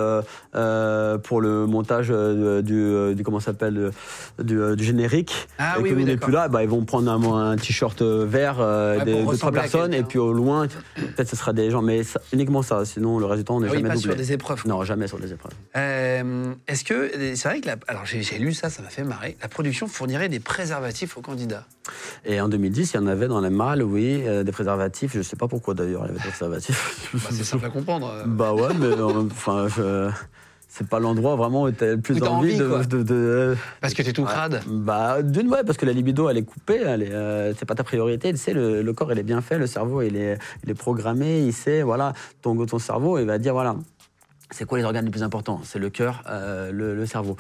euh, 0.56 1.18
pour 1.18 1.42
le 1.42 1.66
montage 1.66 2.10
du, 2.10 3.16
du 3.16 3.24
comment 3.24 3.40
ça 3.40 3.48
s'appelle 3.48 3.90
du, 4.38 4.60
du 4.76 4.84
générique, 4.84 5.48
Ah 5.58 5.76
et 5.80 5.82
oui, 5.82 5.90
que 5.90 5.96
oui, 5.96 6.06
nous 6.06 6.18
plus 6.18 6.32
là, 6.34 6.48
bah, 6.50 6.62
ils 6.64 6.70
vont 6.70 6.86
prendre 6.86 7.12
un, 7.12 7.52
un 7.52 7.56
t-shirt 7.56 8.02
vert, 8.02 8.60
Ouais, 8.60 9.04
des, 9.06 9.24
deux 9.24 9.38
trois 9.38 9.52
personnes, 9.52 9.94
et 9.94 10.04
puis 10.04 10.20
au 10.20 10.34
loin, 10.34 10.68
peut-être 10.96 11.30
ce 11.30 11.36
sera 11.36 11.52
des 11.52 11.72
gens, 11.72 11.82
mais 11.82 12.04
ça- 12.04 12.22
uniquement 12.32 12.62
ça. 12.62 12.86
Sinon, 12.86 13.18
le 13.18 13.44
temps, 13.44 13.56
on 13.56 13.60
n'est 13.62 13.68
Ah 13.68 13.72
oui, 13.72 13.78
jamais 13.78 13.90
pas 13.90 13.96
doublé. 13.96 14.10
sur 14.12 14.16
des 14.16 14.32
épreuves. 14.34 14.62
Non, 14.68 14.84
jamais 14.84 15.08
sur 15.08 15.20
des 15.20 15.32
épreuves. 15.34 15.52
Est-ce 16.68 16.84
que 16.84 17.12
c'est 17.36 17.48
vrai 17.50 17.60
que 17.62 17.68
la- 17.68 17.76
alors 17.88 18.06
j'ai 18.06 18.22
lu 18.38 18.54
ça, 18.54 18.70
ça 18.70 18.82
m'a 18.82 18.90
fait 18.90 19.04
marrer. 19.04 19.36
La 19.42 19.48
production 19.48 19.88
fournirait 19.96 20.30
des 20.30 20.40
préservatifs 20.40 21.18
aux 21.18 21.22
candidats. 21.22 21.64
Et 22.26 22.42
en 22.42 22.50
2010, 22.50 22.92
il 22.94 22.96
y 22.98 23.00
en 23.00 23.08
avait 23.08 23.28
dans 23.28 23.40
les 23.42 23.50
malles, 23.50 23.82
oui, 23.82 24.22
euh, 24.26 24.44
des 24.44 24.52
préservatifs. 24.52 25.14
Je 25.16 25.22
sais 25.22 25.38
pas 25.38 25.48
pourquoi 25.48 25.74
d'ailleurs, 25.74 26.04
il 26.06 26.08
y 26.08 26.10
avait 26.12 26.20
des 26.24 26.30
préservatifs. 26.30 27.10
Bah, 27.14 27.20
c'est 27.32 27.44
simple 27.44 27.66
à 27.66 27.70
comprendre. 27.70 28.08
euh. 28.12 28.24
Bah 28.26 28.54
ouais, 28.54 28.74
mais 28.78 28.88
euh, 28.88 29.24
enfin, 29.32 29.68
je- 29.70 30.10
c'est 30.68 30.88
pas 30.90 31.00
l'endroit 31.00 31.38
vraiment 31.38 31.64
où 31.64 31.72
t'as 31.72 31.92
le 31.96 32.02
plus 32.02 32.20
Où 32.20 32.26
envie, 32.26 32.62
envie, 32.62 32.88
de, 32.88 33.04
de- 33.04 33.56
Parce 33.80 33.94
que 33.94 34.02
t'es 34.02 34.12
tout 34.12 34.26
crade. 34.26 34.62
Bah 34.68 35.22
d'une 35.22 35.48
ouais, 35.50 35.64
parce 35.64 35.78
que 35.78 35.86
la 35.86 35.94
libido 35.94 36.28
elle 36.30 36.38
est 36.38 36.44
coupée, 36.44 36.82
elle 36.86 37.04
est, 37.04 37.12
euh, 37.14 37.54
c'est 37.58 37.66
pas 37.66 37.76
ta 37.76 37.86
priorité. 37.86 38.32
Tu 38.34 38.38
sais, 38.38 38.52
le, 38.54 38.82
le 38.82 38.94
corps 38.94 39.14
il 39.14 39.18
est 39.20 39.24
bien 39.24 39.40
fait, 39.40 39.58
le 39.58 39.68
cerveau 39.68 40.02
il 40.02 40.18
est, 40.18 40.38
il 40.66 40.70
est 40.70 40.74
programmé, 40.74 41.40
il 41.46 41.54
sait, 41.54 41.82
voilà, 41.82 42.12
ton, 42.42 42.66
ton 42.66 42.80
cerveau 42.80 43.18
il 43.20 43.26
va 43.26 43.38
dire 43.38 43.54
voilà, 43.54 43.78
c'est 44.52 44.66
quoi 44.66 44.78
les 44.78 44.84
organes 44.84 45.06
les 45.06 45.12
plus 45.12 45.24
importants? 45.24 45.62
C'est 45.64 45.80
le 45.80 45.90
cœur, 45.90 46.24
euh, 46.28 46.72
le, 46.74 46.94
le 46.94 47.06
cerveau. 47.06 47.38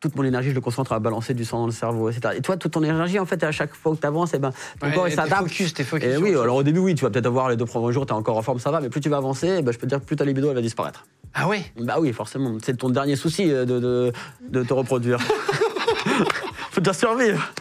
Toute 0.00 0.14
mon 0.14 0.22
énergie, 0.22 0.50
je 0.50 0.54
le 0.54 0.60
concentre 0.60 0.92
à 0.92 1.00
balancer 1.00 1.34
du 1.34 1.44
sang 1.44 1.58
dans 1.58 1.66
le 1.66 1.72
cerveau, 1.72 2.08
etc. 2.08 2.34
Et 2.36 2.40
toi, 2.40 2.56
toute 2.56 2.70
ton 2.72 2.82
énergie, 2.84 3.18
en 3.18 3.26
fait, 3.26 3.42
à 3.42 3.50
chaque 3.50 3.74
fois 3.74 3.96
que 3.96 4.00
tu 4.00 4.06
avances, 4.06 4.30
eh 4.32 4.38
ben, 4.38 4.52
ton 4.78 4.86
Ouais, 4.86 4.92
corps 4.94 5.08
il 5.08 5.10
t'es 5.10 5.16
s'adapte. 5.16 5.42
focus, 5.42 5.74
t'es 5.74 5.82
focus 5.82 6.08
Et 6.08 6.12
sur 6.14 6.22
oui, 6.22 6.30
alors 6.30 6.54
au 6.56 6.62
début, 6.62 6.78
oui, 6.78 6.94
tu 6.94 7.02
vas 7.04 7.10
peut-être 7.10 7.26
avoir 7.26 7.48
les 7.48 7.56
deux 7.56 7.64
premiers 7.64 7.92
jours, 7.92 8.06
tu 8.06 8.12
es 8.12 8.16
encore 8.16 8.36
en 8.36 8.42
forme, 8.42 8.60
ça 8.60 8.70
va, 8.70 8.80
mais 8.80 8.90
plus 8.90 9.00
tu 9.00 9.08
vas 9.08 9.16
avancer, 9.16 9.56
eh 9.58 9.62
ben, 9.62 9.72
je 9.72 9.78
peux 9.78 9.86
te 9.86 9.94
dire, 9.94 10.00
plus 10.00 10.14
ta 10.14 10.24
libido 10.24 10.48
elle 10.50 10.54
va 10.54 10.60
disparaître. 10.62 11.04
Ah 11.34 11.48
oui. 11.48 11.64
Bah 11.80 11.96
oui, 11.98 12.12
forcément. 12.12 12.56
C'est 12.64 12.76
ton 12.76 12.90
dernier 12.90 13.16
souci 13.16 13.50
euh, 13.52 13.64
de, 13.64 13.80
de, 13.80 14.12
de 14.48 14.62
te 14.62 14.72
reproduire. 14.72 15.18
Faut 16.70 16.80
déjà 16.80 16.92
survivre. 16.92 17.52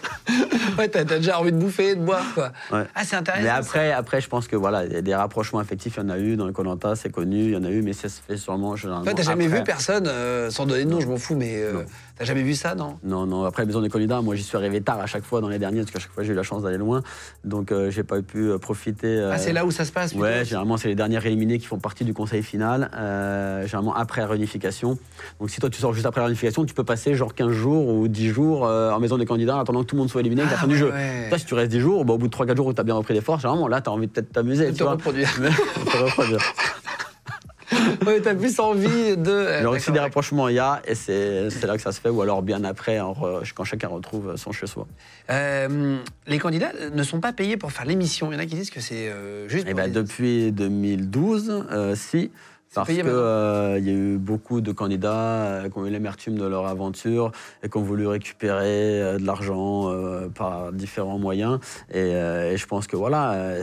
ouais, 0.78 0.90
t'as 0.90 1.04
déjà 1.06 1.40
envie 1.40 1.52
de 1.52 1.58
bouffer, 1.58 1.96
de 1.96 2.02
boire, 2.02 2.26
quoi. 2.34 2.52
Ouais. 2.72 2.84
Ah, 2.94 3.04
c'est 3.06 3.16
intéressant. 3.16 3.44
Mais 3.44 3.50
ça. 3.50 3.56
après, 3.56 3.92
après, 3.92 4.22
je 4.22 4.28
pense 4.28 4.48
que 4.48 4.56
voilà, 4.56 4.86
il 4.86 4.94
y 4.94 4.96
a 4.96 5.02
des 5.02 5.16
rapprochements 5.16 5.60
affectifs, 5.60 5.96
il 5.98 6.04
y 6.04 6.06
en 6.06 6.10
a 6.10 6.18
eu 6.20 6.36
dans 6.36 6.46
le 6.46 6.52
Colanta, 6.54 6.96
c'est 6.96 7.10
connu, 7.12 7.46
il 7.46 7.52
y 7.52 7.56
en 7.58 7.64
a 7.64 7.70
eu, 7.70 7.82
mais 7.82 7.94
ça 7.94 8.10
se 8.10 8.20
fait 8.22 8.38
sûrement 8.38 8.76
généralement. 8.76 9.06
Toi, 9.06 9.14
t'as 9.16 9.24
jamais 9.24 9.46
après. 9.46 9.60
vu 9.60 9.64
personne, 9.64 10.08
euh, 10.08 10.50
sans 10.50 10.66
donner 10.66 10.84
de 10.86 10.90
nom, 10.90 11.00
je 11.00 11.08
m'en 11.08 11.18
fous, 11.18 11.36
mais 11.36 11.56
euh, 11.62 11.84
t'as 12.18 12.26
jamais 12.26 12.44
vu 12.44 12.54
ça, 12.56 12.76
non? 12.76 12.98
Non, 13.04 13.26
non, 13.26 13.44
après 13.46 13.64
la 13.64 13.68
maison 13.68 13.82
des 13.82 13.90
candidats, 13.90 14.22
moi 14.22 14.36
j'y 14.36 14.44
suis 14.44 14.58
arrivé 14.58 14.82
tard 14.82 15.00
à 15.00 15.06
chaque 15.06 15.24
fois 15.24 15.42
dans 15.42 15.50
les 15.50 15.60
derniers, 15.60 15.82
parce 15.82 15.92
qu'à 15.92 16.00
chaque 16.00 16.12
fois 16.12 16.24
j'ai 16.24 16.34
eu 16.34 16.36
la 16.36 16.44
chance 16.44 16.64
d'aller 16.64 16.78
loin, 16.78 17.02
donc 17.44 17.72
euh, 17.72 17.90
j'ai 17.92 18.04
pas 18.04 18.22
pu 18.22 18.50
euh, 18.50 18.58
profiter. 18.58 19.08
euh, 19.08 19.32
Ah, 19.34 19.38
c'est 19.38 19.54
là 19.54 19.66
où 19.66 19.72
ça 19.72 19.86
se 19.86 19.92
passe 19.92 20.14
Ouais, 20.14 20.44
généralement 20.46 20.78
c'est 20.78 20.88
les 20.88 20.96
derniers 20.96 21.26
éliminés 21.26 21.58
qui 21.60 21.66
font 21.68 21.80
partie 21.80 22.06
du 22.06 22.14
conseil 22.14 22.44
final, 22.44 22.90
euh, 22.96 23.62
généralement 23.66 23.94
après 23.96 24.22
la 24.22 24.28
réunification. 24.28 24.98
Donc 25.40 25.50
si 25.50 25.60
toi 25.60 25.70
tu 25.70 25.80
sors 25.80 25.94
juste 25.94 26.06
après 26.06 26.22
la 26.22 26.26
réunification, 26.26 26.66
tu 26.66 26.74
peux 26.74 26.84
passer 26.84 27.14
genre 27.16 27.34
15 27.36 27.52
jours 27.52 27.88
ou 27.88 28.08
10 28.08 28.30
jours 28.30 28.64
en 28.64 29.00
maison 29.00 29.18
des 29.18 29.26
candidats 29.26 29.58
en 29.58 29.60
attendant 29.62 29.82
que 29.82 29.88
tout 29.88 29.96
le 29.96 30.00
monde 30.02 30.10
soit 30.10 30.22
éliminé 30.22 30.42
à 30.42 30.46
la 30.46 30.52
Ah, 30.54 30.58
fin 30.58 30.68
du 30.68 30.74
ouais, 30.74 30.80
jeu. 30.80 30.92
ouais. 30.92 31.30
Toi 31.30 31.38
si 31.38 31.46
tu 31.46 31.54
restes 31.54 31.72
10 31.72 31.80
jours, 31.80 32.06
bah, 32.06 32.14
au 32.14 32.18
bout 32.18 32.28
de 32.28 32.36
3-4 32.36 32.56
jours 32.58 32.68
où 32.68 32.74
tu 32.74 32.82
as 32.82 32.84
bien 32.84 32.96
repris 32.96 33.14
les 33.14 33.22
forces, 33.22 33.42
généralement 33.42 33.68
là 33.68 33.82
tu 33.82 33.90
as 33.90 33.94
envie 33.94 34.08
de 34.08 34.12
peut-être 34.12 34.32
t'amuser. 34.32 34.72
Te 34.78 34.84
reproduire. 34.84 35.30
Te 35.36 35.98
reproduire. 35.98 36.40
Ouais, 38.06 38.22
t'as 38.22 38.34
plus 38.36 38.60
envie 38.60 39.18
de. 39.18 39.30
euh, 39.30 39.60
Alors 39.60 39.74
d'accord, 39.74 39.94
des 39.94 40.00
rapprochements 40.00 40.48
il 40.48 40.56
y 40.56 40.60
a 40.60 40.82
et 40.88 40.96
c'est 40.96 41.50
là 41.66 41.76
que 41.76 41.82
ça 41.82 41.92
se 41.92 42.00
fait 42.00 42.10
ou 42.10 42.22
alors 42.22 42.42
bien 42.42 42.64
après 42.64 42.98
re- 42.98 43.42
quand 43.54 43.64
chacun 43.66 43.90
retrouve 43.90 44.36
son 44.38 44.52
chez 44.52 44.68
soi. 44.68 44.88
Euh, 45.30 45.98
les 46.28 46.40
candidats 46.40 46.72
ne 46.94 47.04
sont 47.04 47.20
pas 47.20 47.34
payés 47.34 47.58
pour 47.58 47.72
faire 47.72 47.86
l'émission. 47.86 48.32
Il 48.32 48.36
y 48.36 48.38
en 48.38 48.40
a 48.42 48.46
qui 48.46 48.56
disent 48.56 48.70
que 48.70 48.80
c'est 48.80 49.10
euh, 49.10 49.50
juste. 49.50 49.66
Et 49.68 49.72
pour 49.72 49.78
ben, 49.82 49.88
les- 49.88 49.92
depuis 49.94 50.52
2012, 50.52 51.66
euh, 51.72 51.96
si. 51.96 52.32
Parce 52.74 52.90
qu'il 52.90 52.98
maintenant. 53.04 53.76
y 53.78 53.90
a 53.90 53.94
eu 53.94 54.18
beaucoup 54.18 54.60
de 54.62 54.72
candidats 54.74 55.16
euh, 55.46 55.70
qui 55.70 55.78
ont 55.78 55.86
eu 55.88 55.90
l'amertume 55.90 56.38
de 56.38 56.46
leur 56.46 56.68
aventure 56.68 57.32
et 57.64 57.70
qui 57.70 57.78
ont 57.78 57.82
voulu 57.82 58.06
récupérer 58.06 59.02
euh, 59.02 59.18
de 59.18 59.26
l'argent 59.26 59.90
euh, 59.90 60.28
par 60.28 60.72
différents 60.74 61.18
moyens. 61.18 61.60
Et, 61.92 61.96
euh, 61.98 62.52
et 62.52 62.58
je 62.58 62.68
pense 62.68 62.86
que 62.86 62.96
voilà, 62.98 63.56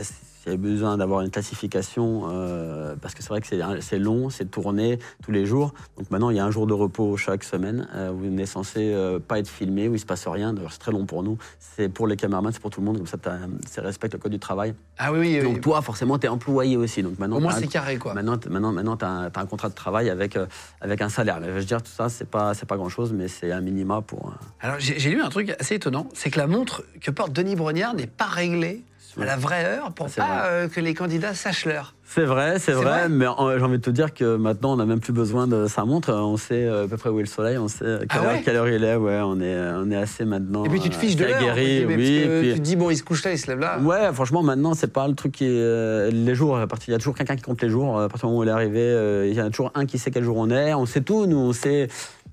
s'il 0.45 0.51
y 0.51 0.55
a 0.55 0.57
besoin 0.57 0.97
d'avoir 0.97 1.21
une 1.21 1.31
classification, 1.31 2.29
euh, 2.29 2.95
parce 3.01 3.15
que 3.15 3.23
c'est 3.23 3.29
vrai 3.29 3.41
que 3.41 3.47
c'est 3.81 3.99
long, 3.99 4.29
c'est 4.29 4.45
tourné 4.45 4.99
tous 5.23 5.31
les 5.31 5.45
jours. 5.45 5.73
Donc 5.97 6.11
maintenant, 6.11 6.29
il 6.29 6.37
y 6.37 6.39
a 6.39 6.45
un 6.45 6.51
jour 6.51 6.67
de 6.67 6.73
repos 6.73 7.17
chaque 7.17 7.43
semaine. 7.43 7.87
Euh, 7.95 8.11
vous 8.13 8.27
n'êtes 8.27 8.47
censé 8.47 8.93
euh, 8.93 9.19
pas 9.19 9.39
être 9.39 9.47
filmé, 9.47 9.87
où 9.87 9.95
il 9.95 9.99
se 9.99 10.05
passe 10.05 10.27
rien. 10.27 10.53
D'ailleurs, 10.53 10.71
c'est 10.71 10.79
très 10.79 10.91
long 10.91 11.05
pour 11.05 11.23
nous. 11.23 11.37
C'est 11.59 11.89
pour 11.89 12.07
les 12.07 12.15
caméramans, 12.15 12.51
c'est 12.53 12.61
pour 12.61 12.69
tout 12.69 12.79
le 12.79 12.85
monde. 12.85 12.97
Comme 12.97 13.07
ça, 13.07 13.17
ça 13.65 13.81
respecte 13.81 14.13
le 14.13 14.19
code 14.19 14.31
du 14.31 14.39
travail. 14.39 14.75
Ah 14.97 15.11
oui, 15.11 15.19
oui. 15.19 15.39
oui. 15.41 15.43
Donc 15.43 15.61
toi, 15.61 15.81
forcément, 15.81 16.19
tu 16.19 16.27
es 16.27 16.29
employé 16.29 16.77
aussi. 16.77 17.01
Donc 17.01 17.17
maintenant, 17.17 17.37
Au 17.37 17.39
moins, 17.39 17.51
c'est 17.51 17.67
carré, 17.67 17.97
quoi. 17.97 18.13
Maintenant, 18.13 18.37
maintenant, 18.49 18.71
maintenant, 18.71 18.97
tu 18.97 19.05
as, 19.05 19.31
un 19.35 19.45
contrat 19.47 19.69
de 19.69 19.75
travail 19.75 20.09
avec, 20.09 20.35
euh, 20.35 20.45
avec 20.81 21.01
un 21.01 21.09
salaire. 21.09 21.39
Mais 21.41 21.47
je 21.47 21.53
veux 21.53 21.63
dire, 21.63 21.81
tout 21.81 21.91
ça, 21.91 22.09
c'est 22.09 22.29
pas, 22.29 22.53
pas 22.53 22.77
grand-chose, 22.77 23.13
mais 23.13 23.27
c'est 23.27 23.51
un 23.51 23.61
minima 23.61 24.01
pour. 24.01 24.27
euh, 24.27 24.45
Alors, 24.61 24.75
j'ai 24.79 24.99
j'ai 24.99 25.09
lu 25.09 25.21
un 25.21 25.29
truc 25.29 25.53
assez 25.59 25.75
étonnant 25.75 26.07
c'est 26.13 26.29
que 26.29 26.39
la 26.39 26.47
montre 26.47 26.83
que 27.01 27.11
porte 27.11 27.33
Denis 27.33 27.55
Brognard 27.55 27.93
n'est 27.93 28.07
pas 28.07 28.25
réglée 28.25 28.83
à 29.21 29.25
la 29.25 29.35
vraie 29.37 29.65
heure 29.65 29.91
pour 29.91 30.09
C'est 30.09 30.21
pas 30.21 30.45
euh, 30.47 30.67
que 30.67 30.79
les 30.79 30.93
candidats 30.93 31.33
sachent 31.33 31.65
l'heure. 31.65 31.93
C'est 32.07 32.23
vrai, 32.25 32.59
c'est 32.59 32.71
vrai, 32.73 32.83
vrai 32.83 33.09
mais 33.09 33.25
euh, 33.25 33.57
j'ai 33.57 33.63
envie 33.65 33.77
de 33.79 33.83
te 33.83 33.89
dire 33.89 34.13
que 34.13 34.35
maintenant, 34.35 34.73
on 34.73 34.75
n'a 34.75 34.85
même 34.85 34.99
plus 34.99 35.11
besoin 35.13 35.47
de 35.47 35.65
sa 35.67 35.85
montre. 35.85 36.13
On 36.13 36.37
sait 36.37 36.65
euh, 36.65 36.85
à 36.85 36.87
peu 36.87 36.97
près 36.97 37.09
où 37.09 37.17
est 37.19 37.23
le 37.23 37.27
soleil, 37.27 37.57
on 37.57 37.67
sait 37.67 37.83
quelle, 37.83 38.07
Ah 38.09 38.17
heure, 38.19 38.25
ouais 38.33 38.41
quelle 38.45 38.55
heure 38.57 38.67
il 38.69 38.83
est. 38.83 38.95
Ouais, 38.95 39.19
on 39.23 39.39
est, 39.41 39.57
on 39.75 39.89
est 39.89 39.95
assez 39.95 40.23
maintenant. 40.25 40.65
Et 40.65 40.69
puis 40.69 40.79
tu 40.79 40.89
te 40.89 40.95
euh, 40.95 40.99
fiches 40.99 41.15
de 41.15 41.25
l'heure. 41.25 41.55
oui. 41.55 41.85
puis- 41.87 42.51
Tu 42.53 42.59
te 42.59 42.63
dis, 42.63 42.75
bon, 42.75 42.89
il 42.91 42.97
se 42.97 43.03
couche 43.03 43.23
là, 43.23 43.31
il 43.31 43.39
se 43.39 43.47
lève 43.47 43.59
là. 43.59 43.79
Ouais, 43.79 44.13
franchement, 44.13 44.43
maintenant, 44.43 44.73
c'est 44.75 44.93
pas 44.93 45.07
le 45.07 45.15
truc 45.15 45.31
qui 45.31 45.45
est. 45.45 45.49
euh, 45.51 46.11
les 46.11 46.35
jours, 46.35 46.59
il 46.87 46.91
y 46.91 46.93
a 46.95 46.97
toujours 46.97 47.15
quelqu'un 47.15 47.35
qui 47.35 47.41
compte 47.41 47.61
les 47.61 47.69
jours. 47.69 47.99
À 47.99 48.07
partir 48.07 48.27
du 48.29 48.33
moment 48.33 48.39
où 48.39 48.43
il 48.43 48.49
est 48.49 48.53
arrivé, 48.53 48.81
euh, 48.81 49.27
il 49.27 49.33
y 49.33 49.41
en 49.41 49.45
a 49.45 49.49
toujours 49.49 49.71
un 49.75 49.85
qui 49.85 49.97
sait 49.97 50.11
quel 50.11 50.23
jour 50.23 50.37
on 50.37 50.49
est. 50.51 50.73
On 50.75 50.85
sait 50.85 51.01
tout, 51.01 51.25
nous, 51.25 51.37
on 51.37 51.53
sait. 51.53 51.87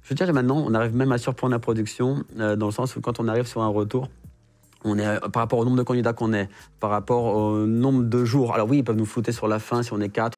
Je 0.04 0.08
veux 0.10 0.14
dire, 0.16 0.30
maintenant, 0.34 0.62
on 0.66 0.74
arrive 0.74 0.94
même 0.94 1.12
à 1.12 1.18
surprendre 1.18 1.52
la 1.52 1.58
production, 1.60 2.24
euh, 2.40 2.56
dans 2.56 2.66
le 2.66 2.72
sens 2.72 2.94
où 2.96 3.00
quand 3.00 3.20
on 3.20 3.28
arrive 3.28 3.46
sur 3.46 3.62
un 3.62 3.68
retour, 3.68 4.08
on 4.84 4.98
est, 4.98 5.20
par 5.30 5.42
rapport 5.42 5.58
au 5.58 5.64
nombre 5.64 5.76
de 5.76 5.82
candidats 5.82 6.12
qu'on 6.12 6.32
est, 6.32 6.48
par 6.80 6.90
rapport 6.90 7.24
au 7.24 7.66
nombre 7.66 8.04
de 8.04 8.24
jours. 8.24 8.54
Alors 8.54 8.68
oui, 8.68 8.78
ils 8.78 8.84
peuvent 8.84 8.96
nous 8.96 9.06
flouter 9.06 9.32
sur 9.32 9.48
la 9.48 9.58
fin 9.58 9.82
si 9.82 9.92
on 9.92 10.00
est 10.00 10.08
quatre. 10.08 10.36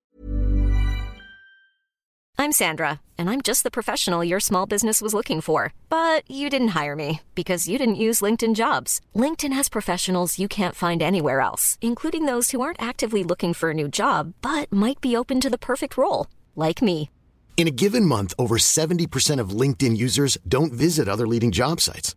I'm 2.37 2.51
Sandra, 2.51 3.01
and 3.17 3.31
I'm 3.31 3.41
just 3.41 3.63
the 3.63 3.71
professional 3.71 4.25
your 4.25 4.41
small 4.41 4.67
business 4.67 5.01
was 5.01 5.15
looking 5.15 5.41
for. 5.41 5.73
But 5.89 6.29
you 6.29 6.51
didn't 6.51 6.75
hire 6.75 6.97
me 6.97 7.21
because 7.35 7.69
you 7.69 7.79
didn't 7.79 7.95
use 7.95 8.21
LinkedIn 8.21 8.55
jobs. 8.55 9.01
LinkedIn 9.15 9.53
has 9.55 9.69
professionals 9.69 10.39
you 10.39 10.49
can't 10.49 10.75
find 10.75 11.01
anywhere 11.01 11.41
else, 11.41 11.79
including 11.81 12.27
those 12.27 12.51
who 12.51 12.61
aren't 12.61 12.83
actively 12.83 13.25
looking 13.25 13.55
for 13.55 13.71
a 13.71 13.75
new 13.75 13.89
job 13.89 14.35
but 14.43 14.71
might 14.71 15.01
be 15.01 15.17
open 15.17 15.41
to 15.41 15.49
the 15.49 15.65
perfect 15.71 15.97
role, 15.97 16.27
like 16.55 16.83
me. 16.83 17.09
In 17.57 17.69
a 17.69 17.77
given 17.83 18.05
month, 18.05 18.35
over 18.39 18.57
70% 18.59 19.41
of 19.41 19.59
LinkedIn 19.61 19.97
users 19.97 20.37
don't 20.47 20.73
visit 20.73 21.09
other 21.09 21.27
leading 21.29 21.53
job 21.53 21.81
sites. 21.81 22.17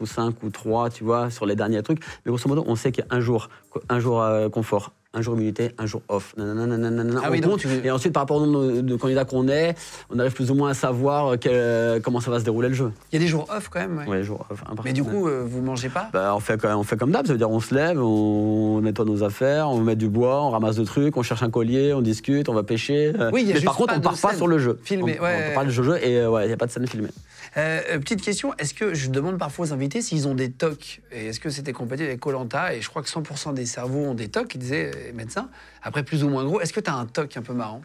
Ou 0.00 0.06
5 0.06 0.42
ou 0.42 0.50
3, 0.50 0.90
tu 0.90 1.04
vois, 1.04 1.30
sur 1.30 1.46
les 1.46 1.54
derniers 1.56 1.82
trucs. 1.82 2.00
Mais 2.24 2.30
grosso 2.30 2.48
modo, 2.48 2.64
on 2.66 2.76
sait 2.76 2.92
qu'il 2.92 3.04
y 3.04 3.12
a 3.12 3.16
un 3.16 3.20
jour, 3.20 3.48
un 3.88 4.00
jour 4.00 4.22
euh, 4.22 4.48
confort, 4.48 4.92
un 5.14 5.20
jour 5.20 5.34
immunité, 5.34 5.72
un 5.78 5.84
jour 5.84 6.00
off. 6.08 6.34
Nanana, 6.38 6.78
nanana, 6.78 7.20
Ah 7.22 7.26
on 7.28 7.32
oui, 7.32 7.40
compte. 7.42 7.60
tu- 7.60 7.68
Et 7.84 7.90
ensuite, 7.90 8.12
par 8.14 8.22
rapport 8.22 8.38
au 8.38 8.46
nombre 8.46 8.72
de, 8.76 8.80
de 8.80 8.96
candidats 8.96 9.26
qu'on 9.26 9.48
est, 9.48 9.74
on 10.10 10.18
arrive 10.18 10.32
plus 10.32 10.50
ou 10.50 10.54
moins 10.54 10.70
à 10.70 10.74
savoir 10.74 11.38
quel- 11.38 11.52
euh, 11.54 12.00
comment 12.00 12.20
ça 12.20 12.30
va 12.30 12.40
se 12.40 12.44
dérouler 12.44 12.68
le 12.68 12.74
jeu. 12.74 12.90
Il 13.12 13.16
y 13.16 13.22
a 13.22 13.24
des 13.24 13.28
jours 13.28 13.46
off 13.54 13.68
quand 13.68 13.80
même. 13.80 13.98
ouais. 13.98 14.06
Ouais, 14.06 14.22
jour 14.24 14.46
off, 14.50 14.64
Mais 14.84 14.94
du 14.94 15.04
coup, 15.04 15.28
euh, 15.28 15.44
vous 15.46 15.60
mangez 15.60 15.90
pas? 15.90 16.08
Bah, 16.12 16.32
on, 16.34 16.40
fait, 16.40 16.58
quand- 16.60 16.74
on 16.74 16.82
fait 16.84 16.96
comme 16.96 17.10
d'hab, 17.10 17.26
ça 17.26 17.32
veut 17.32 17.38
dire 17.38 17.50
on 17.50 17.60
se 17.60 17.74
lève, 17.74 18.00
on 18.02 18.80
nettoie 18.80 19.04
nos 19.04 19.22
affaires, 19.22 19.68
on 19.68 19.80
met 19.80 19.94
du 19.96 20.08
bois, 20.08 20.42
on 20.42 20.50
ramasse 20.50 20.76
des 20.76 20.84
trucs, 20.86 21.16
on 21.18 21.22
cherche 21.22 21.42
un 21.42 21.50
collier, 21.50 21.92
on 21.92 22.00
discute, 22.00 22.48
on 22.48 22.54
va 22.54 22.62
pêcher. 22.62 23.12
euh, 23.20 23.30
Oui, 23.32 23.42
y 23.42 23.44
a 23.44 23.48
mais 23.48 23.52
juste 23.54 23.64
par 23.66 23.76
contre, 23.76 23.92
pas 23.92 23.98
on 23.98 24.02
part 24.02 24.18
pas 24.18 24.34
sur 24.34 24.46
le 24.48 24.58
jeu. 24.58 24.80
filmée, 24.82 25.18
on, 25.20 25.24
ouais. 25.24 25.48
on 25.50 25.54
parle 25.54 25.66
du 25.66 25.72
jeu 25.74 25.98
et 26.02 26.18
euh, 26.20 26.30
ouais, 26.30 26.44
il 26.44 26.48
n'y 26.48 26.54
a 26.54 26.56
pas 26.56 26.66
de 26.66 26.70
scène 26.72 26.86
filmée. 26.86 27.10
Euh, 27.56 27.80
euh, 27.90 27.98
petite 27.98 28.22
question, 28.22 28.54
est-ce 28.58 28.72
que 28.72 28.94
je 28.94 29.10
demande 29.10 29.38
parfois 29.38 29.66
aux 29.66 29.72
invités 29.72 30.00
s'ils 30.00 30.26
ont 30.26 30.34
des 30.34 30.50
TOC 30.50 31.02
Et 31.12 31.26
est-ce 31.26 31.40
que 31.40 31.50
c'était 31.50 31.72
compatible 31.72 32.08
avec 32.08 32.20
Colanta 32.20 32.74
Et 32.74 32.80
je 32.80 32.88
crois 32.88 33.02
que 33.02 33.08
100% 33.08 33.52
des 33.52 33.66
cerveaux 33.66 34.06
ont 34.06 34.14
des 34.14 34.28
TOC, 34.28 34.54
ils 34.54 34.58
disaient 34.58 34.90
les 35.06 35.12
médecins. 35.12 35.50
Après, 35.82 36.02
plus 36.02 36.24
ou 36.24 36.30
moins 36.30 36.44
gros, 36.44 36.60
est-ce 36.60 36.72
que 36.72 36.80
tu 36.80 36.90
as 36.90 36.94
un 36.94 37.04
TOC 37.04 37.36
un 37.36 37.42
peu 37.42 37.52
marrant? 37.52 37.82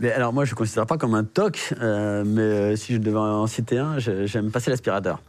Mais 0.00 0.12
alors 0.12 0.34
moi, 0.34 0.44
je 0.44 0.52
ne 0.52 0.56
considère 0.56 0.84
pas 0.84 0.98
comme 0.98 1.14
un 1.14 1.24
toc, 1.24 1.72
euh, 1.80 2.22
mais 2.26 2.76
si 2.76 2.92
je 2.92 2.98
devais 2.98 3.18
en 3.18 3.46
citer 3.46 3.78
un, 3.78 3.98
j'aime 3.98 4.50
passer 4.50 4.70
l'aspirateur. 4.70 5.22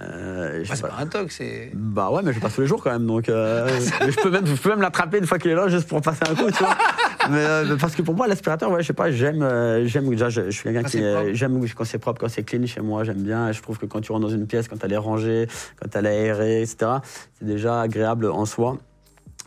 Euh, 0.00 0.64
C'est 0.64 0.82
pas. 0.82 0.88
pas 0.88 0.96
un 0.98 1.06
TOC, 1.06 1.30
c'est. 1.30 1.70
Bah 1.74 2.10
ouais, 2.10 2.22
mais 2.22 2.32
je 2.32 2.40
passe 2.40 2.54
tous 2.54 2.60
les 2.62 2.66
jours 2.66 2.82
quand 2.82 2.90
même, 2.90 3.06
donc 3.06 3.28
euh, 3.28 3.68
je 4.08 4.20
peux 4.20 4.30
même, 4.30 4.46
je 4.46 4.54
peux 4.54 4.70
même 4.70 4.80
l'attraper 4.80 5.18
une 5.18 5.26
fois 5.26 5.38
qu'il 5.38 5.50
est 5.50 5.54
là, 5.54 5.68
juste 5.68 5.88
pour 5.88 6.00
passer 6.00 6.22
un 6.28 6.34
coup, 6.34 6.50
tu 6.50 6.58
vois. 6.58 6.76
Mais 7.30 7.38
euh, 7.38 7.76
parce 7.76 7.94
que 7.94 8.02
pour 8.02 8.14
moi, 8.14 8.26
l'aspirateur, 8.28 8.70
ouais, 8.70 8.82
je 8.82 8.88
sais 8.88 8.92
pas, 8.92 9.10
j'aime, 9.10 9.42
euh, 9.42 9.86
j'aime 9.86 10.08
déjà, 10.10 10.28
je, 10.28 10.42
je 10.46 10.50
suis 10.50 10.64
quelqu'un 10.64 10.82
qui, 10.82 11.02
j'aime 11.34 11.64
quand 11.74 11.84
c'est 11.84 11.98
propre, 11.98 12.20
quand 12.20 12.28
c'est 12.28 12.42
clean 12.42 12.66
chez 12.66 12.80
moi, 12.80 13.04
j'aime 13.04 13.22
bien. 13.22 13.50
Je 13.52 13.62
trouve 13.62 13.78
que 13.78 13.86
quand 13.86 14.00
tu 14.00 14.12
rentres 14.12 14.26
dans 14.26 14.34
une 14.34 14.46
pièce, 14.46 14.68
quand 14.68 14.82
elle 14.84 14.92
est 14.92 14.98
rangée, 14.98 15.46
quand 15.80 15.96
elle 15.96 16.06
est 16.06 16.10
aérée, 16.10 16.62
etc., 16.62 16.92
c'est 17.38 17.46
déjà 17.46 17.80
agréable 17.80 18.26
en 18.26 18.44
soi. 18.44 18.78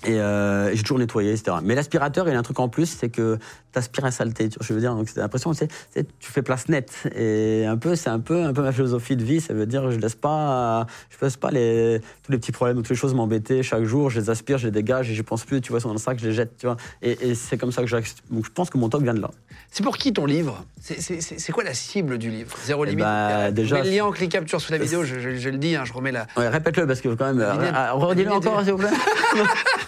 Et 0.06 0.20
euh, 0.20 0.74
j'ai 0.76 0.84
toujours 0.84 1.00
nettoyé, 1.00 1.32
etc. 1.32 1.58
Mais 1.64 1.74
l'aspirateur, 1.74 2.28
il 2.28 2.32
y 2.32 2.36
a 2.36 2.40
un 2.40 2.44
truc 2.44 2.60
en 2.60 2.70
plus, 2.70 2.86
c'est 2.86 3.10
que 3.10 3.38
tu 3.74 3.80
aspires 3.80 4.06
la 4.06 4.12
saleté. 4.12 4.48
Je 4.62 4.74
veux 4.74 4.80
dire, 4.80 4.94
donc 4.94 5.10
c'est 5.10 5.20
l'impression, 5.20 5.52
tu 5.54 5.66
sais, 5.92 6.06
tu 6.20 6.32
fais 6.32 6.44
place 6.44 6.70
nette. 6.70 6.94
Et 7.16 7.66
un 7.66 7.78
peu, 7.78 7.96
c'est 7.96 8.10
un 8.10 8.20
peu, 8.20 8.44
un 8.44 8.54
peu 8.54 8.62
ma 8.62 8.72
philosophie 8.72 9.16
de 9.16 9.24
vie. 9.24 9.42
Ça 9.42 9.56
veut 9.56 9.66
dire, 9.66 9.90
je 9.90 9.98
laisse 9.98 10.14
pas, 10.14 10.86
je 11.10 11.26
laisse 11.26 11.36
pas 11.38 11.50
les, 11.50 12.00
tous 12.24 12.32
les 12.32 12.38
petits 12.38 12.52
problèmes, 12.52 12.78
toutes 12.78 12.90
les 12.90 12.96
choses 12.96 13.16
m'embêter 13.16 13.64
chaque 13.64 13.86
jour. 13.86 14.12
Je 14.12 14.20
les 14.20 14.30
aspire, 14.30 14.60
je 14.60 14.66
les 14.68 14.72
dégage 14.72 15.10
et 15.10 15.16
je 15.16 15.22
pense 15.24 15.44
plus. 15.46 15.62
Tu 15.62 15.72
vois, 15.72 15.80
sont 15.80 15.88
dans 15.88 15.96
le 15.96 16.00
sac, 16.00 16.20
je 16.20 16.28
les 16.28 16.34
jette. 16.34 16.58
Tu 16.58 16.68
vois. 16.68 16.78
Et, 17.02 17.30
et 17.30 17.36
c'est 17.36 17.58
comme 17.58 17.72
ça 17.72 17.84
que 17.84 17.88
donc 18.30 18.46
je 18.46 18.52
pense 18.52 18.70
que 18.70 18.78
mon 18.78 18.90
talk 18.90 19.02
vient 19.02 19.16
de 19.16 19.22
là. 19.22 19.32
C'est 19.72 19.84
pour 19.84 19.98
qui 19.98 20.14
ton 20.14 20.26
livre? 20.26 20.64
C'est- 20.80 21.52
quoi 21.52 21.64
la 21.64 21.74
cible 21.74 22.18
du 22.20 22.30
livre? 22.30 22.56
Zéro 22.64 22.86
Eh 22.86 22.90
limite 22.90 23.04
bah, 23.04 23.52
déjà, 23.52 23.82
le 23.82 23.90
lien 23.90 24.06
en 24.06 24.12
cliquable 24.12 24.48
sur 24.48 24.62
sous 24.62 24.72
la 24.72 24.78
vidéo, 24.78 25.04
je, 25.04 25.20
je- 25.20 25.36
je 25.36 25.50
le 25.50 25.58
dis, 25.58 25.76
hein, 25.76 25.84
je 25.86 25.94
remets 25.94 26.12
la. 26.12 26.28
Ouais, 26.38 26.48
répète-le 26.50 26.86
parce 26.86 27.02
que 27.02 27.10
quand 27.10 27.26
même, 27.34 27.40
euh, 27.42 27.92
redis-le 27.94 28.32
encore, 28.32 28.62
s'il 28.64 28.74
vous 28.74 28.78
plaît. 28.78 28.90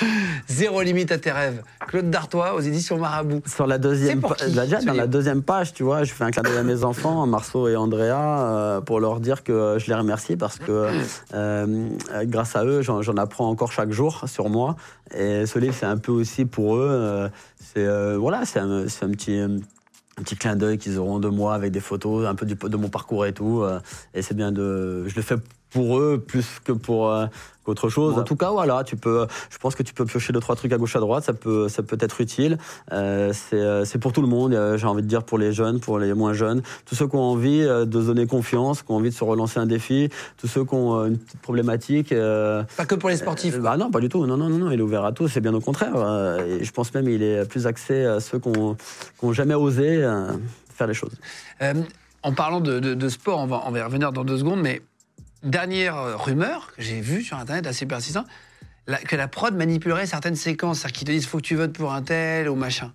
Zéro 0.48 0.82
limite 0.82 1.12
à 1.12 1.18
tes 1.18 1.30
rêves. 1.32 1.62
Claude 1.86 2.10
Dartois 2.10 2.54
aux 2.54 2.60
éditions 2.60 2.98
Marabout. 2.98 3.42
Sur 3.46 3.66
la 3.66 3.78
deuxième, 3.78 4.16
C'est 4.16 4.20
pour 4.20 4.36
pa- 4.36 4.44
qui, 4.44 4.52
déjà, 4.52 4.80
ce 4.80 4.86
dans 4.86 4.92
la 4.92 5.06
deuxième 5.06 5.42
page, 5.42 5.72
tu 5.72 5.82
vois, 5.82 6.04
je 6.04 6.12
fais 6.12 6.24
un 6.24 6.30
clin 6.30 6.42
d'œil 6.42 6.58
à 6.58 6.62
mes 6.62 6.84
enfants, 6.84 7.26
Marceau 7.26 7.68
et 7.68 7.76
Andrea, 7.76 8.12
euh, 8.14 8.80
pour 8.80 9.00
leur 9.00 9.20
dire 9.20 9.42
que 9.44 9.76
je 9.78 9.86
les 9.86 9.94
remercie 9.94 10.36
parce 10.36 10.58
que 10.58 10.88
euh, 11.34 11.88
grâce 12.24 12.56
à 12.56 12.64
eux, 12.64 12.82
j'en 12.82 13.16
apprends 13.16 13.48
encore 13.48 13.72
chaque 13.72 13.92
jour 13.92 14.24
sur 14.28 14.48
moi. 14.48 14.76
Et 15.16 15.46
ce 15.46 15.58
livre, 15.58 15.74
c'est 15.78 15.86
un 15.86 15.98
peu 15.98 16.12
aussi 16.12 16.44
pour 16.44 16.76
eux. 16.76 16.88
euh, 16.90 17.28
c'est 17.58 17.84
euh, 17.86 18.16
voilà, 18.18 18.44
c'est 18.44 18.58
un, 18.60 18.84
petit. 19.10 19.38
Un 19.38 20.22
petit 20.22 20.36
clin 20.36 20.54
d'œil 20.54 20.78
qu'ils 20.78 20.98
auront 21.00 21.18
de 21.18 21.28
moi 21.28 21.54
avec 21.54 21.72
des 21.72 21.80
photos, 21.80 22.24
un 22.28 22.36
peu 22.36 22.46
du, 22.46 22.54
de 22.54 22.76
mon 22.76 22.88
parcours 22.88 23.26
et 23.26 23.32
tout. 23.32 23.62
euh, 23.62 23.80
et 24.14 24.22
c'est 24.22 24.34
bien 24.34 24.52
de. 24.52 25.08
Je 25.08 25.16
le 25.16 25.22
fais 25.22 25.34
pour 25.70 25.98
eux 25.98 26.22
plus 26.24 26.46
que 26.64 26.70
pour 26.70 27.10
euh, 27.10 27.26
qu'autre 27.64 27.88
chose. 27.88 28.16
En 28.18 28.22
tout 28.22 28.36
cas, 28.36 28.50
voilà, 28.50 28.84
tu 28.84 28.96
peux. 28.96 29.26
Je 29.50 29.58
pense 29.58 29.74
que 29.74 29.82
tu 29.82 29.94
peux 29.94 30.04
piocher 30.04 30.32
deux 30.32 30.40
trois 30.40 30.54
trucs 30.56 30.72
à 30.72 30.76
gauche 30.76 30.94
à 30.96 31.00
droite. 31.00 31.24
Ça 31.24 31.32
peut, 31.32 31.68
ça 31.68 31.82
peut 31.82 31.96
être 32.00 32.20
utile. 32.20 32.58
Euh, 32.92 33.32
c'est, 33.32 33.56
euh, 33.60 33.84
c'est 33.84 33.98
pour 33.98 34.12
tout 34.12 34.20
le 34.22 34.28
monde. 34.28 34.54
euh, 34.54 34.76
J'ai 34.76 34.86
envie 34.86 35.02
de 35.02 35.08
dire 35.08 35.22
pour 35.24 35.38
les 35.38 35.52
jeunes, 35.52 35.80
pour 35.80 35.98
les 35.98 36.12
moins 36.14 36.32
jeunes, 36.32 36.62
tous 36.86 36.94
ceux 36.94 37.08
qui 37.08 37.16
ont 37.16 37.22
envie 37.22 37.62
euh, 37.62 37.84
de 37.84 38.00
se 38.00 38.06
donner 38.06 38.26
confiance, 38.26 38.82
qui 38.82 38.90
ont 38.92 38.96
envie 38.96 39.10
de 39.10 39.14
se 39.14 39.24
relancer 39.24 39.58
un 39.58 39.66
défi, 39.66 40.08
tous 40.36 40.46
ceux 40.46 40.64
qui 40.64 40.74
ont 40.74 41.04
une 41.06 41.18
petite 41.18 41.40
problématique. 41.40 42.12
euh, 42.12 42.62
Pas 42.76 42.86
que 42.86 42.94
pour 42.94 43.08
les 43.08 43.16
sportifs. 43.16 43.54
euh, 43.56 43.60
bah 43.60 43.76
non, 43.76 43.90
pas 43.90 44.00
du 44.00 44.08
tout. 44.08 44.26
Non, 44.26 44.36
non, 44.36 44.48
non, 44.48 44.58
non, 44.58 44.70
il 44.70 44.78
est 44.78 44.82
ouvert 44.82 45.04
à 45.04 45.12
tous. 45.12 45.28
C'est 45.28 45.40
bien 45.40 45.54
au 45.54 45.60
contraire. 45.60 45.94
Euh, 45.96 46.58
et 46.60 46.64
je 46.64 46.72
pense 46.72 46.92
même 46.94 47.06
qu'il 47.06 47.22
est 47.22 47.48
plus 47.48 47.66
axé 47.66 48.04
à 48.04 48.20
ceux 48.20 48.38
qui 48.38 48.50
n'ont 48.50 48.76
jamais 49.32 49.54
osé 49.54 50.02
euh, 50.04 50.28
faire 50.74 50.86
les 50.86 50.94
choses. 50.94 51.12
Euh, 51.62 51.74
en 52.22 52.32
parlant 52.32 52.60
de, 52.60 52.78
de- 52.80 52.94
de 52.94 53.08
sport, 53.08 53.38
on 53.40 53.46
va, 53.46 53.62
on 53.66 53.70
va 53.70 53.78
y 53.78 53.82
revenir 53.82 54.12
dans 54.12 54.24
deux 54.24 54.38
secondes, 54.38 54.60
mais 54.60 54.82
dernière 55.44 55.96
euh, 55.98 56.16
rumeur 56.16 56.68
que 56.76 56.82
j'ai 56.82 57.00
vue 57.00 57.22
sur 57.22 57.36
Internet, 57.38 57.66
assez 57.66 57.86
persistant, 57.86 58.24
la- 58.86 58.98
que 58.98 59.16
la 59.16 59.28
prod 59.28 59.54
manipulerait 59.54 60.06
certaines 60.06 60.36
séquences, 60.36 60.80
c'est-à-dire 60.80 60.98
qu'ils 60.98 61.06
te 61.08 61.12
disent 61.12 61.26
faut 61.26 61.38
que 61.38 61.42
tu 61.42 61.54
votes 61.56 61.72
pour 61.72 61.92
un 61.92 62.02
tel 62.02 62.48
ou 62.48 62.54
machin. 62.54 62.90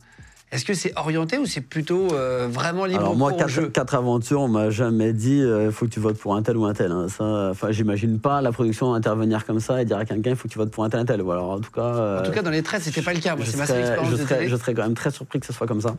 Est-ce 0.51 0.65
que 0.65 0.73
c'est 0.73 0.91
orienté 0.97 1.37
ou 1.37 1.45
c'est 1.45 1.61
plutôt 1.61 2.11
euh, 2.15 2.47
vraiment 2.49 2.85
libre 2.85 3.01
Alors 3.01 3.15
moi, 3.15 3.31
quatre, 3.33 3.49
jeu 3.49 3.69
quatre 3.69 3.93
aventures, 3.93 4.41
on 4.41 4.47
m'a 4.47 4.71
jamais 4.71 5.13
dit 5.13 5.41
il 5.43 5.71
faut 5.71 5.85
que 5.85 5.91
tu 5.91 5.99
votes 5.99 6.17
pour 6.17 6.35
un 6.35 6.41
tel 6.41 6.57
ou 6.57 6.65
un 6.65 6.73
tel. 6.73 6.91
hein. 6.91 7.05
Ça, 7.07 7.49
enfin, 7.51 7.71
j'imagine 7.71 8.19
pas 8.19 8.41
la 8.41 8.51
production 8.51 8.95
intervenir 8.95 9.45
comme 9.45 9.59
ça 9.59 9.79
et 9.79 9.85
dire 9.85 9.97
à 9.97 10.05
quelqu'un 10.05 10.31
il 10.31 10.35
faut 10.35 10.47
que 10.47 10.53
tu 10.53 10.57
votes 10.57 10.71
pour 10.71 10.83
un 10.83 10.89
tel 10.89 11.01
un 11.01 11.05
tel. 11.05 11.21
Ou 11.21 11.31
alors, 11.31 11.51
en 11.51 11.59
tout 11.59 11.69
cas, 11.69 11.81
euh, 11.81 12.19
En 12.19 12.23
tout 12.23 12.31
cas, 12.31 12.41
dans 12.41 12.49
les 12.49 12.63
traits, 12.63 12.81
c'était 12.81 13.03
pas 13.03 13.13
le 13.13 13.19
cas. 13.19 13.35
Moi, 13.35 13.45
je 13.45 13.51
serais, 13.51 13.97
je, 14.09 14.15
serais, 14.15 14.49
je 14.49 14.55
serais 14.55 14.73
quand 14.73 14.81
même 14.81 14.95
très 14.95 15.11
surpris 15.11 15.39
que 15.39 15.45
ce 15.45 15.53
soit 15.53 15.67
comme 15.67 15.81
ça. 15.81 15.95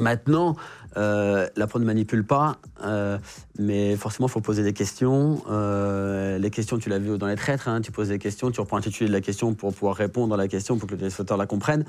Maintenant, 0.00 0.56
euh, 0.96 1.46
la 1.56 1.66
ne 1.72 1.84
manipule 1.84 2.24
pas, 2.24 2.56
euh, 2.84 3.18
mais 3.58 3.94
forcément, 3.96 4.26
il 4.26 4.30
faut 4.30 4.40
poser 4.40 4.62
des 4.64 4.72
questions. 4.72 5.42
Euh, 5.50 6.38
les 6.38 6.50
questions, 6.50 6.78
tu 6.78 6.88
l'as 6.88 6.98
vu 6.98 7.16
dans 7.18 7.26
les 7.26 7.36
traîtres, 7.36 7.68
hein, 7.68 7.80
tu 7.80 7.92
poses 7.92 8.08
des 8.08 8.18
questions, 8.18 8.50
tu 8.50 8.60
reprends 8.60 8.76
l'intitulé 8.76 9.08
de 9.08 9.12
la 9.14 9.20
question 9.20 9.54
pour 9.54 9.72
pouvoir 9.72 9.94
répondre 9.94 10.34
à 10.34 10.36
la 10.38 10.48
question, 10.48 10.78
pour 10.78 10.88
que 10.88 10.94
le 10.94 10.98
téléspectateur 10.98 11.36
la 11.36 11.46
comprenne. 11.46 11.84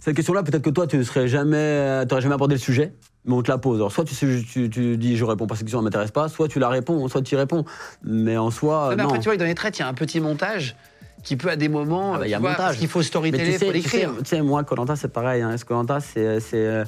Cette 0.00 0.16
question-là, 0.16 0.42
peut-être 0.42 0.62
que 0.62 0.70
toi, 0.70 0.86
tu 0.86 0.98
n'aurais 0.98 1.28
jamais, 1.28 2.04
t'aurais 2.06 2.20
jamais 2.20 2.34
abordé 2.34 2.56
le 2.56 2.60
sujet, 2.60 2.92
mais 3.24 3.34
on 3.34 3.42
te 3.42 3.50
la 3.50 3.58
pose. 3.58 3.76
Alors, 3.78 3.92
soit 3.92 4.04
tu, 4.04 4.14
sais- 4.14 4.42
tu, 4.46 4.68
tu 4.68 4.96
dis 4.98 5.16
je 5.16 5.24
réponds 5.24 5.46
pas 5.46 5.54
à 5.54 5.56
cette 5.56 5.66
question, 5.66 5.78
elle 5.78 5.84
m'intéresse 5.84 6.10
pas, 6.10 6.28
soit 6.28 6.48
tu 6.48 6.58
la 6.58 6.68
réponds, 6.68 7.06
soit 7.08 7.22
tu 7.22 7.34
y 7.34 7.38
réponds. 7.38 7.64
Mais 8.02 8.36
en 8.36 8.50
soi, 8.50 8.88
Mais 8.90 8.96
non. 8.96 9.04
après, 9.04 9.20
tu 9.20 9.28
vois, 9.28 9.36
dans 9.36 9.44
les 9.44 9.54
traits, 9.54 9.78
il 9.78 9.80
y 9.80 9.84
a 9.84 9.88
un 9.88 9.94
petit 9.94 10.20
montage 10.20 10.76
qui 11.24 11.36
peut, 11.36 11.50
à 11.50 11.56
des 11.56 11.68
moments, 11.68 12.14
Ah 12.14 12.18
bah, 12.18 12.26
il 12.26 12.30
y 12.30 12.34
a 12.34 12.38
vois, 12.38 12.50
montage. 12.50 12.66
parce 12.66 12.76
qu'il 12.76 12.88
faut 12.88 13.02
storyteller, 13.02 13.54
il 13.54 13.58
faut 13.58 13.72
l'écrire. 13.72 14.12
tu 14.18 14.24
sais, 14.26 14.42
moi, 14.42 14.62
Colanta, 14.62 14.94
c'est 14.94 15.08
pareil. 15.08 15.42
Hein. 15.42 15.56
Colanta, 15.66 15.98
c'est 16.00 16.38
euh, 16.54 16.84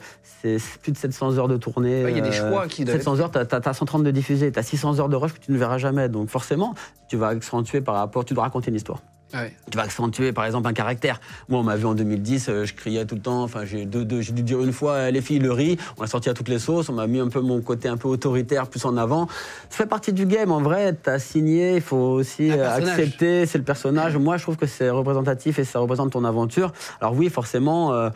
plus 0.83 0.93
de 0.93 0.97
700 0.97 1.39
heures 1.39 1.49
de 1.49 1.57
tournée. 1.57 2.05
Ouais, 2.05 2.13
il 2.13 2.19
y 2.19 2.21
a 2.21 2.23
des 2.23 2.39
euh, 2.39 2.51
choix 2.51 2.69
qui 2.69 2.85
doivent 2.85 2.99
700 2.99 3.21
heures, 3.21 3.31
t'as 3.31 3.61
as, 3.65 3.75
130 3.75 4.05
de 4.05 4.11
diffusés, 4.11 4.53
t'as 4.53 4.63
600 4.63 5.01
heures 5.01 5.09
de 5.09 5.17
rush 5.17 5.33
que 5.33 5.41
tu 5.41 5.51
ne 5.53 5.59
verras 5.59 5.79
jamais. 5.79 6.09
Donc 6.09 6.29
forcément, 6.29 6.75
tu 7.09 7.17
vas 7.17 7.29
accentuer 7.29 7.81
par 7.81 7.97
rapport. 7.97 8.25
Tu 8.25 8.35
dois 8.35 8.45
raconter 8.45 8.71
une 8.71 8.77
histoire. 8.77 9.01
Ouais. 9.35 9.53
Tu 9.71 9.77
vas 9.77 9.83
accentuer, 9.85 10.33
par 10.33 10.45
exemple, 10.45 10.69
un 10.69 10.73
caractère. 10.73 11.21
Moi, 11.49 11.59
on 11.61 11.63
m'a 11.65 11.75
vu 11.77 11.85
en 11.85 11.95
2010, 11.95 12.49
euh, 12.49 12.65
je 12.65 12.75
criais 12.75 13.05
tout 13.07 13.17
le 13.17 13.21
temps. 13.21 13.43
Enfin, 13.43 13.65
j'ai 13.65 13.85
dû 13.85 14.05
dire 14.43 14.61
une 14.63 14.73
fois, 14.73 14.93
euh, 14.93 15.11
les 15.11 15.21
filles, 15.21 15.41
le 15.41 15.51
riz. 15.53 15.77
On 15.99 16.03
a 16.03 16.07
sorti 16.07 16.29
à 16.29 16.35
toutes 16.35 16.49
les 16.49 16.61
sauces. 16.61 16.89
On 16.89 16.93
m'a 16.93 17.07
mis 17.09 17.19
un 17.19 17.29
peu 17.29 17.41
mon 17.41 17.61
côté 17.61 17.89
un 17.89 17.97
peu 17.97 18.07
autoritaire 18.09 18.69
plus 18.69 18.85
en 18.85 18.97
avant. 18.97 19.27
Ça 19.69 19.79
fait 19.79 19.87
partie 19.87 20.13
du 20.13 20.27
game. 20.27 20.53
En 20.53 20.61
vrai, 20.63 20.93
t'as 20.93 21.19
signé. 21.19 21.75
Il 21.77 21.81
faut 21.83 21.97
aussi 21.97 22.51
Un 22.53 22.59
euh, 22.59 22.77
accepter. 22.77 23.47
C'est 23.47 23.59
le 23.59 23.65
personnage. 23.65 24.17
Moi, 24.17 24.37
je 24.37 24.43
trouve 24.43 24.57
que 24.57 24.67
c'est 24.67 24.91
représentatif 24.91 25.59
et 25.59 25.65
ça 25.65 25.81
représente 25.81 26.13
ton 26.13 26.25
aventure. 26.25 26.73
Alors 27.01 27.15
oui, 27.15 27.29
forcément. 27.29 27.93
euh, 27.93 28.11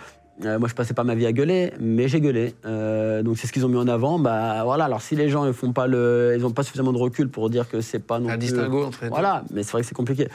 euh, 0.45 0.59
moi, 0.59 0.69
je 0.71 0.75
passais 0.75 0.95
pas 0.95 1.05
ma 1.05 1.15
vie 1.15 1.27
à 1.27 1.33
gueuler, 1.33 1.73
mais 1.81 2.09
j'ai 2.09 2.21
gueulé. 2.21 2.55
Euh, 2.65 3.23
donc, 3.23 3.37
c'est 3.37 3.47
ce 3.47 3.53
qu'ils 3.53 3.67
ont 3.67 3.69
mis 3.69 3.77
en 3.77 3.89
avant. 3.89 4.19
Bah 4.19 4.63
voilà. 4.65 4.85
Alors, 4.85 5.03
si 5.03 5.15
les 5.17 5.29
gens 5.29 5.45
ils 5.47 5.53
font 5.53 5.73
pas 5.73 5.87
le, 5.87 6.35
ils 6.39 6.47
ont 6.47 6.51
pas 6.51 6.63
suffisamment 6.63 6.93
de 6.93 6.99
recul 6.99 7.29
pour 7.29 7.51
dire 7.51 7.69
que 7.69 7.83
c'est 7.83 7.99
pas 7.99 8.19
non 8.21 8.29
Un 8.29 8.39
plus- 8.39 8.47
distinguo 8.47 8.85
entre 8.85 9.01
les. 9.03 9.09
Voilà, 9.11 9.43
mais 9.53 9.65
c'est 9.65 9.73
vrai 9.73 9.83
que 9.83 9.89
c'est 9.89 9.95
compliqué. 9.95 10.29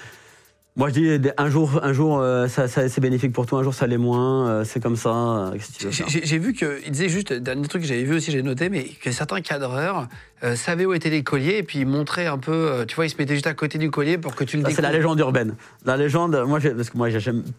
Moi, 0.77 0.89
je 0.89 0.93
dis, 0.93 1.29
un 1.37 1.49
jour, 1.49 1.79
un 1.83 1.93
jour 1.93 2.19
euh, 2.19 2.49
ça, 2.49 2.67
ça- 2.67 2.89
c'est 2.89 2.99
bénéfique 2.99 3.31
pour 3.31 3.45
toi, 3.45 3.59
un 3.59 3.63
jour, 3.63 3.73
ça 3.73 3.87
l'est 3.87 3.97
moins. 3.97 4.49
euh, 4.49 4.63
c'est 4.65 4.81
comme 4.83 4.97
ça. 4.97 5.09
euh, 5.53 5.57
J'ai- 5.89 6.37
vu 6.37 6.51
qu'il 6.51 6.91
disait 6.91 7.07
juste, 7.07 7.31
dernier 7.31 7.65
truc 7.69 7.83
que 7.83 7.87
j'avais 7.87 8.03
vu 8.03 8.15
aussi, 8.15 8.29
j'ai 8.29 8.41
noté, 8.43 8.67
mais 8.67 8.83
que 8.83 9.09
certains 9.11 9.39
cadreurs 9.39 10.09
euh, 10.43 10.57
savaient 10.57 10.85
où 10.85 10.93
étaient 10.93 11.09
les 11.09 11.23
colliers 11.23 11.59
et 11.59 11.63
puis 11.63 11.79
ils 11.79 11.87
montraient 11.87 12.27
un 12.27 12.37
peu, 12.37 12.83
tu 12.89 12.95
vois, 12.97 13.05
ils 13.05 13.09
se 13.09 13.15
mettaient 13.17 13.35
juste 13.35 13.47
à 13.47 13.53
côté 13.53 13.77
du 13.77 13.89
collier 13.89 14.17
pour 14.17 14.35
que 14.35 14.43
tu 14.43 14.57
le 14.57 14.63
Ça, 14.63 14.69
c'est 14.71 14.81
la 14.81 14.91
légende 14.91 15.17
urbaine. 15.19 15.55
La 15.85 15.95
légende, 15.95 16.43
moi, 16.45 16.59
parce 16.59 16.89
que 16.89 16.97
moi, 16.97 17.07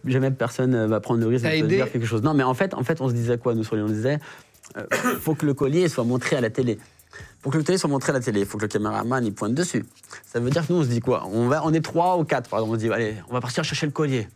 jamais, 0.05 0.29
personne 0.29 0.85
va 0.85 0.99
prendre 0.99 1.19
le 1.19 1.25
risque 1.25 1.45
de 1.45 1.49
aidé 1.49 1.75
dire 1.77 1.91
quelque 1.91 2.05
chose. 2.05 2.21
Non, 2.21 2.35
mais 2.35 2.43
en 2.43 2.53
fait, 2.53 2.75
en 2.75 2.83
fait, 2.83 3.01
on 3.01 3.09
se 3.09 3.13
disait 3.15 3.39
quoi, 3.39 3.55
nous, 3.55 3.63
sur 3.63 3.75
les- 3.75 3.81
On 3.81 3.87
disait, 3.87 4.19
euh, 4.77 4.83
faut 5.19 5.33
que 5.33 5.47
le 5.47 5.55
collier 5.55 5.89
soit 5.89 6.03
montré 6.03 6.35
à 6.35 6.41
la 6.41 6.51
télé. 6.51 6.77
Pour 7.47 7.53
que 7.53 7.59
le 7.59 7.63
collier 7.63 7.77
soit 7.77 7.89
montré 7.89 8.09
à 8.09 8.13
la 8.13 8.19
télé, 8.19 8.41
il 8.41 8.45
faut 8.45 8.57
que 8.57 8.63
le 8.63 8.67
caméraman 8.67 9.25
il 9.25 9.33
pointe 9.33 9.53
dessus. 9.53 9.85
Ça 10.25 10.41
veut 10.41 10.49
dire 10.49 10.67
que 10.67 10.73
nous, 10.73 10.79
on 10.79 10.83
se 10.83 10.89
dit 10.89 10.99
quoi? 10.99 11.23
On, 11.31 11.47
va, 11.47 11.61
on 11.65 11.71
est 11.73 11.79
trois 11.79 12.17
ou 12.17 12.25
quatre, 12.25 12.49
par 12.49 12.59
exemple. 12.59 12.75
On 12.75 12.77
se 12.77 12.85
dit, 12.85 12.91
allez, 12.91 13.15
on 13.29 13.33
va 13.33 13.39
partir 13.39 13.63
chercher 13.63 13.85
le 13.85 13.93
collier. 13.93 14.27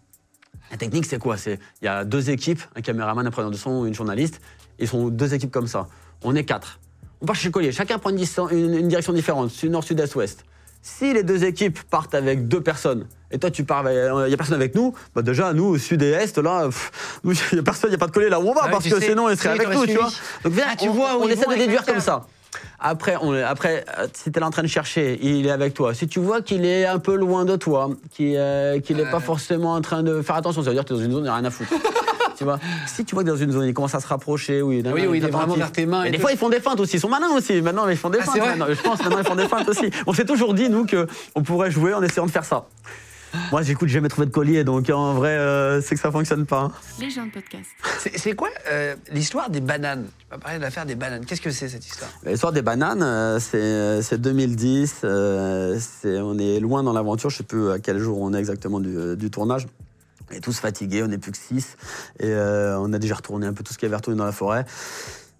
La 0.72 0.78
technique, 0.78 1.06
c'est 1.06 1.18
quoi? 1.20 1.36
C'est 1.36 1.60
il 1.82 1.86
y 1.86 1.88
a 1.90 2.06
deux 2.06 2.30
équipes, 2.30 2.62
un 2.74 2.80
caméraman, 2.80 3.28
un 3.28 3.30
preneur 3.30 3.52
de 3.52 3.58
son, 3.58 3.84
une 3.86 3.94
journaliste. 3.94 4.40
Ils 4.80 4.88
sont 4.88 5.10
deux 5.10 5.34
équipes 5.34 5.52
comme 5.52 5.68
ça. 5.68 5.88
On 6.24 6.36
est 6.36 6.46
quatre. 6.46 6.80
On 7.20 7.26
part 7.26 7.36
chercher 7.36 7.50
le 7.50 7.52
collier. 7.52 7.72
Chacun 7.74 7.98
prend 7.98 8.12
une, 8.12 8.18
une- 8.52 8.74
une 8.76 8.88
direction 8.88 9.12
différente, 9.12 9.52
sud, 9.52 9.72
nord, 9.74 9.84
sud, 9.84 10.00
est, 10.00 10.16
ouest. 10.16 10.46
Si 10.82 11.14
les 11.14 11.24
deux 11.24 11.44
équipes 11.44 11.80
partent 11.90 12.16
avec 12.16 12.48
deux 12.48 12.62
personnes, 12.62 13.08
et 13.30 13.38
toi 13.40 13.52
tu 13.52 13.66
pars, 13.66 13.84
il 13.92 14.28
n'y 14.30 14.34
a 14.34 14.38
personne 14.38 14.56
avec 14.56 14.74
nous, 14.74 14.94
bah 15.14 15.22
déjà 15.22 15.52
nous 15.52 15.78
sud 15.78 16.02
et 16.02 16.12
est 16.12 16.38
là, 16.38 16.70
il 17.26 17.30
n'y 17.54 17.60
a 17.60 17.62
personne, 17.62 17.90
il 17.90 17.92
n'y 17.92 17.96
a 17.96 18.00
pas 18.00 18.08
de 18.08 18.12
collier 18.14 18.30
là 18.30 18.40
où 18.40 18.48
on 18.48 18.54
va 18.54 18.62
Ah 18.64 18.70
parce 18.70 18.88
que 18.88 19.02
sinon 19.02 19.30
ils 19.30 19.36
seraient 19.36 19.50
avec 19.60 19.68
nous, 19.70 19.86
tu 19.86 19.96
vois. 19.96 20.10
Donc 20.46 20.54
viens, 20.54 20.66
Ah, 20.72 20.76
tu 20.78 20.88
on, 20.88 20.94
vois 20.94 21.18
on 21.20 21.28
essaie 21.28 21.46
de 21.46 21.56
déduire 21.56 21.84
comme 21.86 22.00
ça. 22.00 22.26
Après, 22.80 23.16
on, 23.22 23.34
après, 23.34 23.86
euh, 23.98 24.08
si 24.14 24.32
tu 24.32 24.40
es 24.40 24.44
en 24.44 24.50
train 24.50 24.64
de 24.64 24.68
chercher, 24.68 25.20
il 25.22 25.46
est 25.46 25.52
avec 25.52 25.74
toi. 25.74 25.94
Si 25.94 26.08
tu 26.08 26.20
vois 26.20 26.42
qu'il 26.42 26.66
est 26.66 26.86
un 26.86 27.00
peu 27.00 27.16
loin 27.16 27.46
de 27.46 27.56
toi, 27.56 27.90
qu'il 28.12 28.36
euh, 28.38 28.80
n'est 28.90 29.12
pas 29.12 29.20
forcément 29.20 29.74
en 29.74 29.82
train 29.82 30.04
de 30.04 30.22
faire 30.22 30.36
attention, 30.36 30.64
ça 30.64 30.70
veut 30.70 30.76
dire 30.76 30.84
que 30.84 30.90
tu 30.90 30.94
es 30.96 30.98
dans 30.98 31.04
une 31.04 31.12
zone, 31.12 31.22
il 31.22 31.24
n'y 31.24 31.30
a 31.30 31.36
rien 31.36 31.46
à 31.46 31.52
foutre. 31.52 31.72
tu 32.38 32.44
vois? 32.44 32.60
Si 32.88 33.06
tu 33.06 33.16
vois 33.16 33.24
que 33.24 33.30
dans 33.30 33.36
une 33.36 33.52
zone, 33.52 33.66
il 33.66 33.74
commence 33.74 33.96
à 33.96 34.00
se 34.00 34.08
rapprocher, 34.08 34.62
oui, 34.62 34.84
Oui, 34.86 35.06
oui, 35.08 35.18
il 35.20 35.24
est 35.26 35.30
vraiment 35.30 35.56
vers 35.56 35.72
tes 35.72 35.86
mains 35.86 36.04
et 36.04 36.12
des 36.12 36.20
fois, 36.20 36.32
ils 36.32 36.38
font 36.38 36.50
des 36.50 36.60
feintes 36.60 36.80
aussi. 36.80 36.98
Ils 36.98 37.00
sont 37.00 37.10
malins 37.10 37.32
aussi. 37.36 37.62
Maintenant, 37.62 37.88
ils 37.88 37.98
font 37.98 38.10
des 38.10 38.20
Ah, 38.22 38.26
feintes. 38.26 38.64
Je 38.70 38.82
pense 38.82 39.00
maintenant, 39.04 39.20
ils 39.20 39.26
font 39.26 39.36
des 39.36 39.48
feintes 39.48 39.70
aussi. 39.70 39.90
On 40.08 40.14
s'est 40.14 40.26
toujours 40.26 40.54
dit, 40.54 40.70
nous, 40.70 40.86
qu'on 40.86 41.44
pourrait 41.44 41.72
jouer 41.72 41.94
en 41.94 42.02
essayant 42.02 42.26
de 42.26 42.32
faire 42.32 42.46
ça. 42.46 42.66
Moi, 43.52 43.62
j'écoute, 43.62 43.90
jamais 43.90 44.10
trouvé 44.10 44.28
de 44.28 44.32
collier, 44.32 44.64
donc 44.64 44.90
en 44.90 45.14
vrai, 45.14 45.30
euh, 45.38 45.82
c'est 45.82 45.96
que 45.96 46.02
ça 46.02 46.12
fonctionne 46.12 46.46
pas. 46.46 46.62
hein. 46.64 46.72
Les 47.00 47.10
gens 47.10 47.26
de 47.26 47.32
podcast. 47.32 47.70
C'est 48.16 48.36
quoi 48.36 48.50
euh, 48.70 48.96
l'histoire 49.12 49.50
des 49.50 49.62
bananes? 49.62 50.06
Tu 50.20 50.26
m'as 50.32 50.38
parlé 50.38 50.58
de 50.58 50.64
l'affaire 50.64 50.86
des 50.86 50.96
bananes. 50.96 51.26
Qu'est-ce 51.26 51.42
que 51.42 51.52
c'est 51.52 51.70
cette 51.70 51.86
histoire? 51.86 52.10
L'histoire 52.26 52.52
des 52.52 52.62
bananes, 52.62 53.04
euh, 53.04 53.40
c'est 53.40 54.02
c'est 54.02 54.20
2010. 54.20 55.02
euh, 55.04 55.80
c'est- 55.80 56.20
on 56.20 56.38
est 56.38 56.60
loin 56.60 56.84
dans 56.84 56.94
l'aventure. 56.94 57.30
Je 57.30 57.38
sais 57.38 57.44
plus 57.44 57.72
à 57.72 57.80
quel 57.80 58.00
jour 58.00 58.20
on 58.20 58.34
est 58.34 58.40
exactement 58.40 58.80
du, 58.80 59.16
du 59.16 59.30
tournage. 59.32 59.68
On 60.30 60.34
est 60.36 60.40
tous 60.42 60.58
fatigués, 60.60 61.04
on 61.04 61.08
n'est 61.08 61.18
plus 61.18 61.32
que 61.32 61.38
6. 61.38 61.76
Et 62.20 62.26
euh, 62.28 62.78
on 62.80 62.92
a 62.94 63.00
déjà 63.00 63.16
retourné 63.16 63.48
un 63.48 63.54
peu 63.54 63.64
tout 63.64 63.74
ce 63.74 63.78
qu'il 63.78 63.88
y 63.88 63.90
avait 63.90 63.98
retourné 63.98 64.18
dans 64.18 64.26
la 64.26 64.32
forêt. 64.32 64.66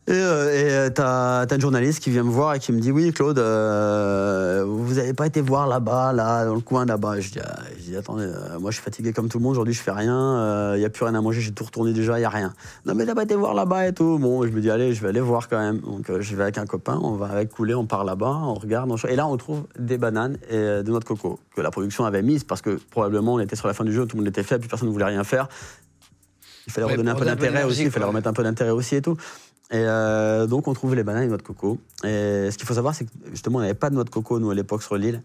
Et 0.08 0.14
euh, 0.14 0.16
euh, 0.18 0.90
t'as 0.90 1.42
as 1.42 1.54
une 1.54 1.62
journaliste 1.62 2.00
qui 2.00 2.10
vient 2.10 2.24
me 2.24 2.32
voir 2.32 2.56
et 2.56 2.60
qui 2.60 2.72
me 2.72 2.80
dit 2.80 2.92
Oui, 2.92 3.14
Claude, 3.14 3.38
euh, 3.38 4.66
vous 4.68 4.96
n'avez 4.96 5.14
pas 5.14 5.28
été 5.28 5.42
voir 5.42 5.68
là-bas, 5.68 6.12
là, 6.12 6.44
dans 6.44 6.56
le 6.56 6.62
coin 6.62 6.86
là-bas. 6.86 7.20
Je 7.20 7.30
dis, 7.30 7.40
ah, 7.40 7.60
je 7.78 7.84
dis 7.84 7.96
Attendez, 7.96 8.24
euh, 8.24 8.60
moi 8.60 8.72
je 8.72 8.78
suis 8.78 8.84
fatigué 8.84 9.14
comme 9.14 9.30
tout 9.30 9.38
le 9.38 9.44
monde. 9.44 9.52
Aujourd'hui, 9.52 9.76
je 9.76 9.82
fais 9.82 9.92
rien. 9.92 10.74
Il 10.74 10.80
n'y 10.80 10.86
a 10.86 10.90
plus 10.90 11.06
rien 11.06 11.14
à 11.14 11.22
manger. 11.22 11.42
J'ai 11.42 11.52
tout 11.52 11.64
retourné 11.64 11.94
déjà. 11.94 12.18
Il 12.18 12.22
n'y 12.22 12.26
a 12.26 12.30
rien. 12.30 12.52
Non, 12.88 12.96
mais 12.96 13.06
t'as 13.06 13.14
pas 13.14 13.24
été 13.24 13.36
voir 13.36 13.54
là-bas 13.54 13.90
et 13.90 13.94
tout. 13.94 14.18
Bon, 14.18 14.44
je 14.44 14.50
me 14.50 14.60
dis 14.60 14.72
Allez, 14.72 14.96
je 14.96 15.04
vais 15.04 15.10
aller 15.10 15.22
voir 15.22 15.48
quand 15.48 15.60
même. 15.60 15.82
Donc, 15.82 16.12
je 16.20 16.36
vais 16.36 16.44
avec 16.44 16.58
un 16.58 16.66
copain. 16.66 17.00
On 17.04 17.14
va 17.14 17.28
avec 17.28 17.50
couler. 17.50 17.76
On 17.76 17.86
part 17.86 18.04
là-bas. 18.04 18.40
On 18.42 18.56
regarde. 18.56 18.90
on 18.90 18.98
Et 19.08 19.16
là, 19.16 19.28
on 19.28 19.38
trouve 19.38 19.68
des 19.78 20.00
bananes 20.00 20.40
et 20.50 20.58
de 20.58 20.90
noix 20.90 21.00
de 21.00 21.06
coco 21.06 21.40
que 21.56 21.62
la 21.62 21.70
production 21.70 22.06
avait 22.06 22.24
mises 22.24 22.44
parce 22.44 22.64
que 22.64 22.80
probablement 22.90 23.36
on 23.36 23.40
était 23.40 23.56
sur 23.56 23.68
la 23.68 23.76
fin 23.76 23.86
du 23.86 23.94
jeu. 23.94 24.08
Tout 24.08 24.18
le 24.18 24.24
monde 24.24 24.30
était 24.30 24.44
fait. 24.44 24.58
Puis 24.58 24.68
personne 24.68 24.88
ne 24.88 24.94
voulait 24.94 25.06
rien 25.06 25.24
faire. 25.24 25.48
Il 26.66 26.74
fallait 26.74 26.88
Ouais, 26.88 26.94
redonner 26.94 27.12
un 27.12 27.16
peu 27.16 27.26
d'intérêt 27.26 27.64
aussi. 27.64 27.84
Il 27.84 27.92
fallait 27.92 28.06
remettre 28.06 28.28
un 28.28 28.34
peu 28.34 28.44
d'intérêt 28.44 28.72
aussi 28.72 28.96
et 28.96 29.02
tout. 29.02 29.16
Et 29.72 29.78
euh, 29.78 30.48
donc, 30.48 30.68
on 30.68 30.74
trouve 30.74 30.96
les 30.96 31.04
bananes 31.04 31.22
et 31.22 31.26
les 31.26 31.30
noix 31.30 31.38
de 31.38 31.44
coco. 31.44 31.80
Et 32.04 32.52
ce 32.52 32.58
qu'il 32.58 32.68
faut 32.68 32.74
savoir, 32.74 32.94
c'est 32.94 33.06
que 33.06 33.12
justement, 33.32 33.60
on 33.60 33.62
n'avait 33.62 33.74
pas 33.74 33.90
de 33.90 33.96
noix 33.96 34.04
de 34.04 34.10
coco, 34.10 34.38
nous, 34.38 34.50
à 34.50 34.56
l'époque, 34.56 34.84
sur 34.84 34.98
l'île. 34.98 35.24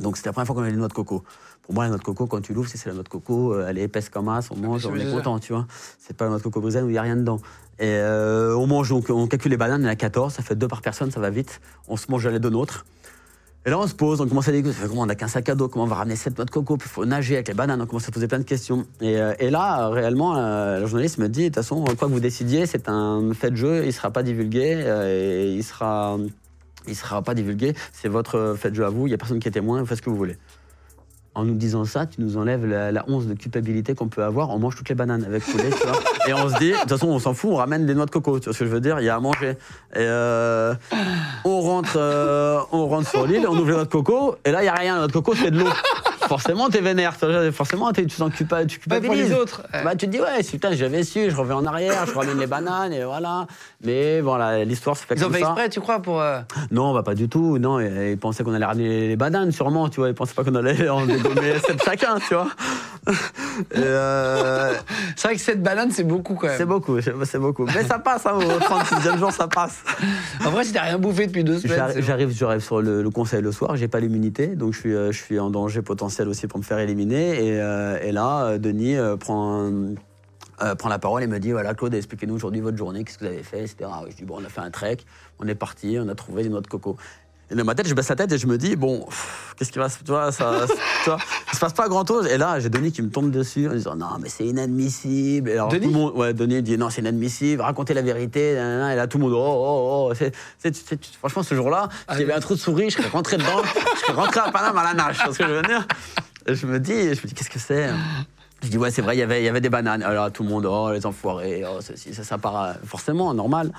Donc, 0.00 0.16
c'était 0.16 0.28
la 0.28 0.34
première 0.34 0.46
fois 0.46 0.56
qu'on 0.56 0.62
avait 0.62 0.72
des 0.72 0.76
noix 0.76 0.88
de 0.88 0.92
coco. 0.92 1.24
Pour 1.62 1.74
moi, 1.74 1.84
la 1.84 1.90
noix 1.90 1.98
de 1.98 2.02
coco, 2.02 2.26
quand 2.26 2.42
tu 2.42 2.52
l'ouvres, 2.52 2.68
c'est 2.68 2.84
la 2.86 2.92
noix 2.92 3.02
de 3.02 3.08
coco, 3.08 3.54
euh, 3.54 3.66
elle 3.66 3.78
est 3.78 3.84
épaisse 3.84 4.10
comme 4.10 4.28
as, 4.28 4.50
on 4.50 4.56
mange, 4.56 4.84
on 4.84 4.94
est 4.94 5.10
content, 5.10 5.38
tu 5.38 5.54
vois. 5.54 5.66
C'est 5.98 6.14
pas 6.14 6.26
la 6.26 6.30
noix 6.30 6.38
de 6.38 6.42
coco 6.42 6.60
brisée 6.60 6.82
où 6.82 6.88
il 6.88 6.92
n'y 6.92 6.98
a 6.98 7.02
rien 7.02 7.16
dedans. 7.16 7.40
Et 7.78 7.86
euh, 7.86 8.54
on 8.54 8.66
mange, 8.66 8.90
donc, 8.90 9.08
on 9.08 9.26
calcule 9.28 9.50
les 9.50 9.56
bananes, 9.56 9.80
il 9.80 9.84
y 9.84 9.88
en 9.88 9.92
a 9.92 9.96
14, 9.96 10.34
ça 10.34 10.42
fait 10.42 10.56
deux 10.56 10.68
par 10.68 10.82
personne, 10.82 11.10
ça 11.10 11.20
va 11.20 11.30
vite. 11.30 11.62
On 11.88 11.96
se 11.96 12.10
mange 12.10 12.26
les 12.28 12.38
deux 12.38 12.50
nôtres. 12.50 12.84
Et 13.66 13.70
là, 13.70 13.78
on 13.78 13.86
se 13.86 13.94
pose, 13.94 14.20
on 14.20 14.28
commence 14.28 14.46
à 14.46 14.52
dire 14.52 14.62
comment 14.88 15.02
on 15.02 15.06
n'a 15.06 15.14
qu'un 15.14 15.28
sac 15.28 15.48
à 15.48 15.54
dos, 15.54 15.68
comment 15.68 15.84
on 15.84 15.88
va 15.88 15.96
ramener 15.96 16.16
cette 16.16 16.36
noix 16.36 16.44
de 16.44 16.50
coco, 16.50 16.76
il 16.76 16.82
faut 16.82 17.06
nager 17.06 17.36
avec 17.36 17.48
les 17.48 17.54
bananes, 17.54 17.80
on 17.80 17.86
commence 17.86 18.06
à 18.06 18.12
poser 18.12 18.28
plein 18.28 18.38
de 18.38 18.44
questions. 18.44 18.86
Et, 19.00 19.18
euh, 19.18 19.32
là, 19.50 19.88
réellement, 19.88 20.36
euh, 20.36 20.80
le 20.80 20.86
journaliste 20.86 21.16
me 21.16 21.30
dit, 21.30 21.44
de 21.44 21.46
toute 21.46 21.56
façon, 21.56 21.82
quoi 21.82 22.08
que 22.08 22.12
vous 22.12 22.20
décidiez, 22.20 22.66
c'est 22.66 22.90
un 22.90 23.32
fait 23.32 23.50
de 23.52 23.56
jeu, 23.56 23.80
il 23.84 23.86
ne 23.86 23.90
sera 23.90 24.10
pas 24.10 24.22
divulgué, 24.22 24.74
euh, 24.76 25.54
il 25.56 25.64
sera, 25.64 26.18
il 26.86 26.94
sera 26.94 27.22
pas 27.22 27.32
divulgué, 27.32 27.72
c'est 27.94 28.08
votre 28.08 28.54
fait 28.58 28.70
de 28.70 28.74
jeu 28.74 28.84
à 28.84 28.90
vous, 28.90 29.06
il 29.06 29.10
n'y 29.10 29.14
a 29.14 29.18
personne 29.18 29.38
qui 29.38 29.48
est 29.48 29.52
témoin, 29.52 29.80
vous 29.80 29.86
faites 29.86 29.96
ce 29.96 30.02
que 30.02 30.10
vous 30.10 30.16
voulez. 30.16 30.36
En 31.34 31.44
nous 31.44 31.54
disant 31.54 31.84
ça, 31.84 32.06
tu 32.06 32.20
nous 32.20 32.36
enlèves 32.36 32.64
la, 32.66 33.04
once 33.08 33.26
de 33.26 33.34
culpabilité 33.34 33.94
qu'on 33.94 34.08
peut 34.08 34.22
avoir. 34.22 34.50
On 34.50 34.58
mange 34.58 34.76
toutes 34.76 34.88
les 34.88 34.94
bananes 34.94 35.24
avec 35.24 35.44
poulet, 35.44 35.70
tu 35.70 35.86
vois. 35.86 35.98
Et 36.28 36.34
on 36.34 36.48
se 36.48 36.58
dit, 36.58 36.70
de 36.70 36.76
toute 36.76 36.90
façon, 36.90 37.08
on 37.08 37.18
s'en 37.18 37.34
fout, 37.34 37.50
on 37.52 37.56
ramène 37.56 37.86
des 37.86 37.94
noix 37.94 38.06
de 38.06 38.10
coco. 38.10 38.38
Tu 38.38 38.44
vois 38.44 38.54
ce 38.54 38.60
que 38.60 38.66
je 38.66 38.70
veux 38.70 38.80
dire 38.80 39.00
Il 39.00 39.04
y 39.04 39.08
a 39.08 39.16
à 39.16 39.20
manger. 39.20 39.50
Et 39.50 39.98
euh, 39.98 40.74
on 41.44 41.60
rentre, 41.60 41.96
euh, 41.96 42.60
on 42.72 42.86
rentre 42.86 43.08
sur 43.08 43.26
l'île, 43.26 43.46
on 43.48 43.56
ouvre 43.56 43.66
les 43.66 43.74
noix 43.74 43.84
de 43.84 43.90
coco, 43.90 44.36
et 44.44 44.50
là, 44.50 44.62
il 44.62 44.66
y 44.66 44.68
a 44.68 44.74
rien. 44.74 44.94
La 44.94 44.98
noix 45.00 45.08
de 45.08 45.12
coco, 45.12 45.34
c'est 45.34 45.50
de 45.50 45.58
l'eau. 45.58 45.68
Forcément, 46.28 46.68
t'es 46.68 46.80
vénère. 46.80 47.14
Forcément, 47.52 47.92
t'es- 47.92 48.06
tu 48.06 48.16
sens 48.16 48.30
culpa- 48.32 48.64
tu 48.66 48.78
Pas 48.80 48.96
pour 48.96 49.00
culpabilises. 49.02 49.30
les 49.30 49.34
autres. 49.36 49.62
Bah, 49.72 49.90
tu 49.96 50.06
te 50.06 50.10
dis, 50.10 50.20
ouais, 50.20 50.42
putain, 50.48 50.72
j'avais 50.74 51.02
su, 51.02 51.30
je 51.30 51.36
reviens 51.36 51.56
en 51.56 51.66
arrière, 51.66 52.06
je 52.06 52.12
ramène 52.12 52.38
les 52.38 52.46
bananes, 52.46 52.92
et 52.92 53.04
voilà. 53.04 53.46
Mais 53.84 54.20
voilà, 54.20 54.64
l'histoire 54.64 54.96
se 54.96 55.04
fait 55.04 55.14
Ils 55.16 55.22
ont 55.22 55.26
comme 55.26 55.34
fait 55.34 55.40
ça. 55.40 55.46
exprès, 55.48 55.68
tu 55.68 55.80
crois, 55.80 56.00
pour. 56.00 56.20
euh, 56.20 56.40
Non, 56.70 56.94
bah 56.94 57.02
pas 57.02 57.14
du 57.14 57.28
tout. 57.28 57.58
Non, 57.58 57.80
ils 57.80 58.10
ils 58.12 58.18
pensaient 58.18 58.44
qu'on 58.44 58.54
allait 58.54 58.64
ramener 58.64 59.08
les 59.08 59.16
bananes, 59.16 59.52
sûrement, 59.52 59.88
tu 59.88 60.00
vois. 60.00 60.08
Ils 60.08 60.14
pensaient 60.14 60.34
pas 60.34 60.44
qu'on 60.44 60.54
allait 60.54 60.88
en 60.88 61.04
dégommer 61.06 61.58
7 61.64 61.82
chacun, 61.84 62.16
tu 62.26 62.34
vois. 62.34 62.48
Euh, 63.76 64.72
C'est 65.16 65.28
vrai 65.28 65.36
que 65.36 65.40
cette 65.42 65.62
banane, 65.62 65.90
c'est 65.90 66.04
beaucoup 66.04 66.34
quand 66.34 66.48
c'est 66.48 66.60
même. 66.60 66.68
beaucoup, 66.68 67.00
c'est 67.00 67.12
c'est 67.24 67.38
beaucoup. 67.38 67.66
Mais 67.66 67.84
ça 67.84 67.98
passe, 67.98 68.26
hein, 68.26 68.32
au 68.34 68.40
36e 68.60 69.18
jour, 69.18 69.30
ça 69.32 69.46
passe. 69.48 69.82
En 70.44 70.50
vrai, 70.50 70.64
si 70.64 70.72
t'as 70.72 70.82
rien 70.82 70.98
bouffé 70.98 71.26
depuis 71.26 71.44
deux 71.44 71.58
semaines. 71.58 71.76
J'arrive, 71.98 72.34
c'est 72.36 72.44
bon. 72.44 72.60
sur 72.60 72.80
le, 72.82 73.02
le 73.02 73.10
conseil 73.10 73.42
le 73.42 73.52
soir, 73.52 73.76
j'ai 73.76 73.88
pas 73.88 74.00
l'immunité, 74.00 74.48
donc 74.48 74.72
je 74.74 74.80
suis, 74.80 74.94
euh, 74.94 75.12
je 75.12 75.18
suis 75.22 75.38
en 75.38 75.50
danger 75.50 75.82
potentiel 75.82 76.13
aussi 76.22 76.46
pour 76.46 76.58
me 76.58 76.64
faire 76.64 76.78
éliminer. 76.78 77.46
Et, 77.46 77.60
euh, 77.60 77.98
et 78.00 78.12
là, 78.12 78.44
euh, 78.44 78.58
Denis 78.58 78.96
euh, 78.96 79.16
prend, 79.16 79.70
prend 80.78 80.88
la 80.88 80.98
parole 80.98 81.22
et 81.22 81.26
me 81.26 81.38
dit 81.38 81.52
voilà, 81.52 81.74
Claude, 81.74 81.94
expliquez-nous 81.94 82.34
aujourd'hui 82.34 82.60
votre 82.60 82.76
journée, 82.76 83.04
qu'est-ce 83.04 83.18
que 83.18 83.24
vous 83.24 83.30
avez 83.30 83.42
fait, 83.42 83.62
etc. 83.62 83.90
Je 84.08 84.16
dis 84.16 84.24
bon, 84.24 84.38
on 84.40 84.44
a 84.44 84.48
fait 84.48 84.60
un 84.60 84.70
trek, 84.70 84.98
on 85.38 85.48
est 85.48 85.54
parti, 85.54 85.96
on 86.00 86.08
a 86.08 86.14
trouvé 86.14 86.44
des 86.44 86.48
noix 86.48 86.60
de 86.60 86.66
coco. 86.66 86.96
Dans 87.54 87.64
ma 87.64 87.74
tête, 87.74 87.86
je 87.88 87.94
baisse 87.94 88.08
la 88.08 88.16
tête 88.16 88.32
et 88.32 88.38
je 88.38 88.46
me 88.46 88.58
dis 88.58 88.76
bon, 88.76 89.06
qu'est-ce 89.56 89.70
qui 89.70 89.78
va 89.78 89.88
se. 89.88 89.98
Vois, 90.06 90.32
ça, 90.32 90.66
il 91.06 91.54
se 91.54 91.60
passe 91.60 91.72
pas 91.72 91.88
grand 91.88 92.06
chose. 92.06 92.26
Et 92.26 92.36
là, 92.36 92.58
j'ai 92.60 92.68
Denis 92.68 92.92
qui 92.92 93.02
me 93.02 93.10
tombe 93.10 93.30
dessus 93.30 93.68
en 93.68 93.72
disant 93.72 93.96
non, 93.96 94.18
mais 94.20 94.28
c'est 94.28 94.44
inadmissible. 94.44 95.50
Et 95.50 95.52
alors, 95.54 95.68
Denis 95.68 95.86
tout 95.86 95.92
le 95.92 95.98
monde, 95.98 96.16
ouais, 96.16 96.34
Denis 96.34 96.62
dit 96.62 96.76
non, 96.76 96.90
c'est 96.90 97.00
inadmissible, 97.00 97.62
racontez 97.62 97.94
la 97.94 98.02
vérité. 98.02 98.54
nanana. 98.54 98.92
Et 98.92 98.96
là, 98.96 99.06
tout 99.06 99.18
le 99.18 99.24
monde, 99.24 99.34
oh, 99.34 99.38
oh, 99.38 100.12
oh. 100.12 100.68
Franchement, 101.18 101.42
ce 101.42 101.54
jour-là, 101.54 101.88
s'il 102.10 102.20
y 102.20 102.24
avait 102.24 102.34
un 102.34 102.40
trou 102.40 102.54
de 102.54 102.60
souris, 102.60 102.90
je 102.90 102.96
serais 102.96 103.08
rentré 103.08 103.36
dedans, 103.36 103.62
je 103.94 104.00
serais 104.00 104.12
rentré 104.12 104.40
à 104.40 104.50
Paname 104.50 104.76
à 104.76 104.84
la 104.84 104.94
nage. 104.94 105.18
Ce 105.18 105.38
que 105.38 105.46
je 105.46 105.52
veux 105.52 105.62
dire 105.62 105.86
Et 106.46 106.54
je 106.54 106.66
me 106.66 106.80
dis, 106.80 107.14
je 107.14 107.20
me 107.22 107.26
dis, 107.26 107.34
qu'est-ce 107.34 107.50
que 107.50 107.58
c'est 107.58 107.88
je 108.62 108.70
dis 108.70 108.78
ouais 108.78 108.90
c'est 108.90 109.02
vrai 109.02 109.14
il 109.14 109.18
y 109.18 109.22
avait 109.22 109.42
il 109.42 109.44
y 109.44 109.48
avait 109.48 109.60
des 109.60 109.68
bananes 109.68 110.02
alors 110.02 110.32
tout 110.32 110.42
le 110.42 110.48
monde 110.48 110.64
oh 110.64 110.90
les 110.90 111.04
enfoirés 111.04 111.64
oh 111.68 111.80
ceci 111.82 112.14
ça 112.14 112.24
ça 112.24 112.38
part 112.38 112.62
euh, 112.62 112.72
forcément 112.86 113.34
normal 113.34 113.70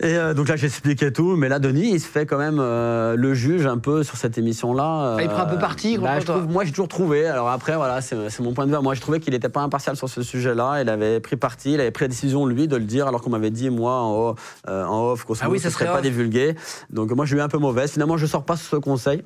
et 0.00 0.14
euh, 0.16 0.32
donc 0.32 0.48
là 0.48 0.54
j'expliquais 0.56 1.10
tout 1.10 1.34
mais 1.34 1.48
là 1.48 1.58
Denis 1.58 1.90
il 1.94 2.00
se 2.00 2.06
fait 2.06 2.24
quand 2.24 2.38
même 2.38 2.58
euh, 2.60 3.16
le 3.16 3.34
juge 3.34 3.66
un 3.66 3.78
peu 3.78 4.04
sur 4.04 4.16
cette 4.16 4.38
émission 4.38 4.72
là 4.72 5.16
Ah, 5.18 5.22
il 5.22 5.28
prend 5.28 5.42
un 5.42 5.46
peu 5.46 5.58
parti, 5.58 5.96
contre 5.96 6.24
toi. 6.24 6.36
moi 6.48 6.64
j'ai 6.64 6.70
toujours 6.70 6.86
trouvé 6.88 7.26
alors 7.26 7.48
après 7.48 7.74
voilà 7.74 8.00
c'est 8.00 8.16
mon 8.40 8.52
point 8.52 8.66
de 8.66 8.72
vue 8.74 8.80
moi 8.80 8.94
je 8.94 9.00
trouvais 9.00 9.18
qu'il 9.18 9.32
n'était 9.34 9.48
pas 9.48 9.60
impartial 9.62 9.96
sur 9.96 10.08
ce 10.08 10.22
sujet 10.22 10.54
là 10.54 10.80
il 10.82 10.88
avait 10.88 11.18
pris 11.18 11.34
parti 11.36 11.72
il 11.74 11.80
avait 11.80 11.90
pris 11.90 12.04
la 12.04 12.08
décision 12.08 12.46
lui 12.46 12.68
de 12.68 12.76
le 12.76 12.84
dire 12.84 13.08
alors 13.08 13.20
qu'on 13.22 13.30
m'avait 13.30 13.50
dit 13.50 13.70
moi 13.70 13.94
en, 13.94 14.12
haut, 14.12 14.34
euh, 14.68 14.84
en 14.84 15.10
off 15.10 15.24
qu'au 15.24 15.34
Ah 15.40 15.50
oui, 15.50 15.58
ça 15.58 15.70
serait 15.70 15.84
serait 15.86 15.92
pas 15.92 15.98
off. 15.98 16.02
divulgué 16.02 16.54
donc 16.90 17.10
moi 17.10 17.24
je 17.26 17.34
lui 17.34 17.40
ai 17.40 17.42
un 17.44 17.48
peu 17.48 17.58
mauvaise 17.58 17.90
finalement 17.90 18.16
je 18.16 18.26
sors 18.26 18.44
pas 18.44 18.56
sur 18.56 18.68
ce 18.70 18.76
conseil 18.76 19.22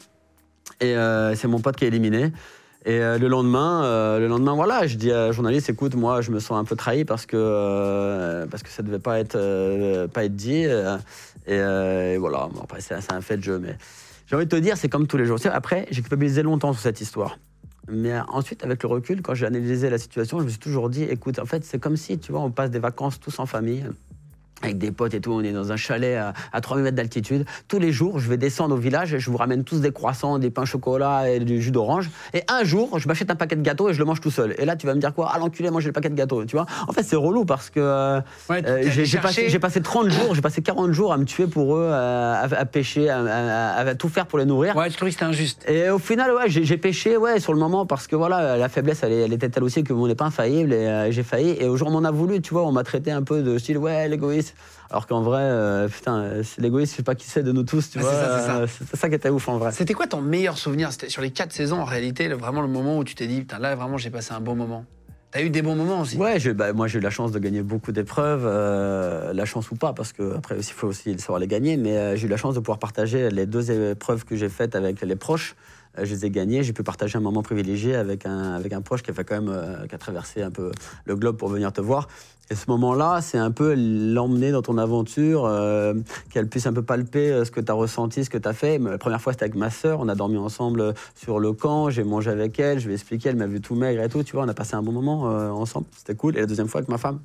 et 0.81 0.97
euh, 0.97 1.35
c'est 1.35 1.49
mon 1.49 1.59
pote 1.61 1.77
qui 1.77 1.85
est 1.85 1.89
éliminé. 1.89 2.33
Et 2.85 2.99
euh, 2.99 3.16
le 3.16 3.28
lendemain, 3.28 3.85
euh, 3.85 4.18
le 4.18 4.26
lendemain, 4.26 4.55
voilà, 4.55 4.87
je 4.87 4.97
dis 4.97 5.12
à 5.12 5.26
la 5.26 5.33
journaliste, 5.33 5.70
écoute, 5.70 5.95
moi, 5.95 6.20
je 6.20 6.33
me 6.33 6.41
sens 6.41 6.59
un 6.59 6.64
peu 6.64 6.74
trahi 6.74 7.05
parce 7.05 7.26
que 7.26 7.37
euh, 7.37 8.47
parce 8.47 8.64
que 8.64 8.70
ça 8.70 8.83
devait 8.83 8.99
pas 8.99 9.20
être 9.20 9.37
euh, 9.37 10.09
pas 10.09 10.24
être 10.24 10.35
dit. 10.35 10.64
et, 11.47 12.16
voilà, 12.16 12.49
après 12.61 12.80
c'est 12.80 13.12
un 13.12 13.20
fait 13.20 13.37
de 13.37 13.45
jeu, 13.45 13.59
mais 13.61 13.76
j'ai 14.26 14.35
envie 14.35 14.47
de 14.47 14.51
te 14.51 14.57
dire, 14.57 14.76
c'est 14.76 14.89
comme 14.89 15.07
tous 15.07 15.16
les 15.16 15.26
jours. 15.26 15.39
Après, 15.53 15.87
j'ai 15.91 16.01
culpabilisé 16.01 16.43
longtemps 16.43 16.72
sur 16.72 16.83
cette 16.83 17.01
histoire. 17.01 17.39
Mais 17.89 18.14
ensuite, 18.28 18.64
avec 18.64 18.83
le 18.83 18.89
recul, 18.89 19.22
quand 19.22 19.35
j'ai 19.35 19.47
analysé 19.47 19.91
la 19.91 19.99
situation, 19.99 20.39
je 20.39 20.45
me 20.45 20.49
suis 20.49 20.59
toujours 20.59 20.89
dit, 20.89 21.03
écoute, 21.05 21.39
en 21.39 21.47
fait, 21.47 21.64
c'est 21.64 21.80
comme 21.80 21.97
si, 21.97 22.18
tu 22.18 22.33
vois, 22.33 22.41
on 22.41 22.51
passe 22.51 22.70
des 22.70 22.78
vacances 22.78 23.20
tous 23.20 23.39
en 23.39 23.47
famille 23.47 23.85
avec 24.63 24.79
des 24.79 24.93
potes 24.93 25.15
et 25.15 25.21
tout, 25.21 25.33
on 25.33 25.43
est 25.43 25.53
dans 25.53 25.73
un 25.73 25.77
chalet 25.77 26.17
à, 26.17 26.33
à 26.53 26.61
3000 26.61 26.85
mètres 26.85 26.97
d'altitude. 26.97 27.45
Tous 27.69 27.79
les 27.79 27.93
jours, 27.93 28.19
je 28.19 28.29
vais 28.29 28.37
descendre 28.37 28.75
au 28.75 28.79
village 28.79 29.13
et 29.15 29.19
je 29.19 29.31
vous 29.31 29.37
ramène 29.37 29.65
tous 29.65 29.81
des 29.81 29.93
croissants, 29.93 30.39
des 30.39 30.51
pains 30.51 30.65
chocolat 30.65 31.31
et 31.31 31.41
du 31.41 31.61
jus 31.61 31.71
d'orange. 31.71 32.11
Et 32.35 32.43
un 32.49 32.65
jour, 32.65 32.99
je 32.99 33.09
m'achète 33.09 33.31
un 33.31 33.35
paquet 33.35 33.57
de 33.57 33.63
gâteaux 33.63 33.89
et 33.91 33.95
je 33.95 33.99
le 33.99 34.05
mange 34.05 34.21
tout 34.21 34.31
seul. 34.31 34.55
Et 34.59 34.65
là, 34.65 34.77
tu 34.77 34.87
vas 34.87 34.95
me 34.95 35.01
dire 35.01 35.15
quoi? 35.15 35.31
Ah, 35.35 35.39
l'enculé, 35.39 35.71
manger 35.71 35.89
le 35.89 35.93
paquet 35.93 36.09
de 36.11 36.15
gâteaux, 36.15 36.45
tu 36.45 36.57
vois? 36.57 36.67
En 36.89 36.93
fait, 36.93 37.03
c'est 37.03 37.17
relou 37.17 37.45
parce 37.45 37.71
que 37.71 37.81
euh, 37.81 38.21
Ouais, 38.49 38.63
euh, 38.67 38.83
j'ai 38.91 39.19
passé, 39.19 39.59
passé 39.59 39.81
30 39.81 40.11
jours, 40.11 40.35
j'ai 40.35 40.41
passé 40.41 40.63
40 40.63 40.93
jours 40.93 41.13
à 41.13 41.19
me 41.19 41.25
tuer 41.25 41.47
pour 41.47 41.77
eux, 41.77 41.89
à, 41.93 42.41
à- 42.43 42.55
à 42.55 42.65
pêcher, 42.65 43.09
à, 43.11 43.95
tout 43.99 44.09
faire 44.09 44.27
pour 44.27 44.39
les 44.39 44.45
nourrir. 44.45 44.77
Ouais, 44.77 44.91
je 44.91 44.97
trouvais 44.97 45.11
que 45.11 45.15
c'était 45.17 45.25
injuste. 45.27 45.65
Et 45.69 45.91
au 45.91 45.99
final, 45.99 46.33
ouais, 46.33 46.45
j'ai 46.49 46.77
pêché 46.77 47.17
ouais, 47.17 47.41
sur 47.41 47.53
le 47.53 47.59
moment 47.59 47.87
parce 47.87 48.07
que 48.07 48.17
voilà, 48.17 48.57
la 48.57 48.69
faiblesse, 48.69 49.03
elle, 49.03 49.33
était 49.33 49.49
telle 49.49 49.65
aussi 49.65 49.83
que 49.85 49.93
on 49.93 50.07
n'est 50.07 50.15
pas 50.15 50.27
infaillible 50.27 50.73
et 50.73 50.77
euh, 50.87 51.11
j'ai 51.11 51.23
failli. 51.23 51.57
Et 51.59 51.69
au 51.69 51.77
jour 51.77 51.89
où 51.89 51.91
on 51.91 52.01
m'en 52.01 52.09
a 52.09 52.11
voulu, 52.11 52.41
tu 52.41 52.55
vois, 52.55 52.67
on 52.67 52.73
m'a 52.73 52.85
traité 52.85 53.11
un 53.11 53.23
peu 53.23 53.43
de 53.43 53.59
style, 53.59 53.79
ouais, 53.79 54.09
l'égoïste. 54.09 54.52
Alors 54.91 55.07
qu'en 55.07 55.23
vrai, 55.23 55.43
euh, 55.43 55.89
putain, 55.89 56.43
c'est 56.43 56.61
l'égoïste, 56.61 56.93
je 56.93 56.97
sais 56.99 57.03
pas 57.03 57.15
qui 57.15 57.27
c'est 57.29 57.43
de 57.43 57.53
nous 57.53 57.63
tous, 57.63 57.91
tu 57.91 57.99
Ah, 57.99 58.03
vois. 58.03 58.11
c'est 58.11 58.17
ça, 58.19 58.29
c'est 58.39 58.47
ça. 58.47 58.57
euh, 58.59 58.67
ça 58.97 59.09
qui 59.09 59.15
était 59.15 59.31
ouf 59.31 59.49
en 59.49 59.57
vrai. 59.59 59.73
C'était 59.73 59.95
quoi 59.95 60.07
ton 60.07 60.21
meilleur 60.21 60.59
souvenir? 60.59 60.93
C'était 60.93 61.09
sur 61.09 61.23
les 61.23 61.31
quatre 61.31 61.53
saisons, 61.53 61.81
en 61.81 61.85
réalité, 61.85 62.29
le- 62.29 62.35
vraiment 62.37 62.61
le 62.61 62.69
moment 62.69 62.99
où 62.99 63.05
tu 63.05 63.15
t'es 63.15 63.27
dit, 63.27 63.41
putain, 63.41 63.59
là, 63.59 63.75
vraiment, 63.75 63.97
j'ai 63.97 64.11
passé 64.11 64.33
un 64.35 64.41
bon 64.41 64.55
moment. 64.55 64.85
T'as 65.31 65.41
eu 65.43 65.49
des 65.49 65.63
bons 65.63 65.75
moments 65.77 66.01
aussi? 66.03 66.19
Ouais, 66.19 66.39
j'ai- 66.39 66.53
bah, 66.53 66.75
moi 66.75 66.89
j'ai 66.89 66.99
eu 66.99 67.01
la 67.03 67.09
chance 67.09 67.33
de 67.33 67.39
gagner 67.39 67.63
beaucoup 67.63 67.91
d'épreuves, 67.91 68.43
euh, 68.45 69.33
la 69.33 69.45
chance 69.47 69.71
ou 69.71 69.77
pas, 69.77 69.95
parce 69.95 70.13
que 70.13 70.37
après 70.37 70.57
il 70.59 70.63
faut 70.63 70.89
aussi 70.89 71.19
savoir 71.19 71.39
les 71.39 71.47
gagner, 71.47 71.79
mais 71.79 71.97
euh, 71.97 72.17
j'ai 72.17 72.27
eu 72.27 72.31
la 72.31 72.37
chance 72.37 72.55
de 72.55 72.61
pouvoir 72.61 72.79
partager 72.79 73.31
les 73.31 73.47
deux 73.47 73.71
épreuves 73.71 74.27
que 74.27 74.37
j'ai 74.37 74.51
faites 74.51 74.75
avec 74.77 75.01
les 75.01 75.17
proches. 75.17 75.55
Euh, 75.99 76.05
je 76.05 76.14
les 76.14 76.26
ai 76.26 76.30
gagnées, 76.30 76.62
j'ai 76.62 76.72
pu 76.72 76.82
partager 76.82 77.18
un 77.18 77.20
moment 77.20 77.43
privilégié 77.43 77.95
avec 77.95 78.26
un, 78.26 78.55
avec 78.55 78.72
un 78.72 78.80
proche 78.80 79.03
qui 79.03 79.11
a 79.11 79.14
fait 79.14 79.24
quand 79.24 79.34
même, 79.34 79.51
euh, 79.51 79.86
qui 79.86 79.95
a 79.95 79.99
traversé 79.99 80.43
un 80.43 80.51
peu 80.51 80.72
le 81.05 81.16
globe 81.16 81.36
pour 81.36 81.49
venir 81.49 81.72
te 81.72 81.80
voir. 81.80 82.09
Et 82.51 82.55
ce 82.55 82.64
moment-là, 82.68 83.20
c'est 83.22 83.38
un 83.38 83.51
peu 83.51 83.74
l'emmener 83.74 84.51
dans 84.51 84.62
ton 84.62 84.76
aventure, 84.76 85.47
euh, 85.47 85.95
qu'elle 86.30 86.49
puisse 86.49 86.66
un 86.66 86.72
peu 86.72 86.82
palper 86.82 87.45
ce 87.45 87.51
que 87.51 87.61
tu 87.61 87.70
as 87.70 87.74
ressenti, 87.74 88.24
ce 88.24 88.30
que 88.30 88.36
tu 88.36 88.49
as 88.49 88.53
fait. 88.53 88.78
La 88.78 88.99
première 88.99 89.22
fois, 89.22 89.32
c'était 89.32 89.45
avec 89.45 89.55
ma 89.55 89.70
sœur, 89.70 90.01
on 90.01 90.09
a 90.09 90.14
dormi 90.14 90.36
ensemble 90.36 90.93
sur 91.14 91.38
le 91.38 91.53
camp, 91.53 91.88
j'ai 91.88 92.05
mangé 92.05 92.30
avec 92.30 92.59
elle, 92.59 92.78
je 92.78 92.86
lui 92.86 92.93
ai 92.93 92.95
expliqué, 92.95 93.30
elle 93.30 93.36
m'a 93.36 93.47
vu 93.47 93.61
tout 93.61 93.74
maigre 93.74 94.03
et 94.03 94.09
tout, 94.09 94.22
tu 94.22 94.32
vois, 94.32 94.45
on 94.45 94.49
a 94.49 94.55
passé 94.55 94.74
un 94.74 94.82
bon 94.82 94.93
moment 94.93 95.22
ensemble, 95.22 95.86
c'était 95.97 96.14
cool. 96.14 96.36
Et 96.36 96.40
la 96.40 96.47
deuxième 96.47 96.68
fois 96.68 96.80
avec 96.80 96.90
ma 96.90 96.99
femme. 96.99 97.20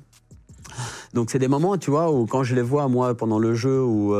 Donc 1.14 1.30
c'est 1.30 1.38
des 1.38 1.48
moments, 1.48 1.76
tu 1.76 1.90
vois, 1.90 2.10
où 2.12 2.26
quand 2.26 2.42
je 2.42 2.54
les 2.54 2.62
vois, 2.62 2.88
moi, 2.88 3.14
pendant 3.14 3.38
le 3.38 3.54
jeu, 3.54 3.82
où 3.82 4.14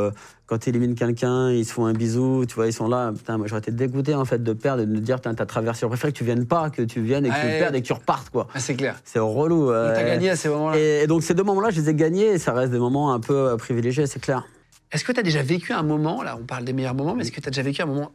quand 0.48 0.66
ils 0.66 0.70
éliminent 0.70 0.94
quelqu'un, 0.94 1.52
ils 1.52 1.64
se 1.64 1.72
font 1.74 1.84
un 1.86 1.92
bisou, 1.92 2.44
tu 2.48 2.54
vois, 2.54 2.66
ils 2.66 2.72
sont 2.72 2.88
là. 2.88 3.12
Putain, 3.14 3.36
moi 3.38 3.46
j'aurais 3.46 3.60
été 3.60 3.70
dégoûté 3.70 4.14
en 4.14 4.24
fait 4.24 4.42
de 4.42 4.52
perdre 4.54 4.82
et 4.82 4.86
de 4.86 4.90
me 4.90 4.98
dire, 4.98 5.16
putain, 5.16 5.34
t'as 5.34 5.44
traversé. 5.46 5.80
Je 5.82 5.86
préfère 5.86 6.10
que 6.10 6.16
tu 6.16 6.24
viennes 6.24 6.46
pas, 6.46 6.70
que 6.70 6.82
tu 6.82 7.00
viennes 7.02 7.26
et 7.26 7.28
que 7.28 7.34
tu 7.34 7.46
Ouais. 7.46 7.58
perdes 7.58 7.74
et 7.76 7.82
que 7.82 7.86
tu 7.86 7.92
repartes, 7.92 8.30
quoi. 8.30 8.48
Ah, 8.54 8.58
c'est 8.58 8.74
clair. 8.74 8.96
C'est 9.04 9.18
relou. 9.18 9.70
Euh, 9.70 9.94
T'as 9.94 10.02
gagné 10.04 10.30
à 10.30 10.36
ces 10.36 10.48
moments-là. 10.48 10.78
et, 10.78 11.02
et 11.02 11.06
donc 11.06 11.22
ces 11.22 11.34
deux 11.34 11.42
moments-là, 11.44 11.68
je 11.70 11.80
les 11.82 11.90
ai 11.90 11.94
gagnés 11.94 12.26
et 12.32 12.38
ça 12.38 12.52
reste 12.54 12.72
des 12.72 12.78
moments 12.78 13.12
un 13.12 13.20
peu 13.20 13.34
euh, 13.36 13.56
privilégiés, 13.56 14.06
c'est 14.06 14.20
clair. 14.20 14.46
Est-ce 14.90 15.04
que 15.04 15.12
tu 15.12 15.20
as 15.20 15.22
déjà 15.22 15.42
vécu 15.42 15.72
un 15.74 15.82
moment, 15.82 16.22
là 16.22 16.38
on 16.40 16.44
parle 16.46 16.64
des 16.64 16.72
meilleurs 16.72 16.94
moments, 16.94 17.14
mais 17.14 17.22
est-ce 17.24 17.32
que 17.32 17.40
tu 17.42 17.48
as 17.48 17.50
déjà 17.50 17.62
vécu 17.62 17.82
un 17.82 17.86
moment 17.86 18.10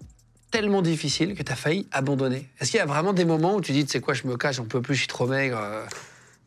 tellement 0.49 0.81
difficile 0.81 1.35
que 1.35 1.43
tu 1.43 1.51
as 1.51 1.55
failli 1.55 1.87
abandonner? 1.91 2.49
Est-ce 2.59 2.71
qu'il 2.71 2.79
y 2.79 2.81
a 2.81 2.87
vraiment 2.87 3.13
des 3.13 3.25
moments 3.25 3.55
où 3.55 3.61
tu 3.61 3.71
dis, 3.73 3.85
tu 3.85 3.91
sais 3.91 3.99
quoi, 3.99 4.15
je 4.15 4.25
me 4.25 4.37
cache, 4.37 4.55
j'en 4.55 4.65
peux 4.65 4.81
plus, 4.81 4.95
je 4.95 4.99
suis 5.01 5.07
trop 5.07 5.27
maigre 5.27 5.59
euh, 5.61 5.85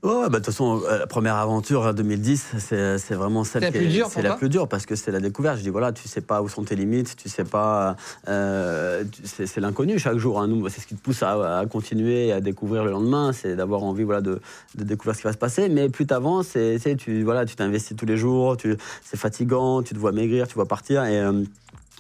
Bah, 0.07 0.29
de 0.29 0.37
toute 0.37 0.47
façon, 0.47 0.83
euh, 0.89 0.99
la 1.01 1.07
première 1.09 1.35
aventure 1.37 1.87
euh, 1.87 1.93
2010, 1.93 2.47
c'est 2.59 2.99
c'est 2.99 3.15
vraiment 3.15 3.43
celle 3.43 3.63
C'est 3.63 3.67
la 3.67 3.73
qui 3.73 3.79
plus 3.79 3.87
est- 3.87 3.91
dure 3.91 4.07
C'est 4.09 4.23
la 4.23 4.35
plus 4.35 4.49
dure 4.49 4.69
parce 4.69 4.87
que 4.87 4.95
c'est 4.95 5.11
la 5.11 5.19
découverte. 5.21 5.59
Je 5.59 5.63
dis 5.63 5.69
voilà, 5.69 5.91
tu 5.93 6.07
sais 6.07 6.21
pas 6.21 6.43
où 6.43 6.49
sont 6.49 6.63
tes 6.63 6.77
limites, 6.77 7.17
tu 7.17 7.29
sais 7.29 7.45
pas. 7.45 7.97
euh, 8.29 9.03
c'est 9.25 9.47
c'est 9.47 9.61
l'inconnu 9.61 9.99
chaque 9.99 10.19
jour. 10.19 10.41
hein. 10.41 10.47
Nous, 10.49 10.69
c'est 10.69 10.81
ce 10.81 10.87
qui 10.87 10.95
te 10.95 11.03
pousse 11.03 11.23
à, 11.23 11.59
à 11.59 11.67
continuer 11.67 12.29
et 12.29 12.33
à 12.33 12.41
découvrir 12.41 12.85
le 12.85 12.91
lendemain, 12.93 13.33
c'est 13.33 13.57
d'avoir 13.57 13.83
envie 13.83 14.05
voilà 14.05 14.21
de, 14.21 14.41
de 14.77 14.85
découvrir 14.85 15.15
ce 15.17 15.21
qui 15.23 15.27
va 15.27 15.33
se 15.33 15.39
passer. 15.39 15.69
Mais 15.69 15.89
plus 15.89 16.07
t'avances, 16.07 16.47
c'est 16.53 16.79
c'est- 16.79 16.97
tu 16.97 17.23
voilà, 17.25 17.45
tu 17.45 17.57
t'investis 17.57 17.97
tous 17.97 18.07
les 18.07 18.17
jours. 18.17 18.57
Tu 18.57 18.77
c'est 19.05 19.17
fatigant, 19.19 19.83
tu 19.83 19.95
te 19.95 19.99
vois 19.99 20.13
maigrir, 20.13 20.47
tu 20.47 20.55
vois 20.55 20.67
partir 20.67 21.05
et 21.05 21.19
euh, 21.21 21.43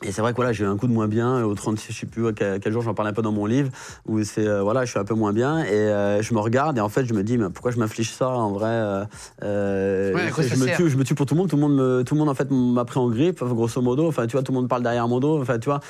et 0.02 0.12
c'est 0.12 0.20
vrai 0.20 0.32
que 0.32 0.36
voilà, 0.36 0.52
j'ai 0.52 0.64
eu 0.64 0.66
un 0.66 0.76
coup 0.76 0.86
de 0.86 0.92
moins 0.92 1.08
bien 1.08 1.42
au 1.42 1.54
36, 1.54 1.92
je 1.92 2.00
sais 2.00 2.06
plus 2.06 2.26
à 2.26 2.32
quel, 2.32 2.60
quel 2.60 2.70
jour, 2.70 2.82
j'en 2.82 2.92
parle 2.92 3.08
un 3.08 3.14
peu 3.14 3.22
dans 3.22 3.32
mon 3.32 3.46
livre, 3.46 3.70
où 4.06 4.22
c'est 4.24 4.46
euh, 4.46 4.62
voilà, 4.62 4.84
je 4.84 4.90
suis 4.90 4.98
un 4.98 5.04
peu 5.04 5.14
moins 5.14 5.32
bien 5.32 5.64
et 5.64 5.70
euh, 5.70 6.20
je 6.20 6.34
me 6.34 6.38
regarde 6.38 6.76
et 6.76 6.82
en 6.82 6.90
fait 6.90 7.06
je 7.06 7.14
me 7.14 7.22
dis 7.22 7.38
mais 7.38 7.48
pourquoi 7.48 7.70
je 7.70 7.78
m'inflige 7.78 8.10
ça 8.10 8.28
en 8.28 8.52
vrai 8.52 8.68
euh, 8.68 9.04
euh, 9.42 10.14
Ouais, 10.14 10.30
je, 10.36 10.42
ça 10.42 10.56
me 10.56 10.76
tue, 10.76 10.90
je 10.90 10.96
me 10.98 11.04
tue 11.04 11.14
pour 11.14 11.24
tout 11.24 11.34
le 11.34 11.40
monde, 11.40 11.48
tout 11.48 11.56
le 11.56 11.62
monde 11.62 11.76
me, 11.76 12.02
tout 12.04 12.14
le 12.14 12.18
monde 12.18 12.28
en 12.28 12.34
fait 12.34 12.50
m'a 12.50 12.84
pris 12.84 12.98
en 12.98 13.08
grippe, 13.08 13.42
grosso 13.42 13.80
modo, 13.80 14.06
enfin 14.06 14.26
tu 14.26 14.32
vois 14.32 14.42
tout 14.42 14.52
le 14.52 14.56
monde 14.56 14.68
parle 14.68 14.82
derrière 14.82 15.08
mon 15.08 15.18
dos, 15.18 15.40
enfin 15.40 15.58
tu 15.58 15.70
vois. 15.70 15.80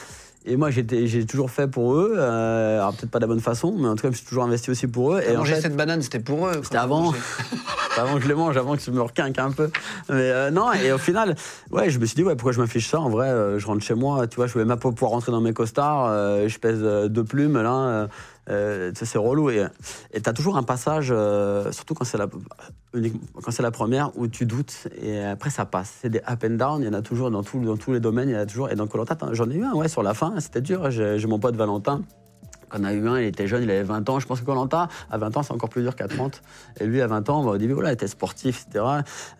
Et 0.48 0.56
moi, 0.56 0.70
j'ai 0.70 1.26
toujours 1.26 1.50
fait 1.50 1.66
pour 1.66 1.94
eux, 1.94 2.14
euh, 2.16 2.78
alors 2.78 2.94
peut-être 2.94 3.10
pas 3.10 3.18
de 3.18 3.24
la 3.24 3.26
bonne 3.26 3.40
façon, 3.40 3.74
mais 3.76 3.88
en 3.88 3.96
tout 3.96 4.02
cas, 4.02 4.08
je 4.08 4.12
me 4.12 4.16
suis 4.16 4.26
toujours 4.26 4.44
investi 4.44 4.70
aussi 4.70 4.86
pour 4.86 5.14
eux. 5.14 5.20
Et 5.28 5.36
en 5.36 5.44
fait, 5.44 5.60
cette 5.60 5.76
banane, 5.76 6.02
c'était 6.02 6.20
pour 6.20 6.46
eux. 6.46 6.60
c'était 6.62 6.76
avant. 6.76 7.12
avant 7.98 8.14
que 8.14 8.22
je 8.22 8.28
les 8.28 8.34
mange, 8.34 8.56
avant 8.56 8.76
que 8.76 8.82
je 8.82 8.90
me 8.92 9.00
requinque 9.00 9.38
un 9.38 9.50
peu. 9.50 9.70
Mais 10.08 10.14
euh, 10.14 10.50
non, 10.52 10.72
et 10.72 10.92
au 10.92 10.98
final, 10.98 11.34
ouais, 11.72 11.90
je 11.90 11.98
me 11.98 12.06
suis 12.06 12.14
dit, 12.14 12.22
ouais, 12.22 12.36
pourquoi 12.36 12.52
je 12.52 12.60
m'affiche 12.60 12.88
ça 12.88 13.00
En 13.00 13.10
vrai, 13.10 13.28
euh, 13.28 13.58
je 13.58 13.66
rentre 13.66 13.82
chez 13.82 13.94
moi, 13.94 14.28
tu 14.28 14.36
vois, 14.36 14.46
je 14.46 14.52
voulais 14.52 14.64
même 14.64 14.78
pas 14.78 14.90
pouvoir 14.90 15.10
rentrer 15.10 15.32
dans 15.32 15.40
mes 15.40 15.52
costards, 15.52 16.08
je 16.46 16.58
pèse 16.58 16.80
deux 16.80 17.24
plumes, 17.24 17.60
là, 17.60 18.08
euh, 18.48 18.92
tu 18.92 19.06
c'est 19.06 19.18
relou. 19.18 19.50
Et 19.50 19.64
et 20.12 20.20
t'as 20.20 20.32
toujours 20.32 20.56
un 20.56 20.62
passage, 20.62 21.08
euh, 21.10 21.72
surtout 21.72 21.94
quand 21.94 22.04
c'est 22.04 22.18
la, 22.18 22.26
la 23.58 23.70
première, 23.70 24.10
où 24.16 24.28
tu 24.28 24.46
doutes, 24.46 24.88
et 25.00 25.22
après 25.24 25.50
ça 25.50 25.64
passe. 25.66 25.92
C'est 26.02 26.10
des 26.10 26.20
up 26.28 26.44
and 26.44 26.50
down, 26.56 26.82
il 26.82 26.86
y 26.86 26.88
en 26.88 26.92
a 26.94 27.02
toujours 27.02 27.30
dans, 27.30 27.42
tout- 27.42 27.64
dans 27.64 27.76
tous 27.76 27.92
les 27.92 28.00
domaines, 28.00 28.28
il 28.28 28.32
y 28.32 28.36
en 28.36 28.40
a 28.40 28.46
toujours. 28.46 28.70
Et 28.70 28.74
dans 28.76 28.86
Colanta, 28.86 29.16
j'en 29.32 29.50
ai 29.50 29.54
eu 29.56 29.64
un, 29.64 29.74
ouais, 29.74 29.88
sur 29.88 30.02
la 30.02 30.14
fin, 30.14 30.38
c'était 30.40 30.60
dur. 30.60 30.90
J'ai 30.90 31.26
mon 31.26 31.38
pote 31.38 31.56
Valentin 31.56 32.02
on 32.74 32.84
a 32.84 32.92
eu 32.92 33.06
un, 33.08 33.18
il 33.20 33.26
était 33.26 33.46
jeune, 33.46 33.62
il 33.62 33.70
avait 33.70 33.82
20 33.82 34.08
ans. 34.10 34.18
Je 34.18 34.26
pense 34.26 34.40
que 34.40 34.44
Colanta, 34.46 34.88
à 35.10 35.18
20 35.18 35.36
ans, 35.36 35.42
c'est 35.42 35.52
encore 35.52 35.68
plus 35.68 35.82
dur 35.82 35.94
qu'à 35.94 36.08
30. 36.08 36.42
Et 36.80 36.86
lui, 36.86 37.00
à 37.00 37.06
20 37.06 37.28
ans, 37.30 37.44
bah, 37.44 37.52
au 37.52 37.58
début, 37.58 37.74
voilà, 37.74 37.90
il 37.90 37.94
était 37.94 38.06
sportif, 38.06 38.66
etc. 38.68 38.84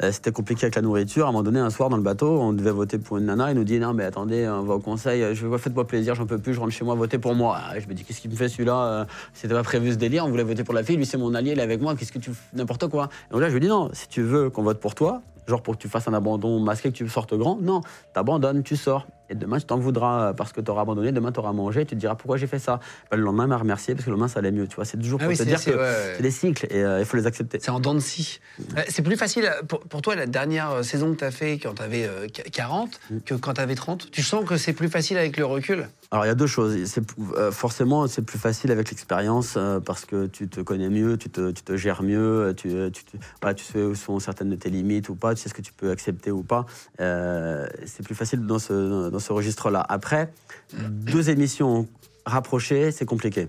Euh, 0.02 0.12
C'était 0.12 0.32
compliqué 0.32 0.64
avec 0.64 0.76
la 0.76 0.82
nourriture. 0.82 1.26
À 1.26 1.28
un 1.28 1.32
moment 1.32 1.42
donné, 1.42 1.58
un 1.60 1.70
soir, 1.70 1.88
dans 1.88 1.96
le 1.96 2.02
bateau, 2.02 2.40
on 2.40 2.52
devait 2.52 2.70
voter 2.70 2.98
pour 2.98 3.18
une 3.18 3.26
nana. 3.26 3.50
Il 3.50 3.56
nous 3.56 3.64
dit 3.64 3.78
Non, 3.78 3.92
mais 3.94 4.04
attendez, 4.04 4.48
on 4.48 4.62
va 4.62 4.74
au 4.74 4.80
conseil. 4.80 5.34
Je 5.34 5.56
faites-moi 5.58 5.86
plaisir, 5.86 6.14
j'en 6.14 6.26
peux 6.26 6.38
plus, 6.38 6.54
je 6.54 6.60
rentre 6.60 6.72
chez 6.72 6.84
moi, 6.84 6.94
votez 6.94 7.18
pour 7.18 7.34
moi. 7.34 7.58
Et 7.76 7.80
je 7.80 7.88
me 7.88 7.94
dis 7.94 8.04
Qu'est-ce 8.04 8.20
qu'il 8.20 8.30
me 8.30 8.36
fait 8.36 8.48
celui-là 8.48 8.84
Euh, 8.84 9.04
C'était 9.34 9.54
pas 9.54 9.62
prévu 9.62 9.92
ce 9.92 9.96
délire. 9.96 10.24
On 10.26 10.30
voulait 10.30 10.42
voter 10.44 10.64
pour 10.64 10.74
la 10.74 10.82
fille. 10.82 10.96
Lui, 10.96 11.06
c'est 11.06 11.18
mon 11.18 11.34
allié, 11.34 11.52
il 11.52 11.58
est 11.58 11.62
avec 11.62 11.80
moi. 11.80 11.94
Qu'est-ce 11.96 12.12
que 12.12 12.18
tu. 12.18 12.30
N'importe 12.54 12.88
quoi. 12.88 13.08
Et 13.30 13.32
donc 13.32 13.40
là, 13.40 13.48
je 13.48 13.54
lui 13.54 13.60
dis 13.60 13.68
Non, 13.68 13.90
si 13.92 14.08
tu 14.08 14.22
veux 14.22 14.50
qu'on 14.50 14.62
vote 14.62 14.80
pour 14.80 14.94
toi, 14.94 15.22
genre 15.46 15.62
pour 15.62 15.76
que 15.76 15.82
tu 15.82 15.88
fasses 15.88 16.08
un 16.08 16.14
abandon 16.14 16.60
masqué, 16.60 16.90
que 16.90 16.96
tu 16.96 17.08
sortes 17.08 17.34
grand, 17.34 17.58
non, 17.60 17.80
t'abandonnes, 18.14 18.62
tu 18.62 18.76
sors. 18.76 19.06
Et 19.30 19.34
demain, 19.34 19.58
tu 19.58 19.64
t'en 19.66 19.78
voudras 19.78 20.28
euh, 20.28 20.32
parce 20.32 20.52
que 20.52 20.60
tu 20.60 20.70
auras 20.70 20.82
abandonné. 20.82 21.12
Demain, 21.12 21.32
tu 21.32 21.40
auras 21.40 21.52
mangé. 21.52 21.84
Tu 21.84 21.94
te 21.94 22.00
diras 22.00 22.14
pourquoi 22.14 22.36
j'ai 22.36 22.46
fait 22.46 22.58
ça? 22.58 22.80
Ben, 23.10 23.16
le 23.16 23.22
lendemain, 23.24 23.46
m'a 23.46 23.56
remercié 23.56 23.94
parce 23.94 24.04
que 24.04 24.10
le 24.10 24.14
lendemain, 24.16 24.28
ça 24.28 24.38
allait 24.40 24.52
mieux. 24.52 24.66
Tu 24.68 24.76
vois, 24.76 24.84
c'est 24.84 24.96
toujours 24.98 25.18
Ah 25.20 25.24
pour 25.24 25.30
oui, 25.30 25.36
te 25.36 25.42
c'est- 25.42 25.48
dire 25.48 25.64
que 25.64 25.70
ouais, 25.78 26.12
c'est 26.16 26.22
des 26.22 26.30
cycles 26.30 26.66
et 26.70 26.82
euh, 26.84 27.00
il 27.00 27.04
faut 27.04 27.16
les 27.16 27.26
accepter. 27.26 27.58
C'est 27.60 27.70
en 27.70 27.80
dents 27.80 27.94
de 27.94 28.00
scie. 28.00 28.40
Euh, 28.76 28.82
C'est 28.88 29.02
plus 29.02 29.16
facile 29.16 29.50
pour, 29.68 29.80
pour 29.80 30.02
toi 30.02 30.14
la 30.14 30.26
dernière 30.26 30.84
saison 30.84 31.12
que 31.12 31.18
tu 31.18 31.24
as 31.24 31.30
fait 31.30 31.54
quand 31.58 31.74
tu 31.74 31.82
avais 31.82 32.08
40 32.52 33.00
Mm. 33.10 33.18
que 33.24 33.34
quand 33.34 33.54
tu 33.54 33.60
avais 33.60 33.74
30. 33.74 34.10
Tu 34.10 34.22
sens 34.22 34.44
que 34.44 34.56
c'est 34.56 34.72
plus 34.72 34.88
facile 34.88 35.16
avec 35.18 35.36
le 35.36 35.44
recul? 35.44 35.88
Alors 36.12 36.24
il 36.24 36.28
y 36.28 36.30
a 36.30 36.34
deux 36.36 36.46
choses. 36.46 36.76
C'est, 36.84 37.02
euh, 37.36 37.50
forcément, 37.50 38.06
c'est 38.06 38.22
plus 38.22 38.38
facile 38.38 38.70
avec 38.70 38.90
l'expérience 38.90 39.58
parce 39.84 40.04
que 40.04 40.26
tu 40.26 40.48
te 40.48 40.60
connais 40.60 40.88
mieux, 40.88 41.16
tu 41.18 41.30
te, 41.30 41.50
tu 41.50 41.62
te 41.62 41.76
gères 41.76 42.02
mieux, 42.04 42.54
tu, 42.56 42.68
tu, 42.92 43.02
voilà, 43.42 43.54
tu 43.54 43.64
sais 43.64 43.82
où 43.82 43.94
sont 43.96 44.18
certaines 44.20 44.50
de 44.50 44.54
tes 44.56 44.70
limites 44.70 45.08
ou 45.08 45.14
pas, 45.16 45.34
tu 45.34 45.42
sais 45.42 45.48
ce 45.48 45.54
que 45.54 45.62
tu 45.62 45.72
peux 45.72 45.90
accepter 45.90 46.30
ou 46.30 46.42
pas. 46.42 46.64
C'est 46.98 48.04
plus 48.04 48.14
facile 48.14 48.46
dans 48.46 48.58
ce, 48.58 49.10
dans 49.10 49.15
ce 49.18 49.32
registre-là. 49.32 49.84
Après, 49.88 50.32
deux 50.74 51.30
émissions 51.30 51.88
rapprochées, 52.24 52.90
c'est 52.90 53.06
compliqué. 53.06 53.48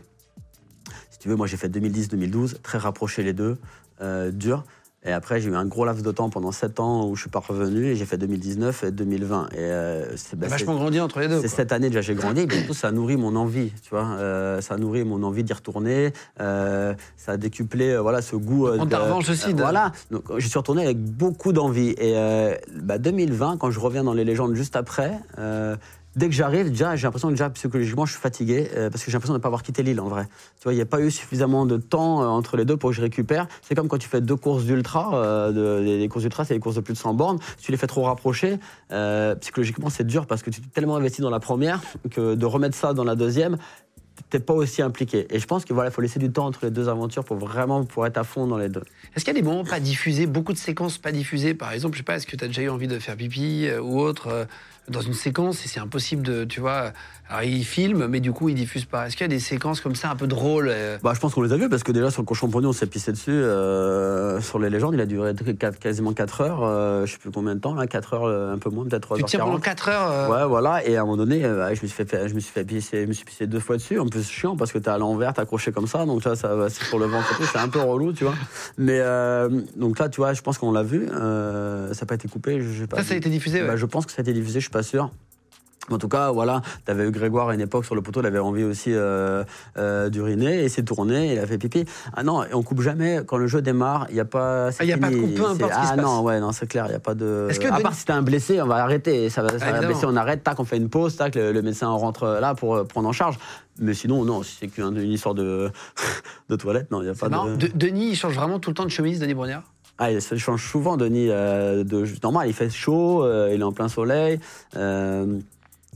Si 1.09 1.20
tu 1.20 1.30
veux, 1.30 1.36
moi 1.36 1.47
j'ai 1.47 1.57
fait 1.57 1.70
2010-2012, 1.70 2.61
très 2.61 2.78
rapprochés 2.78 3.24
les 3.24 3.34
deux, 3.34 3.57
euh, 4.01 4.32
dur. 4.32 4.63
Et 5.05 5.11
après, 5.13 5.39
j'ai 5.39 5.49
eu 5.49 5.55
un 5.55 5.63
gros 5.65 5.85
laps 5.85 6.03
de 6.03 6.11
temps 6.11 6.29
pendant 6.29 6.51
7 6.51 6.79
ans 6.79 7.07
où 7.07 7.15
je 7.15 7.21
suis 7.21 7.29
pas 7.29 7.39
revenu 7.39 7.85
et 7.85 7.95
j'ai 7.95 8.05
fait 8.05 8.17
2019 8.17 8.83
et 8.83 8.91
2020. 8.91 9.49
Et 9.53 9.57
euh, 9.59 10.17
c'est, 10.17 10.37
bah, 10.37 10.47
vachement 10.47 10.73
c'est- 10.73 10.79
grandi 10.79 10.99
entre 10.99 11.19
les 11.19 11.27
deux. 11.27 11.39
c'est 11.39 11.47
cette 11.47 11.71
année 11.71 11.87
déjà 11.89 12.01
j'ai 12.01 12.15
grandi, 12.15 12.41
et 12.41 12.51
surtout 12.51 12.73
ça 12.73 12.91
nourrit 12.91 13.15
mon 13.15 13.35
envie, 13.35 13.71
tu 13.83 13.91
vois. 13.91 14.07
Euh, 14.17 14.59
ça 14.59 14.75
nourrit 14.77 15.03
mon 15.05 15.21
envie 15.23 15.43
d'y 15.43 15.53
retourner. 15.53 16.11
euh, 16.41 16.93
ça 17.15 17.33
a 17.33 17.37
décuplé, 17.37 17.91
euh, 17.91 18.01
voilà, 18.01 18.21
ce 18.21 18.35
goût. 18.35 18.67
euh, 18.67 18.75
prendre 18.77 18.89
ta 18.91 18.97
de- 18.97 19.03
revanche 19.03 19.29
aussi, 19.29 19.53
de- 19.53 19.61
Voilà. 19.61 19.91
Donc 20.11 20.23
je 20.37 20.47
suis 20.47 20.57
retourné 20.57 20.83
avec 20.83 20.97
beaucoup 20.99 21.53
d'envie. 21.53 21.89
Et 21.99 22.17
euh, 22.17 22.55
bah, 22.81 22.97
2020, 22.97 23.57
quand 23.57 23.69
je 23.71 23.79
reviens 23.79 24.03
dans 24.03 24.13
les 24.13 24.25
légendes 24.25 24.55
juste 24.55 24.75
après. 24.75 25.11
Dès 26.18 26.30
que 26.30 26.34
j'arrive, 26.34 26.72
déjà, 26.72 26.95
j'ai 26.95 27.03
l'impression 27.03 27.28
que 27.28 27.34
déjà 27.34 27.47
psychologiquement, 27.51 28.07
je 28.07 28.13
suis 28.13 28.20
fatigué 28.20 28.72
euh, 28.76 28.89
parce 28.89 29.03
que 29.03 29.11
j'ai 29.11 29.15
l'impression 29.15 29.36
de 29.36 29.38
ne 29.38 29.41
pas 29.41 29.49
avoir 29.49 29.61
quitté 29.61 29.84
l'île 29.84 30.01
en 30.01 30.07
vrai. 30.07 30.26
Tu 30.59 30.63
vois, 30.63 30.74
il 30.74 30.78
n'y 30.78 30.82
a 30.82 30.86
pas 30.88 30.99
eu 30.99 31.11
suffisamment 31.11 31.68
de 31.68 31.78
temps 31.78 32.24
euh, 32.24 32.26
entre 32.26 32.57
les 32.57 32.65
deux 32.65 32.76
pour 32.76 32.89
que 32.89 32.95
je 32.95 33.01
récupère. 33.01 33.47
C'est 33.61 33.76
comme 33.76 33.88
quand 33.88 33.99
tu 33.99 34.09
fais 34.09 34.20
deux 34.20 34.36
courses 34.36 34.63
d'ultra. 34.63 35.13
euh, 35.13 35.80
les 35.84 36.07
courses 36.07 36.24
d'ultra, 36.24 36.43
c'est 36.43 36.55
des 36.55 36.59
courses 36.59 36.76
de 36.76 36.82
plus 36.82 36.95
de 36.95 36.97
100 36.97 37.13
bornes. 37.13 37.38
Si 37.57 37.65
tu 37.65 37.72
les 37.72 37.78
fais 37.78 37.86
trop 37.86 38.01
rapprocher, 38.01 38.57
euh, 38.91 39.36
psychologiquement, 39.36 39.91
c'est 39.91 40.07
dur 40.07 40.26
parce 40.26 40.41
que 40.41 40.49
tu 40.49 40.59
t'es 40.59 40.70
tellement 40.70 40.95
investi 40.95 41.22
dans 41.22 41.30
la 41.30 41.39
première 41.39 41.84
que 42.09 42.34
de 42.34 42.45
remettre 42.47 42.76
ça 42.76 42.93
dans 42.93 43.03
la 43.03 43.15
deuxième, 43.15 43.57
t'es 44.32 44.39
pas 44.39 44.55
aussi 44.55 44.82
impliqué. 44.82 45.28
Et 45.30 45.38
je 45.38 45.45
pense 45.45 45.65
qu'il 45.65 45.76
voilà, 45.76 45.91
faut 45.91 46.01
laisser 46.01 46.18
du 46.18 46.32
temps 46.32 46.47
entre 46.47 46.65
les 46.65 46.72
deux 46.72 46.89
aventures 46.89 47.26
pour 47.26 47.38
vraiment 47.38 47.84
pour 47.84 48.07
être 48.07 48.18
à 48.18 48.24
fond 48.24 48.47
dans 48.47 48.57
les 48.57 48.70
deux. 48.70 48.82
Est-ce 49.15 49.24
qu'il 49.24 49.36
y 49.36 49.38
a 49.38 49.39
des 49.39 49.47
moments 49.47 49.63
pas 49.63 49.80
diffusés, 49.80 50.26
beaucoup 50.26 50.53
de 50.53 50.57
séquences 50.57 50.97
pas 50.97 51.11
diffusées? 51.11 51.53
Par 51.53 51.74
exemple, 51.74 51.93
je 51.93 51.99
sais 51.99 52.03
pas, 52.03 52.15
est-ce 52.15 52.26
que 52.26 52.36
tu 52.36 52.43
as 52.43 52.47
déjà 52.47 52.63
eu 52.63 52.70
envie 52.70 52.88
de 52.88 52.97
faire 52.97 53.15
pipi 53.15 53.68
ou 53.80 53.99
autre 53.99 54.47
dans 54.89 55.01
une 55.01 55.13
séquence 55.13 55.65
et 55.65 55.67
c'est 55.67 55.79
impossible 55.79 56.23
de, 56.23 56.43
tu 56.45 56.59
vois. 56.61 56.91
Alors 57.29 57.43
ils 57.43 57.65
filment, 57.65 58.07
mais 58.07 58.21
du 58.21 58.31
coup 58.31 58.47
ils 58.47 58.55
diffusent 58.55 58.85
pas. 58.85 59.07
Est-ce 59.07 59.17
qu'il 59.17 59.25
y 59.25 59.29
a 59.29 59.33
des 59.35 59.39
séquences 59.41 59.81
comme 59.81 59.95
ça 59.95 60.09
un 60.09 60.15
peu 60.15 60.27
drôles 60.27 60.69
euh, 60.71 60.97
Bah, 61.03 61.11
je 61.13 61.19
pense 61.19 61.33
qu'on 61.33 61.41
les 61.41 61.51
a 61.51 61.57
vus 61.57 61.67
parce 61.67 61.83
que 61.83 61.91
déjà 61.91 62.09
sur 62.09 62.21
le 62.21 62.25
cochon 62.25 62.47
pognon, 62.47 62.69
on 62.69 62.73
s'est 62.73 62.85
pissé 62.88 63.11
dessus. 63.11 63.31
euh, 63.31 64.39
sur 64.39 64.59
les 64.59 64.69
légendes, 64.69 64.93
il 64.93 65.01
a 65.01 65.05
duré 65.05 65.33
quasiment 65.77 66.13
4 66.13 66.41
heures. 66.41 66.63
euh, 66.63 67.05
je 67.05 67.11
sais 67.11 67.17
plus 67.17 67.31
combien 67.31 67.53
de 67.55 67.59
temps, 67.59 67.73
là, 67.75 67.85
4 67.85 68.13
heures, 68.13 68.23
euh, 68.23 68.53
un 68.53 68.57
peu 68.57 68.69
moins, 68.69 68.85
peut-être 68.85 69.01
3 69.01 69.17
Tu 69.17 69.23
heures. 69.23 69.29
tiens 69.29 69.39
pendant 69.39 69.59
40. 69.59 69.63
4 69.63 69.89
heures 69.89 70.29
Ouais, 70.29 70.47
voilà. 70.47 70.85
Et 70.88 70.95
à 70.95 71.01
un 71.01 71.03
moment 71.03 71.17
donné, 71.17 71.41
je 71.41 71.69
me 71.69 71.75
suis 71.75 71.89
fait, 71.89 72.29
je 72.29 72.33
me 72.33 72.39
suis 72.39 72.53
fait 72.53 72.63
pisser, 72.63 73.01
je 73.03 73.07
me 73.07 73.13
suis 73.13 73.25
pissé 73.25 73.45
deux 73.45 73.59
fois 73.59 73.75
dessus. 73.75 73.99
En 73.99 74.07
plus, 74.07 74.23
c'est 74.23 74.31
chiant 74.31 74.55
parce 74.55 74.71
que 74.71 74.77
t'es 74.77 74.89
à 74.89 74.97
l'envers, 74.97 75.33
t'es 75.33 75.41
accroché 75.41 75.73
comme 75.73 75.88
ça. 75.88 76.05
Donc 76.05 76.23
là, 76.23 76.38
ça, 76.38 76.55
c'est 76.69 76.88
pour 76.89 76.99
le 76.99 77.07
ventre. 77.07 77.27
C'est 77.51 77.59
un 77.59 77.67
peu 77.67 77.81
relou, 77.81 78.13
tu 78.13 78.23
vois. 78.23 78.35
Mais 78.77 79.01
donc 79.75 79.99
là, 79.99 80.07
tu 80.07 80.21
vois, 80.21 80.31
je 80.33 80.41
pense 80.41 80.57
qu'on 80.57 80.71
l'a 80.71 80.83
vu. 80.83 81.07
ça 81.07 81.89
n'a 81.99 82.05
pas 82.07 82.15
été 82.15 82.29
coupé. 82.29 82.61
Je 82.61 82.81
sais 82.83 82.88
pas. 82.88 82.97
Ça, 82.97 83.03
ça 83.03 83.13
a 83.15 83.17
été 83.17 83.29
diffusé 83.29 83.61
ouais. 83.61 83.67
Bah, 83.67 83.75
je 83.75 83.85
pense 83.85 84.05
que 84.05 84.13
ça 84.13 84.19
a 84.19 84.21
été 84.21 84.31
diffusé, 84.31 84.59
je 84.61 84.65
suis 84.65 84.71
pas 84.78 84.84
sûr. 84.84 85.09
En 85.89 85.97
tout 85.99 86.09
cas, 86.09 86.32
voilà, 86.32 86.61
tu 86.86 86.91
avais 86.91 87.07
eu 87.07 87.11
Grégoire 87.11 87.47
à 87.47 87.53
une 87.53 87.61
époque 87.61 87.86
sur 87.86 87.95
le 87.95 88.01
poteau, 88.01 88.19
il 88.19 88.25
avait 88.25 88.39
envie 88.39 88.65
aussi 88.65 88.91
euh, 88.93 89.45
euh, 89.78 90.09
d'uriner, 90.09 90.65
et 90.65 90.67
s'est 90.69 90.84
tourné, 90.84 91.32
il 91.32 91.39
a 91.39 91.47
fait 91.47 91.57
pipi. 91.57 91.86
Ah 92.13 92.23
non, 92.23 92.43
on 92.51 92.61
coupe 92.61 92.82
jamais, 92.82 93.21
quand 93.25 93.38
le 93.38 93.47
jeu 93.47 93.61
démarre, 93.61 94.05
il 94.09 94.15
n'y 94.15 94.19
a 94.19 94.25
pas. 94.25 94.67
Ah, 94.67 94.84
il 94.84 94.89
y 94.89 94.91
a 94.91 94.97
pas 94.97 95.09
de 95.09 95.15
coupe, 95.15 95.34
peu 95.36 95.45
importe 95.45 95.71
ce 95.71 95.78
qui 95.78 95.82
Ah 95.82 95.91
se 95.91 95.95
passe. 95.95 96.05
non, 96.05 96.21
ouais, 96.23 96.41
non, 96.41 96.51
c'est 96.51 96.67
clair, 96.67 96.88
il 96.88 96.89
n'y 96.89 96.95
a 96.95 96.99
pas 96.99 97.15
de. 97.15 97.47
Est-ce 97.49 97.61
que 97.61 97.67
à 97.67 97.71
Denis- 97.71 97.84
part 97.84 97.93
si 97.93 98.03
t'es 98.03 98.11
un 98.11 98.21
blessé, 98.21 98.61
on 98.61 98.67
va 98.67 98.84
arrêter, 98.84 99.30
ça 99.30 99.41
va, 99.41 99.47
ça 99.49 99.57
va 99.59 99.65
évidemment. 99.69 99.88
blesser, 99.88 100.05
on 100.07 100.15
arrête, 100.17 100.43
tac, 100.43 100.59
on 100.59 100.65
fait 100.65 100.75
une 100.78 100.89
pause, 100.89 101.15
tac, 101.15 101.36
le, 101.36 101.53
le 101.53 101.61
médecin 101.61 101.88
rentre 101.88 102.38
là 102.41 102.53
pour 102.53 102.75
euh, 102.75 102.84
prendre 102.84 103.07
en 103.07 103.13
charge. 103.13 103.39
Mais 103.80 103.93
sinon, 103.93 104.25
non, 104.25 104.43
si 104.43 104.57
c'est 104.59 104.67
qu'une 104.67 104.97
une 104.97 105.11
histoire 105.13 105.36
de, 105.36 105.71
de 106.49 106.55
toilette, 106.57 106.91
non, 106.91 106.99
il 107.01 107.05
n'y 107.05 107.11
a 107.11 107.13
pas 107.13 107.30
de. 107.30 107.55
De- 107.55 107.71
Denis, 107.73 108.09
il 108.09 108.15
change 108.17 108.34
vraiment 108.36 108.59
tout 108.59 108.71
le 108.71 108.75
temps 108.75 108.84
de 108.86 108.89
chemise, 108.91 109.19
Denis 109.21 109.36
Brognard 109.36 109.63
Ah, 109.99 110.11
il 110.11 110.21
se 110.21 110.35
change 110.35 110.63
souvent, 110.63 110.95
Denis. 110.97 111.27
euh, 111.29 111.83
de, 111.83 112.05
normal, 112.21 112.47
il 112.47 112.53
fait 112.53 112.69
chaud, 112.69 113.23
euh, 113.23 113.51
il 113.53 113.61
est 113.61 113.63
en 113.63 113.71
plein 113.71 113.87
soleil. 113.87 114.39
euh, 114.75 115.39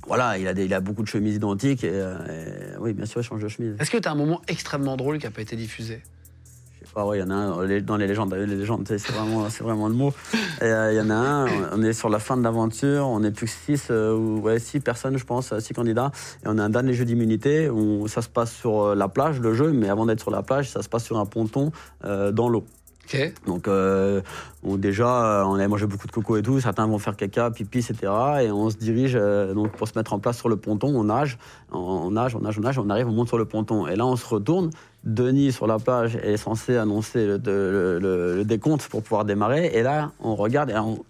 voilà, 0.08 0.40
il 0.40 0.48
a, 0.48 0.54
des, 0.56 0.66
il 0.66 0.74
a 0.74 0.80
beaucoup 0.80 1.04
de 1.04 1.08
chemises 1.08 1.36
identiques. 1.36 1.84
Et, 1.84 1.92
euh, 1.94 2.16
et 2.76 2.78
oui, 2.80 2.94
bien 2.94 3.06
sûr, 3.06 3.22
il 3.22 3.24
change 3.24 3.44
de 3.44 3.48
chemise. 3.48 3.76
Est-ce 3.80 3.92
que 3.92 3.98
tu 3.98 4.08
as 4.08 4.12
un 4.12 4.16
moment 4.16 4.42
extrêmement 4.48 4.98
drôle 4.98 5.20
qui 5.20 5.26
n'a 5.26 5.32
pas 5.32 5.42
été 5.42 5.56
diffusé? 5.56 6.02
Je 6.82 6.88
sais 6.88 6.94
pas, 6.96 7.06
ouais, 7.06 7.20
il 7.20 7.22
y 7.22 7.24
en 7.24 7.30
a 7.30 7.36
un 7.36 7.82
dans 7.82 7.96
les 7.98 8.08
légendes. 8.08 8.34
Les 8.34 8.48
légendes, 8.48 8.88
c'est 8.88 9.12
vraiment, 9.12 9.48
le 9.88 9.94
mot. 9.94 10.12
Il 10.62 10.68
y 10.68 11.00
en 11.00 11.10
a 11.12 11.14
un, 11.14 11.48
on 11.74 11.84
est 11.84 11.94
sur 11.94 12.10
la 12.10 12.18
fin 12.18 12.36
de 12.36 12.42
l'aventure, 12.44 13.06
on 13.06 13.24
est 13.24 13.30
plus 13.30 13.46
que 13.46 13.52
six, 13.52 13.92
ou 13.92 14.40
ouais, 14.40 14.58
six 14.58 14.80
personnes, 14.80 15.18
je 15.18 15.24
pense, 15.24 15.58
six 15.60 15.76
candidats. 15.76 16.12
Et 16.44 16.48
on 16.48 16.58
a 16.58 16.64
un 16.64 16.70
dernier 16.72 16.94
jeu 16.94 17.06
d'immunité 17.06 17.70
où 17.70 18.08
ça 18.08 18.24
se 18.24 18.30
passe 18.30 18.52
sur 18.52 18.96
la 18.96 19.08
plage, 19.08 19.40
le 19.40 19.54
jeu, 19.54 19.72
mais 19.72 19.90
avant 19.90 20.08
d'être 20.08 20.22
sur 20.22 20.32
la 20.32 20.42
plage, 20.42 20.72
ça 20.72 20.82
se 20.82 20.90
passe 20.90 21.04
sur 21.04 21.20
un 21.20 21.28
ponton 21.28 21.72
dans 22.04 22.50
l'eau. 22.50 22.66
Donc, 23.46 23.68
euh, 23.68 24.22
déjà, 24.64 25.42
euh, 25.42 25.44
on 25.44 25.56
avait 25.56 25.68
mangé 25.68 25.86
beaucoup 25.86 26.08
de 26.08 26.12
coco 26.12 26.38
et 26.38 26.42
tout. 26.42 26.60
Certains 26.60 26.88
vont 26.88 27.00
faire 27.00 27.16
caca, 27.16 27.52
pipi, 27.52 27.80
etc. 27.80 28.12
Et 28.44 28.52
on 28.52 28.70
se 28.70 28.78
dirige 28.78 29.14
euh, 29.16 29.54
donc 29.54 29.72
pour 29.72 29.88
se 29.88 29.98
mettre 29.98 30.14
en 30.14 30.20
place 30.20 30.38
sur 30.38 30.50
le 30.50 30.58
ponton. 30.58 30.88
On 30.96 31.06
nage, 31.06 31.38
on, 31.72 32.12
nage, 32.12 32.36
on 32.36 32.40
nage, 32.40 32.58
on 32.58 32.62
nage. 32.62 32.78
On 32.80 32.90
arrive, 32.90 33.08
on 33.08 33.12
monte 33.12 33.28
sur 33.28 33.38
le 33.38 33.46
ponton. 33.46 33.88
Et 33.88 33.96
là, 33.96 34.06
on 34.06 34.16
se 34.16 34.26
retourne. 34.26 34.70
Denis 35.04 35.52
sur 35.52 35.66
la 35.66 35.80
plage 35.80 36.16
est 36.18 36.38
censé 36.38 36.78
annoncer 36.78 37.26
le, 37.26 38.44
décompte 38.46 38.88
pour 38.88 39.02
pouvoir 39.02 39.26
démarrer. 39.26 39.72
Et 39.74 39.82
là, 39.82 40.12
on 40.20 40.36
regarde 40.36 40.70
et 40.70 40.78
on, 40.78 41.04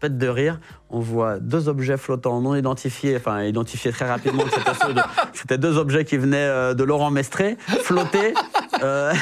pète 0.00 0.16
de 0.16 0.28
rire. 0.28 0.58
On 0.88 1.00
voit 1.00 1.38
deux 1.38 1.68
objets 1.68 1.98
flottants 1.98 2.40
non 2.40 2.54
identifiés, 2.54 3.16
enfin 3.16 3.42
identifiés 3.42 3.92
très 3.92 4.08
rapidement. 4.08 4.44
c'était 5.34 5.58
deux 5.58 5.76
objets 5.76 6.06
qui 6.06 6.16
venaient 6.16 6.74
de 6.74 6.82
Laurent 6.82 7.10
Mestré, 7.10 7.58
flottés. 7.82 8.32
euh, 8.82 9.12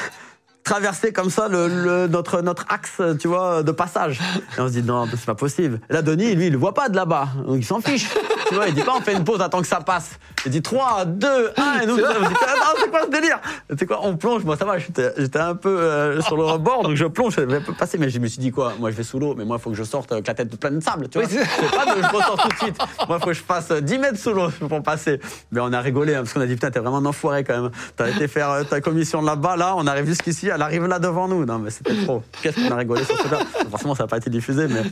traverser 0.67 1.13
comme 1.13 1.31
ça 1.31 1.47
le, 1.49 1.69
le- 1.69 2.07
notre, 2.09 2.43
notre 2.43 2.67
axe, 2.69 3.01
tu 3.21 3.29
vois, 3.29 3.63
de 3.63 3.71
passage. 3.73 4.21
Et 4.59 4.61
on 4.61 4.67
se 4.67 4.73
dit, 4.73 4.83
non, 4.83 5.07
c'est 5.11 5.25
pas 5.25 5.35
possible. 5.37 5.81
Là, 5.89 6.03
Denis, 6.03 6.35
lui, 6.35 6.49
il 6.49 6.53
le 6.53 6.59
voit 6.59 6.75
pas 6.75 6.89
de 6.89 6.97
là-bas. 6.97 7.29
Donc, 7.47 7.57
il 7.57 7.65
s'en 7.65 7.81
fiche. 7.81 8.09
tu 8.49 8.55
vois, 8.55 8.67
il 8.69 8.75
dit 8.75 8.83
pas, 8.83 8.95
on 8.97 9.01
fait 9.01 9.15
une 9.15 9.25
pause, 9.25 9.41
attends 9.41 9.63
que 9.63 9.69
ça 9.69 9.81
passe. 9.81 10.11
Il 10.45 10.53
dit 10.53 10.63
3, 10.63 11.05
2, 11.07 11.27
1. 11.57 11.81
Et 11.83 11.87
nous, 11.87 11.97
c'est 11.97 12.91
quoi 12.91 13.01
ce 13.05 13.11
délire? 13.11 13.41
C'est 13.77 13.87
quoi 13.87 14.01
On 14.03 14.17
plonge. 14.17 14.45
Moi, 14.45 14.57
ça 14.57 14.65
va, 14.65 14.79
j'étais 14.79 15.39
un 15.39 15.55
peu 15.57 15.69
euh, 15.81 16.21
sur 16.21 16.37
le 16.37 16.45
rebord, 16.53 16.83
donc 16.85 16.95
je 16.95 17.05
plonge, 17.07 17.35
je 17.37 17.41
vais 17.41 17.61
passer. 17.77 17.99
Mais 17.99 18.11
je 18.11 18.19
me 18.21 18.27
suis 18.29 18.39
dit, 18.39 18.53
quoi 18.53 18.75
Moi, 18.79 18.91
je 18.91 18.97
vais 18.97 19.03
sous 19.03 19.19
l'eau, 19.19 19.35
mais 19.37 19.45
moi, 19.45 19.57
il 19.59 19.63
faut 19.63 19.71
que 19.71 19.77
je 19.77 19.83
sorte 19.83 20.13
avec 20.13 20.27
la 20.27 20.35
tête 20.35 20.55
pleine 20.61 20.79
de 20.79 20.85
sable, 20.85 21.09
tu 21.09 21.19
vois. 21.19 21.27
Oui, 21.27 21.35
c'est- 21.37 21.77
pas 21.77 21.85
de 21.97 22.01
je 22.03 22.07
ressors 22.17 22.37
tout 22.43 22.49
de 22.49 22.55
suite. 22.59 22.77
Moi, 23.09 23.17
il 23.19 23.21
faut 23.21 23.27
que 23.27 23.33
je 23.33 23.43
fasse 23.43 23.73
10 23.73 23.99
mètres 23.99 24.19
sous 24.19 24.33
l'eau 24.33 24.49
pour 24.69 24.83
passer. 24.83 25.21
Mais 25.51 25.61
on 25.61 25.73
a 25.73 25.81
rigolé, 25.81 26.15
hein, 26.15 26.19
parce 26.21 26.33
qu'on 26.33 26.41
a 26.41 26.47
dit, 26.47 26.55
putain, 26.55 26.71
t'es 26.71 26.79
vraiment 26.81 26.99
un 26.99 27.07
enfoiré 27.07 27.43
quand 27.43 27.61
même. 27.63 27.71
T'as 27.97 28.09
été 28.11 28.29
faire 28.29 28.51
euh, 28.51 28.63
ta 28.63 28.81
commission 28.81 29.23
là-bas, 29.23 29.57
là, 29.57 29.75
on 29.77 29.87
arrive 29.87 30.07
jusqu'ici, 30.07 30.49
elle 30.49 30.63
arrive 30.63 30.87
là 30.87 30.99
devant 31.01 31.27
nous. 31.27 31.45
Non, 31.45 31.59
mais 31.59 31.71
c'était 31.71 31.97
trop. 32.05 32.23
Qu'est-ce 32.43 32.57
qu'on 32.61 32.73
a 32.73 32.77
rigolé 32.77 33.03
sur 33.05 33.19
ce 33.19 33.29
là 33.31 33.39
Forcément, 33.71 33.95
ça 33.95 34.05
n'a 34.05 34.09
pas 34.09 34.19
été 34.19 34.31
diffusé, 34.31 34.69
mais 34.69 34.83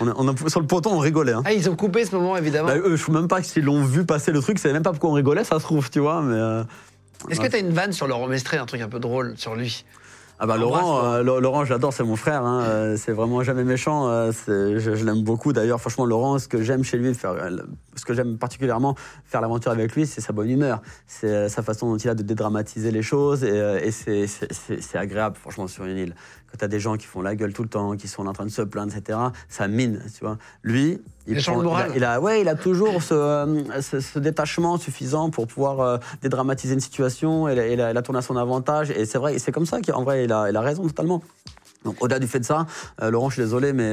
on 0.00 0.08
a- 0.08 0.14
on 0.16 0.28
a- 0.28 0.48
sur 0.48 0.60
le 0.60 0.66
poton, 0.66 0.90
on 0.94 0.98
rigolait. 0.98 1.32
hein. 1.34 1.42
Ah, 1.44 1.52
ils 1.52 1.68
ont 1.70 1.76
coupé 1.76 2.04
ce 2.04 2.16
moment, 2.16 2.36
évidemment. 2.36 2.68
Bah, 2.68 2.76
eux, 2.78 2.96
je 2.96 3.04
sais 3.04 3.12
même 3.12 3.28
pas 3.28 3.42
s'ils 3.42 3.64
l'ont 3.64 3.84
vu 3.84 4.04
passer 4.04 4.32
le 4.32 4.40
truc, 4.40 4.58
c'est 4.58 4.72
même 4.72 4.82
pas 4.82 4.92
pourquoi 4.94 5.10
on 5.10 5.14
rigolait, 5.14 5.44
ça 5.44 5.58
se 5.58 5.64
trouve, 5.64 5.90
tu 5.90 6.00
vois, 6.00 6.22
mais. 6.22 6.36
euh, 6.36 6.64
Est-ce 7.30 7.40
que 7.40 7.46
tu 7.46 7.56
as 7.56 7.60
une 7.60 7.72
vanne 7.72 7.92
sur 7.92 8.06
Laurent 8.06 8.26
Mestré, 8.26 8.56
un 8.56 8.66
truc 8.66 8.80
un 8.80 8.88
peu 8.88 8.98
drôle 9.00 9.34
sur 9.36 9.54
lui? 9.54 9.84
Ah 10.40 10.46
bah 10.46 10.56
Laurent, 10.56 10.80
Laurent. 11.22 11.36
euh, 11.36 11.40
Laurent, 11.40 11.64
j'adore, 11.64 11.92
c'est 11.92 12.02
mon 12.02 12.16
frère. 12.16 12.44
hein, 12.44 12.62
euh, 12.64 12.96
c'est 12.98 13.12
vraiment 13.12 13.44
jamais 13.44 13.62
méchant. 13.62 14.08
euh, 14.08 14.32
je 14.48 14.76
je 14.96 15.04
l'aime 15.04 15.22
beaucoup. 15.22 15.52
D'ailleurs, 15.52 15.80
franchement, 15.80 16.04
Laurent, 16.04 16.40
ce 16.40 16.48
que 16.48 16.60
j'aime 16.60 16.82
chez 16.82 16.96
lui, 16.98 17.14
faire, 17.14 17.34
ce 17.94 18.04
que 18.04 18.14
j'aime 18.14 18.36
particulièrement 18.36 18.96
faire 19.26 19.40
l'aventure 19.40 19.70
avec 19.70 19.94
lui, 19.94 20.06
c'est 20.08 20.20
sa 20.20 20.32
bonne 20.32 20.50
humeur. 20.50 20.82
C'est 21.06 21.48
sa 21.48 21.62
façon 21.62 21.88
dont 21.88 21.96
il 21.98 22.08
a 22.08 22.16
de 22.16 22.24
dédramatiser 22.24 22.90
les 22.90 23.02
choses 23.02 23.44
et, 23.44 23.92
c'est 23.92 24.98
agréable, 24.98 25.36
franchement, 25.40 25.68
sur 25.68 25.84
une 25.84 25.96
île. 25.98 26.14
Quand 26.54 26.58
tu 26.58 26.64
as 26.66 26.68
des 26.68 26.78
gens 26.78 26.96
qui 26.96 27.06
font 27.06 27.20
la 27.20 27.34
gueule 27.34 27.52
tout 27.52 27.64
le 27.64 27.68
temps, 27.68 27.96
qui 27.96 28.06
sont 28.06 28.24
en 28.28 28.32
train 28.32 28.44
de 28.46 28.50
se 28.50 28.62
plaindre, 28.62 28.94
etc., 28.96 29.18
ça 29.48 29.66
mine, 29.66 30.00
tu 30.16 30.24
vois. 30.24 30.38
Lui, 30.62 31.00
Il 31.26 31.32
a- 31.74 31.86
il 31.96 32.04
a, 32.04 32.20
ouais, 32.20 32.42
il 32.42 32.48
a 32.48 32.54
toujours 32.54 33.02
ce, 33.02 33.12
euh, 33.12 33.82
ce- 33.82 33.98
ce 33.98 34.20
détachement 34.20 34.76
suffisant 34.78 35.30
pour 35.30 35.48
pouvoir 35.48 35.80
euh, 35.80 35.98
dédramatiser 36.22 36.74
une 36.74 36.80
situation 36.80 37.48
et, 37.48 37.56
la- 37.56 37.66
et 37.66 37.74
la, 37.74 37.92
la 37.92 38.02
tourner 38.02 38.20
à 38.20 38.22
son 38.22 38.36
avantage. 38.36 38.92
Et 38.92 39.04
c'est 39.04 39.18
vrai, 39.18 39.36
c'est 39.40 39.50
comme 39.50 39.66
ça 39.66 39.80
qu'en 39.80 40.04
vrai, 40.04 40.22
il 40.24 40.32
a, 40.32 40.48
il 40.48 40.56
a 40.56 40.60
raison 40.60 40.86
totalement. 40.86 41.24
Donc 41.84 41.96
au-delà 42.00 42.20
du 42.20 42.28
fait 42.28 42.38
de 42.38 42.44
ça, 42.44 42.66
euh, 43.02 43.10
Laurent, 43.10 43.30
je 43.30 43.34
suis 43.34 43.42
désolé, 43.42 43.72
mais 43.72 43.90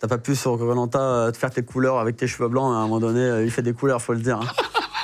t'as 0.00 0.08
pas 0.08 0.18
pu 0.18 0.34
sur 0.36 0.56
Colanta 0.58 1.30
te 1.32 1.36
faire 1.38 1.50
tes 1.50 1.62
couleurs 1.62 1.98
avec 1.98 2.16
tes 2.16 2.26
cheveux 2.26 2.48
blancs. 2.48 2.72
À 2.74 2.78
un 2.78 2.82
moment 2.82 3.00
donné, 3.00 3.20
euh, 3.20 3.44
il 3.44 3.50
fait 3.50 3.62
des 3.62 3.72
couleurs, 3.72 4.00
faut 4.02 4.12
le 4.14 4.20
dire. 4.20 4.38
hein. 4.40 4.46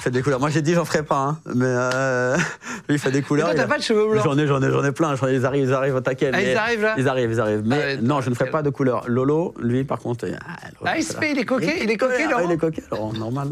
Il 0.00 0.02
fait 0.02 0.10
des 0.10 0.22
couleurs. 0.22 0.38
Moi, 0.40 0.50
j'ai 0.50 0.60
dit, 0.60 0.74
j'en 0.74 0.84
ferai 0.84 1.02
pas, 1.02 1.18
hein, 1.20 1.38
mais 1.54 1.64
euh, 1.66 2.36
lui, 2.88 2.96
il 2.96 2.98
fait 2.98 3.10
des 3.10 3.20
Mais 3.20 3.26
couleurs. 3.26 3.46
toi, 3.46 3.54
il 3.54 3.58
t'as 3.60 3.66
pas 3.66 3.78
de 3.78 3.82
cheveux 3.82 4.06
blancs. 4.10 4.22
J'en 4.24 4.36
ai, 4.36 4.46
j'en 4.46 4.62
ai, 4.62 4.70
j'en 4.70 4.84
ai 4.84 4.92
plein. 4.92 5.14
J'en 5.16 5.28
ai- 5.28 5.34
Ils 5.36 5.46
arrivent, 5.46 5.64
ils 5.68 5.72
arrivent 5.72 5.94
au 5.94 6.00
taquet. 6.00 6.30
Ah, 6.32 6.36
mais- 6.36 6.52
ils 6.52 6.56
arrivent, 6.56 6.82
là 6.82 6.94
Ils 6.98 7.08
arrivent, 7.08 7.30
ils 7.32 7.40
arrivent. 7.40 7.62
Mais 7.64 7.76
Ah 7.76 7.78
ouais, 7.86 7.96
non, 8.02 8.20
je 8.20 8.28
ne 8.30 8.34
ferai 8.34 8.50
pas 8.50 8.62
de 8.62 8.68
couleurs. 8.70 9.04
Lolo, 9.08 9.54
lui, 9.58 9.84
par 9.84 9.98
contre, 10.00 10.26
ah, 10.26 10.66
Lolo, 10.66 10.76
Ah, 10.84 10.98
il 10.98 11.02
se 11.04 11.16
fait, 11.16 11.32
il 11.32 11.38
est 11.38 11.44
coquet, 11.46 11.78
il 11.82 11.90
est 11.90 11.96
coquet, 11.96 12.24
Ah, 12.26 12.30
Laurent. 12.30 12.48
Il 12.48 12.52
est 12.52 12.58
coquet, 12.58 12.82
Laurent, 12.90 13.12
normal. 13.14 13.48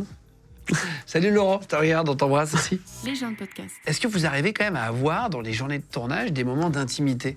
Salut 1.07 1.33
Laurent, 1.33 1.59
je 1.63 1.67
te 1.69 1.77
regarde, 1.77 2.09
on 2.09 2.15
t'embrasse 2.15 2.55
aussi. 2.55 2.81
Les 3.05 3.15
gens 3.15 3.31
de 3.31 3.37
podcast. 3.37 3.75
Est-ce 3.87 4.01
que 4.01 4.07
vous 4.09 4.27
arrivez 4.27 4.53
quand 4.53 4.65
même 4.65 4.77
à 4.77 4.83
avoir 4.85 5.29
dans 5.31 5.41
les 5.41 5.53
journées 5.53 5.79
de 5.79 5.85
tournage 5.91 6.33
des 6.33 6.45
moments 6.45 6.71
d'intimité? 6.71 7.37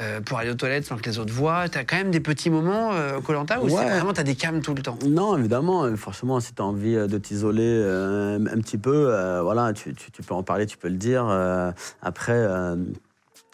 Euh, 0.00 0.20
pour 0.20 0.38
aller 0.38 0.48
aux 0.50 0.54
toilettes 0.54 0.84
sans 0.84 0.96
que 0.96 1.08
les 1.10 1.18
autres 1.18 1.32
voient 1.32 1.68
T'as 1.68 1.82
quand 1.82 1.96
même 1.96 2.12
des 2.12 2.20
petits 2.20 2.50
moments 2.50 2.90
au 3.16 3.20
Colanta 3.20 3.60
où 3.60 3.64
Ouais. 3.64 3.70
c'est 3.70 3.84
vraiment 3.84 4.12
t'as 4.12 4.22
des 4.22 4.36
cams 4.36 4.60
tout 4.60 4.72
le 4.74 4.80
temps? 4.82 4.96
Non, 5.08 5.36
évidemment, 5.36 5.82
euh, 5.84 5.96
forcément, 5.96 6.38
si 6.38 6.54
tu 6.54 6.62
as 6.62 6.64
envie 6.64 6.94
euh, 6.94 7.08
de 7.08 7.18
t'isoler 7.18 7.62
euh, 7.64 8.36
un 8.38 8.58
petit 8.60 8.78
peu, 8.78 9.08
euh, 9.12 9.42
voilà, 9.42 9.72
tu, 9.72 9.92
tu- 9.94 10.12
tu 10.12 10.22
peux 10.22 10.34
en 10.34 10.44
parler, 10.44 10.66
tu 10.66 10.76
peux 10.78 10.86
le 10.88 10.96
dire. 10.96 11.26
euh, 11.28 11.72
après, 12.00 12.32
euh, 12.36 12.76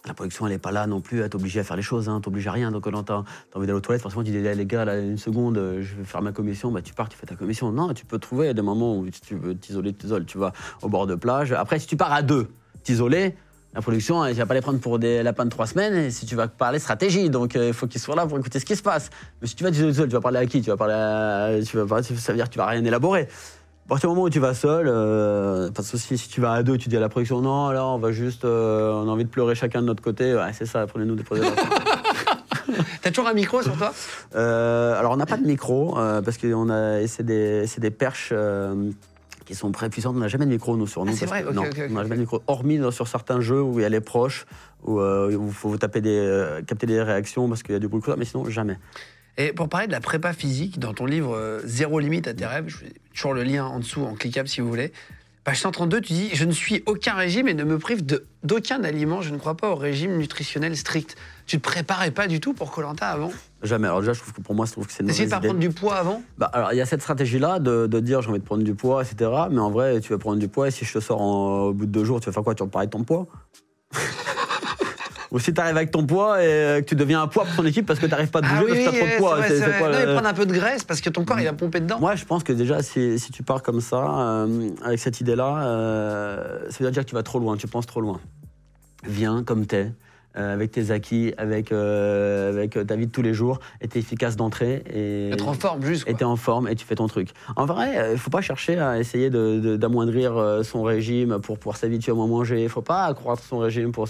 la 0.07 0.13
production, 0.13 0.47
elle 0.47 0.53
n'est 0.53 0.59
pas 0.59 0.71
là 0.71 0.87
non 0.87 1.01
plus 1.01 1.23
à 1.23 1.31
t'obliger 1.31 1.61
à 1.61 1.65
faire 1.65 1.77
les 1.77 1.83
choses, 1.83 2.11
hein, 2.11 2.21
t'oblige 2.21 2.47
à 2.47 2.53
rien. 2.53 2.71
Donc, 2.71 2.85
quand 2.85 3.03
t'as 3.05 3.15
as 3.15 3.25
envie 3.55 3.67
d'aller 3.67 3.73
aux 3.73 3.81
toilettes, 3.81 4.03
forcément, 4.03 4.23
tu 4.23 4.31
dis, 4.31 4.39
les 4.43 4.67
gars, 4.67 4.85
là, 4.85 4.99
une 4.99 5.17
seconde, 5.17 5.57
euh, 5.57 5.81
je 5.81 5.95
vais 5.95 6.05
faire 6.05 6.21
ma 6.21 6.33
commission, 6.33 6.71
bah, 6.71 6.83
tu 6.83 6.93
pars, 6.93 7.09
tu 7.09 7.17
fais 7.17 7.25
ta 7.27 7.37
commission. 7.37 7.73
Non, 7.73 7.95
tu 7.95 8.05
peux 8.05 8.19
trouver 8.19 8.53
des 8.53 8.61
moments 8.61 8.99
où 8.99 9.07
si 9.11 9.23
tu 9.23 9.35
veux 9.35 9.55
t'isoler, 9.57 9.93
tu 9.93 10.01
t'isoles, 10.01 10.27
tu 10.27 10.37
vas 10.37 10.53
au 10.83 10.91
bord 10.91 11.07
de 11.07 11.15
plage. 11.15 11.53
Après, 11.53 11.79
si 11.79 11.87
tu 11.87 11.97
pars 11.97 12.13
à 12.13 12.21
deux, 12.21 12.49
t'isoler, 12.83 13.35
la 13.75 13.83
production, 13.83 14.25
tu 14.27 14.35
vas 14.35 14.47
pas 14.47 14.55
les 14.55 14.61
prendre 14.61 14.79
pour 14.79 14.99
des 14.99 15.23
lapins 15.23 15.45
de 15.45 15.51
trois 15.51 15.67
semaines. 15.67 15.95
Et 15.95 16.11
si 16.11 16.27
tu 16.27 16.37
vas 16.37 16.47
parler 16.49 16.79
stratégie, 16.79 17.29
donc 17.31 17.57
euh, 17.57 17.69
il 17.69 17.73
faut 17.73 17.87
qu'ils 17.87 18.01
soient 18.01 18.15
là 18.15 18.27
pour 18.27 18.39
écouter 18.39 18.61
ce 18.61 18.65
qui 18.65 18.77
se 18.77 18.83
passe. 18.83 19.11
Mais 19.41 19.49
si 19.49 19.57
tu 19.57 19.65
vas 19.65 19.71
t'isoler 19.71 19.95
seul, 19.95 20.09
tu 20.09 20.15
vas 20.15 20.21
parler 20.21 20.39
à 20.39 20.47
qui? 20.47 20.63
Tu 20.63 20.71
vas 20.71 20.77
parler 20.77 20.95
à, 20.95 21.51
tu 21.65 21.77
vas 21.77 22.03
ça 22.03 22.33
veut 22.33 22.37
dire 22.37 22.47
que 22.47 22.53
tu 22.53 22.59
vas 22.59 22.67
rien 22.67 22.85
élaborer. 22.85 23.23
À 23.87 23.89
partir 23.89 24.09
du 24.09 24.15
moment 24.15 24.27
où 24.27 24.31
tu 24.31 24.41
vas 24.41 24.55
seul, 24.55 24.87
euh, 24.89 25.71
pas 25.71 25.83
de 25.83 25.87
souci. 25.87 26.17
Si 26.17 26.29
tu 26.29 26.41
vas 26.41 26.53
à 26.53 26.63
deux, 26.63 26.79
tu 26.79 26.89
dis 26.89 26.97
à 26.97 27.01
la 27.01 27.09
production 27.09 27.41
non, 27.41 27.71
là 27.71 27.85
on 27.85 27.99
va 27.99 28.13
juste, 28.13 28.45
euh, 28.45 28.93
on 28.93 29.09
a 29.09 29.13
envie 29.13 29.25
de 29.25 29.29
pleurer 29.31 29.55
chacun 29.55 29.83
de 29.83 29.87
notre 29.87 30.03
côté. 30.03 30.35
Ouais, 30.35 30.53
c'est 30.53 30.67
ça, 30.67 30.87
prenez-nous 30.87 31.17
des 31.17 31.25
projets. 31.25 31.43
T'as 33.03 33.11
toujours 33.11 33.29
un 33.29 33.35
micro 33.35 33.63
sur 33.63 33.77
toi? 33.77 33.93
Euh, 34.35 34.99
alors, 34.99 35.13
on 35.13 35.17
n'a 35.17 35.27
pas 35.27 35.37
de 35.37 35.47
micro, 35.47 35.99
euh, 35.99 36.23
parce 36.23 36.39
que 36.39 36.53
on 36.55 36.71
a, 36.71 37.07
c'est 37.07 37.25
des, 37.25 37.91
perches 37.91 38.31
euh, 38.33 38.91
qui 39.45 39.55
sont 39.55 39.71
très 39.73 39.89
puissantes. 39.91 40.17
On 40.17 40.21
n'a 40.21 40.29
jamais 40.29 40.47
de 40.47 40.51
micro, 40.51 40.77
nous, 40.77 40.87
sur 40.87 41.05
nous. 41.05 41.13
Ah, 41.13 41.17
c'est 41.19 41.27
vrai 41.27 41.43
que- 41.43 41.51
Non, 41.51 41.63
on 41.63 41.93
n'a 41.93 42.03
jamais 42.03 42.17
de 42.17 42.21
micro. 42.21 42.43
Hormis 42.47 42.79
dans- 42.79 42.91
sur 42.91 43.09
certains 43.09 43.41
jeux 43.41 43.63
où 43.63 43.81
elle 43.81 43.95
est 43.95 44.01
proche, 44.01 44.47
où 44.85 45.01
euh, 45.01 45.35
où 45.35 45.47
il 45.49 45.53
faut 45.53 45.69
vous 45.69 45.79
taper 45.79 46.01
des, 46.01 46.11
euh, 46.19 46.63
capter 46.63 46.87
des 46.87 47.01
réactions 47.03 47.49
parce 47.49 47.63
qu'il 47.63 47.73
y 47.73 47.77
a 47.77 47.79
du 47.81 47.89
bruit, 47.89 48.03
mais 48.17 48.25
sinon, 48.25 48.49
jamais. 48.51 48.79
Et 49.37 49.53
pour 49.53 49.69
parler 49.69 49.87
de 49.89 49.93
la 49.93 50.01
prépa 50.01 50.33
physique, 50.33 50.79
dans 50.79 50.95
ton 50.95 51.07
livre 51.07 51.35
euh, 51.37 51.61
Zéro 51.65 51.99
limite 51.99 52.29
à 52.29 52.35
tes 52.35 52.47
rêves, 52.47 52.67
je 52.69 52.77
fais 52.77 52.93
toujours 53.15 53.35
le 53.35 53.43
lien 53.43 53.65
en 53.65 53.81
dessous, 53.81 54.03
en 54.05 54.15
cliquable 54.15 54.49
si 54.49 54.61
vous 54.61 54.69
voulez. 54.69 54.93
Page 55.43 55.61
132, 55.61 56.01
tu 56.01 56.13
dis 56.15 56.31
Je 56.33 56.45
ne 56.47 56.53
suis 56.53 56.83
aucun 56.87 57.13
régime 57.15 57.49
et 57.49 57.55
ne 57.55 57.65
me 57.65 57.79
prive 57.79 58.03
d'aucun 58.45 58.83
aliment. 58.83 59.21
Je 59.21 59.31
ne 59.31 59.37
crois 59.37 59.57
pas 59.57 59.69
au 59.71 59.75
régime 59.75 60.17
nutritionnel 60.17 60.75
strict. 60.77 61.17
Tu 61.47 61.59
te 61.59 61.63
préparais 61.63 62.13
pas 62.13 62.29
du 62.29 62.41
tout 62.41 62.55
pour 62.55 62.71
Colanta 62.71 63.09
avant? 63.09 63.31
Jamais. 63.65 63.89
Alors, 63.89 64.01
déjà, 64.01 64.13
je 64.13 64.21
trouve 64.21 64.33
que 64.35 64.41
pour 64.43 64.55
moi, 64.55 64.67
je 64.67 64.73
trouve 64.73 64.87
que 64.87 64.93
c'est 64.93 65.03
une 65.03 65.09
de 65.09 65.13
pas 65.13 65.37
idée. 65.39 65.49
prendre 65.49 65.61
du 65.61 65.71
poids 65.71 65.97
avant? 65.97 66.23
Bah, 66.39 66.51
alors, 66.53 66.73
il 66.73 66.77
y 66.77 66.81
a 66.81 66.87
cette 66.87 67.01
stratégie-là 67.03 67.59
de, 67.59 67.87
de 67.87 68.01
dire 68.01 68.21
j'ai 68.23 68.29
envie 68.31 68.39
de 68.39 68.45
prendre 68.45 68.63
du 68.63 68.75
poids, 68.75 69.03
etc. 69.03 69.31
Mais 69.51 69.61
en 69.61 69.71
vrai, 69.71 70.01
tu 70.01 70.13
vas 70.13 70.19
prendre 70.19 70.39
du 70.39 70.49
poids 70.49 70.69
et 70.69 70.71
si 70.71 70.85
je 70.85 70.93
te 70.93 71.01
sors 71.01 71.21
en- 71.21 71.61
au 71.69 71.73
bout 71.73 71.87
de 71.87 71.91
deux 71.91 72.05
jours, 72.05 72.21
tu 72.21 72.27
vas 72.27 72.33
faire 72.33 72.43
quoi? 72.45 72.55
Tu 72.55 72.63
vas 72.63 72.69
parler 72.69 72.87
de 72.87 72.93
ton 72.93 73.03
poids? 73.05 73.27
Ou 75.31 75.41
si 75.41 75.53
tu 75.53 75.61
arrives 75.61 75.77
avec 75.77 75.91
ton 75.91 76.07
poids 76.07 76.41
et 76.45 76.47
euh, 76.47 76.81
que 76.81 76.87
tu 76.87 76.95
deviens 76.95 77.21
un 77.23 77.27
poids 77.27 77.45
pour 77.45 77.57
ton 77.57 77.65
équipe 77.65 77.87
parce 77.87 77.99
que 77.99 78.07
tu 78.07 78.11
n'arrives 78.13 78.31
pas 78.31 78.39
à 78.39 78.43
te 78.43 78.47
bouger 78.49 78.67
parce 78.67 78.79
que 78.79 78.85
tu 78.85 78.89
as 78.89 78.99
trop 79.01 79.07
de 79.07 79.17
poids. 79.19 79.37
vrai, 79.37 79.79
quoi 79.79 79.89
Non, 79.91 79.99
le- 79.99 80.07
mais 80.07 80.13
prendre 80.13 80.29
un 80.29 80.35
peu 80.35 80.47
de 80.47 80.53
graisse 80.53 80.85
parce 80.85 81.01
que 81.01 81.11
ton 81.11 81.25
corps 81.25 81.41
il 81.41 81.49
a 81.49 81.53
pompé 81.53 81.81
dedans. 81.81 81.99
Moi, 81.99 82.15
je 82.15 82.25
pense 82.25 82.45
que 82.45 82.53
déjà, 82.53 82.83
si, 82.85 83.19
si 83.19 83.33
tu 83.33 83.43
pars 83.43 83.61
comme 83.63 83.81
ça, 83.81 83.97
euh, 84.45 84.69
avec 84.85 85.01
cette 85.01 85.21
idée-là, 85.21 85.65
euh, 85.67 86.71
ça 86.71 86.85
veut 86.85 86.91
dire 86.93 87.03
que 87.05 87.09
tu 87.09 87.17
vas 87.17 87.25
trop 87.25 87.41
loin, 87.41 87.57
tu 87.57 87.67
penses 87.67 87.87
trop 87.87 88.01
loin. 88.01 88.21
Viens 89.03 89.43
comme 89.43 89.67
t'es, 89.67 89.91
avec 90.35 90.71
tes 90.73 90.91
acquis, 90.91 91.33
avec, 91.39 91.71
euh, 91.73 92.51
avec 92.51 92.73
ta 92.87 92.97
vie 92.97 93.07
de 93.07 93.13
tous 93.13 93.23
les 93.23 93.35
jours, 93.35 93.61
et 93.81 93.89
t'es 93.89 93.99
efficace 94.01 94.37
d'entrée. 94.37 94.83
Et 94.93 95.31
Être 95.33 95.49
en 95.49 95.55
forme 95.55 95.85
juste. 95.85 96.03
et 96.07 96.11
Quoi. 96.11 96.19
t'es 96.19 96.25
en 96.25 96.37
forme 96.37 96.69
et 96.69 96.75
tu 96.75 96.85
fais 96.85 96.95
ton 96.97 97.07
truc. 97.07 97.29
En 97.57 97.67
vrai, 97.67 97.99
euh, 97.99 98.13
il 98.13 98.19
faut 98.19 98.31
pas 98.31 98.41
chercher 98.41 98.79
à 98.79 98.99
essayer 98.99 99.31
d'amoindrir 99.31 100.37
euh, 100.37 100.63
son 100.63 100.83
régime 100.83 101.39
pour 101.41 101.59
pouvoir 101.59 101.77
s'habituer 101.77 102.13
à 102.13 102.15
moins 102.15 102.27
manger. 102.27 102.63
Il 102.63 102.69
faut 102.69 102.83
pas 102.83 103.05
accroître 103.05 103.43
son 103.43 103.59
régime 103.59 103.93
pour, 103.93 104.09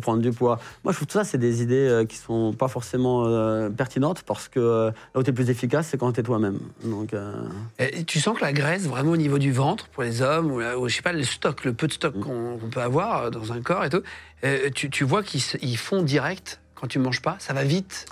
prendre 0.00 0.20
du 0.22 0.30
poids. 0.32 0.58
Moi, 0.84 0.92
je 0.92 0.98
trouve 0.98 1.06
que 1.08 1.12
ça, 1.12 1.24
c'est 1.24 1.38
des 1.38 1.62
idées 1.62 1.88
euh, 1.88 2.04
qui 2.04 2.16
sont 2.16 2.52
pas 2.52 2.68
forcément 2.68 3.24
euh, 3.26 3.70
pertinentes 3.70 4.22
parce 4.22 4.48
que 4.48 4.60
euh, 4.60 4.90
là 5.14 5.20
où 5.20 5.22
t'es 5.22 5.32
plus 5.32 5.50
efficace, 5.50 5.88
c'est 5.90 5.98
quand 5.98 6.12
t'es 6.12 6.22
toi-même. 6.22 6.58
Donc, 6.84 7.14
euh, 7.14 7.32
Et 7.78 8.04
tu 8.04 8.20
sens 8.20 8.36
que 8.38 8.42
la 8.44 8.52
graisse, 8.52 8.86
vraiment 8.86 9.12
au 9.12 9.16
niveau 9.16 9.38
du 9.38 9.52
ventre, 9.52 9.88
pour 9.88 10.02
les 10.02 10.22
hommes, 10.22 10.50
ou, 10.52 10.60
ou 10.60 10.88
je 10.88 10.94
sais 10.96 11.02
pas, 11.02 11.12
le 11.12 11.22
stock, 11.24 11.64
le 11.64 11.72
peu 11.72 11.86
de 11.86 11.92
Mm. 11.92 11.96
stock 11.96 12.18
qu'on 12.20 12.58
qu'on 12.58 12.68
peut 12.68 12.80
avoir 12.80 13.24
euh, 13.24 13.30
dans 13.30 13.52
un 13.52 13.60
corps 13.60 13.84
et 13.84 13.90
tout, 13.90 14.02
euh, 14.44 14.70
tu, 14.70 15.04
vois 15.04 15.22
qu'ils 15.22 15.78
font 15.78 16.02
direct 16.02 16.60
quand 16.74 16.86
tu 16.86 16.98
manges 16.98 17.22
pas, 17.22 17.36
ça 17.38 17.52
va 17.52 17.64
vite? 17.64 18.06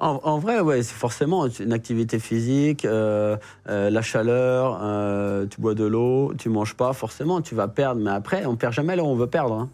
En, 0.00 0.38
vrai, 0.38 0.60
ouais, 0.60 0.84
c'est 0.84 0.94
forcément 0.94 1.48
une 1.48 1.72
activité 1.72 2.20
physique, 2.20 2.84
euh, 2.84 3.36
euh, 3.68 3.90
la 3.90 4.00
chaleur, 4.00 4.78
tu 5.48 5.60
bois 5.60 5.74
de 5.74 5.84
l'eau, 5.84 6.32
tu 6.38 6.48
manges 6.50 6.74
pas, 6.74 6.92
forcément, 6.92 7.40
tu 7.42 7.56
vas 7.56 7.66
perdre. 7.66 8.00
Mais 8.00 8.10
après, 8.10 8.46
on 8.46 8.54
perd 8.54 8.72
jamais 8.72 8.94
là 8.94 9.02
où 9.02 9.06
on 9.06 9.16
veut 9.16 9.26
perdre. 9.26 9.54
hein. 9.54 9.70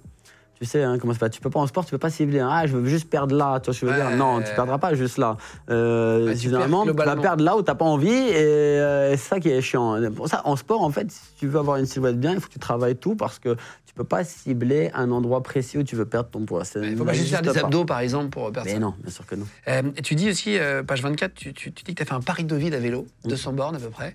Tu 0.65 0.71
sais 0.71 0.83
hein, 0.83 0.97
comment 0.99 1.12
ça. 1.12 1.29
Tu 1.29 1.43
peux 1.43 1.51
pas 1.51 1.61
en 1.61 1.67
sport, 1.67 1.85
tu 1.85 1.91
peux 1.91 1.99
pas 1.99 2.09
cibler. 2.09 2.41
hein. 2.41 2.49
Ah, 2.51 2.67
je 2.67 2.75
veux 2.75 2.89
juste 2.89 3.11
perdre 3.11 3.37
là. 3.37 3.61
Que 3.61 3.71
je 3.71 3.85
veux 3.85 3.93
Ouais. 3.93 3.99
dire 3.99 4.17
Non, 4.17 4.41
tu 4.41 4.51
perdras 4.55 4.79
pas 4.79 4.95
juste 4.95 5.19
là. 5.19 5.37
Euh, 5.69 6.29
Ouais, 6.29 6.35
tu 6.37 6.49
perds 6.49 6.65
tu 6.65 6.93
vas 7.05 7.17
perdre 7.17 7.45
là 7.45 7.55
où 7.57 7.61
t'as 7.62 7.75
pas 7.75 7.85
envie, 7.85 8.09
et 8.09 8.35
euh, 8.35 9.11
c'est 9.11 9.17
ça 9.19 9.41
qui 9.41 9.51
est 9.51 9.61
chiant. 9.61 9.99
Pour 10.17 10.27
ça, 10.29 10.41
en 10.45 10.57
sport, 10.57 10.83
en 10.83 10.91
fait, 10.91 11.11
si 11.11 11.21
tu 11.39 11.49
veux 11.49 11.59
avoir 11.59 11.77
une 11.77 11.85
silhouette 11.85 12.19
bien, 12.19 12.33
il 12.33 12.41
faut 12.41 12.47
que 12.49 12.53
tu 12.53 12.59
travailles 12.59 12.97
tout 12.97 13.15
parce 13.15 13.39
que 13.39 13.55
tu 13.87 13.93
peux 13.95 14.05
pas 14.05 14.25
cibler 14.25 14.91
un 14.95 15.11
endroit 15.11 15.43
précis 15.43 15.77
où 15.77 15.83
tu 15.83 15.97
veux 15.97 16.07
perdre 16.07 16.31
ton 16.31 16.47
poids. 16.47 16.65
Ça 16.65 16.81
Il 16.83 16.97
faut 16.97 17.05
pas 17.05 17.12
juste 17.12 17.29
faire 17.29 17.43
des 17.43 17.53
pas. 17.53 17.61
abdos, 17.67 17.85
par 17.85 18.01
exemple, 18.01 18.31
pour 18.31 18.51
perdre 18.51 18.65
Mais 18.65 18.73
ça. 18.75 18.79
non, 18.79 18.95
bien 19.03 19.12
sûr 19.12 19.27
que 19.27 19.35
non. 19.35 19.47
Euh, 19.69 19.83
et 19.97 20.01
tu 20.03 20.15
dis 20.15 20.31
aussi, 20.31 20.59
euh, 20.59 20.83
page 20.83 21.03
24, 21.03 21.35
tu, 21.35 21.53
tu- 21.53 21.73
tu 21.73 21.85
dis 21.85 21.95
que 21.95 21.99
tu 21.99 22.03
as 22.03 22.07
fait 22.07 22.15
un 22.15 22.21
Paris-Deauville 22.21 22.75
à 22.75 22.79
vélo, 22.81 23.07
200 23.27 23.53
bornes 23.53 23.77
à 23.77 23.79
peu 23.79 23.91
près. 23.91 24.15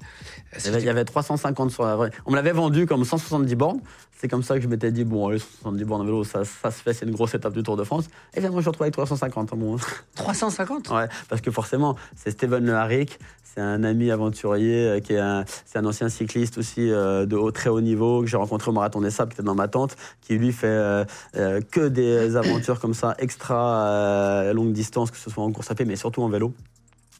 Euh, 0.55 0.57
Il 0.59 0.65
y, 0.65 0.67
avait, 0.69 0.79
il 0.81 0.85
y 0.85 0.89
avait 0.89 1.05
350 1.05 1.71
sur 1.71 1.83
la 1.85 1.95
vraie. 1.95 2.09
On 2.25 2.31
me 2.31 2.35
l'avait 2.35 2.51
vendu 2.51 2.87
comme 2.87 3.05
170 3.05 3.55
bornes. 3.55 3.81
C'est 4.21 4.27
comme 4.27 4.43
ça 4.43 4.55
que 4.57 4.61
je 4.61 4.67
m'étais 4.67 4.91
dit, 4.91 5.05
bon, 5.05 5.29
allez, 5.29 5.39
170 5.39 5.85
bornes 5.85 6.01
à 6.01 6.03
vélo, 6.03 6.25
ça, 6.25 6.43
ça 6.43 6.71
se 6.71 6.81
fait, 6.81 6.93
c'est 6.93 7.05
une 7.05 7.13
grosse 7.13 7.33
étape 7.35 7.53
du 7.53 7.63
Tour 7.63 7.77
de 7.77 7.85
France. 7.85 8.07
Et 8.33 8.37
finalement, 8.41 8.59
je 8.59 8.65
me 8.65 8.69
retrouve 8.71 8.83
avec 8.83 8.93
350. 8.93 9.53
hein, 9.53 9.55
Bon. 9.57 9.77
350 10.15 10.89
Ouais, 10.89 11.07
parce 11.29 11.39
que 11.39 11.51
forcément, 11.51 11.95
c'est 12.17 12.31
Steven 12.31 12.65
Le 12.65 12.75
Harrick, 12.75 13.17
c'est 13.45 13.61
un 13.61 13.81
ami 13.85 14.11
aventurier, 14.11 14.87
euh, 14.89 14.99
qui 14.99 15.13
est 15.13 15.19
un, 15.19 15.45
c'est 15.65 15.79
un 15.79 15.85
ancien 15.85 16.09
cycliste 16.09 16.57
aussi 16.57 16.91
euh, 16.91 17.25
de 17.25 17.37
haut, 17.37 17.51
très 17.51 17.69
haut 17.69 17.79
niveau, 17.79 18.19
que 18.19 18.27
j'ai 18.27 18.35
rencontré 18.35 18.69
au 18.71 18.73
Marathon 18.73 18.99
des 18.99 19.09
Sables, 19.09 19.31
qui 19.31 19.35
était 19.35 19.45
dans 19.45 19.55
ma 19.55 19.69
tente, 19.69 19.95
qui 20.19 20.37
lui 20.37 20.51
fait 20.51 20.67
euh, 20.67 21.05
euh, 21.37 21.61
que 21.71 21.87
des 21.87 22.35
aventures 22.35 22.81
comme 22.81 22.93
ça, 22.93 23.15
extra 23.19 24.51
longue 24.53 24.73
distance, 24.73 25.11
que 25.11 25.17
ce 25.17 25.29
soit 25.29 25.45
en 25.45 25.51
course 25.53 25.71
à 25.71 25.75
pied, 25.75 25.85
mais 25.85 25.95
surtout 25.95 26.21
en 26.23 26.27
vélo. 26.27 26.53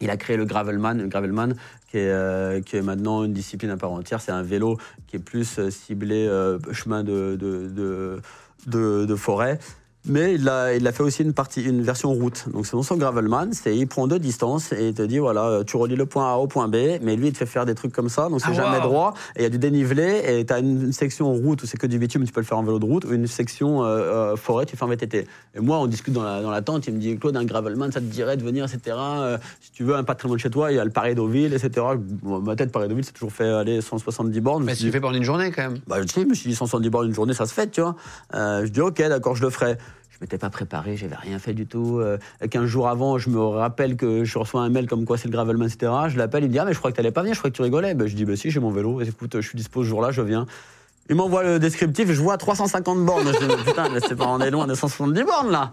Il 0.02 0.10
a 0.10 0.18
créé 0.18 0.38
le 0.38 0.46
Gravelman, 0.46 0.94
le 0.94 1.08
Gravelman 1.08 1.54
qui 1.90 1.98
est, 1.98 2.10
euh, 2.10 2.62
qui 2.62 2.78
est 2.78 2.82
maintenant 2.82 3.24
une 3.24 3.34
discipline 3.34 3.72
à 3.72 3.78
part 3.78 3.92
entière. 3.92 4.22
C'est 4.22 4.32
un 4.32 4.44
vélo 4.44 4.78
qui 5.08 5.18
est 5.18 5.20
plus 5.20 5.60
euh, 5.60 5.70
ciblé 5.70 6.28
euh, 6.28 6.58
chemin 6.72 7.04
de 7.04 8.20
forêt. 9.18 9.60
Mais 10.06 10.36
il 10.36 10.48
a, 10.48 10.74
il 10.74 10.88
a 10.88 10.92
fait 10.92 11.04
aussi 11.04 11.24
une, 11.24 11.34
partie, 11.34 11.62
une 11.62 11.82
version 11.82 12.12
route. 12.14 12.46
Donc 12.54 12.66
c'est 12.66 12.82
son 12.82 12.96
Gravelman, 12.96 13.50
c'est 13.52 13.76
il 13.76 13.86
prend 13.86 14.08
deux 14.08 14.18
distances 14.20 14.72
et 14.72 14.88
il 14.90 14.94
te 14.94 15.02
dit 15.02 15.20
voilà, 15.20 15.62
tu 15.66 15.76
relis 15.78 15.98
le 15.98 16.06
point 16.06 16.34
A 16.34 16.38
au 16.38 16.48
point 16.48 16.68
B, 16.68 16.76
mais 17.02 17.16
lui 17.16 17.28
il 17.28 17.34
te 17.34 17.38
fait 17.38 17.46
faire 17.46 17.66
des 17.66 17.76
trucs 17.76 17.92
comme 17.92 18.10
ça, 18.10 18.30
donc 18.30 18.40
c'est 18.40 18.48
Ah, 18.50 18.54
jamais 18.54 18.78
wow. 18.78 18.84
droit, 18.84 19.14
et 19.36 19.40
il 19.42 19.44
y 19.44 19.46
a 19.46 19.50
du 19.50 19.58
dénivelé, 19.60 20.22
et 20.26 20.46
tu 20.46 20.54
as 20.54 20.60
une, 20.60 20.94
section 20.94 21.32
route 21.34 21.62
où 21.64 21.66
c'est 21.66 21.78
que 21.78 21.86
du 21.88 22.00
bitume, 22.00 22.24
tu 22.24 22.32
peux 22.32 22.40
le 22.40 22.46
faire 22.46 22.58
en 22.58 22.64
vélo 22.64 22.80
de 22.80 22.86
route, 22.86 23.06
ou 23.06 23.14
une 23.14 23.28
section 23.28 23.84
euh, 23.84 23.88
euh, 23.88 24.36
forêt, 24.36 24.66
tu 24.66 24.76
fais 24.78 24.84
en 24.84 24.88
VTT. 24.88 25.28
Et 25.56 25.60
moi 25.60 25.78
on 25.80 25.88
discute 25.88 26.14
dans 26.14 26.24
la, 26.24 26.42
dans 26.42 26.52
la 26.52 26.62
tente, 26.62 26.88
il 26.88 26.94
me 26.94 27.00
dit 27.00 27.18
Claude, 27.18 27.36
un 27.36 27.46
Gravelman, 27.46 27.92
ça 27.92 28.00
te 28.00 28.06
dirait 28.06 28.38
de 28.38 28.44
venir, 28.44 28.66
etc. 28.66 28.96
Euh, 29.00 29.38
si 29.62 29.72
tu 29.72 29.84
veux 29.84 29.96
un 29.96 30.04
de 30.04 30.38
chez 30.38 30.50
toi, 30.50 30.72
il 30.72 30.76
y 30.76 30.80
a 30.80 30.86
le 30.86 30.92
Paris 30.92 31.16
Deauville, 31.16 31.54
etc. 31.54 31.86
Bon, 32.24 32.40
ma 32.40 32.56
tête, 32.56 32.72
Paris 32.72 32.88
Deauville, 32.88 33.06
c'est 33.06 33.14
toujours 33.14 33.32
fait 33.32 33.48
aller 33.48 33.82
170 33.82 34.40
bornes. 34.42 34.64
Je 34.64 34.66
Mais 34.68 34.76
tu 34.76 34.84
dit, 34.84 34.92
fais 34.92 35.00
pendant 35.00 35.18
une 35.18 35.24
journée 35.24 35.52
quand 35.52 35.64
même. 35.64 35.80
bah, 35.88 36.02
tu 36.02 36.08
sais, 36.08 36.22
je 36.22 36.28
me 36.28 36.34
suis 36.34 36.50
dit 36.50 36.56
170 36.56 36.90
bornes 36.90 37.08
une 37.08 37.14
journée, 37.14 37.34
ça 37.34 37.46
se 37.46 37.54
fait, 37.54 37.70
tu 37.70 37.82
vois. 37.82 37.96
Euh, 38.34 38.66
je 38.66 38.72
dis, 38.72 38.82
ok, 38.82 38.98
d'accord, 38.98 39.36
je 39.36 39.44
le 39.44 39.50
ferai. 39.50 39.78
Je 40.20 40.26
m'étais 40.26 40.38
pas 40.38 40.50
préparé, 40.50 40.98
j'avais 40.98 41.16
rien 41.16 41.40
fait 41.40 41.54
du 41.54 41.66
tout. 41.66 42.00
Euh, 42.00 42.18
15 42.50 42.66
jours 42.66 42.90
avant, 42.90 43.18
je 43.18 43.30
me 43.30 43.40
rappelle 43.40 43.96
que 43.96 44.26
je 44.26 44.38
reçois 44.38 44.62
un 44.62 44.70
mail 44.70 44.86
comme 44.86 45.06
quoi 45.06 45.18
c'est 45.18 45.30
le 45.30 45.32
Gravelman, 45.32 45.66
etc. 45.66 45.94
Je 46.10 46.18
l'appelle, 46.18 46.44
il 46.44 46.48
me 46.48 46.52
dit 46.52 46.60
Ah, 46.60 46.66
mais 46.66 46.74
je 46.74 46.78
crois 46.78 46.92
que 46.92 46.98
t'allais 46.98 47.12
pas 47.12 47.22
venir, 47.22 47.36
je 47.36 47.40
crois 47.40 47.50
que 47.50 47.56
tu 47.56 47.62
rigolais. 47.62 47.94
Ben, 47.94 48.06
je 48.06 48.16
dis 48.16 48.26
Bah 48.26 48.36
si, 48.36 48.52
j'ai 48.52 48.60
mon 48.60 48.70
vélo, 48.70 49.00
écoute, 49.00 49.40
je 49.40 49.48
suis 49.48 49.56
dispo 49.56 49.82
ce 49.82 49.88
jour-là, 49.88 50.12
je 50.12 50.22
viens. 50.22 50.46
Il 51.10 51.16
m'envoie 51.16 51.44
le 51.44 51.58
descriptif, 51.58 52.12
je 52.12 52.22
vois 52.22 52.38
350 52.38 53.06
bornes. 53.06 53.32
Je 53.34 53.46
dis, 53.46 53.64
putain, 53.64 53.90
mais 53.90 54.00
c'est 54.00 54.16
pas, 54.16 54.28
on 54.28 54.40
est 54.42 54.52
loin 54.52 54.68
de 54.68 54.76
170 54.76 55.24
bornes 55.24 55.52
là. 55.52 55.72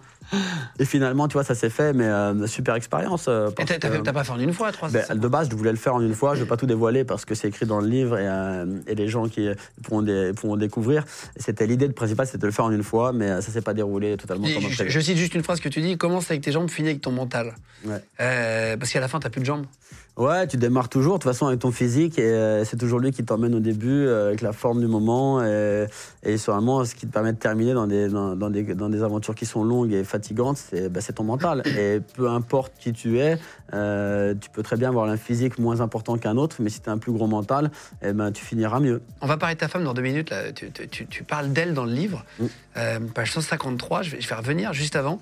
Et 0.78 0.84
finalement, 0.84 1.28
tu 1.28 1.34
vois, 1.34 1.44
ça 1.44 1.54
s'est 1.54 1.70
fait, 1.70 1.92
mais 1.92 2.04
euh, 2.06 2.46
super 2.46 2.74
expérience. 2.74 3.26
euh, 3.28 3.50
Et 3.58 3.64
t'as- 3.64 4.12
pas 4.12 4.24
fait 4.24 4.32
en 4.32 4.38
une 4.38 4.52
fois, 4.52 4.72
300 4.72 4.98
ben, 5.08 5.18
de 5.18 5.28
base, 5.28 5.48
je 5.50 5.56
voulais 5.56 5.70
le 5.70 5.76
faire 5.76 5.94
en 5.94 6.00
une 6.00 6.14
fois. 6.14 6.34
Je 6.34 6.42
vais 6.42 6.48
pas 6.48 6.56
tout 6.56 6.66
dévoiler 6.66 7.04
parce 7.04 7.24
que 7.24 7.34
c'est 7.34 7.48
écrit 7.48 7.66
dans 7.66 7.80
le 7.80 7.88
livre 7.88 8.18
et, 8.18 8.26
euh, 8.28 8.66
et 8.86 8.94
les 8.94 9.08
gens 9.08 9.28
qui 9.28 9.48
pourront, 9.82 10.02
dé- 10.02 10.32
pourront 10.34 10.56
découvrir. 10.56 11.04
C'était 11.36 11.66
l'idée 11.66 11.88
de 11.88 11.92
principale, 11.92 12.26
c'était 12.26 12.38
de 12.38 12.46
le 12.46 12.52
faire 12.52 12.64
en 12.66 12.70
une 12.72 12.82
fois, 12.82 13.12
mais 13.12 13.30
euh, 13.30 13.40
ça 13.40 13.50
s'est 13.52 13.60
pas 13.62 13.74
déroulé 13.74 14.16
totalement 14.16 14.46
comme 14.52 14.68
je, 14.70 14.88
je 14.88 15.00
cite 15.00 15.16
juste 15.16 15.34
une 15.34 15.42
phrase 15.42 15.60
que 15.60 15.68
tu 15.68 15.80
dis 15.80 15.96
commence 15.96 16.30
avec 16.30 16.42
tes 16.42 16.52
jambes, 16.52 16.68
finis 16.68 16.88
avec 16.90 17.00
ton 17.00 17.12
mental. 17.12 17.54
Ouais. 17.84 18.02
Parce 18.78 18.90
qu'à 18.90 19.00
la 19.00 19.08
fin, 19.08 19.20
t'as 19.20 19.30
plus 19.30 19.40
de 19.40 19.46
jambes. 19.46 19.66
Ouais, 20.16 20.46
tu 20.46 20.56
démarres 20.56 20.88
toujours, 20.88 21.18
de 21.18 21.22
toute 21.24 21.30
façon, 21.30 21.46
avec 21.46 21.58
ton 21.60 21.70
physique, 21.70 22.18
et 22.18 22.62
c'est 22.64 22.78
toujours 22.78 23.00
lui 23.00 23.12
qui 23.12 23.22
t'emmène 23.22 23.54
au 23.54 23.60
début, 23.60 24.08
avec 24.08 24.40
la 24.40 24.54
forme 24.54 24.80
du 24.80 24.86
moment, 24.86 25.44
et, 25.44 25.86
et 26.22 26.38
c'est 26.38 26.50
vraiment 26.50 26.86
ce 26.86 26.94
qui 26.94 27.06
te 27.06 27.12
permet 27.12 27.34
de 27.34 27.38
terminer 27.38 27.74
dans 27.74 27.86
des, 27.86 28.08
dans, 28.08 28.34
dans 28.34 28.48
des, 28.48 28.62
dans 28.74 28.88
des 28.88 29.02
aventures 29.02 29.34
qui 29.34 29.44
sont 29.44 29.62
longues 29.62 29.92
et 29.92 30.04
fatigantes, 30.20 30.56
c'est 30.58 30.88
bah, 30.88 31.00
c'est 31.00 31.14
ton 31.14 31.24
mental. 31.24 31.62
Et 31.78 32.00
peu 32.16 32.28
importe 32.28 32.72
qui 32.78 32.92
tu 32.92 33.18
es, 33.20 33.38
euh, 33.74 34.34
tu 34.40 34.48
peux 34.50 34.62
très 34.62 34.76
bien 34.76 34.88
avoir 34.88 35.06
un 35.08 35.16
physique 35.16 35.58
moins 35.58 35.80
important 35.80 36.16
qu'un 36.18 36.36
autre, 36.36 36.56
mais 36.60 36.70
si 36.70 36.80
tu 36.80 36.88
as 36.88 36.92
un 36.92 36.98
plus 36.98 37.12
gros 37.12 37.26
mental, 37.26 37.70
eh 38.02 38.12
ben, 38.12 38.32
tu 38.32 38.44
finiras 38.44 38.80
mieux. 38.80 39.02
On 39.20 39.26
va 39.26 39.36
parler 39.36 39.54
de 39.54 39.60
ta 39.60 39.68
femme 39.68 39.84
dans 39.84 39.94
deux 39.94 40.02
minutes. 40.02 40.30
Là. 40.30 40.52
Tu, 40.52 40.70
tu- 40.70 40.88
tu- 40.88 41.06
tu 41.06 41.22
parles 41.24 41.52
d'elle 41.52 41.74
dans 41.74 41.84
le 41.84 41.92
livre. 41.92 42.24
Mm. 42.38 42.44
Euh, 42.78 43.00
page 43.14 43.32
153, 43.32 44.02
je 44.02 44.10
vais, 44.12 44.20
je 44.20 44.28
vais 44.28 44.34
revenir 44.34 44.72
juste 44.72 44.96
avant. 44.96 45.18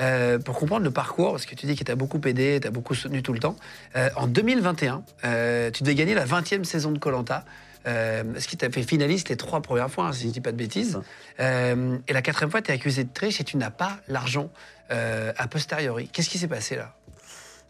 euh, 0.00 0.38
pour 0.38 0.56
comprendre 0.56 0.84
le 0.84 0.92
parcours, 0.92 1.32
parce 1.32 1.44
que 1.44 1.56
tu 1.56 1.66
dis 1.66 1.74
qu'il 1.74 1.84
t'a 1.84 1.96
beaucoup 1.96 2.20
aidé, 2.24 2.60
t'as 2.62 2.70
beaucoup 2.70 2.94
soutenu 2.94 3.20
tout 3.20 3.32
le 3.32 3.40
temps. 3.40 3.56
En 4.14 4.28
2021, 4.28 5.02
euh, 5.24 5.72
tu 5.72 5.82
devais 5.82 5.96
gagner 5.96 6.14
la 6.14 6.24
20e 6.24 6.62
saison 6.62 6.92
de 6.92 6.98
Colanta. 7.00 7.44
Euh, 7.88 8.22
ce 8.38 8.46
qui 8.46 8.56
t'a 8.56 8.70
fait 8.70 8.82
finaliste 8.82 9.28
les 9.30 9.36
trois 9.36 9.62
premières 9.62 9.90
fois, 9.90 10.06
hein, 10.06 10.12
si 10.12 10.28
je 10.28 10.32
dis 10.32 10.40
pas 10.40 10.52
de 10.52 10.56
bêtises. 10.56 11.00
Euh, 11.40 11.96
et 12.06 12.12
la 12.12 12.22
quatrième 12.22 12.50
fois, 12.50 12.60
tu 12.60 12.70
es 12.70 12.74
accusé 12.74 13.04
de 13.04 13.12
triche 13.12 13.40
et 13.40 13.44
tu 13.44 13.56
n'as 13.56 13.70
pas 13.70 13.98
l'argent 14.08 14.50
euh, 14.90 15.32
a 15.36 15.48
posteriori. 15.48 16.08
Qu'est-ce 16.08 16.28
qui 16.28 16.38
s'est 16.38 16.48
passé 16.48 16.76
là? 16.76 16.94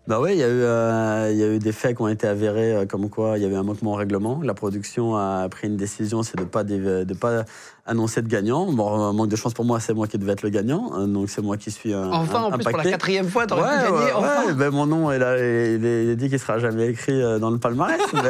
Bah 0.09 0.21
oui, 0.23 0.33
il 0.33 0.39
y, 0.39 0.43
a 0.43 0.49
eu, 0.49 0.63
euh, 0.63 1.29
il 1.31 1.37
y 1.37 1.43
a 1.43 1.49
eu 1.49 1.59
des 1.59 1.71
faits 1.71 1.95
qui 1.95 2.03
ont 2.03 2.09
été 2.09 2.27
avérés, 2.27 2.75
euh, 2.75 2.87
comme 2.87 3.11
quoi 3.11 3.37
il 3.37 3.43
y 3.43 3.47
avait 3.47 3.57
un 3.57 3.63
manquement 3.63 3.93
au 3.93 3.97
règlement. 3.97 4.41
La 4.43 4.55
production 4.55 5.17
a 5.17 5.47
pris 5.51 5.69
une 5.69 5.77
décision, 5.77 6.23
c'est 6.23 6.39
de 6.39 6.45
ne 6.45 6.49
pas, 6.49 6.65
de 6.65 7.13
pas 7.13 7.45
annoncer 7.89 8.23
de 8.23 8.29
gagnant. 8.29 8.71
Bon, 8.73 9.13
manque 9.13 9.29
de 9.29 9.37
chance 9.37 9.55
pour 9.55 9.65
moi, 9.65 9.81
c'est 9.81 9.95
moi 9.95 10.07
qui 10.07 10.19
devais 10.19 10.33
être 10.33 10.43
le 10.43 10.51
gagnant, 10.51 10.93
hein, 10.95 11.09
donc 11.09 11.29
c'est 11.31 11.43
moi 11.43 11.57
qui 11.57 11.71
suis 11.73 11.93
un. 11.93 12.13
Enfin, 12.13 12.43
en 12.43 12.51
plus, 12.53 12.59
pour 12.59 12.71
la 12.71 12.77
impacté. 12.79 12.91
quatrième 12.91 13.29
fois, 13.29 13.47
t'aurais 13.47 13.63
Ouais, 13.63 13.69
pu 13.87 13.93
gagner. 13.93 13.97
ouais, 14.07 14.13
enfin. 14.15 14.47
ouais, 14.47 14.53
ben 14.55 14.71
mon 14.71 14.87
nom, 14.87 15.11
il, 15.11 15.23
a, 15.23 15.37
il, 15.39 15.85
est- 15.85 16.15
dit 16.17 16.29
qu'il 16.29 16.39
sera 16.39 16.59
jamais 16.61 16.87
écrit 16.89 17.21
euh, 17.21 17.39
dans 17.41 17.51
le 17.51 17.59
palmarès. 17.59 18.01
mais- 18.13 18.21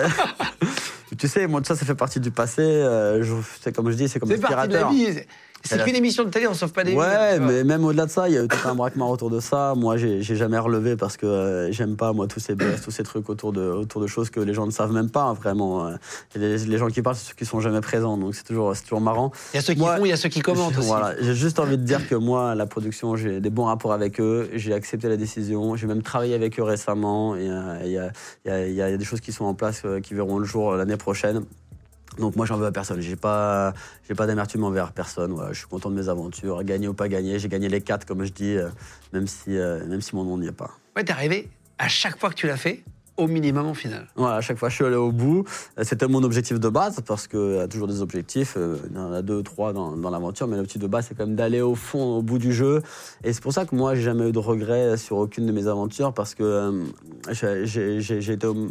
tu 1.19 1.29
sais, 1.29 1.47
moi, 1.47 1.61
tout 1.61 1.67
ça, 1.67 1.77
ça 1.77 1.85
fait 1.85 1.95
partie 1.95 2.21
du 2.21 2.31
passé. 2.31 2.63
euh, 2.63 3.23
je- 3.23 3.35
c'est 3.61 3.75
comme 3.75 3.91
je 3.91 3.97
dis, 3.97 4.09
c'est 4.09 4.19
comme 4.21 4.29
C'est 4.31 4.39
parti 4.41 4.69
de 4.69 4.75
la 4.75 4.85
vie. 4.89 5.09
C'est- 5.65 5.83
qu'une 5.85 5.97
émission 5.97 6.23
de 6.23 6.31
télé, 6.31 6.47
on 6.47 6.55
sauve 6.55 6.71
pas 6.71 6.85
des 6.85 6.93
vies. 6.93 6.97
Ouais, 6.97 7.41
mais 7.41 7.65
même 7.65 7.85
au-delà 7.85 8.07
de 8.07 8.11
ça, 8.13 8.29
il 8.29 8.35
y 8.35 8.39
a 8.39 8.45
eu 8.45 8.49
tout 8.49 8.57
un 8.65 8.77
braquement 8.77 9.11
autour 9.11 9.29
de 9.29 9.41
ça. 9.41 9.75
Moi, 9.77 9.97
j'ai 9.97 10.23
jamais 10.23 10.57
relevé 10.57 10.95
parce 10.95 11.17
que 11.17 11.27
euh, 11.27 11.73
j'aime 11.73 11.97
pas, 11.97 12.13
moi, 12.13 12.29
tous 12.29 12.39
ces 12.39 12.55
BS, 12.55 12.81
tous 12.85 12.93
ces 12.93 13.03
trucs 13.03 13.29
autour 13.29 13.53
de, 13.53 13.63
autour 13.63 14.01
de 14.01 14.07
choses 14.07 14.31
que 14.31 14.39
les 14.39 14.55
gens 14.55 14.67
ne 14.67 14.71
savent 14.71 14.93
même 14.93 15.11
pas, 15.11 15.33
vraiment. 15.33 15.89
euh. 15.89 15.97
Et 16.37 16.39
les, 16.39 16.59
les 16.59 16.79
gens 16.79 16.87
qui 16.87 17.03
parlent, 17.03 17.17
c'est 17.17 17.29
ceux 17.31 17.35
qui 17.35 17.45
sont 17.45 17.59
jamais 17.59 17.81
présents, 17.81 18.17
donc 18.17 18.37
c'est 18.37 18.45
toujours, 18.45 18.75
c'est 18.77 18.85
toujours 18.85 19.01
marrant. 19.01 19.33
Il 19.53 19.57
y 19.57 19.59
a 19.59 19.63
ceux 19.63 19.75
qui 19.75 19.81
Moi, 19.81 19.97
font, 19.97 20.05
il 20.05 20.09
y 20.09 20.13
a 20.13 20.17
ceux 20.17 20.29
qui 20.29 20.41
commentent 20.41 20.77
aussi. 20.79 20.87
Voilà, 20.87 21.15
j'ai 21.21 21.35
juste 21.35 21.59
envie 21.59 21.79
de 21.79 21.83
dire 21.83 22.09
que 22.09 22.15
moi, 22.15 22.55
la 22.55 22.67
production, 22.67 23.17
j'ai 23.17 23.41
des 23.41 23.51
bons 23.51 23.65
rapports 23.65 23.93
avec 23.93 24.21
eux. 24.21 24.51
J'ai 24.55 24.75
accepté 24.75 25.09
la 25.09 25.17
décision. 25.17 25.77
J'ai 25.77 25.87
même 25.87 26.03
travaillé 26.03 26.35
avec 26.35 26.59
eux 26.59 26.63
récemment. 26.63 27.37
Et, 27.37 27.49
euh, 27.49 27.79
Il 27.85 27.91
y, 27.91 28.49
y 28.51 28.71
il 28.71 28.75
y 28.75 28.83
a 28.83 28.97
des 28.97 29.05
choses 29.05 29.21
qui 29.21 29.33
sont 29.33 29.45
en 29.45 29.55
place 29.55 29.83
euh, 29.85 30.01
qui 30.01 30.15
verront 30.15 30.39
le 30.39 30.45
jour 30.45 30.73
euh, 30.73 30.77
l'année 30.77 30.97
prochaine. 30.97 31.45
Donc 32.19 32.37
moi, 32.37 32.47
j'en 32.47 32.57
veux 32.57 32.67
à 32.67 32.73
personne. 32.73 33.01
J'ai 33.01 33.17
pas, 33.17 33.75
j'ai 34.09 34.15
pas 34.15 34.27
d'amertume 34.27 34.65
envers 34.65 34.93
personne. 34.93 35.33
Voilà, 35.33 35.53
je 35.53 35.59
suis 35.59 35.69
content 35.69 35.91
de 35.91 35.95
mes 35.95 36.09
aventures, 36.09 36.63
gagner 36.65 36.89
ou 36.89 36.95
pas 36.95 37.09
gagner. 37.09 37.39
J'ai 37.39 37.49
gagné 37.49 37.69
les 37.69 37.81
quatre, 37.81 38.07
comme 38.07 38.25
je 38.25 38.33
dis, 38.33 38.57
euh, 38.57 38.69
même 39.13 39.27
si, 39.27 39.57
euh, 39.57 39.85
même 39.87 40.01
si 40.01 40.17
mon 40.17 40.25
nom 40.25 40.39
n'y 40.39 40.49
est 40.49 40.53
pas. 40.53 40.71
Ouais, 40.97 41.05
t'es 41.05 41.13
arrivé 41.13 41.49
à 41.79 41.89
chaque 41.89 42.19
fois 42.19 42.31
que 42.31 42.35
tu 42.35 42.47
l'as 42.47 42.57
fait, 42.57 42.83
au 43.19 43.27
minimum 43.27 43.67
en 43.67 43.75
finale. 43.75 44.07
Voilà, 44.17 44.37
à 44.37 44.41
chaque 44.41 44.57
fois, 44.59 44.69
je 44.71 44.77
suis 44.77 44.85
allé 44.85 44.97
au 44.97 45.13
bout. 45.13 45.45
Euh, 45.79 45.83
C'était 45.85 46.09
mon 46.09 46.23
objectif 46.23 46.59
de 46.59 46.69
base, 46.69 47.01
parce 47.07 47.27
qu'il 47.27 47.55
y 47.57 47.59
a 47.59 47.69
toujours 47.69 47.89
des 47.89 48.01
objectifs. 48.01 48.57
Il 48.91 48.97
y 48.97 48.99
en 48.99 49.13
a 49.13 49.21
deux, 49.23 49.43
trois 49.43 49.73
dans, 49.73 49.97
dans 49.97 50.11
l'aventure, 50.11 50.47
mais 50.49 50.57
l'objectif 50.57 50.81
de 50.81 50.87
base, 50.87 51.07
c'est 51.09 51.15
quand 51.17 51.27
même 51.27 51.37
d'aller 51.37 51.61
au 51.61 51.75
fond, 51.75 52.17
au 52.19 52.23
bout 52.23 52.39
du 52.39 52.53
jeu. 52.53 52.81
Et 53.25 53.33
c'est 53.33 53.43
pour 53.43 53.53
ça 53.53 53.67
que 53.67 53.75
moi, 53.75 53.95
j'ai 53.95 54.03
jamais 54.03 54.29
eu 54.29 54.33
de 54.33 54.39
regrets 54.39 54.97
sur 54.97 55.17
aucune 55.19 55.47
de 55.47 55.53
mes 55.53 55.67
aventures, 55.67 56.15
parce 56.15 56.35
que 56.35 56.43
euh, 56.45 56.85
j'ai- 57.33 58.33
été, 58.33 58.47
au- 58.47 58.69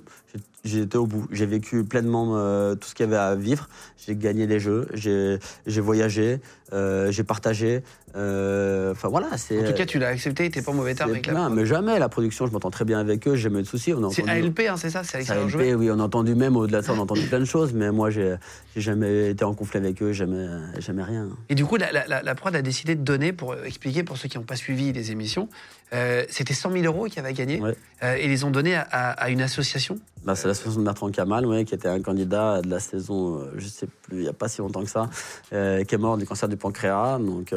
j'ai- 0.64 0.82
été 0.82 0.98
au 0.98 1.06
bout. 1.06 1.28
J'ai 1.32 1.45
vécu 1.45 1.84
pleinement 1.84 2.38
euh, 2.38 2.76
tout 2.76 2.88
ce 2.88 2.95
qu'il 2.95 3.06
y 3.06 3.07
avait 3.10 3.18
à 3.18 3.36
vivre. 3.36 3.68
J'ai 4.06 4.15
gagné 4.15 4.48
des 4.48 4.60
jeux, 4.60 4.88
j'ai 4.94 5.82
voyagé, 5.82 6.40
euh, 6.73 7.11
j'ai 7.11 7.23
partagé. 7.23 7.81
Euh, 8.15 8.91
Enfin 8.91 9.10
voilà, 9.10 9.38
c'est. 9.38 9.60
En 9.60 9.64
tout 9.64 9.73
cas, 9.73 9.85
tu 9.85 9.99
l'as 9.99 10.07
accepté, 10.07 10.49
t'es 10.49 10.61
pas 10.61 10.72
en 10.72 10.76
mauvais 10.76 10.95
terme 10.95 11.11
avec 11.11 11.27
la 11.27 11.34
prod. 11.34 11.53
mais 11.53 11.65
jamais 11.65 11.99
la 11.99 12.10
production, 12.10 12.48
je 12.48 12.52
m'entends 12.52 12.72
très 12.72 12.85
bien 12.85 12.99
avec 12.99 13.27
eux, 13.27 13.35
j'ai 13.35 13.44
jamais 13.44 13.61
de 13.61 13.68
soucis. 13.68 13.94
C'est 14.11 14.27
ALP, 14.27 14.61
hein, 14.69 14.76
c'est 14.77 14.89
ça 14.89 15.03
C'est 15.03 15.23
ça 15.23 15.34
Alexandre 15.34 15.41
LP, 15.44 15.49
Jouet 15.52 15.73
oui, 15.76 15.91
on 15.91 15.99
a 15.99 16.03
entendu 16.03 16.34
même 16.35 16.56
au-delà 16.57 16.81
de 16.81 16.85
ça, 16.85 16.94
on 16.94 16.98
a 16.98 17.02
entendu 17.02 17.22
plein 17.27 17.39
de 17.39 17.45
choses, 17.45 17.73
mais 17.73 17.91
moi, 17.91 18.10
j'ai 18.10 18.35
jamais 18.76 19.30
été 19.31 19.44
en 19.45 19.53
conflit 19.53 19.77
avec 19.80 20.02
eux, 20.02 20.14
jamais, 20.14 20.48
jamais 20.80 21.03
rien. 21.03 21.27
Et 21.49 21.56
du 21.56 21.65
coup, 21.65 21.77
la, 21.77 21.91
la- 21.91 22.07
la- 22.07 22.23
la 22.23 22.35
prod 22.35 22.56
a 22.56 22.61
décidé 22.61 22.95
de 22.95 23.02
donner, 23.03 23.34
pour 23.34 23.53
euh, 23.53 23.64
expliquer 23.65 24.03
pour 24.03 24.18
ceux 24.18 24.27
qui 24.30 24.38
n'ont 24.38 24.44
pas 24.44 24.56
suivi 24.56 24.91
les 24.94 25.11
émissions, 25.11 25.49
euh, 25.93 26.23
c'était 26.30 26.53
100 26.53 26.72
000 26.72 26.84
euros 26.85 27.05
qu'ils 27.05 27.19
avaient 27.19 27.34
gagné. 27.34 27.59
Ouais. 27.61 27.76
Euh, 28.03 28.15
et 28.15 28.26
ils 28.26 28.30
les 28.30 28.43
ont 28.43 28.51
donnés 28.51 28.76
à, 28.76 28.81
à- 28.91 29.11
à 29.11 29.30
une 29.30 29.41
association. 29.41 29.97
Bah, 30.23 30.35
c'est 30.35 30.47
l'association 30.47 30.81
de 30.81 30.85
Bertrand 30.85 31.09
Kamal, 31.09 31.45
ouais, 31.45 31.64
qui 31.64 31.73
était 31.73 31.88
un 31.88 32.01
candidat 32.01 32.61
de 32.61 32.69
la 32.69 32.80
saison, 32.80 33.39
euh, 33.39 33.51
je 33.57 33.68
sais 33.68 33.88
plus, 34.03 34.18
il 34.18 34.22
n'y 34.23 34.27
a 34.27 34.34
pas 34.34 34.49
si 34.49 34.59
longtemps 34.59 34.84
que 34.84 34.89
ça, 34.89 35.09
euh, 35.53 35.84
qui 35.85 35.95
est 35.95 35.97
mort 35.97 36.18
du 36.18 36.26
cancer 36.26 36.49
du 36.49 36.57
pancréas. 36.57 37.18
Donc, 37.19 37.53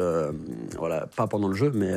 voilà, 0.77 1.07
pas 1.15 1.27
pendant 1.27 1.47
le 1.47 1.55
jeu, 1.55 1.71
mais 1.73 1.93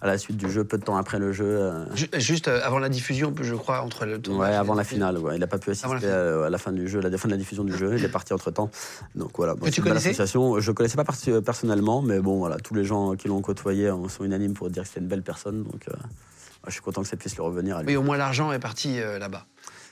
à 0.00 0.06
la 0.06 0.18
suite 0.18 0.36
du 0.36 0.50
jeu, 0.50 0.64
peu 0.64 0.78
de 0.78 0.84
temps 0.84 0.96
après 0.96 1.18
le 1.18 1.32
jeu. 1.32 1.72
Ju- 1.94 2.08
Juste 2.18 2.48
avant 2.48 2.78
la 2.78 2.88
diffusion, 2.88 3.32
je 3.40 3.54
crois, 3.54 3.80
entre 3.82 4.04
le 4.04 4.20
tournage 4.20 4.50
Ouais, 4.50 4.56
avant 4.56 4.74
la 4.74 4.84
finale. 4.84 5.18
Ouais. 5.18 5.36
Il 5.36 5.40
n'a 5.40 5.46
pas 5.46 5.58
pu 5.58 5.70
la 5.70 5.72
assister 5.72 6.08
à, 6.10 6.50
la 6.50 6.58
fin 6.58 6.72
du 6.72 6.88
jeu, 6.88 6.98
à 7.04 7.08
la 7.08 7.18
fin 7.18 7.28
de 7.28 7.32
la 7.34 7.38
diffusion 7.38 7.64
du 7.64 7.76
jeu. 7.76 7.94
Il 7.96 8.04
est 8.04 8.08
parti 8.08 8.32
entre 8.32 8.50
temps. 8.50 8.70
Donc 9.14 9.30
voilà. 9.36 9.54
Bon, 9.54 9.70
tu 9.70 9.80
connaissais? 9.82 10.08
association. 10.10 10.58
Je 10.60 10.70
ne 10.70 10.74
connaissais 10.74 10.96
pas 10.96 11.04
perso- 11.04 11.40
personnellement, 11.40 12.02
mais 12.02 12.20
bon, 12.20 12.38
voilà, 12.38 12.56
tous 12.56 12.74
les 12.74 12.84
gens 12.84 13.14
qui 13.14 13.28
l'ont 13.28 13.40
côtoyé 13.42 13.90
sont 14.08 14.24
unanimes 14.24 14.54
pour 14.54 14.70
dire 14.70 14.82
que 14.82 14.88
c'est 14.92 15.00
une 15.00 15.06
belle 15.08 15.22
personne. 15.22 15.62
Donc 15.62 15.75
euh, 15.88 15.94
je 16.66 16.72
suis 16.72 16.80
content 16.80 17.02
que 17.02 17.08
ça 17.08 17.16
puisse 17.16 17.34
lui 17.34 17.42
revenir 17.42 17.76
à 17.76 17.82
lui. 17.82 17.90
Oui, 17.90 17.96
au 17.96 18.02
moins 18.02 18.16
l'argent 18.16 18.52
est 18.52 18.58
parti 18.58 19.00
euh, 19.00 19.18
là-bas. 19.18 19.46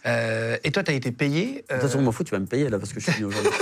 Euh, 0.06 0.59
et 0.65 0.70
toi, 0.70 0.82
tu 0.82 0.90
as 0.90 0.94
été 0.94 1.12
payé. 1.12 1.65
De 1.69 1.74
euh, 1.74 1.78
toute 1.78 1.89
façon, 1.89 1.98
je 2.01 2.05
m'en 2.05 2.12
fous, 2.12 2.24
tu 2.24 2.32
vas 2.32 2.39
me 2.39 2.47
payer 2.47 2.69
là 2.69 2.78
parce 2.78 2.93
que 2.93 3.01
je 3.01 3.11
suis 3.11 3.23
venu 3.23 3.27
aujourd'hui. 3.27 3.51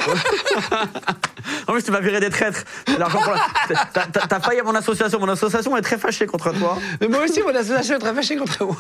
en 1.69 1.73
plus, 1.73 1.83
tu 1.83 1.91
m'as 1.93 2.01
viré 2.01 2.19
des 2.21 2.31
traîtres. 2.31 2.65
La- 2.99 3.09
t'as 4.29 4.41
failli 4.41 4.61
à 4.61 4.65
mon 4.65 4.75
association. 4.75 5.21
Mon 5.21 5.29
association 5.29 5.77
est 5.77 5.83
très 5.83 5.99
fâchée 5.99 6.27
contre 6.27 6.53
toi. 6.59 6.79
Mais 7.01 7.09
moi 7.09 7.23
aussi, 7.25 7.43
mon 7.43 7.55
association 7.55 7.97
est 7.97 8.01
très 8.01 8.15
fâchée 8.15 8.37
contre 8.37 8.65
moi. 8.65 8.77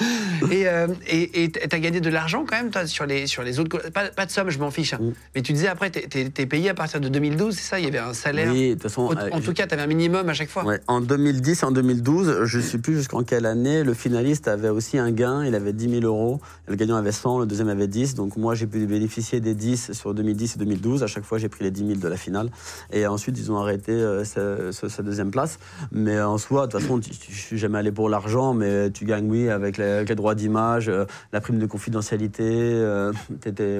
Et 0.50 0.66
euh, 0.66 0.86
t'as 1.68 1.78
gagné 1.78 2.00
de 2.00 2.10
l'argent 2.10 2.44
quand 2.48 2.56
même, 2.56 2.70
toi, 2.70 2.86
sur 2.86 3.06
les, 3.06 3.26
sur 3.26 3.42
les 3.42 3.60
autres. 3.60 3.90
Pas, 3.90 4.08
pas 4.08 4.26
de 4.26 4.30
somme, 4.30 4.50
je 4.50 4.58
m'en 4.58 4.70
fiche. 4.70 4.94
hein. 4.94 4.98
Mm. 5.00 5.12
Mais 5.34 5.42
tu 5.42 5.52
disais 5.52 5.68
après, 5.68 5.90
t'es- 5.90 6.06
t'es 6.08 6.28
t'es 6.30 6.46
payé 6.46 6.70
à 6.70 6.74
partir 6.74 7.00
de 7.00 7.08
2012, 7.08 7.54
c'est 7.54 7.62
ça? 7.62 7.78
Il 7.78 7.84
y 7.84 7.88
avait 7.88 7.98
un 7.98 8.14
salaire. 8.14 8.50
Oui, 8.52 8.68
de 8.70 8.72
toute 8.74 8.82
façon. 8.84 9.10
Euh, 9.16 9.28
en 9.32 9.40
tout 9.40 9.52
cas, 9.52 9.66
t'avais 9.66 9.82
un 9.82 9.86
minimum 9.86 10.28
à 10.28 10.34
chaque 10.34 10.48
fois. 10.48 10.64
Ouais, 10.64 10.80
en 10.86 11.00
2010 11.00 11.62
et 11.62 11.66
en 11.66 11.70
2012, 11.70 12.44
je 12.44 12.56
ne 12.58 12.62
sais 12.62 12.78
plus 12.78 12.96
jusqu'en 12.96 13.22
quelle 13.22 13.46
année, 13.46 13.84
le 13.84 13.94
finaliste 13.94 14.48
avait 14.48 14.68
aussi 14.70 14.98
un 14.98 15.10
gain, 15.10 15.44
il 15.44 15.54
avait 15.54 15.72
10 15.72 15.90
000 16.00 16.02
euros, 16.04 16.40
le 16.66 16.74
gagnant 16.76 16.96
avait 16.96 17.12
100, 17.12 17.40
le 17.40 17.46
deuxième 17.46 17.68
avait 17.68 17.88
10, 17.88 18.14
donc 18.14 18.36
moi 18.36 18.54
j'ai 18.54 18.66
pu 18.66 18.86
bénéficier 18.86 19.40
des 19.40 19.54
10 19.54 19.92
sur 19.92 20.14
2010 20.14 20.56
et 20.56 20.58
2012, 20.58 21.02
à 21.02 21.06
chaque 21.06 21.24
fois 21.24 21.38
j'ai 21.38 21.48
pris 21.48 21.64
les 21.64 21.70
10 21.70 21.86
000 21.86 21.98
de 22.00 22.08
la 22.08 22.16
finale, 22.16 22.50
et 22.92 23.06
ensuite 23.06 23.38
ils 23.38 23.50
ont 23.52 23.58
arrêté 23.58 23.92
euh, 23.92 24.24
sa 24.24 25.02
deuxième 25.02 25.30
place, 25.30 25.58
mais 25.92 26.20
en 26.20 26.38
soi, 26.38 26.66
de 26.66 26.72
toute 26.72 26.80
façon, 26.80 26.98
tu- 27.00 27.10
tu- 27.10 27.32
je 27.32 27.40
suis 27.40 27.58
jamais 27.58 27.78
allé 27.78 27.92
pour 27.92 28.08
l'argent, 28.08 28.54
mais 28.54 28.90
tu 28.90 29.04
gagnes 29.04 29.28
oui 29.30 29.48
avec 29.48 29.76
les, 29.78 29.84
avec 29.96 30.08
les 30.08 30.14
droits 30.14 30.34
d'image, 30.34 30.88
euh, 30.88 31.04
la 31.32 31.40
prime 31.40 31.58
de 31.58 31.66
confidentialité, 31.66 32.44
euh, 32.44 33.12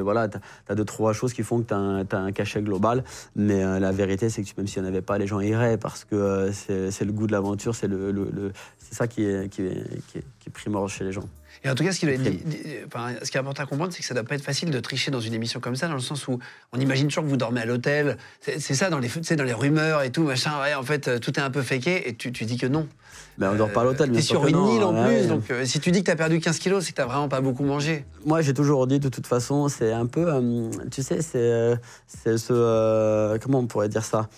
voilà, 0.03 0.28
tu 0.28 0.39
as 0.69 0.74
deux, 0.74 0.85
trois 0.85 1.12
choses 1.12 1.32
qui 1.32 1.43
font 1.43 1.62
que 1.62 1.69
tu 1.69 1.74
as, 1.74 2.19
un 2.19 2.32
cachet 2.32 2.62
global, 2.62 3.05
mais 3.37 3.62
euh, 3.62 3.78
la 3.78 3.93
vérité 3.93 4.28
c'est 4.28 4.43
que 4.43 4.49
même 4.57 4.66
s'il 4.66 4.82
n'y 4.82 4.89
en 4.89 4.91
avait 4.91 5.03
pas, 5.03 5.19
les 5.19 5.27
gens 5.27 5.41
iraient, 5.41 5.78
parce 5.78 6.05
que 6.05 6.15
euh, 6.16 6.53
c'est 6.53 7.05
le 7.05 7.12
goût 7.12 7.27
de 7.27 7.32
l'aventure, 7.32 7.74
c'est 7.74 7.89
le, 7.89 8.53
ça 8.78 9.07
qui 9.07 9.24
est, 9.24 9.49
qui, 9.49 9.62
qui 10.12 10.19
est 10.19 10.53
primordial 10.53 10.89
chez 10.89 11.05
les 11.05 11.12
gens. 11.12 11.28
Et 11.64 11.70
en 11.70 11.74
tout 11.74 11.85
cas, 11.85 11.93
ce 11.93 12.01
qui, 12.01 12.06
enfin, 12.86 13.14
ce 13.22 13.31
est 13.31 13.36
important 13.36 13.62
à 13.62 13.66
comprendre, 13.66 13.93
c'est 13.93 14.01
que 14.01 14.06
ça 14.06 14.14
doit 14.14 14.24
pas 14.24 14.35
être 14.35 14.44
facile 14.44 14.70
de 14.70 14.81
tricher 14.81 15.10
dans 15.10 15.20
une 15.20 15.35
émission 15.35 15.60
comme 15.60 15.77
ça, 15.77 15.89
dans 15.89 15.94
le 15.94 16.01
sens 16.01 16.27
où 16.28 16.39
on 16.72 16.81
imagine 16.81 17.09
toujours 17.09 17.24
que 17.24 17.28
vous 17.28 17.36
dormez 17.36 17.60
à 17.60 17.66
l'hôtel. 17.66 18.16
C'est 18.40 18.74
ça 18.74 18.90
dans 18.90 18.98
les, 18.98 19.09
dans 19.09 19.44
les 19.44 19.52
rumeurs 19.52 20.02
et 20.02 20.10
tout, 20.10 20.22
machin. 20.22 20.60
Ouais, 20.62 20.74
en 20.74 20.82
fait, 20.82 21.09
euh, 21.09 21.18
tout 21.18 21.39
est 21.39 21.43
un 21.43 21.51
peu 21.51 21.62
féqué 21.62 22.09
et 22.09 22.14
tu, 22.14 22.32
tu 22.32 22.44
dis 22.44 22.56
que 22.56 22.66
non. 22.66 22.86
Mais 23.39 23.47
on 23.47 23.55
dort 23.55 23.72
pas 23.72 23.81
à 23.81 23.85
l'hôtel, 23.85 24.06
T'es 24.06 24.12
bien 24.12 24.20
sûr 24.20 24.40
sur 24.40 24.47
une 24.48 24.56
non, 24.56 24.77
île 24.77 24.85
en 24.85 24.94
ouais. 24.94 25.20
plus, 25.20 25.28
donc 25.28 25.51
euh, 25.51 25.64
si 25.64 25.81
tu 25.81 25.90
dis 25.90 26.01
que 26.01 26.06
t'as 26.06 26.16
perdu 26.16 26.40
15 26.40 26.59
kilos, 26.59 26.85
c'est 26.85 26.93
que 26.93 26.97
t'as 26.97 27.06
vraiment 27.06 27.28
pas 27.28 27.40
beaucoup 27.40 27.64
mangé. 27.64 28.05
Moi, 28.27 28.43
j'ai 28.43 28.52
toujours 28.52 28.86
dit, 28.86 29.01
de 29.01 29.09
toute 29.09 29.27
façon, 29.27 29.68
c'est 29.68 29.93
un 29.93 30.06
peu, 30.06 30.27
euh, 30.28 30.70
tu 30.90 31.02
sais, 31.02 31.22
c'est 31.22 31.39
euh, 31.39 31.77
ce, 32.06 32.36
euh, 32.51 33.39
comment 33.40 33.60
on 33.60 33.66
pourrait 33.66 33.89
dire 33.89 34.05
ça? 34.05 34.28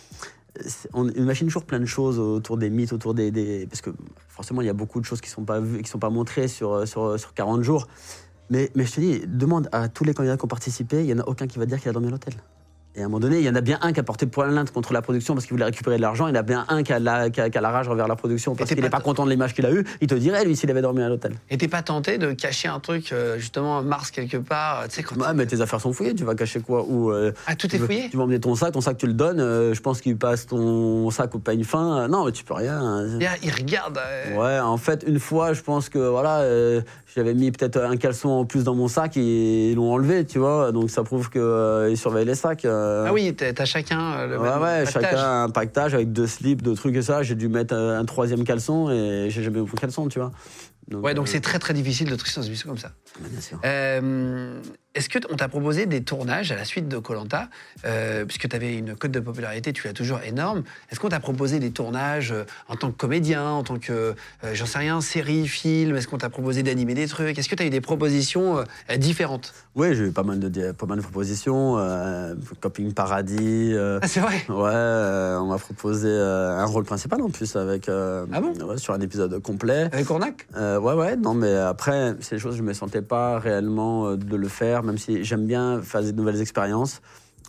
On 0.93 1.09
imagine 1.11 1.47
toujours 1.47 1.65
plein 1.65 1.81
de 1.81 1.87
choses 1.87 2.19
autour 2.19 2.57
des 2.59 2.69
mythes, 2.71 2.93
autour 2.93 3.15
des, 3.15 3.31
des- 3.31 3.67
parce 3.67 3.81
que 3.81 3.91
forcément 4.29 4.61
il 4.61 4.67
y 4.67 4.71
a 4.71 4.75
beaucoup 4.75 5.01
de 5.01 5.05
choses 5.07 5.21
qui 5.21 5.31
sont 5.31 5.45
pas 5.45 5.61
vues, 5.61 5.83
qui 5.83 5.91
sont 5.91 5.99
pas 5.99 6.11
montrées 6.11 6.49
sur 6.49 6.87
sur, 6.87 7.19
sur 7.19 7.33
40 7.35 7.63
jours. 7.63 7.87
Mais, 8.51 8.71
mais 8.75 8.85
je 8.85 8.93
te 8.93 9.01
dis, 9.01 9.21
demande 9.27 9.69
à 9.73 9.89
tous 9.89 10.05
les 10.05 10.13
candidats 10.13 10.37
qui 10.37 10.45
ont 10.45 10.49
participé, 10.49 11.01
il 11.01 11.07
y 11.07 11.13
en 11.15 11.21
a 11.21 11.25
aucun 11.27 11.47
qui 11.47 11.59
va 11.59 11.65
dire 11.65 11.81
qu'il 11.81 11.89
a 11.89 11.93
dormi 11.93 12.09
à 12.09 12.11
l'hôtel. 12.11 12.35
Et 12.95 13.01
à 13.01 13.05
un 13.05 13.09
moment 13.09 13.21
donné, 13.21 13.39
il 13.39 13.45
y 13.45 13.49
en 13.49 13.55
a 13.55 13.63
bien 13.63 13.79
un 13.81 13.95
qui 13.95 14.01
a 14.01 14.03
porté 14.03 14.27
plainte 14.27 14.71
contre 14.71 14.93
la 14.93 15.01
production 15.01 15.33
parce 15.33 15.47
qu'il 15.47 15.55
voulait 15.55 15.65
récupérer 15.65 15.97
de 15.97 16.03
l'argent. 16.03 16.27
Il 16.27 16.35
y 16.35 16.37
en 16.37 16.41
a 16.41 16.43
bien 16.43 16.67
un 16.69 16.83
qui 16.83 16.93
a 16.93 16.99
la, 16.99 17.31
qui 17.31 17.41
a- 17.41 17.49
qui 17.49 17.57
a 17.57 17.61
la 17.63 17.71
rage 17.71 17.89
envers 17.89 18.07
la 18.07 18.17
production 18.17 18.55
parce 18.55 18.69
qu'il 18.69 18.79
n'est 18.83 18.91
pas 18.91 18.99
pas 18.99 19.03
content 19.03 19.25
de 19.25 19.31
l'image 19.31 19.55
qu'il 19.55 19.65
a 19.65 19.73
eue. 19.73 19.83
Il 20.03 20.09
te 20.09 20.15
dirait, 20.15 20.45
lui, 20.45 20.55
s'il 20.57 20.71
avait 20.71 20.83
dormi 20.83 21.03
à 21.03 21.09
l'hôtel. 21.09 21.33
Et 21.49 21.57
t'es 21.57 21.69
pas 21.69 21.81
tenté 21.81 22.19
de 22.19 22.33
cacher 22.33 22.69
un 22.69 22.81
truc, 22.81 23.11
euh, 23.13 23.39
justement, 23.39 23.79
en 23.79 23.83
mars 23.83 24.11
quelque 24.11 24.37
part 24.37 24.85
Tu 24.89 24.97
sais, 24.97 25.03
quand. 25.03 25.17
Ouais, 25.17 25.33
mais 25.35 25.47
tes 25.47 25.63
affaires 25.63 25.81
sont 25.81 25.95
fouillées, 25.95 26.15
tu 26.15 26.25
vas 26.25 26.35
cacher 26.35 26.61
quoi 26.61 26.85
Ou, 26.87 27.11
euh, 27.13 27.33
Ah, 27.47 27.57
tout 27.57 27.75
est 27.75 27.79
veux- 27.79 27.87
fouillé 27.87 28.09
Tu 28.11 28.19
vas 28.19 28.25
emmener 28.25 28.41
ton 28.41 28.55
sac, 28.55 28.73
ton 28.73 28.83
sac 28.83 28.99
tu 28.99 29.07
le 29.07 29.15
donnes, 29.15 29.41
euh, 29.41 29.73
je 29.73 29.81
pense 29.81 30.03
qu'il 30.03 30.19
passe 30.19 30.47
ton 30.47 31.09
sac 31.11 31.35
au 31.35 31.39
peigne 31.39 31.65
fin. 31.65 32.03
Euh, 32.03 32.09
Non, 32.09 32.27
mais 32.27 32.33
tu 32.33 32.45
peux 32.45 32.53
rien. 32.55 33.07
Il 33.43 33.51
regarde. 33.51 33.99
euh, 33.99 34.37
Ouais, 34.37 34.61
en 34.61 34.77
fait, 34.77 35.03
une 35.07 35.19
fois, 35.19 35.55
je 35.55 35.63
pense 35.63 35.89
que 35.89 35.99
voilà, 35.99 36.41
euh, 36.41 36.83
j'avais 37.15 37.35
mis 37.35 37.51
peut-être 37.53 37.79
un 37.79 37.97
caleçon 37.97 38.29
en 38.31 38.45
plus 38.45 38.65
dans 38.65 38.75
mon 38.75 38.89
sac 38.89 39.17
et 39.17 39.71
ils 39.71 39.75
l'ont 39.77 39.93
enlevé, 39.93 40.25
tu 40.25 40.39
vois. 40.39 40.73
Donc 40.73 40.91
ça 40.91 41.03
prouve 41.03 41.29
qu'ils 41.31 41.97
surveillent 41.97 42.25
les 42.25 42.35
sacs. 42.35 42.65
euh. 42.65 43.05
Ah 43.09 43.13
oui, 43.13 43.35
t'as 43.35 43.65
chacun 43.65 44.13
euh, 44.15 44.27
le 44.29 44.39
Ouais, 44.39 44.49
même 44.51 44.63
ouais, 44.63 44.85
pactage. 44.85 44.93
chacun 44.93 45.43
un 45.45 45.49
pactage 45.51 45.95
avec 45.95 46.13
deux 46.13 46.27
slips, 46.27 46.63
deux 46.63 46.75
trucs 46.75 46.97
et 46.97 47.03
ça. 47.03 47.23
J'ai 47.23 47.35
dû 47.35 47.49
mettre 47.49 47.75
euh, 47.75 47.99
un 47.99 48.05
troisième 48.05 48.45
caleçon 48.45 48.91
et 48.91 49.27
j'ai 49.31 49.43
jamais 49.43 49.59
eu 49.59 49.63
mon 49.63 49.67
caleçon, 49.69 50.09
tu 50.09 50.19
vois. 50.19 50.33
Ouais, 50.93 51.15
donc 51.15 51.27
euh, 51.27 51.31
c'est 51.31 51.41
très 51.41 51.59
très 51.59 51.75
difficile 51.75 52.11
de 52.11 52.17
tricher 52.17 52.37
dans 52.37 52.43
une 52.43 52.49
émission 52.49 52.69
comme 52.69 52.79
ça. 52.79 52.93
bien 53.21 53.41
sûr. 53.41 53.59
Euh, 54.95 54.99
Est-ce 54.99 55.09
qu'on 55.09 55.37
t'a 55.37 55.49
proposé 55.49 55.87
des 55.87 56.03
tournages 56.03 56.53
à 56.53 56.57
la 56.57 56.65
suite 56.65 56.89
de 56.89 56.99
Colanta 56.99 57.49
Puisque 58.27 58.49
tu 58.49 58.57
avais 58.57 58.77
une 58.77 58.95
cote 58.95 59.11
de 59.11 59.21
popularité, 59.21 59.73
tu 59.73 59.87
l'as 59.87 59.93
toujours 59.93 60.21
énorme. 60.23 60.63
Est-ce 60.91 61.01
qu'on 61.01 61.09
t'a 61.09 61.21
proposé 61.21 61.59
des 61.59 61.71
tournages 61.71 62.33
euh, 62.33 62.45
en 62.69 62.77
tant 62.77 62.91
que 62.91 62.97
comédien, 62.97 63.45
en 63.45 63.63
tant 63.63 63.79
que, 63.79 63.93
euh, 63.93 64.15
j'en 64.55 64.67
sais 64.67 64.79
rien, 64.79 65.01
série, 65.01 65.47
film? 65.49 65.97
Est-ce 65.97 66.07
qu'on 66.09 66.19
t'a 66.19 66.31
proposé 66.31 66.63
d'animer 66.63 66.95
des 66.95 67.07
trucs? 67.09 67.39
Est-ce 67.39 67.49
que 67.49 67.55
tu 67.55 67.63
as 67.63 67.67
eu 67.67 67.71
des 67.71 67.81
propositions 67.81 68.59
euh, 68.59 68.97
différentes? 68.97 69.53
Oui, 69.75 69.95
j'ai 69.95 70.05
eu 70.09 70.11
pas 70.13 70.23
mal 70.23 70.39
de, 70.39 70.73
pas 70.73 70.87
mal 70.87 70.99
de 70.99 71.03
propositions. 71.03 71.79
Euh, 71.79 72.35
Coping 72.61 72.93
Paradis. 72.93 73.73
euh, 73.75 73.99
Ah, 74.03 74.07
c'est 74.09 74.21
vrai? 74.21 74.45
Ouais, 74.49 74.71
euh, 74.73 75.39
on 75.39 75.47
m'a 75.47 75.59
proposé 75.59 76.09
euh, 76.09 76.59
un 76.59 76.65
rôle 76.67 76.85
principal 76.85 77.21
en 77.23 77.31
plus 77.31 77.57
avec 77.57 77.89
euh, 77.89 78.27
Ah 78.33 78.41
bon? 78.41 78.53
ouais, 78.67 78.77
sur 78.79 78.95
un 78.95 79.01
épisode 79.01 79.39
complet. 79.41 79.89
Avec 79.93 80.07
Cornac 80.07 80.47
Euh, 80.57 80.79
ouais, 80.79 80.95
ouais, 80.95 81.17
non, 81.17 81.35
mais 81.35 81.55
après, 81.57 82.15
c'est 82.21 82.37
des 82.37 82.41
choses, 82.41 82.57
je 82.57 82.63
me 82.63 82.73
sentais 82.75 83.03
pas 83.03 83.39
réellement 83.39 84.09
euh, 84.09 84.17
de 84.17 84.37
le 84.37 84.49
faire, 84.49 84.82
même 84.83 84.99
si 84.99 85.25
j'aime 85.25 85.47
bien 85.47 85.81
faire 85.83 86.03
des 86.03 86.13
nouvelles 86.13 86.41
expériences. 86.41 87.01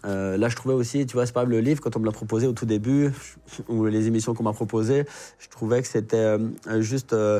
Euh, 0.05 0.35
là, 0.37 0.49
je 0.49 0.55
trouvais 0.57 0.73
aussi, 0.75 1.05
tu 1.05 1.13
vois, 1.13 1.25
c'est 1.25 1.31
pas 1.33 1.45
le 1.45 1.59
livre, 1.61 1.79
quand 1.81 1.95
on 1.95 1.99
me 1.99 2.05
l'a 2.05 2.11
proposé 2.11 2.45
au 2.47 2.51
tout 2.51 2.65
début, 2.65 3.11
ou 3.69 3.85
les 3.85 4.07
émissions 4.07 4.33
qu'on 4.33 4.43
m'a 4.43 4.51
proposées, 4.53 5.05
je 5.39 5.47
trouvais 5.49 5.81
que 5.81 5.87
c'était 5.87 6.17
euh, 6.17 6.39
juste 6.81 7.13
euh, 7.13 7.39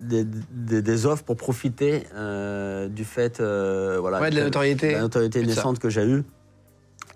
des, 0.00 0.24
des- 0.24 0.82
des 0.82 1.06
offres 1.06 1.24
pour 1.24 1.36
profiter 1.36 2.04
du 2.90 3.04
fait, 3.04 3.40
voilà, 3.40 4.20
Ouais, 4.20 4.30
de 4.30 4.36
la 4.36 4.44
notoriété. 4.44 4.88
de 4.88 4.92
la 4.92 5.00
notoriété 5.00 5.40
ça. 5.40 5.46
naissante 5.46 5.78
que 5.78 5.88
j'ai 5.90 6.04
eue. 6.06 6.22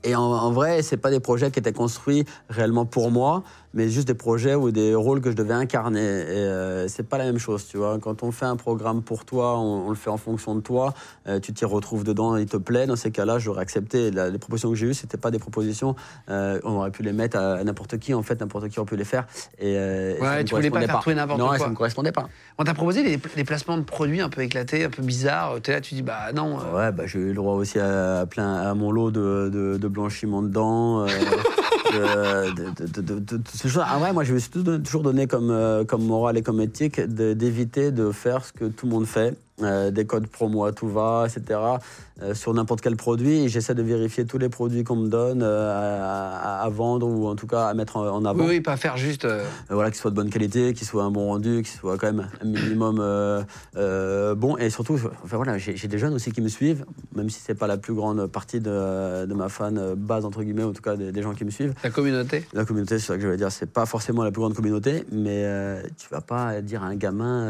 Et 0.05 0.15
en, 0.15 0.23
en 0.23 0.53
vrai, 0.53 0.83
c'est 0.83 0.97
pas 0.97 1.11
des 1.11 1.19
projets 1.21 1.51
qui 1.51 1.59
étaient 1.59 1.73
construits 1.73 2.25
réellement 2.49 2.87
pour 2.87 3.11
moi, 3.11 3.43
mais 3.75 3.89
juste 3.89 4.07
des 4.09 4.15
projets 4.15 4.55
ou 4.55 4.71
des 4.71 4.95
rôles 4.95 5.21
que 5.21 5.31
je 5.31 5.37
devais 5.37 5.55
incarner. 5.55 6.01
Et 6.01 6.03
euh, 6.05 6.89
c'est 6.89 7.03
pas 7.09 7.19
la 7.19 7.25
même 7.25 7.39
chose, 7.39 7.67
tu 7.67 7.77
vois. 7.77 7.99
Quand 8.01 8.23
on 8.23 8.33
fait 8.33 8.47
un 8.47 8.57
programme 8.57 9.03
pour 9.03 9.25
toi, 9.25 9.59
on, 9.59 9.87
on 9.87 9.91
le 9.91 9.95
fait 9.97 10.11
en 10.11 10.17
fonction 10.17 10.55
de 10.55 10.61
toi. 10.61 10.95
euh, 11.27 11.39
tu 11.41 11.53
t'y 11.53 11.65
retrouves 11.65 12.05
dedans, 12.05 12.37
il 12.37 12.47
te 12.47 12.57
plaît. 12.57 12.87
Dans 12.87 12.97
ces 12.97 13.11
cas-là, 13.11 13.39
j'aurais 13.39 13.63
accepté. 13.63 14.11
La- 14.11 14.31
les 14.31 14.39
propositions 14.39 14.71
que 14.71 14.77
j'ai 14.77 14.87
eues, 14.87 14.95
c'était 14.95 15.19
pas 15.19 15.31
des 15.31 15.39
propositions. 15.39 15.95
euh, 16.31 16.59
on 16.65 16.77
aurait 16.77 16.91
pu 16.91 17.03
les 17.03 17.13
mettre 17.13 17.37
à, 17.39 17.63
n'importe 17.65 17.99
qui. 17.99 18.15
En 18.15 18.23
fait, 18.23 18.41
n'importe 18.41 18.69
qui 18.69 18.79
aurait 18.81 18.89
pu 18.89 18.97
les 18.97 19.05
faire. 19.05 19.27
Et, 19.59 19.75
euh, 19.77 20.15
Ouais, 20.21 20.27
ça 20.39 20.45
tu 20.45 20.55
voulais 20.55 20.71
pas 20.71 20.81
faire 20.81 21.01
tout 21.01 21.11
et 21.11 21.15
n'importe 21.15 21.39
non, 21.39 21.49
quoi. 21.49 21.59
ça 21.59 21.69
me 21.69 21.75
correspondait 21.75 22.13
pas. 22.13 22.29
On 22.59 22.65
t'a 22.65 22.75
proposé 22.75 23.03
des, 23.03 23.17
des 23.37 23.45
placements 23.45 23.77
de 23.77 23.83
produits 23.85 24.21
un 24.21 24.29
peu 24.31 24.41
éclatés, 24.43 24.85
un 24.85 24.91
peu 24.91 25.03
bizarres. 25.03 25.61
T'es 25.63 25.73
là, 25.73 25.81
tu 25.81 25.95
dis, 25.95 26.03
bah 26.03 26.33
non. 26.35 26.57
Ouais, 26.75 26.91
bah, 26.93 27.05
j'ai 27.07 27.19
eu 27.19 27.29
le 27.29 27.35
droit 27.35 27.55
aussi 27.55 27.79
à, 27.79 28.21
à 28.21 28.27
plein, 28.27 28.55
à 28.55 28.75
mon 28.75 28.91
lot 28.91 29.11
de, 29.11 29.51
de, 29.53 29.77
de 29.79 29.89
blanchiment 29.89 30.43
ces 33.55 33.69
choses. 33.69 33.85
Ah 33.87 34.13
moi, 34.13 34.25
je 34.25 34.35
me 34.35 34.39
suis 34.39 34.51
toujours 34.51 35.03
donné 35.03 35.27
comme, 35.27 35.51
euh, 35.51 35.85
comme 35.85 36.05
morale 36.05 36.37
et 36.37 36.43
comme 36.43 36.61
éthique 36.61 37.01
d'éviter 37.01 37.91
de 37.91 38.11
faire 38.11 38.45
ce 38.45 38.53
que 38.53 38.67
tout 38.67 38.87
le 38.87 38.93
monde 38.93 39.07
fait. 39.07 39.37
euh, 39.63 39.91
des 39.91 40.07
codes 40.07 40.27
promo 40.27 40.65
à 40.65 40.73
tout 40.73 40.89
va, 40.89 41.27
etc. 41.27 41.59
euh, 42.23 42.35
sur 42.35 42.53
n'importe 42.55 42.81
quel 42.81 42.97
produit. 42.97 43.45
Et 43.45 43.49
J'essaie 43.49 43.75
de 43.75 43.83
vérifier 43.83 44.25
tous 44.27 44.39
les 44.39 44.49
produits 44.49 44.85
qu'on 44.85 44.97
me 44.97 45.09
donne 45.09 45.43
euh, 45.43 46.63
à, 46.63 46.69
vendre 46.71 47.07
ou 47.09 47.27
en 47.27 47.35
tout 47.37 47.47
cas 47.47 47.67
à 47.67 47.75
mettre 47.75 47.97
en, 47.97 48.09
en 48.09 48.25
avant. 48.25 48.41
Oui, 48.45 48.49
oui, 48.49 48.61
pas 48.61 48.77
faire 48.77 48.97
juste. 48.97 49.25
euh, 49.25 49.45
voilà, 49.71 49.91
qu'il 49.91 49.99
soit 50.01 50.11
de 50.11 50.17
bonne 50.17 50.31
qualité, 50.31 50.75
qu'il 50.75 50.87
soit 50.87 51.03
un 51.05 51.11
bon 51.11 51.27
rendu, 51.29 51.63
qu'il 51.63 51.79
soit 51.79 51.97
quand 51.97 52.09
même 52.13 52.29
un 52.43 52.45
minimum 52.45 52.97
bon. 54.37 54.57
Et 54.59 54.71
surtout, 54.71 54.95
enfin, 55.25 55.37
voilà, 55.37 55.59
j'ai 55.59 55.89
des 55.89 55.99
jeunes 55.99 56.15
aussi 56.15 56.33
qui 56.33 56.41
me 56.41 56.49
suivent, 56.49 56.85
même 57.15 57.31
si 57.31 57.41
c'est 57.41 57.55
pas 57.55 57.67
la 57.67 57.77
plus 57.79 57.95
grande 57.95 58.27
partie 58.27 58.61
de, 58.61 59.25
de 59.27 59.35
ma 59.35 59.49
fan 59.49 59.95
base, 59.95 60.25
entre 60.25 60.43
guillemets, 60.43 60.65
en 60.65 60.73
tout 60.73 60.83
cas 60.83 60.97
des, 60.97 61.13
des 61.13 61.23
gens 61.23 61.35
qui 61.35 61.45
me 61.45 61.51
suivent. 61.51 61.75
la 61.83 61.91
communauté. 61.91 62.45
La 62.53 62.65
communauté, 62.65 62.99
c'est 62.99 63.07
ça 63.07 63.17
que 63.17 63.23
je 63.23 63.29
vais 63.29 63.37
dire, 63.37 63.51
c'est 63.53 63.71
pas 63.71 63.87
forcément 63.87 64.25
la 64.25 64.31
plus 64.31 64.41
grande 64.41 64.55
communauté, 64.55 65.05
mais 65.13 65.47
tu 65.99 66.09
vas 66.11 66.21
pas 66.21 66.61
dire 66.61 66.83
à 66.83 66.87
un 66.87 66.97
gamin 66.97 67.45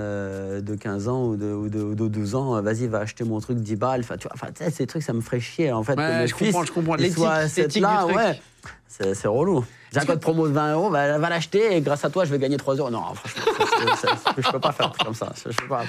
de 0.61 0.75
15 0.75 1.09
ans 1.09 1.27
ou 1.29 1.37
de, 1.37 1.47
ou 1.53 1.69
de, 1.69 1.81
ou 1.83 1.95
de 1.95 2.09
12 2.09 2.35
ans, 2.35 2.61
vas-y, 2.63 2.87
va 2.87 3.01
acheter 3.01 3.25
mon 3.25 3.41
truc 3.41 3.59
10 3.59 3.77
balles. 3.77 4.01
Enfin, 4.01 4.17
tu 4.17 4.29
vois, 4.29 4.33
ces 4.71 4.87
trucs, 4.87 5.03
ça 5.03 5.13
me 5.13 5.21
ferait 5.21 5.41
chier, 5.41 5.73
en 5.73 5.83
fait. 5.83 5.97
Ouais, 5.99 6.27
je 6.27 6.35
fils, 6.35 6.49
comprends, 6.53 6.65
je 6.65 6.73
comprends. 6.73 6.95
à 6.95 7.49
cette 7.49 7.67
l'éthique 7.67 7.83
là, 7.83 7.99
du 8.05 8.13
truc. 8.13 8.17
ouais. 8.17 8.41
C'est 8.87 9.15
c'est 9.15 9.29
relou. 9.29 9.65
J'ai 9.93 10.01
un 10.01 10.05
code 10.05 10.21
promo 10.21 10.47
de 10.49 10.53
20 10.53 10.73
euros, 10.75 10.91
va, 10.91 11.17
va 11.19 11.29
l'acheter 11.31 11.75
et 11.77 11.81
grâce 11.81 12.05
à 12.05 12.11
toi, 12.11 12.25
je 12.25 12.31
vais 12.31 12.39
gagner 12.39 12.57
3 12.59 12.75
euros. 12.77 12.91
Non, 12.91 13.03
franchement, 13.15 13.43
ça, 13.59 13.97
c'est- 13.97 14.07
c'est- 14.09 14.43
je 14.43 14.51
peux 14.51 14.61
pas 14.61 14.73
faire 14.73 14.87
un 14.87 14.91
truc 14.91 15.05
comme 15.05 15.15
ça. 15.15 15.33
Je, 15.37 15.51
je 15.51 15.57
peux 15.57 15.69
pas. 15.69 15.85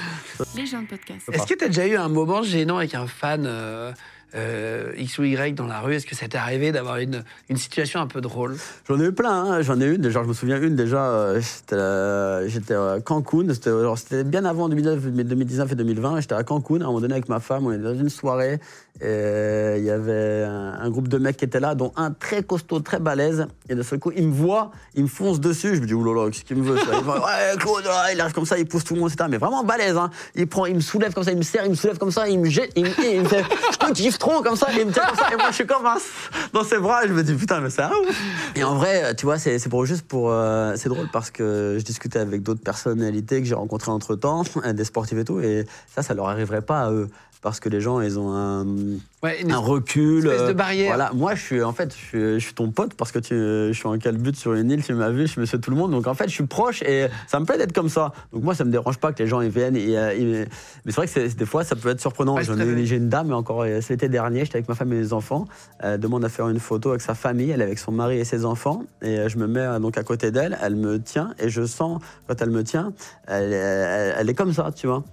Les 0.56 0.66
gens 0.66 0.82
de 0.82 0.88
podcast. 0.88 1.22
Est-ce 1.32 1.46
que 1.48 1.54
tu 1.56 1.64
as 1.66 1.68
déjà 1.68 1.86
eu 1.88 1.96
un 1.98 2.08
moment 2.08 2.41
gênant 2.44 2.78
avec 2.78 2.94
un 2.96 3.08
fan 3.08 3.46
euh, 3.46 3.91
euh, 4.36 4.92
X 4.98 5.18
ou 5.18 5.24
Y 5.24 5.56
dans 5.56 5.66
la 5.68 5.80
rue 5.80 5.96
Est-ce 5.96 6.06
que 6.06 6.16
ça 6.16 6.28
t'est 6.28 6.38
arrivé 6.38 6.72
d'avoir 6.72 6.98
une, 6.98 7.24
une 7.50 7.58
situation 7.58 8.00
un 8.00 8.08
peu 8.08 8.22
drôle? 8.22 8.56
J'en 8.88 9.00
ai 9.00 9.06
eu 9.06 9.12
plein, 9.12 9.32
hein. 9.46 9.62
j'en 9.62 9.80
ai 9.82 9.86
eu 9.86 9.96
une. 9.96 10.02
Déjà, 10.02 10.22
je 10.24 10.28
me 10.28 10.34
souviens 10.34 10.62
une 10.62 10.76
déjà. 10.76 11.04
euh, 11.10 11.42
J'étais 11.42 11.76
euh, 11.76 12.48
j'étais 12.48 12.74
à 12.76 13.00
Cancun. 13.04 13.48
C'était 13.54 14.24
bien 14.24 14.46
avant 14.46 14.70
2019, 14.70 15.12
2019 15.26 15.72
et 15.72 15.76
2020. 15.76 16.22
J'étais 16.22 16.36
à 16.36 16.44
Cancun. 16.44 16.76
À 16.82 16.84
un 16.84 16.88
moment 16.88 17.02
donné, 17.02 17.14
avec 17.14 17.30
ma 17.30 17.40
femme, 17.40 17.66
on 17.68 17.72
était 17.72 17.84
dans 17.84 17.96
une 17.96 18.10
soirée. 18.10 18.60
Et 19.02 19.76
il 19.78 19.84
y 19.84 19.92
avait 19.92 20.44
un, 20.44 20.90
groupe 20.90 21.08
de 21.08 21.18
mecs 21.18 21.38
qui 21.38 21.46
étaient 21.46 21.60
là, 21.60 21.76
dont 21.76 21.94
un 21.96 22.12
très 22.12 22.44
costaud, 22.44 22.80
très 22.80 23.00
balèze. 23.00 23.48
Et 23.70 23.76
de 23.76 23.82
seul 23.82 24.00
coup, 24.00 24.12
il 24.16 24.28
me 24.28 24.34
voit, 24.34 24.72
il 24.96 25.04
me 25.04 25.08
fonce 25.08 25.40
dessus. 25.40 25.76
Je 25.76 25.82
me 25.82 25.86
dis, 25.86 25.94
oulala, 25.94 26.30
qu'est-ce 26.30 26.44
qu'il 26.44 26.58
me 26.58 26.64
veut 26.64 26.78
Il 26.78 27.08
Ouais, 27.08 27.58
Claude, 27.60 27.84
il 28.14 28.20
arrive 28.20 28.34
comme 28.34 28.46
ça, 28.46 28.58
il 28.58 28.66
pousse 28.66 28.84
tout 28.84 28.96
le 28.96 29.00
monde, 29.00 29.10
etc. 29.10 29.30
Mais 29.32 29.38
vraiment 29.38 29.64
balèze. 29.64 29.96
Hein. 29.96 30.10
Il, 30.36 30.48
prend, 30.48 30.66
il 30.66 30.76
me 30.76 30.82
soulève 30.82 31.14
comme 31.14 31.24
ça, 31.24 31.32
il 31.32 31.38
me 31.38 31.44
serre, 31.44 31.64
il 31.66 31.72
me 31.72 31.76
soulève 31.76 31.98
comme 31.98 32.12
ça, 32.12 32.28
il 32.28 32.40
me 32.40 32.50
jette, 32.50 32.72
il 32.76 32.84
me, 32.84 32.90
il 33.14 33.22
me 33.22 33.28
fait, 33.28 33.44
je 33.72 33.78
te 33.78 33.92
kiffe 33.94 34.18
trop 34.18 34.42
comme 34.42 34.56
ça, 34.56 34.68
il 34.78 34.86
me 34.86 34.92
tient 34.92 35.06
comme 35.06 35.18
ça. 35.18 35.32
Et 35.32 35.36
moi, 35.36 35.50
je 35.50 35.56
suis 35.56 35.68
comme 35.68 35.86
un, 35.86 35.98
dans 36.54 36.64
ses 36.64 36.80
bras. 36.80 37.06
Et 37.06 37.08
je 37.08 37.14
me 37.14 37.24
dis, 37.24 37.36
putain, 37.36 37.62
mais 37.62 37.70
c'est 37.70 37.84
un 37.84 37.92
ouf. 37.92 38.22
Et 38.56 38.64
en 38.64 38.76
vrai, 38.76 39.16
tu 39.16 39.26
vois, 39.26 39.38
c'est 39.38 39.70
pour 39.70 39.86
juste 39.86 40.06
pour. 40.06 40.32
euh, 40.32 40.74
c'est 40.76 40.90
drôle 40.90 41.08
parce 41.12 41.32
que 41.32 41.78
je 41.80 41.84
discutais 41.84 42.20
avec 42.20 42.44
d'autres 42.44 42.62
personnalités 42.62 43.42
que 43.42 43.48
j'ai 43.48 43.56
rencontrées 43.56 43.92
entre 43.92 44.16
temps, 44.16 44.44
des 44.74 44.84
sportifs 44.84 45.18
et 45.18 45.26
tout, 45.26 45.40
et 45.40 45.66
ça, 45.94 46.04
ça 46.04 46.14
leur 46.14 46.28
arriverait 46.28 46.62
pas 46.62 46.82
à 46.82 46.92
eux. 46.92 47.10
Parce 47.41 47.61
que 47.61 47.70
les 47.70 47.80
gens, 47.80 48.02
ils 48.02 48.20
ont 48.20 48.34
un, 48.34 48.66
Ouais, 49.24 49.41
une 49.41 49.52
un 49.52 49.57
recul. 49.60 50.26
espèce 50.26 50.41
de 50.41 50.48
euh, 50.49 50.53
barrière. 50.53 50.88
Voilà, 50.90 51.11
moi, 51.14 51.36
je 51.36 51.41
suis 51.41 51.64
en 51.64 51.72
fait, 51.72 51.94
je 51.94 51.98
suis, 51.98 52.20
je 52.34 52.40
suis 52.40 52.53
ton 52.53 52.70
pote 52.72 52.95
parce 52.95 53.14
que 53.14 53.20
tu, 53.20 53.34
je 53.34 53.72
suis 53.74 53.88
en 53.88 53.98
calbut 53.98 54.34
sur 54.36 54.53
une 54.56 54.70
île, 54.70 54.84
tu 54.84 54.94
m'as 54.94 55.10
vu, 55.10 55.22
je 55.22 55.32
suis 55.32 55.40
monsieur 55.41 55.57
tout 55.60 55.72
le 55.72 55.78
monde. 55.78 55.91
Donc 55.91 56.06
en 56.07 56.14
fait, 56.14 56.26
je 56.28 56.34
suis 56.34 56.45
proche 56.45 56.82
et 56.84 57.07
ça 57.28 57.40
me 57.40 57.45
plaît 57.45 57.57
d'être 57.57 57.72
comme 57.72 57.88
ça. 57.88 58.11
Donc 58.34 58.44
moi, 58.44 58.56
ça 58.56 58.66
me 58.66 58.72
dérange 58.72 58.98
pas 58.98 59.14
que 59.14 59.24
les 59.24 59.30
gens 59.30 59.40
ils 59.40 59.49
viennent. 59.49 59.78
Et, 59.78 59.98
euh, 59.98 60.45
mais 60.86 60.91
c'est 60.91 60.95
vrai 60.98 61.07
que 61.07 61.34
des 61.34 61.45
fois, 61.45 61.64
ça 61.64 61.78
peut 61.78 61.88
être 61.90 62.02
surprenant. 62.02 62.36
Ouais, 62.36 62.44
J'ai 62.44 62.98
une 62.98 63.07
dame, 63.10 63.32
encore 63.32 63.61
euh, 63.64 63.80
cet 63.80 63.91
été 64.03 64.10
dernier, 64.10 64.44
j'étais 64.44 64.57
avec 64.57 64.68
ma 64.68 64.76
femme 64.76 64.91
et 64.91 64.98
mes 64.98 65.14
enfants. 65.14 65.48
Elle 65.80 65.98
demande 65.99 66.26
à 66.26 66.30
faire 66.30 66.49
une 66.49 66.60
photo 66.60 66.90
avec 66.90 67.02
sa 67.02 67.14
famille, 67.14 67.52
elle 67.52 67.61
est 67.61 67.66
avec 67.66 67.80
son 67.80 67.94
mari 67.94 68.18
et 68.20 68.26
ses 68.26 68.44
enfants. 68.44 68.84
Et 69.02 69.18
euh, 69.18 69.30
je 69.30 69.38
me 69.38 69.48
mets 69.48 69.61
euh, 69.61 69.80
donc 69.80 69.98
à 69.98 70.03
côté 70.03 70.32
d'elle, 70.32 70.57
elle 70.61 70.76
me 70.76 70.99
tient 71.02 71.34
et 71.40 71.48
je 71.48 71.66
sens, 71.66 72.02
quand 72.28 72.41
elle 72.41 72.49
me 72.52 72.66
tient, 72.66 72.91
elle, 73.28 73.53
elle- 73.53 74.16
elle 74.20 74.30
est 74.30 74.34
comme 74.36 74.52
ça, 74.53 74.72
tu 74.76 74.88
vois. 74.88 75.06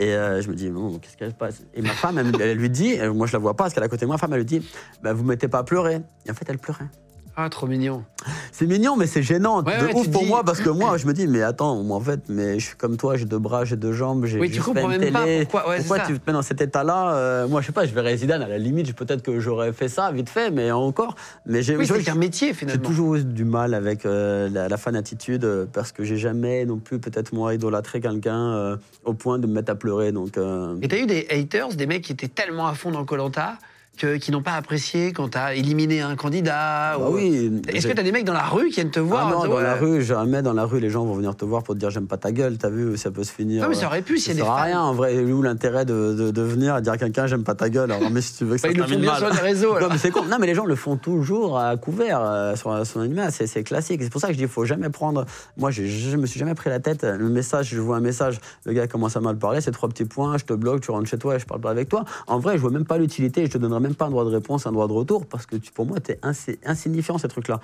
Et 0.00 0.14
euh, 0.14 0.40
je 0.40 0.48
me 0.48 0.54
dis, 0.54 0.70
bon, 0.70 0.98
qu'est-ce 0.98 1.14
qu'elle 1.18 1.34
passe? 1.34 1.62
Et 1.74 1.82
ma 1.82 1.90
femme, 1.90 2.16
elle, 2.18 2.56
lui 2.56 2.70
dit, 2.70 2.98
euh, 2.98 3.12
moi 3.12 3.26
je 3.26 3.34
la 3.34 3.38
vois 3.38 3.54
pas 3.54 3.64
parce 3.64 3.74
qu'elle 3.74 3.82
est 3.82 3.86
à 3.86 3.90
côté 3.90 4.00
de 4.00 4.06
moi, 4.06 4.14
ma 4.14 4.18
femme, 4.18 4.32
elle 4.32 4.38
lui 4.38 4.46
dit, 4.46 4.66
bah, 5.02 5.12
vous 5.12 5.24
mettez 5.24 5.46
pas 5.46 5.58
à 5.58 5.62
pleurer. 5.62 6.00
Et 6.24 6.30
en 6.30 6.34
fait, 6.34 6.46
elle 6.48 6.58
pleurait. 6.58 6.86
Ah, 7.36 7.48
trop 7.48 7.66
mignon. 7.66 8.04
C'est 8.52 8.66
mignon, 8.66 8.96
mais 8.96 9.06
c'est 9.06 9.22
gênant 9.22 9.62
Ouais, 9.62 9.78
de 9.78 9.86
ouais, 9.86 9.94
ouf 9.94 10.10
pour 10.10 10.22
dis- 10.22 10.28
moi 10.28 10.42
parce 10.44 10.60
que 10.60 10.68
moi, 10.68 10.98
je 10.98 11.06
me 11.06 11.14
dis, 11.14 11.26
mais 11.26 11.42
attends, 11.42 11.82
moi 11.82 11.96
en 11.96 12.00
fait, 12.00 12.20
mais 12.28 12.58
je 12.58 12.66
suis 12.66 12.76
comme 12.76 12.96
toi, 12.98 13.16
j'ai 13.16 13.24
deux 13.24 13.38
bras, 13.38 13.64
j'ai 13.64 13.76
deux 13.76 13.92
jambes, 13.92 14.26
j'ai 14.26 14.38
Oui, 14.38 14.50
tu 14.50 14.60
comprends 14.60 14.88
même 14.88 15.10
pas 15.12 15.24
télé. 15.24 15.42
pourquoi- 15.46 15.70
ouais, 15.70 15.80
c'est 15.80 15.88
ça. 15.88 16.00
tu 16.06 16.18
te 16.18 16.26
mets 16.26 16.34
dans 16.34 16.42
cet 16.42 16.60
état-là 16.60 17.14
Euh, 17.14 17.48
Moi, 17.48 17.60
je 17.62 17.66
sais 17.68 17.72
pas, 17.72 17.86
je 17.86 17.94
verrais 17.94 18.16
Zidane 18.16 18.42
à 18.42 18.48
la 18.48 18.58
limite, 18.58 18.86
je- 18.88 18.92
peut-être 18.92 19.22
que 19.22 19.40
j'aurais 19.40 19.72
fait 19.72 19.88
ça 19.88 20.10
vite 20.12 20.28
fait, 20.28 20.50
mais 20.50 20.70
encore. 20.70 21.14
Mais 21.46 21.62
j'ai 21.62 21.76
Oui, 21.76 21.86
j'ai- 21.86 21.94
c'est 21.94 22.02
qu'un 22.02 22.14
métier 22.14 22.48
j'ai 22.48 22.54
finalement. 22.54 22.86
toujours 22.86 23.14
eu 23.14 23.24
du 23.24 23.44
mal 23.44 23.72
avec 23.72 24.04
euh, 24.04 24.48
la, 24.50 24.68
la 24.68 24.76
fanatitude 24.76 25.44
euh, 25.44 25.64
parce 25.72 25.92
que 25.92 26.04
j'ai 26.04 26.16
jamais 26.18 26.66
non 26.66 26.76
plus, 26.78 26.98
peut-être 26.98 27.32
moi, 27.32 27.54
idolâtré 27.54 28.00
quelqu'un 28.00 28.76
au 29.04 29.14
point 29.14 29.38
de 29.38 29.46
me 29.46 29.52
mettre 29.54 29.72
à 29.72 29.76
pleurer. 29.76 30.12
Donc, 30.12 30.36
Et 30.82 30.88
t'as 30.88 30.98
eu 30.98 31.06
des 31.06 31.26
haters, 31.30 31.68
des 31.74 31.86
mecs 31.86 32.02
qui 32.02 32.12
étaient 32.12 32.28
tellement 32.28 32.66
à 32.66 32.74
fond 32.74 32.90
dans 32.90 33.04
Colanta 33.04 33.54
que, 34.00 34.16
qui 34.16 34.30
n'ont 34.32 34.42
pas 34.42 34.52
apprécié 34.54 35.12
quand 35.12 35.28
tu 35.30 35.38
as 35.38 35.54
éliminé 35.54 36.00
un 36.00 36.16
candidat 36.16 36.96
Bah 36.98 37.10
ou- 37.10 37.14
oui. 37.16 37.60
Est-ce 37.68 37.86
que 37.86 37.92
tu 37.92 38.00
as 38.00 38.02
des 38.02 38.12
mecs 38.12 38.24
dans 38.24 38.32
la 38.32 38.44
rue 38.46 38.68
qui 38.68 38.76
viennent 38.76 38.90
te 38.90 39.00
voir 39.00 39.28
Ah 39.28 39.30
non, 39.46 39.52
dans 39.54 39.60
la 39.60 39.74
rue, 39.74 40.02
jamais 40.02 40.42
dans 40.42 40.52
la 40.54 40.64
rue, 40.64 40.80
les 40.80 40.90
gens 40.90 41.04
vont 41.04 41.14
venir 41.14 41.36
te 41.36 41.44
voir 41.44 41.62
pour 41.62 41.74
te 41.74 41.80
dire 41.80 41.90
j'aime 41.90 42.06
pas 42.06 42.16
ta 42.16 42.32
gueule, 42.32 42.56
t'as 42.58 42.70
vu, 42.70 42.96
ça 42.96 43.10
peut 43.10 43.24
se 43.24 43.32
finir. 43.32 43.62
Non, 43.62 43.68
mais 43.68 43.74
ça 43.74 43.84
euh, 43.84 43.88
aurait 43.88 44.02
pu, 44.02 44.18
s'il 44.18 44.28
y 44.28 44.30
a 44.30 44.34
ça 44.34 44.40
des 44.40 44.42
sert 44.46 44.52
à 44.52 44.56
fans. 44.58 44.64
rien, 44.64 44.80
en 44.80 44.94
vrai, 44.94 45.18
où 45.22 45.42
l'intérêt 45.42 45.84
de, 45.84 46.14
de, 46.14 46.30
de 46.30 46.42
venir 46.42 46.76
et 46.76 46.82
dire 46.82 46.92
à 46.92 46.98
quelqu'un 46.98 47.26
j'aime 47.26 47.44
pas 47.44 47.54
ta 47.54 47.68
gueule, 47.68 47.92
alors 47.92 48.10
mais 48.10 48.20
si 48.22 48.36
tu 48.38 48.44
veux 48.44 48.54
que 48.54 48.60
ça 48.60 48.68
Bah, 48.68 48.74
se 48.74 48.78
termine 48.78 49.00
bien 49.00 49.10
mal. 49.10 49.18
sur 49.20 49.30
les 49.30 49.40
réseaux, 49.40 49.78
Non, 49.78 49.88
mais 49.90 49.98
c'est 49.98 50.10
con. 50.10 50.24
Non, 50.24 50.36
mais 50.40 50.46
les 50.46 50.54
gens 50.54 50.64
le 50.64 50.76
font 50.76 50.96
toujours 50.96 51.58
à 51.58 51.76
couvert 51.76 52.20
euh, 52.22 52.56
sur 52.56 52.86
son 52.86 53.00
animal, 53.00 53.30
c'est 53.32 53.62
classique. 53.64 54.00
C'est 54.02 54.10
pour 54.10 54.20
ça 54.20 54.28
que 54.28 54.32
je 54.32 54.38
dis 54.38 54.44
il 54.44 54.48
faut 54.48 54.64
jamais 54.64 54.88
prendre. 54.88 55.26
Moi, 55.58 55.70
j'ai- 55.70 55.88
je 55.88 56.16
me 56.16 56.26
suis 56.26 56.40
jamais 56.40 56.54
pris 56.54 56.70
la 56.70 56.80
tête. 56.80 57.04
Le 57.04 57.28
message, 57.28 57.68
je 57.70 57.80
vois 57.80 57.96
un 57.96 58.00
message, 58.00 58.40
le 58.64 58.72
gars 58.72 58.86
commence 58.86 59.16
à 59.16 59.20
mal 59.20 59.36
parler, 59.36 59.60
c'est 59.60 59.70
trois 59.72 59.88
petits 59.88 60.04
points, 60.06 60.38
je 60.38 60.44
te 60.44 60.52
bloque, 60.54 60.80
tu 60.80 60.90
rentres 60.90 61.08
chez 61.08 61.18
toi 61.18 61.36
et 61.36 61.38
je 61.38 61.46
parle 61.46 61.60
pas 61.60 61.70
avec 61.70 61.88
toi. 61.88 62.04
En 62.26 62.38
vrai, 62.38 62.56
je 62.56 62.62
vois 62.62 62.70
même 62.70 62.86
pas 62.86 62.96
l'utilité, 62.98 63.44
je 63.46 63.50
te 63.50 63.58
donnerai 63.58 63.80
même 63.80 63.89
pas 63.94 64.06
un 64.06 64.10
droit 64.10 64.24
de 64.24 64.30
réponse, 64.30 64.66
un 64.66 64.72
droit 64.72 64.88
de 64.88 64.92
retour, 64.92 65.26
parce 65.26 65.46
que 65.46 65.56
pour 65.74 65.86
moi, 65.86 66.00
tu 66.00 66.12
es 66.12 66.20
insignifiant 66.64 67.18
ces 67.18 67.28
trucs-là. 67.28 67.60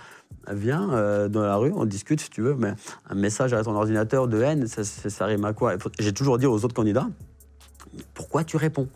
Viens 0.50 0.90
euh, 0.92 1.28
dans 1.28 1.42
la 1.42 1.56
rue, 1.56 1.72
on 1.74 1.84
discute 1.84 2.20
si 2.20 2.30
tu 2.30 2.42
veux, 2.42 2.54
mais 2.54 2.74
un 3.08 3.14
message 3.14 3.52
à 3.52 3.62
ton 3.62 3.74
ordinateur 3.74 4.28
de 4.28 4.40
haine, 4.40 4.66
ça, 4.66 4.84
ça, 4.84 5.10
ça 5.10 5.26
rime 5.26 5.44
à 5.44 5.52
quoi? 5.52 5.74
J'ai 5.98 6.12
toujours 6.12 6.38
dit 6.38 6.46
aux 6.46 6.64
autres 6.64 6.74
candidats 6.74 7.08
pourquoi 8.14 8.44
tu 8.44 8.56
réponds? 8.56 8.88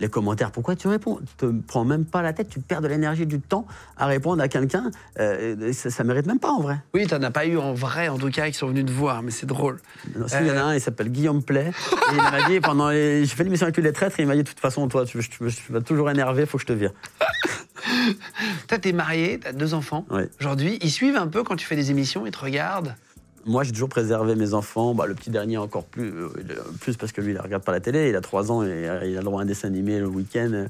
Les 0.00 0.08
commentaires, 0.08 0.50
pourquoi 0.52 0.76
tu 0.76 0.86
réponds? 0.88 1.18
Te 1.38 1.46
prends 1.66 1.84
même 1.84 2.04
pas 2.04 2.22
la 2.22 2.32
tête, 2.32 2.48
tu 2.48 2.60
perds 2.60 2.80
de 2.82 2.88
l'énergie, 2.88 3.26
du 3.26 3.40
temps 3.40 3.66
à 3.96 4.06
répondre 4.06 4.42
à 4.42 4.48
quelqu'un. 4.48 4.90
euh, 5.18 5.72
ça, 5.72 5.90
ça 5.90 6.04
mérite 6.04 6.26
même 6.26 6.38
pas 6.38 6.50
en 6.50 6.60
vrai. 6.60 6.78
Oui, 6.94 7.06
t'en 7.06 7.22
as 7.22 7.30
pas 7.30 7.46
eu 7.46 7.56
en 7.58 7.74
vrai, 7.74 8.08
en 8.08 8.18
tout 8.18 8.30
cas, 8.30 8.46
qui 8.48 8.54
sont 8.54 8.68
venus 8.68 8.84
te 8.86 8.92
voir, 8.92 9.22
mais 9.22 9.30
c'est 9.30 9.46
drôle. 9.46 9.78
Si, 10.26 10.36
Il 10.40 10.46
y 10.46 10.50
en 10.50 10.56
a 10.56 10.62
un, 10.62 10.74
il 10.74 10.80
s'appelle 10.80 11.10
Guillaume 11.10 11.42
Play. 11.42 11.66
et 11.70 12.12
il 12.12 12.16
m'a 12.22 12.48
dit, 12.48 12.60
pendant 12.60 12.90
les... 12.90 13.24
j'ai 13.24 13.34
fait 13.34 13.44
l'émission 13.44 13.64
avec 13.64 13.76
lui, 13.76 13.82
les 13.82 13.92
traîtres, 13.92 14.18
et 14.20 14.22
il 14.22 14.26
m'a 14.28 14.34
dit, 14.36 14.42
de 14.44 14.48
toute 14.48 14.60
façon, 14.60 14.86
toi, 14.88 15.04
tu, 15.04 15.18
tu- 15.18 15.28
tu 15.38 15.72
vas 15.72 15.80
toujours 15.80 16.10
énerver, 16.10 16.46
faut 16.46 16.58
que 16.58 16.62
je 16.62 16.66
te 16.68 16.72
vire. 16.72 16.92
Toi, 18.68 18.78
t'es 18.78 18.92
marié, 18.92 19.38
t'as 19.40 19.52
deux 19.52 19.72
enfants. 19.74 20.04
Oui. 20.10 20.22
Aujourd'hui, 20.40 20.78
ils 20.82 20.90
suivent 20.90 21.16
un 21.16 21.26
peu 21.28 21.42
quand 21.42 21.56
tu 21.56 21.64
fais 21.66 21.76
des 21.76 21.90
émissions, 21.90 22.26
ils 22.26 22.32
te 22.32 22.38
regardent. 22.38 22.94
Moi, 23.48 23.64
j'ai 23.64 23.72
toujours 23.72 23.88
préservé 23.88 24.34
mes 24.34 24.52
enfants. 24.52 24.94
Bah, 24.94 25.06
le 25.06 25.14
petit 25.14 25.30
dernier 25.30 25.56
encore 25.56 25.84
plus, 25.84 26.12
euh, 26.12 26.28
plus 26.80 26.98
parce 26.98 27.12
que 27.12 27.22
lui, 27.22 27.32
il 27.32 27.38
regarde 27.38 27.64
pas 27.64 27.72
la 27.72 27.80
télé. 27.80 28.10
Il 28.10 28.16
a 28.16 28.20
3 28.20 28.52
ans 28.52 28.62
et 28.62 28.82
il 29.04 29.16
a 29.16 29.20
le 29.20 29.22
droit 29.22 29.40
à 29.40 29.44
un 29.44 29.46
dessin 29.46 29.68
animé 29.68 29.98
le 29.98 30.06
week-end 30.06 30.66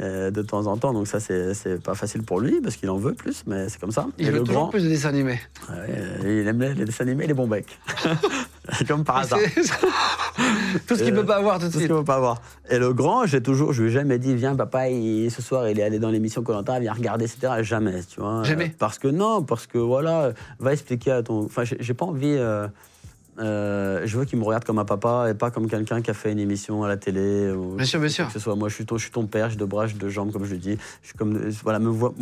de 0.00 0.42
temps 0.42 0.66
en 0.66 0.76
temps. 0.76 0.92
Donc 0.92 1.06
ça, 1.06 1.20
c'est 1.20 1.82
pas 1.82 1.94
facile 1.94 2.22
pour 2.22 2.40
lui 2.40 2.60
parce 2.60 2.76
qu'il 2.76 2.90
en 2.90 2.96
veut 2.96 3.14
plus, 3.14 3.42
mais 3.46 3.68
c'est 3.68 3.80
comme 3.80 3.90
ça. 3.92 4.06
Ils 4.18 4.26
et 4.26 4.30
veulent 4.30 4.40
le 4.40 4.44
toujours 4.46 4.62
grand, 4.62 4.68
plus 4.70 4.84
de 4.84 4.88
dessins 4.88 5.08
animés. 5.10 5.40
ouais, 5.70 5.76
euh, 6.24 6.40
il 6.42 6.48
aime 6.48 6.60
les, 6.60 6.74
dessins 6.84 7.04
animés 7.04 7.24
et 7.24 7.28
les 7.28 7.34
bons 7.34 7.46
becs. 7.48 7.78
comme 8.88 9.04
par 9.04 9.18
hasard. 9.18 9.38
Tout 10.86 10.96
ce 10.96 11.02
qu'il 11.04 11.12
Euh, 11.12 11.20
peut 11.20 11.26
pas 11.26 11.36
avoir 11.36 11.58
tout 11.58 11.66
de 11.66 11.66
Tout 11.66 11.72
ce 11.74 11.78
suite. 11.78 11.90
qu'il 11.90 11.96
ne 11.96 12.02
pas 12.02 12.16
avoir. 12.16 12.40
Et 12.70 12.78
le 12.78 12.92
grand, 12.92 13.26
j'ai 13.26 13.42
toujours, 13.42 13.72
je 13.72 13.82
lui 13.82 13.90
ai 13.90 13.92
jamais 13.92 14.18
dit, 14.18 14.34
viens 14.34 14.56
papa, 14.56 14.88
il- 14.88 15.30
ce 15.30 15.42
soir 15.42 15.68
il 15.68 15.78
est 15.78 15.82
allé 15.82 15.98
dans 15.98 16.10
l'émission 16.10 16.42
Colanta, 16.42 16.78
viens 16.80 16.92
regarder, 16.92 17.24
etc. 17.26 17.54
Jamais, 17.62 18.02
tu 18.02 18.20
vois. 18.20 18.42
Jamais. 18.42 18.66
Euh, 18.66 18.76
Parce 18.78 18.98
que 18.98 19.08
non, 19.08 19.42
parce 19.42 19.66
que 19.66 19.78
voilà, 19.78 20.32
va 20.58 20.72
expliquer 20.72 21.12
à 21.12 21.22
ton. 21.22 21.44
Enfin, 21.44 21.64
j'ai 21.64 21.76
j'ai 21.80 21.94
pas 21.94 22.06
envie. 22.06 22.34
euh, 22.36 22.66
euh, 23.38 24.02
je 24.04 24.18
veux 24.18 24.24
qu'il 24.24 24.38
me 24.38 24.44
regarde 24.44 24.64
comme 24.64 24.78
un 24.78 24.84
papa 24.84 25.26
et 25.30 25.34
pas 25.34 25.50
comme 25.50 25.68
quelqu'un 25.68 26.02
qui 26.02 26.10
a 26.10 26.14
fait 26.14 26.30
une 26.32 26.38
émission 26.38 26.84
à 26.84 26.88
la 26.88 26.96
télé. 26.96 27.50
Ou, 27.50 27.74
Bien 27.76 27.84
sûr, 27.86 28.00
bien 28.00 28.08
sûr. 28.08 28.26
Que 28.26 28.32
ce 28.32 28.38
soit 28.38 28.54
moi, 28.54 28.68
je 28.68 28.74
suis 28.74 28.86
ton, 28.86 28.96
je 28.96 29.02
suis 29.02 29.10
ton 29.10 29.26
père, 29.26 29.50
j'ai 29.50 29.56
deux 29.56 29.66
bras, 29.66 29.86
j'ai 29.86 29.94
deux 29.96 30.08
jambes, 30.08 30.32
comme 30.32 30.44
je 30.44 30.52
le 30.52 30.58
dis. 30.58 30.78
Je 31.02 31.08
suis 31.08 31.18
comme, 31.18 31.48
voilà, 31.62 31.78
me 31.78 31.88
vois. 31.88 32.14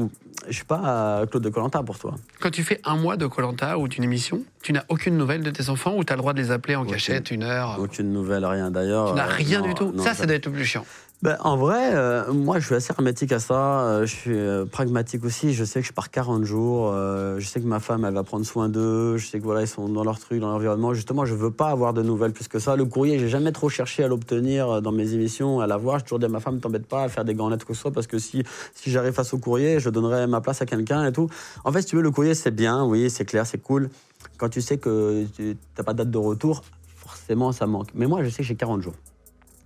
Je 0.49 0.53
suis 0.53 0.65
pas 0.65 1.25
Claude 1.31 1.43
de 1.43 1.49
Colanta 1.51 1.83
pour 1.83 1.99
toi. 1.99 2.15
Quand 2.41 2.51
tu 2.51 2.63
fais 2.65 2.81
un 2.85 2.97
mois 2.97 3.17
de 3.17 3.27
Colanta 3.27 3.79
ou 3.79 3.89
d'une 3.89 4.05
émission, 4.05 4.43
tu 4.63 4.73
n'as 4.73 4.85
aucune 4.89 5.17
nouvelle 5.17 5.43
de 5.43 5.51
tes 5.51 5.69
enfants 5.69 5.95
ou 5.97 6.05
tu 6.05 6.13
as 6.13 6.17
le 6.17 6.21
droit 6.21 6.33
de 6.33 6.41
les 6.41 6.51
appeler 6.51 6.77
en 6.77 6.83
Aucune. 6.83 6.95
cachette 6.95 7.31
une 7.31 7.43
heure? 7.43 7.79
Aucune 7.81 8.13
nouvelle, 8.13 8.45
rien 8.45 8.71
d'ailleurs. 8.71 9.11
Tu 9.11 9.15
n'as 9.15 9.29
euh, 9.29 9.33
rien 9.33 9.61
non, 9.61 9.67
du 9.69 9.75
tout. 9.75 9.93
non, 9.93 10.03
ça, 10.03 10.15
ça 10.15 10.27
doit 10.27 10.37
être 10.37 10.47
le 10.47 10.53
plus 10.53 10.65
chiant. 10.65 10.85
Ben, 11.23 11.37
en 11.39 11.57
vrai, 11.57 11.95
euh, 11.95 12.33
moi, 12.33 12.59
je 12.59 12.67
suis 12.67 12.75
assez 12.75 12.93
hermétique 12.93 13.31
à 13.31 13.39
ça. 13.39 13.83
Euh, 13.83 14.07
je 14.07 14.13
suis 14.13 14.37
euh, 14.37 14.65
pragmatique 14.65 15.25
aussi. 15.25 15.55
Je 15.55 15.63
sais 15.63 15.81
que 15.81 15.87
je 15.87 15.93
pars 15.93 16.11
40 16.11 16.43
jours. 16.43 16.93
je 16.93 17.47
sais 17.47 17.61
que 17.61 17.67
ma 17.67 17.79
femme, 17.79 18.05
elle 18.05 18.15
va 18.15 18.25
prendre 18.25 18.45
soin 18.45 18.69
d'eux. 18.69 19.19
Je 19.19 19.29
sais 19.29 19.39
que 19.39 19.45
voilà, 19.45 19.61
ils 19.61 19.69
sont 19.69 19.89
dans 19.89 20.03
leur 20.03 20.19
truc, 20.19 20.41
dans 20.41 20.51
l'environnement. 20.51 20.95
Justement, 20.95 21.25
je 21.25 21.37
veux 21.37 21.53
pas 21.53 21.69
avoir 21.69 21.95
de 21.95 22.03
nouvelles 22.03 22.33
plus 22.33 22.49
que 22.49 22.59
ça. 22.59 22.75
Le 22.75 22.87
courrier, 22.87 23.21
j'ai 23.21 23.29
jamais 23.29 23.53
trop 23.53 23.69
cherché 23.69 24.03
à 24.03 24.09
l'obtenir 24.09 24.83
dans 24.83 24.91
mes 24.91 25.15
émissions, 25.15 25.61
à 25.61 25.69
l'avoir. 25.69 26.01
J'ai 26.01 26.07
toujours 26.07 26.19
dit 26.19 26.25
à 26.25 26.29
ma 26.29 26.41
femme, 26.41 26.59
t'embête 26.59 26.89
pas 26.89 27.05
à 27.05 27.09
faire 27.09 27.25
des 27.25 27.35
grands 27.35 27.51
lettres 27.51 27.67
que 27.67 27.75
ce 27.75 27.83
soit, 27.83 27.93
parce 27.93 28.09
que 28.09 28.19
si, 28.19 28.43
si 28.75 28.91
j'arrive 28.91 29.13
face 29.13 29.33
au 29.33 29.39
courrier, 29.39 29.79
je 29.79 29.91
donnerai 29.91 30.27
ma 30.27 30.41
place 30.41 30.61
à 30.61 30.67
quelqu'un 30.67 31.07
et 31.07 31.13
tout. 31.13 31.29
En 31.63 31.71
fait, 31.71 31.83
si 31.83 31.89
tu 31.89 31.97
veux, 31.97 32.03
le 32.03 32.11
courrier, 32.11 32.35
c'est 32.35 32.51
bien, 32.51 32.85
oui, 32.85 33.11
c'est 33.11 33.25
clair, 33.25 33.47
c'est 33.47 33.63
cool. 33.63 33.91
Quand 34.39 34.49
tu 34.49 34.61
sais 34.61 34.77
que 34.77 35.25
tu 35.37 35.57
n'as 35.79 35.85
pas 35.85 35.93
de 35.93 35.99
date 35.99 36.11
de 36.11 36.19
retour, 36.19 36.65
forcément, 36.97 37.53
ça 37.53 37.69
manque. 37.69 37.91
Mais 37.95 38.09
moi, 38.09 38.25
je 38.25 38.29
sais 38.29 38.39
que 38.39 38.43
j'ai 38.43 38.57
40 38.57 38.83
jours. 38.83 38.95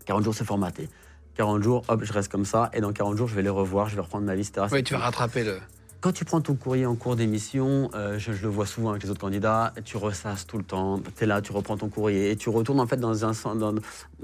40 0.04 0.22
jours, 0.22 0.34
c'est 0.34 0.44
formaté. 0.44 0.90
40 1.36 1.62
jours, 1.62 1.84
hop, 1.88 2.00
je 2.02 2.12
reste 2.12 2.30
comme 2.30 2.44
ça. 2.44 2.70
Et 2.72 2.80
dans 2.80 2.92
40 2.92 3.16
jours, 3.16 3.28
je 3.28 3.34
vais 3.34 3.42
les 3.42 3.48
revoir, 3.48 3.88
je 3.88 3.94
vais 3.94 4.00
reprendre 4.00 4.24
ma 4.24 4.34
vie, 4.34 4.42
etc. 4.42 4.66
Oui, 4.72 4.82
tu 4.82 4.94
vas 4.94 5.00
rattraper 5.00 5.44
le. 5.44 5.58
Quand 6.06 6.12
tu 6.12 6.24
prends 6.24 6.40
ton 6.40 6.54
courrier 6.54 6.86
en 6.86 6.94
cours 6.94 7.16
d'émission, 7.16 7.90
euh, 7.96 8.16
je, 8.16 8.30
je 8.32 8.42
le 8.44 8.48
vois 8.48 8.64
souvent 8.64 8.90
avec 8.90 9.02
les 9.02 9.10
autres 9.10 9.18
candidats, 9.18 9.72
tu 9.84 9.96
ressasses 9.96 10.46
tout 10.46 10.56
le 10.56 10.62
temps. 10.62 11.00
Tu 11.18 11.24
es 11.24 11.26
là, 11.26 11.40
tu 11.42 11.50
reprends 11.50 11.76
ton 11.76 11.88
courrier 11.88 12.30
et 12.30 12.36
tu 12.36 12.48
retournes 12.48 12.78
en 12.78 12.86
fait 12.86 12.98
dans 12.98 13.24
un, 13.24 13.32
dans, 13.56 13.74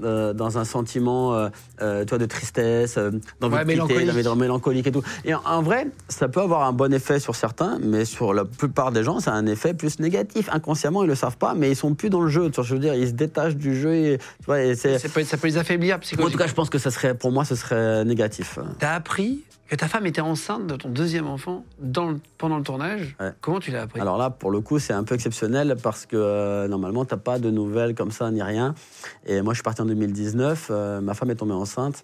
euh, 0.01 0.31
dans 0.31 0.57
un 0.57 0.63
sentiment 0.63 1.33
euh, 1.81 2.05
tu 2.05 2.09
vois, 2.11 2.19
de 2.19 2.25
tristesse, 2.25 2.97
d'envie 3.41 3.55
Ouais, 3.55 3.65
mélancolique. 3.65 4.13
mélancolique 4.37 4.87
et 4.87 4.93
tout. 4.93 5.03
Et 5.25 5.33
en, 5.33 5.41
en 5.45 5.61
vrai, 5.61 5.87
ça 6.07 6.29
peut 6.29 6.39
avoir 6.39 6.63
un 6.63 6.71
bon 6.71 6.93
effet 6.93 7.19
sur 7.19 7.35
certains, 7.35 7.79
mais 7.83 8.05
sur 8.05 8.33
la 8.33 8.45
plupart 8.45 8.93
des 8.93 9.03
gens, 9.03 9.19
ça 9.19 9.33
a 9.33 9.35
un 9.35 9.45
effet 9.47 9.73
plus 9.73 9.99
négatif. 9.99 10.47
Inconsciemment, 10.53 11.03
ils 11.03 11.07
le 11.09 11.15
savent 11.15 11.35
pas, 11.37 11.53
mais 11.53 11.69
ils 11.69 11.75
sont 11.75 11.95
plus 11.95 12.09
dans 12.09 12.21
le 12.21 12.29
jeu. 12.29 12.45
Tu 12.49 12.55
vois, 12.55 12.63
je 12.63 12.75
veux 12.75 12.79
dire, 12.79 12.93
ils 12.95 13.07
se 13.09 13.11
détachent 13.13 13.57
du 13.57 13.75
jeu. 13.77 13.93
Et, 13.93 14.17
tu 14.39 14.45
vois, 14.45 14.61
et 14.63 14.75
c'est- 14.77 14.99
Ça 14.99 15.09
peut, 15.09 15.25
ça 15.25 15.35
peut 15.35 15.47
les 15.47 15.57
affaiblir 15.57 15.95
en 15.95 15.97
tout 15.97 16.03
psychologiquement. 16.03 16.45
cas, 16.45 16.47
je 16.49 16.53
pense 16.55 16.69
que 16.69 16.77
ça 16.79 16.91
serait, 16.91 17.13
pour 17.13 17.33
moi, 17.33 17.43
ce 17.43 17.55
serait 17.55 18.05
négatif. 18.05 18.57
T'as 18.79 18.93
appris 18.93 19.41
que 19.73 19.79
ta 19.79 19.87
femme 19.87 20.05
était 20.05 20.21
enceinte 20.21 20.67
de 20.67 20.75
ton 20.75 20.89
deuxième 20.89 21.27
enfant 21.27 21.65
dans 21.79 22.09
le- 22.11 22.19
pendant 22.37 22.57
le 22.57 22.63
tournage. 22.63 23.15
Ouais. 23.19 23.31
Comment 23.41 23.59
tu 23.59 23.71
l'as 23.71 23.81
appris? 23.81 23.99
Alors 23.99 24.17
là, 24.19 24.29
pour 24.29 24.51
le 24.51 24.61
coup, 24.61 24.77
c'est 24.77 24.93
un 24.93 25.03
peu 25.03 25.15
exceptionnel 25.15 25.75
parce 25.81 26.05
que 26.05 26.15
euh, 26.15 26.67
normalement, 26.67 27.05
t'as 27.05 27.17
pas 27.17 27.39
de 27.39 27.49
nouvelles 27.49 27.95
comme 27.95 28.11
ça 28.11 28.29
ni 28.29 28.43
rien. 28.43 28.75
Et 29.25 29.41
moi, 29.41 29.53
je 29.53 29.57
suis 29.57 29.63
parti 29.63 29.81
en 29.81 29.85
2019. 29.85 30.67
euh, 30.69 31.01
ma 31.01 31.15
femme 31.15 31.31
est 31.31 31.35
tombée 31.35 31.53
enceinte. 31.53 32.03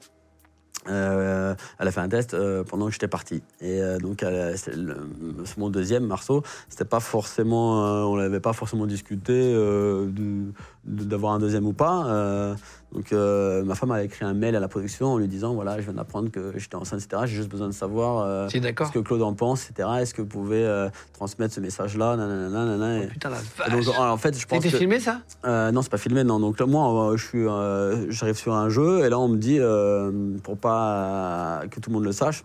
Euh, 0.88 1.54
elle 1.78 1.88
a 1.88 1.92
fait 1.92 2.00
un 2.00 2.08
test 2.10 2.34
euh, 2.34 2.64
pendant 2.64 2.86
que 2.88 2.94
j'étais 2.94 3.08
parti. 3.08 3.44
Et 3.62 3.82
euh, 3.82 3.98
donc, 3.98 4.24
elle- 4.24 4.58
c'est 4.58 4.76
le- 4.76 4.96
mon 5.58 5.70
deuxième, 5.70 6.06
Marceau. 6.06 6.42
C'était 6.70 6.86
pas 6.86 7.00
forcément, 7.02 7.82
on 8.10 8.16
l'avait 8.16 8.40
pas 8.40 8.54
forcément 8.54 8.86
discuté 8.86 9.34
de- 9.54 10.10
de- 10.86 11.04
d'avoir 11.04 11.34
un 11.34 11.40
deuxième 11.40 11.66
ou 11.66 11.74
pas. 11.74 12.56
Donc, 12.94 13.12
ma 13.12 13.76
femme 13.76 13.92
a 13.92 14.04
écrit 14.04 14.26
un 14.26 14.34
mail 14.34 14.56
à 14.56 14.60
la 14.60 14.68
production 14.68 15.08
en 15.14 15.18
lui 15.18 15.28
disant 15.28 15.54
voilà, 15.54 15.78
je 15.78 15.84
viens 15.84 15.94
d'apprendre 15.94 16.32
que 16.32 16.54
j'étais 16.58 16.76
enceinte, 16.76 17.02
etc. 17.04 17.24
J'ai 17.26 17.36
juste 17.36 17.50
besoin 17.50 17.68
de 17.68 17.74
savoir. 17.74 18.50
ce 18.88 18.92
que 18.92 19.00
Claude 19.00 19.22
en 19.22 19.34
pense, 19.34 19.70
etc. 19.70 19.88
Est-ce 20.00 20.14
que 20.14 20.22
vous 20.22 20.28
pouvez 20.28 20.88
transmettre 21.14 21.54
ce 21.54 21.60
message-là? 21.60 22.16
Et- 23.04 23.08
Putain, 23.08 23.30
la 23.30 23.38
et 23.68 23.72
donc, 23.72 23.86
vache. 23.86 24.00
en 24.00 24.18
fait, 24.18 24.40
je 24.40 24.46
pense 24.48 24.64
C'était 24.64 24.78
filmé 24.80 25.00
ça? 25.00 25.22
Non, 25.46 25.82
c'est 25.82 25.92
pas 25.92 25.98
filmé, 25.98 26.24
non. 26.24 26.40
Donc 26.40 26.60
là, 26.60 26.66
moi, 26.66 27.14
je 27.16 27.26
suis, 27.26 27.46
j'arrive 28.14 28.38
sur 28.38 28.54
un 28.54 28.70
jeu, 28.70 29.06
et 29.06 29.10
là, 29.10 29.20
on 29.20 29.28
me 29.28 29.38
dit, 29.38 29.60
pour 30.44 30.58
pas 30.58 30.69
euh, 30.72 31.68
que 31.68 31.80
tout 31.80 31.90
le 31.90 31.96
monde 31.96 32.06
le 32.06 32.12
sache, 32.12 32.44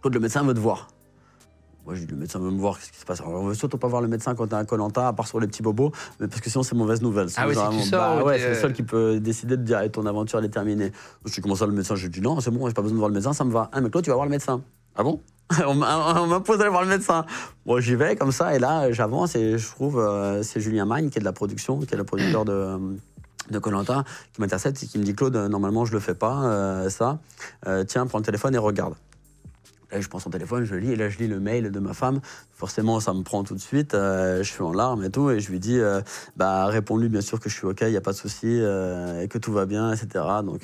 Claude, 0.00 0.14
le 0.14 0.20
médecin 0.20 0.42
veut 0.42 0.54
te 0.54 0.60
voir. 0.60 0.88
Moi, 1.84 1.94
je 1.94 2.00
dis, 2.02 2.06
le 2.08 2.16
médecin 2.16 2.38
veut 2.38 2.50
me 2.50 2.58
voir, 2.60 2.78
qu'est-ce 2.78 2.92
qui 2.92 2.98
se 2.98 3.06
passe? 3.06 3.22
On 3.24 3.44
veut 3.46 3.54
surtout 3.54 3.78
pas 3.78 3.88
voir 3.88 4.02
le 4.02 4.08
médecin 4.08 4.34
quand 4.34 4.46
t'as 4.46 4.58
un 4.58 4.66
colanta, 4.66 5.08
à 5.08 5.12
part 5.14 5.26
sur 5.26 5.40
les 5.40 5.46
petits 5.46 5.62
bobos, 5.62 5.90
mais 6.20 6.28
parce 6.28 6.42
que 6.42 6.50
sinon, 6.50 6.62
c'est 6.62 6.74
mauvaise 6.74 7.00
nouvelle. 7.00 7.28
Ah 7.36 7.48
oui, 7.48 7.54
si 7.54 7.60
tu 7.60 7.66
Vraiment, 7.66 7.82
sors, 7.82 8.16
bah 8.18 8.24
ouais, 8.24 8.34
t'es, 8.34 8.40
c'est 8.40 8.48
le 8.50 8.54
euh, 8.56 8.60
seul 8.60 8.72
qui 8.74 8.82
peut 8.82 9.20
décider 9.20 9.56
de 9.56 9.62
dire, 9.62 9.78
allez, 9.78 9.90
ton 9.90 10.04
aventure, 10.04 10.38
elle 10.38 10.44
est 10.44 10.50
terminée. 10.50 10.92
Je 11.24 11.32
dis, 11.32 11.40
comment 11.40 11.54
ça, 11.54 11.66
le 11.66 11.72
médecin? 11.72 11.94
Je 11.94 12.08
dis, 12.08 12.20
non, 12.20 12.40
c'est 12.40 12.50
bon, 12.50 12.68
j'ai 12.68 12.74
pas 12.74 12.82
besoin 12.82 12.94
de 12.94 12.98
voir 12.98 13.08
le 13.08 13.14
médecin, 13.14 13.32
ça 13.32 13.44
me 13.44 13.50
va. 13.52 13.70
Ah, 13.72 13.80
mais 13.80 13.88
Claude, 13.88 14.04
tu 14.04 14.10
vas 14.10 14.16
voir 14.16 14.26
le 14.26 14.30
médecin. 14.32 14.60
Ah 14.96 15.02
bon? 15.02 15.20
On 15.66 15.74
m'a- 15.74 16.20
on 16.22 16.26
m'impose 16.26 16.58
d'aller 16.58 16.68
voir 16.68 16.82
le 16.82 16.88
médecin. 16.90 17.24
Moi, 17.64 17.80
j'y 17.80 17.94
vais 17.94 18.16
comme 18.16 18.32
ça, 18.32 18.54
et 18.54 18.58
là, 18.58 18.92
j'avance, 18.92 19.34
et 19.34 19.56
je 19.56 19.66
trouve, 19.70 19.98
euh, 19.98 20.42
c'est 20.42 20.60
Julien 20.60 20.84
Magne, 20.84 21.08
qui 21.08 21.16
est 21.16 21.20
de 21.20 21.24
la 21.24 21.32
production, 21.32 21.78
qui 21.78 21.94
est 21.94 21.96
le 21.96 22.04
producteur 22.04 22.44
de 22.44 22.76
de 23.50 23.58
Colanta, 23.58 24.04
qui 24.32 24.40
m'intercepte 24.40 24.82
et 24.82 24.86
qui 24.86 24.98
me 24.98 25.04
dit 25.04 25.14
Claude, 25.14 25.36
euh, 25.36 25.48
normalement 25.48 25.84
je 25.84 25.92
le 25.92 26.00
fais 26.00 26.14
pas, 26.14 26.44
euh, 26.44 26.90
ça. 26.90 27.18
Euh, 27.66 27.84
tiens, 27.84 28.06
prends 28.06 28.18
le 28.18 28.24
téléphone 28.24 28.54
et 28.54 28.58
regarde. 28.58 28.94
Là, 29.90 30.00
je 30.02 30.08
prends 30.08 30.18
son 30.18 30.28
téléphone, 30.30 30.64
je 30.64 30.74
lis, 30.74 30.92
et 30.92 30.96
là, 30.96 31.08
je 31.08 31.16
lis 31.18 31.28
le 31.28 31.40
mail 31.40 31.70
de 31.70 31.78
ma 31.80 31.94
femme. 31.94 32.20
Forcément, 32.52 33.00
ça 33.00 33.14
me 33.14 33.22
prend 33.22 33.42
tout 33.42 33.54
de 33.54 33.60
suite. 33.60 33.94
euh, 33.94 34.42
je 34.42 34.50
suis 34.52 34.62
en 34.62 34.72
larmes 34.72 35.02
et 35.02 35.10
tout, 35.10 35.30
et 35.30 35.40
je 35.40 35.50
lui 35.50 35.58
dis, 35.58 35.78
euh, 35.78 36.00
bah, 36.36 36.66
réponds-lui 36.66 37.08
bien 37.08 37.22
sûr 37.22 37.40
que 37.40 37.48
je 37.48 37.54
suis 37.54 37.66
OK, 37.66 37.78
il 37.82 37.88
n'y 37.90 37.96
a 37.96 38.00
pas 38.02 38.12
de 38.12 38.16
souci, 38.16 38.46
euh, 38.46 39.22
et 39.22 39.28
que 39.28 39.38
tout 39.38 39.52
va 39.52 39.64
bien, 39.64 39.90
etc. 39.92 40.24
Donc, 40.44 40.62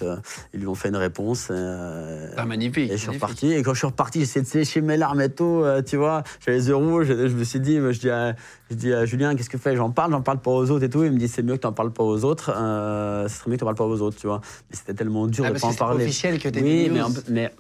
ils 0.53 0.61
lui 0.61 0.67
ont 0.67 0.75
fait 0.75 0.89
une 0.91 0.97
réponse. 0.97 1.51
Ah, 1.51 2.45
magnifique. 2.45 2.91
et 2.91 2.97
je 2.97 2.99
suis 2.99 3.07
magnifique. 3.09 3.23
reparti. 3.23 3.53
Et 3.53 3.63
quand 3.63 3.73
je 3.73 3.79
suis 3.79 3.87
reparti, 3.87 4.21
j'essayais 4.21 4.43
de 4.45 4.49
sécher 4.49 4.81
mes 4.83 4.97
larmes 4.99 5.21
et 5.23 5.31
tout, 5.31 5.65
tu 5.87 5.97
vois. 5.97 6.23
J'avais 6.45 6.59
les 6.59 6.69
yeux 6.69 6.77
rouges. 6.77 7.07
Je, 7.07 7.29
je 7.29 7.35
me 7.35 7.45
suis 7.45 7.61
dit, 7.61 7.77
je 7.77 7.99
dis 8.01 8.11
à, 8.11 8.35
je 8.71 8.75
dis 8.77 8.93
à 8.93 9.07
Julien, 9.07 9.35
qu'est-ce 9.35 9.49
que 9.49 9.57
tu 9.57 9.63
fais? 9.63 9.75
J'en 9.77 9.91
parle, 9.91 10.11
j'en 10.13 10.21
parle 10.23 10.41
pas 10.41 10.51
aux 10.51 10.71
autres 10.71 10.85
et 10.85 10.91
tout. 10.91 11.03
Il 11.05 11.13
me 11.13 11.19
dit, 11.19 11.29
c'est 11.29 11.43
mieux 11.43 11.55
que 11.57 11.63
tu 11.63 11.67
n'en 11.67 11.73
parles 11.73 11.93
pas 11.93 12.05
aux 12.05 12.25
autres. 12.25 12.47
Ce 12.53 13.35
serait 13.35 13.51
mieux 13.51 13.57
que 13.57 13.61
tu 13.61 13.65
n'en 13.65 13.73
parles 13.73 13.77
pas 13.77 13.87
aux 13.87 14.03
autres, 14.03 14.17
tu 14.19 14.27
vois. 14.27 14.41
Mais 14.71 14.77
c'était 14.77 14.95
tellement 14.95 15.27
dur 15.27 15.45
Ah, 15.47 15.49
de 15.49 15.53
parce 15.59 15.63
pas 15.63 15.85
en 15.85 15.89
parler. 15.89 16.05
officiel 16.05 16.39
que 16.39 16.49
Oui, 16.61 16.91
mais 16.93 17.01
mais 17.31 17.53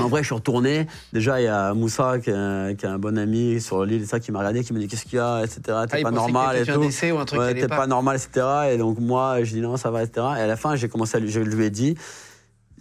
en 0.00 0.08
vrai, 0.08 0.22
je 0.22 0.26
suis 0.26 0.34
retourné. 0.34 0.86
Déjà, 1.12 1.40
il 1.40 1.44
y 1.44 1.48
a 1.48 1.74
Moussa, 1.74 2.18
qui 2.18 2.30
est, 2.30 2.34
un, 2.34 2.74
qui 2.74 2.86
est 2.86 2.88
un 2.88 2.98
bon 2.98 3.16
ami 3.18 3.60
sur 3.60 3.84
l'île, 3.84 4.02
et 4.02 4.06
ça, 4.06 4.20
qui 4.20 4.32
m'a 4.32 4.38
regardé, 4.40 4.62
qui 4.64 4.72
m'a 4.72 4.78
dit, 4.78 4.88
qu'est-ce 4.88 5.04
qu'il 5.04 5.16
y 5.16 5.20
a, 5.20 5.42
etc. 5.44 5.60
T'es 5.64 5.72
Ah, 5.98 6.02
pas 6.02 6.10
normal 6.10 6.56
et 6.56 6.64
tout. 6.66 6.80
décès 6.80 7.10
ou 7.12 7.18
un 7.18 7.24
truc 7.24 7.40
qui 7.40 7.46
Ouais, 7.46 7.54
t'es 7.54 7.68
pas. 7.68 7.76
pas 7.76 7.86
normal, 7.86 8.16
etc. 8.16 8.46
Et 8.72 8.78
donc, 8.78 8.98
moi, 8.98 9.42
je 9.44 9.52
dis 9.52 9.60
non, 9.60 9.76
ça 9.76 9.90
va, 9.90 10.02
etc. 10.02 10.26
Et 10.38 10.40
à 10.40 10.46
la 10.46 10.56
fin, 10.56 10.76
j'ai 10.76 10.88
commencé 10.88 11.16
à 11.16 11.20
lui, 11.20 11.30
je 11.30 11.40
lui 11.40 11.64
ai 11.64 11.70
dit, 11.70 11.96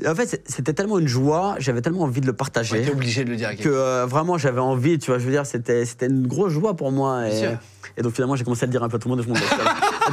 En 0.08 0.14
fait, 0.14 0.42
c'était 0.46 0.74
tellement 0.74 1.00
une 1.00 1.08
joie, 1.08 1.56
j'avais 1.60 1.82
tellement 1.82 2.02
envie 2.04 2.22
de 2.22 2.28
le 2.28 2.34
partager. 2.34 2.80
Ouais, 2.82 2.92
obligé 2.92 3.24
de 3.26 3.30
le 3.32 3.36
dire. 3.36 3.50
À 3.50 3.56
que 3.56 3.68
euh, 3.68 4.06
vraiment, 4.06 4.38
j'avais 4.38 4.60
envie, 4.62 5.00
tu 5.00 5.10
vois, 5.12 5.18
je 5.20 5.26
veux 5.26 5.32
dire, 5.32 5.46
c'était 5.46 5.84
une 6.08 6.28
grosse 6.28 6.52
joie 6.54 6.76
pour 6.76 6.92
moi. 6.92 7.28
Et, 7.28 7.46
et 7.98 8.02
donc 8.04 8.14
finalement, 8.14 8.36
j'ai 8.36 8.44
commencé 8.44 8.64
à 8.64 8.68
le 8.68 8.72
dire 8.72 8.84
un 8.84 8.90
peu 8.90 8.98
à 8.98 9.00
tout 9.00 9.10
le 9.10 9.16
monde, 9.16 9.24
et 9.26 9.28
tout 9.28 9.34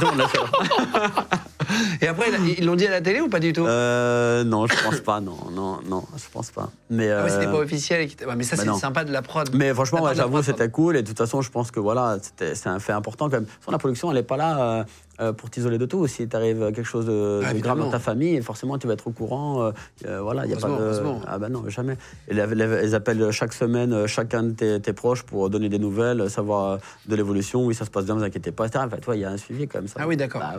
le 0.01 0.07
monde 0.07 0.21
Et 2.01 2.07
après, 2.07 2.27
ils 2.57 2.65
l'ont 2.65 2.75
dit 2.75 2.87
à 2.87 2.91
la 2.91 3.01
télé 3.01 3.21
ou 3.21 3.29
pas 3.29 3.39
du 3.39 3.53
tout? 3.53 3.65
Euh, 3.65 4.43
Non, 4.43 4.67
je 4.67 4.83
pense 4.83 4.99
pas, 4.99 5.21
non, 5.21 5.37
non, 5.51 5.79
non, 5.87 6.03
je 6.15 6.23
pense 6.31 6.51
pas. 6.51 6.69
Mais 6.89 7.11
ah 7.11 7.27
c'était 7.29 7.45
pas 7.45 7.57
officiel. 7.57 8.07
mais 8.35 8.43
ça, 8.43 8.55
bah 8.55 8.63
c'est 8.65 8.79
sympa 8.79 9.03
de 9.03 9.11
la 9.11 9.21
prod. 9.21 9.49
Mais 9.53 9.73
franchement, 9.73 10.13
j'avoue, 10.13 10.41
c'était 10.41 10.69
cool. 10.69 10.97
Et 10.97 11.01
de 11.01 11.07
toute 11.07 11.17
façon, 11.17 11.41
je 11.41 11.49
pense 11.49 11.71
que 11.71 11.79
voilà, 11.79 12.17
c'est 12.37 12.67
un 12.67 12.79
fait 12.79 12.93
important 12.93 13.29
quand 13.29 13.37
même. 13.37 13.47
Sur 13.61 13.71
la 13.71 13.77
production, 13.77 14.11
elle 14.11 14.17
est 14.17 14.23
pas 14.23 14.37
là. 14.37 14.85
Euh, 15.21 15.31
pour 15.31 15.49
t'isoler 15.49 15.77
de 15.77 15.85
tout. 15.85 16.07
Si 16.07 16.27
t'arrive 16.27 16.71
quelque 16.73 16.83
chose 16.83 17.05
de, 17.05 17.41
grave 17.61 17.79
dans 17.79 17.89
ta 17.89 17.99
famille, 17.99 18.41
forcément 18.41 18.77
tu 18.77 18.85
vas 18.85 18.93
être 18.93 19.07
au 19.07 19.11
courant. 19.11 19.63
Euh, 19.63 19.71
euh, 20.05 20.21
voilà, 20.21 20.45
il 20.45 20.53
a 20.53 20.57
pas 20.57 20.67
de. 20.67 21.01
Ah 21.25 21.39
ben 21.39 21.47
non, 21.47 21.69
jamais. 21.69 21.97
Elles 22.27 22.95
appellent 22.95 23.31
chaque 23.31 23.53
semaine 23.53 24.07
chacun 24.07 24.43
de 24.43 24.77
tes, 24.77 24.93
proches 24.93 25.23
pour 25.23 25.49
donner 25.49 25.69
des 25.69 25.79
nouvelles, 25.79 26.29
savoir 26.29 26.79
de 27.07 27.15
l'évolution, 27.15 27.65
oui 27.65 27.75
ça 27.75 27.85
se 27.85 27.89
passe 27.89 28.05
bien, 28.05 28.15
vous 28.15 28.23
inquiétez 28.23 28.51
pas, 28.51 28.67
etc. 28.67 28.83
En 28.85 28.89
fait, 28.89 29.01
il 29.13 29.21
y 29.21 29.25
a 29.25 29.31
un 29.31 29.37
suivi 29.37 29.67
comme 29.67 29.87
ça. 29.87 29.99
Ah 30.01 30.07
oui, 30.07 30.17
d'accord. 30.17 30.41
Bah 30.41 30.55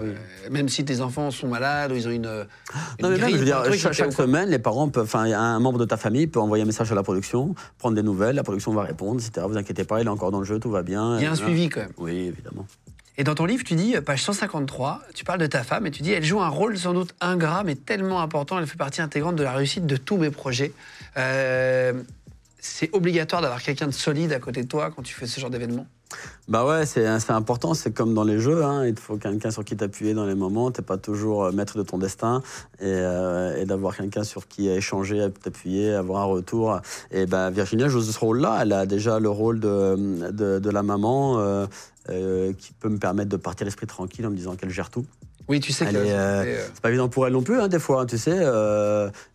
même 0.50 0.68
si 0.70 0.84
tes 0.84 1.02
enfants 1.02 1.30
sont 1.30 1.48
malades 1.48 1.92
ou 1.92 1.96
ils 1.96 2.08
ont 2.08 2.10
une. 2.10 2.46
non 3.02 3.10
mais 3.10 3.18
même, 3.18 3.30
je 3.30 3.36
veux 3.36 3.44
dire, 3.44 3.62
chaque, 3.92 4.12
semaine, 4.12 4.48
les 4.48 4.58
parents 4.58 4.88
peuvent, 4.88 5.04
enfin, 5.04 5.24
un 5.24 5.58
membre 5.58 5.78
de 5.78 5.84
ta 5.84 5.98
famille 5.98 6.26
peut 6.26 6.40
envoyer 6.40 6.62
un 6.62 6.66
message 6.66 6.90
à 6.90 6.94
la 6.94 7.02
production, 7.02 7.54
prendre 7.78 7.94
des 7.94 8.02
nouvelles, 8.02 8.36
la 8.36 8.42
production 8.42 8.72
va 8.72 8.84
répondre, 8.84 9.20
etc. 9.20 9.46
Vous 9.48 9.58
inquiétez 9.58 9.84
pas, 9.84 10.00
il 10.00 10.06
est 10.06 10.10
encore 10.10 10.30
dans 10.30 10.40
le 10.40 10.46
jeu, 10.46 10.58
tout 10.58 10.70
va 10.70 10.82
bien. 10.82 11.18
Il 11.18 11.24
y 11.24 11.26
a 11.26 11.32
un 11.32 11.34
suivi 11.34 11.68
quand 11.68 11.80
même. 11.80 11.92
Oui, 11.98 12.32
évidemment. 12.34 12.66
Et 13.18 13.24
dans 13.24 13.34
ton 13.34 13.46
livre, 13.46 13.64
tu 13.64 13.74
dis, 13.74 13.94
page 14.04 14.22
153, 14.22 15.00
tu 15.14 15.24
parles 15.24 15.40
de 15.40 15.46
ta 15.46 15.64
femme 15.64 15.86
et 15.86 15.90
tu 15.90 16.02
dis, 16.02 16.12
elle 16.12 16.24
joue 16.24 16.40
un 16.40 16.48
rôle 16.48 16.76
sans 16.76 16.92
doute 16.92 17.14
ingrat, 17.20 17.64
mais 17.64 17.74
tellement 17.74 18.20
important, 18.20 18.58
elle 18.58 18.66
fait 18.66 18.76
partie 18.76 19.00
intégrante 19.00 19.36
de 19.36 19.42
la 19.42 19.52
réussite 19.52 19.86
de 19.86 19.96
tous 19.96 20.18
mes 20.18 20.30
projets. 20.30 20.72
Euh, 21.16 21.94
c'est 22.58 22.90
obligatoire 22.94 23.40
d'avoir 23.40 23.62
quelqu'un 23.62 23.86
de 23.86 23.92
solide 23.92 24.32
à 24.32 24.38
côté 24.38 24.62
de 24.62 24.68
toi 24.68 24.90
quand 24.90 25.02
tu 25.02 25.14
fais 25.14 25.26
ce 25.26 25.40
genre 25.40 25.50
d'événement? 25.50 25.86
Bah 26.48 26.64
ouais, 26.64 26.86
c'est 26.86 27.30
important, 27.30 27.74
c'est 27.74 27.90
comme 27.90 28.14
dans 28.14 28.22
les 28.22 28.38
jeux, 28.38 28.64
hein. 28.64 28.86
il 28.86 28.94
te 28.94 29.00
faut 29.00 29.16
quelqu'un 29.16 29.50
sur 29.50 29.64
qui 29.64 29.76
t'appuyer 29.76 30.14
dans 30.14 30.26
les 30.26 30.36
moments, 30.36 30.70
t'es 30.70 30.82
pas 30.82 30.96
toujours 30.96 31.44
euh, 31.44 31.52
maître 31.52 31.76
de 31.76 31.82
ton 31.82 31.98
destin, 31.98 32.40
et, 32.78 32.84
euh, 32.84 33.60
et 33.60 33.64
d'avoir 33.64 33.96
quelqu'un 33.96 34.22
sur 34.22 34.46
qui 34.46 34.68
échanger, 34.68 35.26
t'appuyer, 35.42 35.92
avoir 35.92 36.22
un 36.22 36.26
retour. 36.26 36.80
Et 37.10 37.26
bah, 37.26 37.50
Virginia 37.50 37.88
joue 37.88 38.00
ce 38.00 38.16
rôle-là, 38.16 38.60
elle 38.62 38.72
a 38.72 38.86
déjà 38.86 39.18
le 39.18 39.28
rôle 39.28 39.58
de, 39.58 40.30
de, 40.30 40.60
de 40.60 40.70
la 40.70 40.84
maman 40.84 41.36
euh, 41.38 42.52
qui 42.52 42.72
peut 42.72 42.88
me 42.88 42.98
permettre 42.98 43.30
de 43.30 43.36
partir 43.36 43.64
l'esprit 43.64 43.88
tranquille 43.88 44.24
en 44.24 44.30
me 44.30 44.36
disant 44.36 44.54
qu'elle 44.54 44.70
gère 44.70 44.90
tout. 44.90 45.04
Oui, 45.48 45.60
tu 45.60 45.72
sais 45.72 45.86
que 45.86 45.92
c'est 45.92 46.80
pas 46.80 46.88
évident 46.88 47.08
pour 47.08 47.26
elle 47.26 47.32
non 47.32 47.42
plus, 47.42 47.60
hein, 47.60 47.68
des 47.68 47.78
fois. 47.78 48.02
Hein, 48.02 48.06
tu 48.06 48.18
sais, 48.18 48.44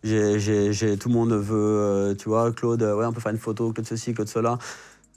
j'ai 0.02 0.96
tout 0.98 1.08
le 1.08 1.14
monde 1.14 1.32
veut, 1.32 2.14
tu 2.18 2.28
vois, 2.28 2.52
Claude, 2.52 2.82
ouais, 2.82 3.06
on 3.06 3.12
peut 3.12 3.20
faire 3.20 3.32
une 3.32 3.38
photo, 3.38 3.72
Claude 3.72 3.86
ceci, 3.86 4.12
Claude 4.14 4.28
cela. 4.28 4.58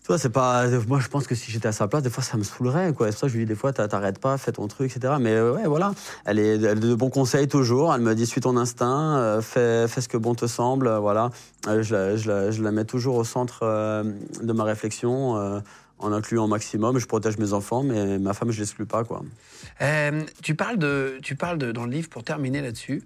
Tu 0.08 0.14
c'est 0.20 0.30
pas. 0.30 0.68
Moi, 0.88 1.00
je 1.00 1.08
pense 1.08 1.26
que 1.26 1.34
si 1.34 1.52
j'étais 1.52 1.68
à 1.68 1.72
sa 1.72 1.88
place, 1.88 2.04
des 2.04 2.12
fois, 2.12 2.22
ça 2.22 2.38
me 2.38 2.44
saoulerait, 2.44 2.94
quoi. 2.94 3.08
C'est 3.08 3.14
pour 3.14 3.20
ça 3.22 3.28
que 3.28 3.34
je 3.34 3.38
lui 3.38 3.46
dis 3.46 3.50
des 3.50 3.56
fois, 3.56 3.74
t'arrêtes 3.74 4.20
pas, 4.20 4.38
fais 4.38 4.52
ton 4.52 4.68
truc, 4.68 4.96
etc. 4.96 5.16
Mais 5.20 5.32
euh, 5.32 5.54
ouais, 5.54 5.66
voilà. 5.66 5.94
Elle 6.26 6.38
est 6.38 6.60
de 6.60 6.94
bons 6.94 7.10
conseils 7.10 7.48
toujours. 7.48 7.92
Elle 7.92 8.02
me 8.02 8.14
dit, 8.14 8.28
suis 8.28 8.42
ton 8.42 8.56
instinct, 8.56 9.18
euh, 9.18 9.42
fais, 9.42 9.88
fais, 9.88 10.02
ce 10.02 10.08
que 10.08 10.18
bon 10.18 10.36
te 10.36 10.46
semble, 10.46 10.96
voilà. 10.98 11.32
Euh, 11.68 11.82
je, 11.82 11.96
la, 11.96 12.18
je, 12.18 12.30
la, 12.30 12.52
je, 12.52 12.62
la, 12.62 12.72
mets 12.72 12.86
toujours 12.86 13.16
au 13.16 13.24
centre 13.24 13.62
de 13.64 14.54
ma 14.54 14.64
réflexion. 14.64 15.64
en 15.98 16.12
incluant 16.12 16.44
au 16.44 16.48
maximum, 16.48 17.00
je 17.00 17.08
protège 17.08 17.40
mes 17.40 17.54
enfants, 17.54 17.82
mais 17.82 18.20
ma 18.20 18.34
femme, 18.34 18.52
je 18.52 18.60
l'exclus 18.60 18.86
pas, 18.86 19.04
quoi. 19.04 19.24
tu 20.44 20.54
parles 20.54 20.78
de, 20.78 21.18
tu 21.24 21.36
parles 21.36 21.58
de, 21.58 21.72
dans 21.72 21.86
le 21.86 21.92
livre 21.92 22.10
pour 22.10 22.24
terminer 22.24 22.62
là-dessus, 22.62 23.02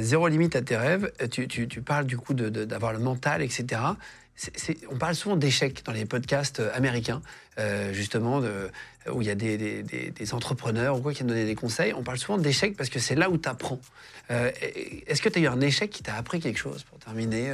zéro 0.00 0.26
limite 0.26 0.56
à 0.56 0.62
tes 0.62 0.76
rêves. 0.76 1.12
Tu, 1.30 1.46
tu 1.46 1.80
parles 1.80 2.06
du 2.06 2.16
coup 2.16 2.34
d'avoir 2.34 2.92
le 2.92 2.98
mental, 2.98 3.40
etc 3.40 3.78
on 4.90 4.96
parle 4.96 5.14
souvent 5.14 5.36
d'échecs 5.36 5.84
dans 5.84 5.92
les 5.92 6.04
podcasts 6.04 6.60
euh, 6.60 6.70
américains, 6.74 7.22
euh, 7.58 7.92
justement, 7.92 8.40
où 9.10 9.22
il 9.22 9.26
y 9.26 9.30
a 9.30 9.34
des, 9.34 9.84
entrepreneurs 10.32 10.96
ou 10.96 11.00
quoi 11.00 11.12
qui 11.12 11.18
viennent 11.18 11.28
donner 11.28 11.46
des 11.46 11.54
conseils. 11.54 11.92
On 11.94 12.02
parle 12.02 12.18
souvent 12.18 12.38
d'échecs 12.38 12.76
parce 12.76 12.90
que 12.90 12.98
c'est 12.98 13.14
là 13.14 13.30
où 13.30 13.38
tu 13.38 13.48
apprends. 13.48 13.80
Euh, 14.30 14.50
est-ce 15.06 15.22
que 15.22 15.28
tu 15.28 15.38
as 15.38 15.42
eu 15.42 15.46
un 15.46 15.60
échec 15.60 15.90
qui 15.90 16.02
t'a 16.02 16.14
appris 16.14 16.40
quelque 16.40 16.58
chose 16.58 16.84
pour 16.84 16.98
terminer 16.98 17.52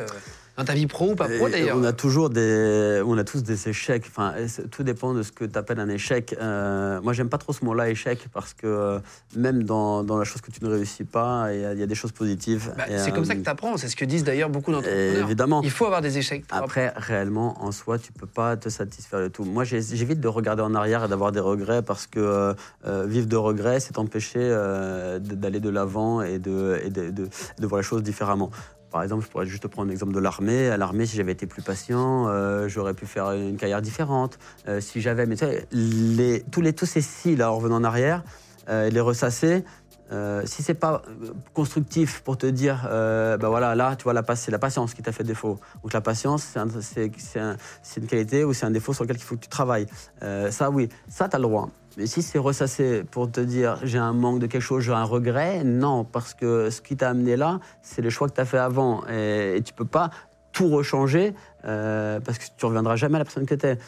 dans 0.56 0.64
ta 0.64 0.74
vie 0.74 0.86
pro 0.86 1.12
ou 1.12 1.14
pas 1.16 1.28
pro 1.28 1.48
d'ailleurs 1.48 1.76
On 1.76 1.84
a 1.84 1.92
toujours 1.92 2.30
des, 2.30 3.02
on 3.04 3.18
a 3.18 3.24
tous 3.24 3.42
des 3.42 3.68
échecs. 3.68 4.04
Enfin, 4.06 4.34
tout 4.70 4.82
dépend 4.84 5.12
de 5.12 5.22
ce 5.22 5.32
que 5.32 5.44
tu 5.44 5.58
appelles 5.58 5.80
un 5.80 5.88
échec. 5.88 6.34
Euh, 6.40 7.00
moi, 7.02 7.12
j'aime 7.12 7.28
pas 7.28 7.38
trop 7.38 7.52
ce 7.52 7.64
mot-là, 7.64 7.90
échec, 7.90 8.26
parce 8.32 8.54
que 8.54 8.66
euh, 8.66 8.98
même 9.36 9.64
dans, 9.64 10.04
dans, 10.04 10.16
la 10.16 10.24
chose 10.24 10.40
que 10.40 10.50
tu 10.50 10.62
ne 10.64 10.70
réussis 10.70 11.04
pas, 11.04 11.48
il 11.52 11.78
y, 11.78 11.82
a 11.82 11.86
des 11.86 11.94
choses 11.94 12.12
positives. 12.12 12.72
Bah, 12.76 12.84
c'est 12.96 13.12
comme 13.12 13.24
ça 13.24 13.34
que 13.34 13.42
tu 13.42 13.50
apprends. 13.50 13.76
C'est 13.76 13.88
ce 13.88 13.96
que 13.96 14.04
disent 14.04 14.24
d'ailleurs 14.24 14.48
beaucoup 14.48 14.70
d'entrepreneurs. 14.70 15.24
Évidemment. 15.24 15.60
Il 15.62 15.70
faut 15.70 15.86
avoir 15.86 16.02
des 16.02 16.18
échecs. 16.18 16.44
Après, 16.50 16.92
réellement, 16.96 17.62
en 17.64 17.72
soi, 17.72 17.98
tu 17.98 18.12
peux 18.12 18.26
pas 18.26 18.56
te 18.56 18.68
satisfaire 18.68 19.20
de 19.20 19.28
tout. 19.28 19.44
Moi, 19.44 19.64
j'évite 19.64 20.20
de 20.20 20.28
regarder 20.28 20.62
en 20.62 20.74
arrière 20.74 21.04
et 21.04 21.08
d'avoir 21.08 21.32
des 21.32 21.40
regrets 21.40 21.82
parce 21.82 22.06
que 22.06 22.54
euh, 22.86 23.06
vivre 23.06 23.26
de 23.26 23.36
regrets, 23.36 23.80
c'est 23.80 23.98
empêcher 23.98 24.48
d'aller 25.20 25.60
de 25.60 25.70
l'avant 25.70 26.22
et, 26.22 26.38
de, 26.38 26.80
et 26.84 26.90
de, 26.90 27.10
de 27.10 27.66
voir 27.66 27.80
les 27.80 27.86
choses 27.86 28.02
différemment. 28.02 28.50
Par 28.94 29.02
exemple, 29.02 29.24
je 29.24 29.28
pourrais 29.28 29.46
juste 29.46 29.66
prendre 29.66 29.88
l'exemple 29.88 30.12
de 30.12 30.20
l'armée. 30.20 30.68
À 30.68 30.76
l'armée, 30.76 31.04
si 31.04 31.16
j'avais 31.16 31.32
été 31.32 31.48
plus 31.48 31.62
patient, 31.62 32.28
euh, 32.28 32.68
j'aurais 32.68 32.94
pu 32.94 33.06
faire 33.06 33.32
une 33.32 33.56
carrière 33.56 33.82
différente. 33.82 34.38
Euh, 34.68 34.80
si 34.80 35.00
j'avais, 35.00 35.26
mais 35.26 35.34
tu 35.34 35.44
sais, 35.44 35.66
tous, 36.52 36.60
les, 36.60 36.72
tous 36.72 36.86
ces 36.86 37.00
si, 37.00 37.34
là, 37.34 37.50
en 37.50 37.56
revenant 37.56 37.78
en 37.78 37.82
arrière, 37.82 38.22
euh, 38.68 38.90
les 38.90 39.00
ressasser, 39.00 39.64
si 40.44 40.62
c'est 40.62 40.74
pas 40.74 41.02
constructif 41.54 42.20
pour 42.20 42.38
te 42.38 42.46
dire, 42.46 42.86
ben 42.90 43.48
voilà, 43.48 43.74
là, 43.74 43.96
tu 43.96 44.04
vois, 44.04 44.14
c'est 44.34 44.50
la 44.50 44.58
patience 44.58 44.94
qui 44.94 45.02
t'a 45.02 45.12
fait 45.12 45.24
défaut. 45.24 45.58
Donc 45.82 45.92
la 45.92 46.00
patience, 46.00 46.56
c'est 46.86 47.10
une 47.96 48.06
qualité 48.06 48.44
ou 48.44 48.52
c'est 48.52 48.66
un 48.66 48.70
défaut 48.70 48.92
sur 48.92 49.04
lequel 49.04 49.16
il 49.16 49.22
faut 49.22 49.34
que 49.36 49.40
tu 49.40 49.48
travailles. 49.48 49.86
ça, 50.50 50.70
oui, 50.70 50.88
ça, 51.08 51.28
tu 51.28 51.36
as 51.36 51.38
le 51.38 51.44
droit. 51.44 51.68
Mais 51.96 52.06
si 52.06 52.22
c'est 52.22 52.38
ressassé 52.38 53.04
pour 53.04 53.30
te 53.30 53.40
dire 53.40 53.78
j'ai 53.82 53.98
un 53.98 54.12
manque 54.12 54.40
de 54.40 54.46
quelque 54.46 54.62
chose, 54.62 54.82
j'ai 54.82 54.92
un 54.92 55.04
regret, 55.04 55.62
non, 55.64 56.04
parce 56.04 56.34
que 56.34 56.70
ce 56.70 56.80
qui 56.80 56.96
t'a 56.96 57.10
amené 57.10 57.36
là, 57.36 57.60
c'est 57.82 58.02
le 58.02 58.10
choix 58.10 58.28
que 58.28 58.34
tu 58.34 58.40
as 58.40 58.44
fait 58.44 58.58
avant. 58.58 59.06
Et, 59.06 59.60
tu 59.64 59.72
peux 59.72 59.84
pas 59.84 60.10
tout 60.52 60.68
rechanger 60.68 61.34
euh, 61.64 62.20
parce 62.20 62.38
que 62.38 62.44
tu 62.56 62.66
reviendras 62.66 62.96
jamais 62.96 63.16
à 63.16 63.18
la 63.18 63.24
personne 63.24 63.46
que 63.46 63.54
tu 63.54 63.66
es. 63.66 63.78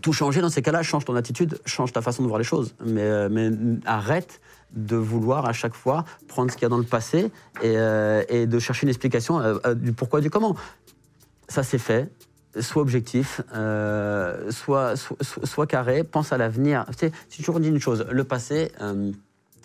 tout 0.00 0.12
changer 0.12 0.40
dans 0.40 0.50
ces 0.50 0.62
cas-là, 0.62 0.82
change 0.82 1.04
ton 1.04 1.14
attitude, 1.14 1.58
change 1.64 1.92
ta 1.92 2.02
façon 2.02 2.22
de 2.22 2.28
voir 2.28 2.38
les 2.38 2.44
choses. 2.44 2.74
Euh, 2.86 3.28
mais 3.30 3.50
arrête 3.86 4.40
de 4.72 4.96
vouloir 4.96 5.46
à 5.46 5.52
chaque 5.52 5.74
fois 5.74 6.04
prendre 6.28 6.50
ce 6.50 6.56
qu'il 6.56 6.62
y 6.62 6.66
a 6.66 6.68
dans 6.68 6.78
le 6.78 6.84
passé 6.84 7.30
et, 7.62 7.76
euh, 7.76 8.46
de 8.46 8.58
chercher 8.58 8.84
une 8.84 8.90
explication 8.90 9.40
du 9.74 9.92
pourquoi, 9.92 10.20
du 10.20 10.30
comment. 10.30 10.56
Ça 11.48 11.62
c'est 11.62 11.78
fait, 11.78 12.10
Soit 12.58 12.82
objectif, 12.82 13.42
euh, 13.54 14.50
soit, 14.50 15.66
carré, 15.68 16.02
pense 16.02 16.32
à 16.32 16.36
l'avenir. 16.36 16.84
Tu 16.90 17.06
sais, 17.06 17.12
j'ai 17.30 17.38
toujours 17.38 17.60
dit 17.60 17.68
une 17.68 17.78
chose, 17.78 18.04
le 18.10 18.24
passé, 18.24 18.72
euh, 18.80 19.12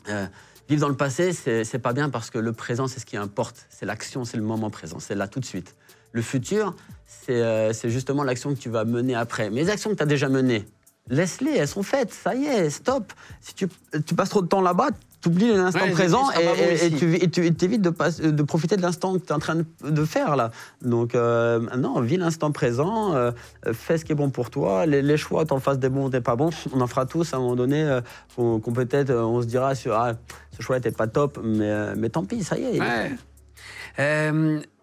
euh, 0.08 0.28
vivre 0.70 0.82
dans 0.82 0.90
le 0.90 0.96
passé, 0.96 1.34
c'est 1.34 1.80
pas 1.80 1.94
bien 1.94 2.12
parce 2.12 2.30
que 2.30 2.38
le 2.38 2.54
présent, 2.54 2.86
c'est 2.88 3.00
ce 3.00 3.08
qui 3.08 3.18
importe. 3.18 3.66
C'est 3.72 3.88
l'action, 3.88 4.24
c'est 4.24 4.38
le 4.38 4.44
moment 4.44 4.70
présent, 4.70 5.00
c'est 5.00 5.16
là 5.16 5.28
tout 5.28 5.40
de 5.40 5.46
suite. 5.46 5.76
Le 6.12 6.22
futur, 6.22 6.76
c'est 7.08 7.90
justement 7.90 8.24
l'action 8.24 8.54
que 8.54 8.60
tu 8.60 8.70
vas 8.70 8.86
mener 8.86 9.16
après. 9.16 9.50
Mais 9.50 9.62
les 9.62 9.70
actions 9.72 9.90
que 9.90 9.96
tu 9.96 10.04
as 10.04 10.08
déjà 10.08 10.30
menées, 10.30 10.64
laisse-les, 11.10 11.58
elles 11.58 11.68
sont 11.68 11.84
faites, 11.84 12.14
ça 12.14 12.36
y 12.36 12.46
est, 12.46 12.70
stop. 12.70 13.14
Si 13.42 13.54
tu, 13.54 13.68
tu 14.06 14.16
passes 14.16 14.30
trop 14.30 14.42
de 14.42 14.48
temps 14.48 14.62
là-bas, 14.62 14.90
tu 15.26 15.30
oublies 15.30 15.48
l'instant 15.48 15.90
présent 15.92 16.30
et, 16.32 16.92
tu, 16.92 17.46
évites 17.46 17.82
de, 17.82 18.30
de 18.30 18.44
profiter 18.44 18.78
de 18.78 18.82
l'instant 18.82 19.18
que 19.18 19.26
tu 19.26 19.30
es 19.30 19.32
en 19.32 19.40
train 19.40 19.56
de, 19.84 20.06
faire 20.06 20.36
là. 20.36 20.52
Donc, 20.82 21.16
euh, 21.16 21.60
non, 21.78 22.00
vis 22.02 22.18
l'instant 22.18 22.52
présent, 22.52 23.16
euh, 23.16 23.32
fais 23.74 23.98
ce 23.98 24.06
qui 24.06 24.12
est 24.12 24.16
bon 24.16 24.30
pour 24.30 24.52
toi. 24.52 24.86
Les, 24.86 25.18
choix, 25.18 25.46
t'en 25.46 25.60
fasses 25.60 25.80
des 25.80 25.90
bons 25.90 26.06
ou 26.06 26.10
des 26.10 26.22
pas 26.22 26.36
bons, 26.36 26.52
on 26.74 26.82
en 26.82 26.88
fera 26.88 27.06
tous 27.06 27.34
à 27.34 27.38
un 27.38 27.40
moment 27.40 27.56
donné. 27.56 27.84
Euh, 27.84 28.02
qu'on 28.36 28.60
peut-être, 28.60 29.12
on 29.12 29.42
se 29.42 29.48
dira, 29.48 29.74
sur, 29.74 29.94
ah, 29.96 30.14
ce 30.56 30.62
choix 30.62 30.76
n'était 30.76 30.92
pas 30.92 31.08
top, 31.08 31.40
mais, 31.44 31.96
mais 31.96 32.10
tant 32.10 32.24
pis, 32.24 32.44
ça 32.44 32.58
y 32.58 32.78
est. 32.78 33.12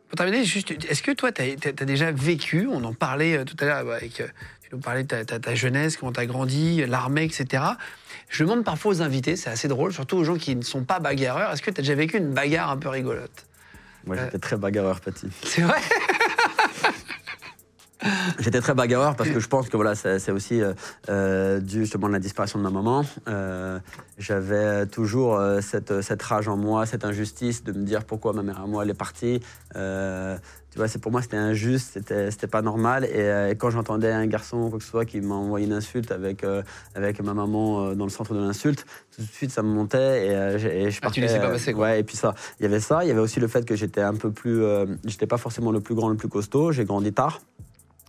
pour 0.09 0.17
terminer, 0.17 0.45
juste, 0.45 0.73
est-ce 0.89 1.03
que 1.03 1.13
toi, 1.13 1.31
tu 1.31 1.43
as, 1.43 1.85
déjà 1.85 2.11
vécu, 2.11 2.69
on 2.71 2.83
en 2.83 2.95
parlait 2.95 3.45
tout 3.45 3.57
à 3.61 3.65
l'heure 3.65 3.93
avec, 3.93 4.23
tu 4.73 4.77
nous 4.77 4.83
parlais 4.83 5.03
de 5.03 5.23
ta, 5.23 5.39
ta 5.39 5.55
jeunesse, 5.55 5.99
comment 5.99 6.13
tu 6.13 6.21
as 6.21 6.25
grandi, 6.25 6.87
l'armée, 6.87 7.25
etc. 7.25 7.63
Je 8.31 8.43
demande 8.43 8.65
parfois 8.65 8.93
aux 8.93 9.03
invités, 9.03 9.37
c'est 9.37 9.51
assez 9.51 9.69
drôle, 9.69 9.93
surtout 9.93 10.17
aux 10.17 10.25
gens 10.25 10.37
qui 10.37 10.57
ne 10.57 10.63
sont 10.63 10.83
pas 10.83 10.99
bagarreurs, 10.99 11.53
est-ce 11.53 11.61
que 11.61 11.71
tu 11.71 11.81
as 11.81 11.83
déjà 11.83 11.95
vécu 11.95 12.17
une 12.17 12.33
bagarre 12.33 12.71
un 12.71 12.79
peu 12.79 12.89
rigolote? 12.89 13.45
Moi, 14.07 14.17
j'étais 14.17 14.39
très 14.39 14.57
bagarreur 14.57 15.01
petit. 15.01 15.29
C'est 15.45 15.61
vrai? 15.61 15.79
J'étais 18.41 18.61
très 18.61 18.75
bagarreur 18.75 19.15
parce 19.15 19.31
que 19.31 19.39
je 19.39 19.47
pense 19.47 19.69
que 19.69 19.77
voilà, 19.77 19.95
c'est 19.95 20.33
aussi 20.33 20.61
euh, 20.61 20.73
euh, 21.09 21.61
dû 21.61 21.81
justement 21.81 22.09
à 22.09 22.11
la 22.11 22.19
disparition 22.19 22.59
de 22.59 22.65
ma 22.65 22.71
maman. 22.71 23.05
Euh, 23.29 23.79
J'avais 24.19 24.87
toujours 24.87 25.37
euh, 25.37 25.61
cette, 25.61 26.01
cette, 26.01 26.23
rage 26.23 26.49
en 26.49 26.57
moi, 26.57 26.85
cette 26.87 27.05
injustice 27.05 27.63
de 27.63 27.71
me 27.73 27.85
dire 27.85 28.05
pourquoi 28.05 28.33
ma 28.33 28.43
mère 28.43 28.61
à 28.61 28.67
moi 28.67 28.83
elle 28.83 28.91
est 28.91 28.95
partie. 28.95 29.41
Euh, 30.79 30.87
tu 30.87 30.91
vois, 30.91 31.01
pour 31.01 31.13
moi 31.13 31.23
c'était 31.23 31.37
injuste, 31.37 31.99
c'était 32.31 32.47
pas 32.47 32.63
normal. 32.63 33.05
Et, 33.05 33.51
et 33.51 33.57
quand 33.57 33.71
j'entendais 33.71 34.11
un 34.11 34.27
garçon 34.27 34.59
ou 34.59 34.71
quoi 34.71 34.79
que 34.79 34.85
ce 34.85 34.91
soit 34.91 35.05
qui 35.05 35.21
m'a 35.21 35.35
envoyé 35.35 35.67
une 35.67 35.73
insulte 35.73 36.13
avec, 36.13 36.45
avec 36.95 37.23
ma 37.23 37.35
maman 37.35 37.95
dans 37.95 38.05
le 38.05 38.11
centre 38.11 38.35
de 38.35 38.41
l'insulte, 38.41 38.87
tout 39.15 39.23
de 39.23 39.27
suite 39.27 39.51
ça 39.51 39.63
me 39.63 39.69
montait 39.69 40.27
et, 40.27 40.31
et 40.31 40.91
je 40.91 41.01
partais. 41.01 41.07
Ah, 41.07 41.11
tu 41.11 41.21
laissais 41.21 41.41
pas 41.41 41.51
passer 41.51 41.73
quoi. 41.73 41.85
Ouais, 41.85 42.01
et 42.01 42.03
puis 42.05 42.17
ça, 42.17 42.35
il 42.59 42.63
y 42.63 42.67
avait 42.67 42.81
ça, 42.81 43.05
il 43.05 43.09
y 43.09 43.11
avait 43.11 43.21
aussi 43.21 43.41
le 43.41 43.49
fait 43.49 43.65
que 43.65 43.77
j'étais 43.77 44.01
un 44.01 44.15
peu 44.15 44.31
plus, 44.31 44.63
j'étais 45.05 45.27
pas 45.27 45.39
forcément 45.39 45.73
le 45.73 45.81
plus 45.81 45.95
grand, 45.95 46.09
le 46.09 46.17
plus 46.17 46.29
costaud. 46.29 46.73
J'ai 46.73 46.85
grandi 46.85 47.13
tard. 47.13 47.41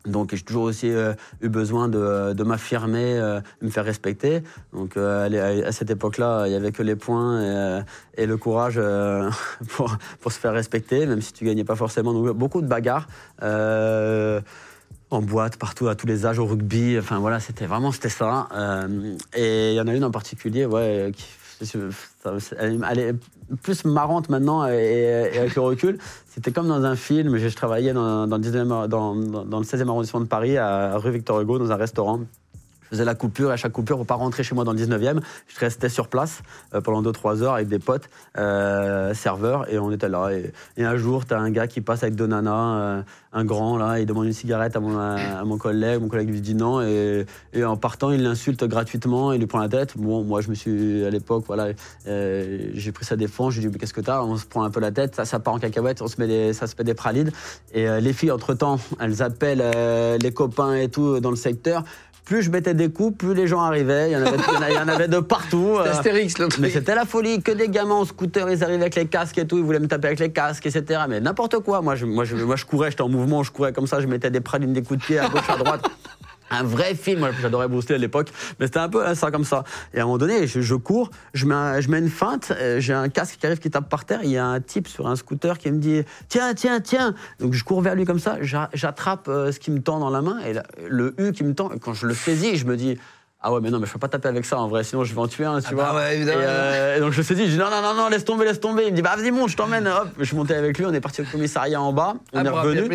Donc 0.06 0.36
j'ai 0.36 0.42
toujours 0.42 0.64
aussi 0.64 0.92
euh, 0.92 1.14
eu 1.42 1.50
besoin 1.50 1.88
de, 1.88 2.44
m'affirmer, 2.44 3.18
euh, 3.18 3.40
de 3.62 3.66
me 3.66 3.72
faire 3.72 3.86
respecter. 3.86 4.44
Donc 4.74 4.98
euh, 4.98 5.66
à, 5.66 5.72
cette 5.72 5.90
époque-là, 5.90 6.44
il 6.46 6.50
n'y 6.50 6.56
avait 6.56 6.72
que 6.72 6.84
les 6.84 6.96
points 6.96 7.42
et, 7.42 8.24
et 8.24 8.26
le 8.26 8.38
courage 8.38 8.80
pour, 9.70 9.96
pour, 10.20 10.32
se 10.32 10.40
faire 10.40 10.54
respecter, 10.54 11.06
même 11.06 11.22
si 11.22 11.34
tu 11.34 11.46
gagnais 11.46 11.64
pas 11.64 11.76
forcément. 11.76 12.14
Donc, 12.14 12.30
beaucoup 12.36 12.62
de 12.62 12.68
bagarres 12.68 13.08
en 15.10 15.22
boîte, 15.22 15.58
partout, 15.58 15.90
à 15.90 15.96
tous 15.96 16.08
les 16.08 16.26
âges, 16.26 16.40
au 16.40 16.46
rugby. 16.46 16.98
Enfin 16.98 17.20
voilà, 17.20 17.40
c'était 17.40 17.68
vraiment 17.68 17.92
c'était 17.92 18.10
ça. 18.10 18.50
et 19.36 19.72
il 19.72 19.76
y 19.76 19.82
en 19.82 19.88
a 19.88 19.94
une 19.94 20.04
en 20.04 20.12
particulier, 20.12 20.66
ouais, 20.66 21.12
qui 21.16 21.26
elle 22.60 23.00
est 23.00 23.16
plus 23.62 23.86
marrante 23.86 24.30
maintenant 24.30 24.66
et, 24.68 25.38
avec 25.38 25.56
le 25.56 25.62
recul. 25.62 25.98
C'était 26.28 26.52
comme 26.52 26.68
dans 26.68 26.84
un 26.84 26.96
film. 26.96 27.38
Je, 27.38 27.48
travaillais 27.56 27.94
dans, 27.94 28.26
le 28.26 28.88
dans, 28.88 29.16
dans, 29.16 29.60
le 29.60 29.66
16e 29.66 29.88
arrondissement 29.88 30.22
de 30.22 30.28
Paris, 30.28 30.58
rue 30.60 31.12
Victor 31.12 31.42
Hugo, 31.42 31.60
dans 31.60 31.72
un 31.72 31.76
restaurant 31.76 32.22
faisais 32.94 33.06
la 33.06 33.16
coupure 33.16 33.50
et 33.50 33.54
à 33.54 33.58
chaque 33.58 33.72
coupure, 33.72 33.98
pour 33.98 34.06
pas 34.06 34.16
rentrer 34.16 34.44
chez 34.44 34.56
moi 34.56 34.64
dans 34.64 34.74
le 34.74 34.80
19e, 34.80 35.20
je 35.48 35.60
restais 35.60 35.90
sur 35.90 36.08
place 36.08 36.42
euh, 36.74 36.82
pendant 36.82 37.12
2-3 37.12 37.42
heures 37.42 37.56
avec 37.56 37.68
des 37.68 37.80
potes 37.80 38.10
euh, 38.38 39.14
serveurs 39.14 39.72
et 39.72 39.80
on 39.80 39.92
était 39.92 40.10
là. 40.10 40.30
Et, 40.78 40.84
un 40.84 40.98
jour, 40.98 41.26
tu 41.26 41.34
as 41.34 41.40
un 41.40 41.50
gars 41.50 41.68
qui 41.68 41.82
passe 41.82 42.04
avec 42.04 42.16
deux 42.16 42.28
nanas, 42.28 42.76
euh, 42.76 43.02
un 43.32 43.46
grand 43.46 43.78
là, 43.78 44.00
il 44.00 44.06
demande 44.06 44.26
une 44.26 44.34
cigarette 44.34 44.76
à 44.76 44.80
mon, 44.80 44.98
à, 44.98 45.44
mon 45.44 45.58
collègue, 45.58 46.02
mon 46.02 46.08
collègue 46.08 46.30
lui 46.30 46.42
dit 46.42 46.54
non 46.54 46.82
et, 46.82 47.26
et 47.54 47.64
en 47.64 47.78
partant, 47.78 48.12
il 48.12 48.22
l'insulte 48.22 48.64
gratuitement, 48.66 49.34
il 49.34 49.40
lui 49.40 49.48
prend 49.48 49.60
la 49.60 49.70
tête. 49.70 49.98
Bon, 49.98 50.24
moi 50.24 50.42
je 50.42 50.50
me 50.50 50.56
suis 50.56 51.04
à 51.04 51.10
l'époque, 51.10 51.46
voilà, 51.48 51.70
j'ai 52.06 52.92
pris 52.92 53.06
sa 53.06 53.16
défense, 53.16 53.54
je 53.54 53.62
lui 53.62 53.68
ai 53.68 53.70
dit 53.72 53.78
qu'est-ce 53.78 53.94
que 53.94 54.02
t'as? 54.02 54.22
On 54.22 54.38
se 54.38 54.46
prend 54.46 54.64
un 54.64 54.70
peu 54.70 54.80
la 54.80 54.92
tête, 54.92 55.16
ça, 55.16 55.26
ça 55.26 55.40
part 55.40 55.56
en 55.56 55.60
cacahuète, 55.60 56.02
on 56.02 56.08
se 56.08 56.20
met 56.20 56.28
des, 56.28 56.54
ça 56.54 56.68
se 56.68 56.76
met 56.78 56.84
des 56.84 56.94
pralides 56.94 57.32
et 57.74 57.88
les 58.02 58.14
filles 58.14 58.32
entre 58.32 58.54
temps, 58.54 58.78
elles 59.00 59.24
appellent 59.24 59.64
les 60.22 60.32
copains 60.32 60.76
et 60.76 60.90
tout 60.90 61.20
dans 61.20 61.32
le 61.32 61.36
secteur 61.36 61.84
plus 62.26 62.42
je 62.42 62.52
mettais 62.52 62.74
des 62.74 62.90
coups, 62.90 63.18
plus 63.18 63.34
les 63.34 63.48
gens 63.48 63.62
arrivaient. 63.62 64.10
Il 64.10 64.14
y 64.14 64.16
en 64.16 64.22
avait, 64.22 64.38
il 64.70 64.76
y 64.76 64.78
en 64.78 64.88
avait 64.88 65.08
de 65.08 65.20
partout. 65.20 65.76
Euh. 65.78 65.92
Astérix, 65.92 66.38
le 66.38 66.48
Mais 66.60 66.70
c'était 66.70 66.96
la 66.96 67.06
folie. 67.06 67.42
Que 67.42 67.52
des 67.52 67.70
gamins 67.70 67.96
en 67.96 68.06
scooter, 68.06 68.50
ils 68.50 68.64
arrivaient 68.64 68.82
avec 68.82 68.96
les 68.96 69.08
casques 69.08 69.38
et 69.38 69.46
tout. 69.46 69.58
Ils 69.58 69.64
voulaient 69.64 69.80
me 69.80 69.88
taper 69.88 70.08
avec 70.08 70.20
les 70.20 70.32
casques, 70.32 70.66
etc. 70.66 71.02
Mais 71.10 71.20
n'importe 71.20 71.60
quoi. 71.60 71.82
Moi 71.82 71.96
je, 71.96 72.06
moi, 72.06 72.24
je, 72.24 72.36
moi, 72.36 72.56
je 72.56 72.66
courais, 72.66 72.92
j'étais 72.92 73.02
en 73.02 73.10
mouvement, 73.10 73.44
je 73.44 73.52
courais 73.52 73.74
comme 73.74 73.88
ça, 73.88 74.00
je 74.00 74.08
mettais 74.08 74.32
des 74.32 74.42
pralines, 74.42 74.74
des 74.74 74.84
coups 74.84 75.00
de 75.02 75.06
pied 75.06 75.20
à 75.20 75.28
gauche, 75.28 75.50
à 75.50 75.58
droite 75.58 75.90
un 76.54 76.64
vrai 76.64 76.96
film. 76.96 77.30
J'adorais 77.42 77.68
Bruce 77.68 77.90
à 77.92 77.98
l'époque, 77.98 78.30
mais 78.60 78.68
c'était 78.68 78.80
un 78.80 78.90
peu 78.90 79.14
ça 79.16 79.32
comme 79.32 79.44
ça. 79.44 79.64
Et 79.94 80.00
à 80.00 80.04
un 80.04 80.06
moment 80.06 80.18
donné, 80.18 80.48
je, 80.48 80.76
cours, 80.76 81.10
je 81.34 81.46
mets, 81.46 81.82
je 81.82 81.90
mets 81.90 82.00
une 82.00 82.10
feinte, 82.10 82.52
euh, 82.52 82.80
j'ai 82.80 82.94
un 82.94 83.10
casque 83.10 83.38
qui 83.40 83.46
arrive 83.46 83.60
qui 83.60 83.70
tape 83.70 83.90
par 83.90 84.06
terre. 84.06 84.22
Il 84.24 84.32
y 84.32 84.38
a 84.38 84.46
un 84.46 84.60
type 84.60 84.88
sur 84.88 85.08
un 85.08 85.16
scooter 85.16 85.58
qui 85.58 85.72
me 85.72 85.80
dit 85.80 86.04
Tiens, 86.30 86.54
tiens, 86.54 86.80
tiens. 86.80 87.14
Donc 87.40 87.54
je 87.54 87.64
cours 87.64 87.82
vers 87.82 87.96
lui 87.96 88.06
comme 88.06 88.20
ça, 88.20 88.38
j'attrape 88.42 89.28
euh, 89.28 89.52
ce 89.52 89.60
qui 89.60 89.72
me 89.72 89.82
tend 89.82 90.00
dans 90.00 90.10
la 90.10 90.22
main 90.22 90.40
et 90.46 90.54
le 90.88 91.14
U 91.18 91.32
qui 91.32 91.44
me 91.44 91.54
tend. 91.54 91.70
quand 91.82 91.94
je 91.94 92.08
le 92.08 92.14
saisis, 92.14 92.58
je 92.58 92.66
me 92.66 92.78
dis 92.78 92.98
ah 93.46 93.52
ouais, 93.52 93.60
mais 93.60 93.70
non, 93.70 93.80
mais 93.80 93.86
je 93.86 93.92
peux 93.92 94.00
pas 94.00 94.08
taper 94.08 94.30
avec 94.30 94.46
ça 94.46 94.58
en 94.58 94.70
vrai, 94.70 94.86
sinon 94.86 95.04
je 95.04 95.14
vais 95.14 95.20
en 95.20 95.28
tuer 95.28 95.44
un, 95.44 95.60
tu 95.60 95.68
ah 95.72 95.74
vois. 95.74 95.84
Bah 95.84 95.96
ouais, 95.96 96.16
évidemment. 96.16 96.40
Euh, 96.42 96.96
et, 96.96 97.00
donc 97.02 97.12
je 97.12 97.18
me 97.18 97.24
suis 97.24 97.36
dit, 97.36 97.46
je 97.46 97.52
dis 97.52 97.58
non, 97.58 97.70
non, 97.70 97.82
non, 97.82 97.94
non, 97.94 98.08
laisse 98.08 98.24
tomber, 98.24 98.46
laisse 98.46 98.62
tomber. 98.62 98.84
Il 98.86 98.92
me 98.92 98.96
dit, 98.96 99.02
bah 99.02 99.16
vas-y, 99.18 99.32
monte, 99.32 99.50
je 99.50 99.58
t'emmène. 99.58 99.86
Hop, 99.86 100.08
je 100.18 100.24
suis 100.24 100.36
monté 100.36 100.56
avec 100.56 100.78
lui, 100.78 100.86
on 100.86 100.94
est 100.94 101.02
parti 101.02 101.22
au 101.22 101.26
commissariat 101.26 101.82
en 101.82 101.92
bas, 101.92 102.16
on 102.32 102.40
ah, 102.40 102.44
est 102.46 102.50
revenu 102.50 102.90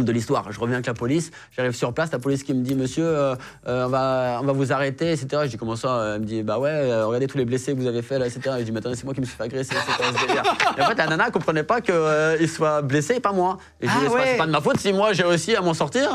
de 0.00 0.12
l'histoire. 0.12 0.50
Je 0.50 0.58
reviens 0.58 0.76
avec 0.76 0.86
la 0.86 0.94
police, 0.94 1.30
j'arrive 1.54 1.72
sur 1.72 1.92
place, 1.92 2.10
la 2.12 2.18
police 2.18 2.42
qui 2.42 2.54
me 2.54 2.62
dit 2.62 2.74
Monsieur, 2.74 3.04
euh, 3.04 3.34
euh, 3.66 3.86
on, 3.86 3.88
va, 3.88 4.38
on 4.42 4.46
va 4.46 4.52
vous 4.52 4.72
arrêter, 4.72 5.12
etc. 5.12 5.42
Je 5.44 5.48
dis 5.48 5.56
Comment 5.58 5.76
ça 5.76 6.14
Elle 6.14 6.22
me 6.22 6.26
dit 6.26 6.42
Bah 6.42 6.58
ouais, 6.58 6.70
euh, 6.70 7.06
regardez 7.06 7.26
tous 7.26 7.38
les 7.38 7.44
blessés 7.44 7.74
que 7.74 7.78
vous 7.78 7.86
avez 7.86 8.02
fait 8.02 8.18
là, 8.18 8.26
etc. 8.26 8.56
je 8.58 8.64
dis 8.64 8.72
Mais 8.72 8.78
attendez, 8.78 8.96
c'est 8.96 9.04
moi 9.04 9.14
qui 9.14 9.20
me 9.20 9.26
suis 9.26 9.36
fait 9.36 9.44
agresser, 9.44 9.74
et 9.74 10.82
en 10.82 10.86
fait, 10.86 10.94
la 10.94 11.06
nana 11.06 11.30
comprenait 11.30 11.62
pas 11.62 11.80
qu'il 11.80 12.48
soit 12.48 12.82
blessé 12.82 13.16
et 13.16 13.20
pas 13.20 13.32
moi. 13.32 13.58
Et 13.80 13.86
je 13.86 13.92
dis 13.92 14.06
ah 14.06 14.20
C'est 14.24 14.36
pas 14.38 14.46
de 14.46 14.52
ma 14.52 14.60
faute 14.60 14.78
si 14.78 14.92
moi 14.92 15.12
j'ai 15.12 15.24
réussi 15.24 15.54
à 15.54 15.60
m'en 15.60 15.74
sortir, 15.74 16.10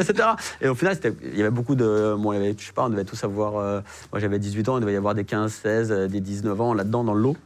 etc. 0.00 0.28
Et 0.60 0.68
au 0.68 0.74
final, 0.74 0.96
il 1.04 1.38
y 1.38 1.40
avait 1.40 1.50
beaucoup 1.50 1.74
de. 1.74 2.14
Bon, 2.18 2.32
il 2.32 2.36
y 2.36 2.38
avait, 2.38 2.54
je 2.58 2.66
sais 2.66 2.72
pas, 2.72 2.84
on 2.84 2.90
devait 2.90 3.04
tous 3.04 3.22
avoir. 3.24 3.52
moi 3.52 4.20
j'avais 4.20 4.38
18 4.38 4.68
ans, 4.68 4.76
il 4.76 4.80
devait 4.80 4.92
y 4.92 4.96
avoir 4.96 5.14
des 5.14 5.24
15, 5.24 5.52
16, 5.52 5.88
des 6.10 6.20
19 6.20 6.60
ans 6.60 6.74
là-dedans 6.74 7.04
dans 7.04 7.14
le 7.14 7.22
lot. 7.22 7.36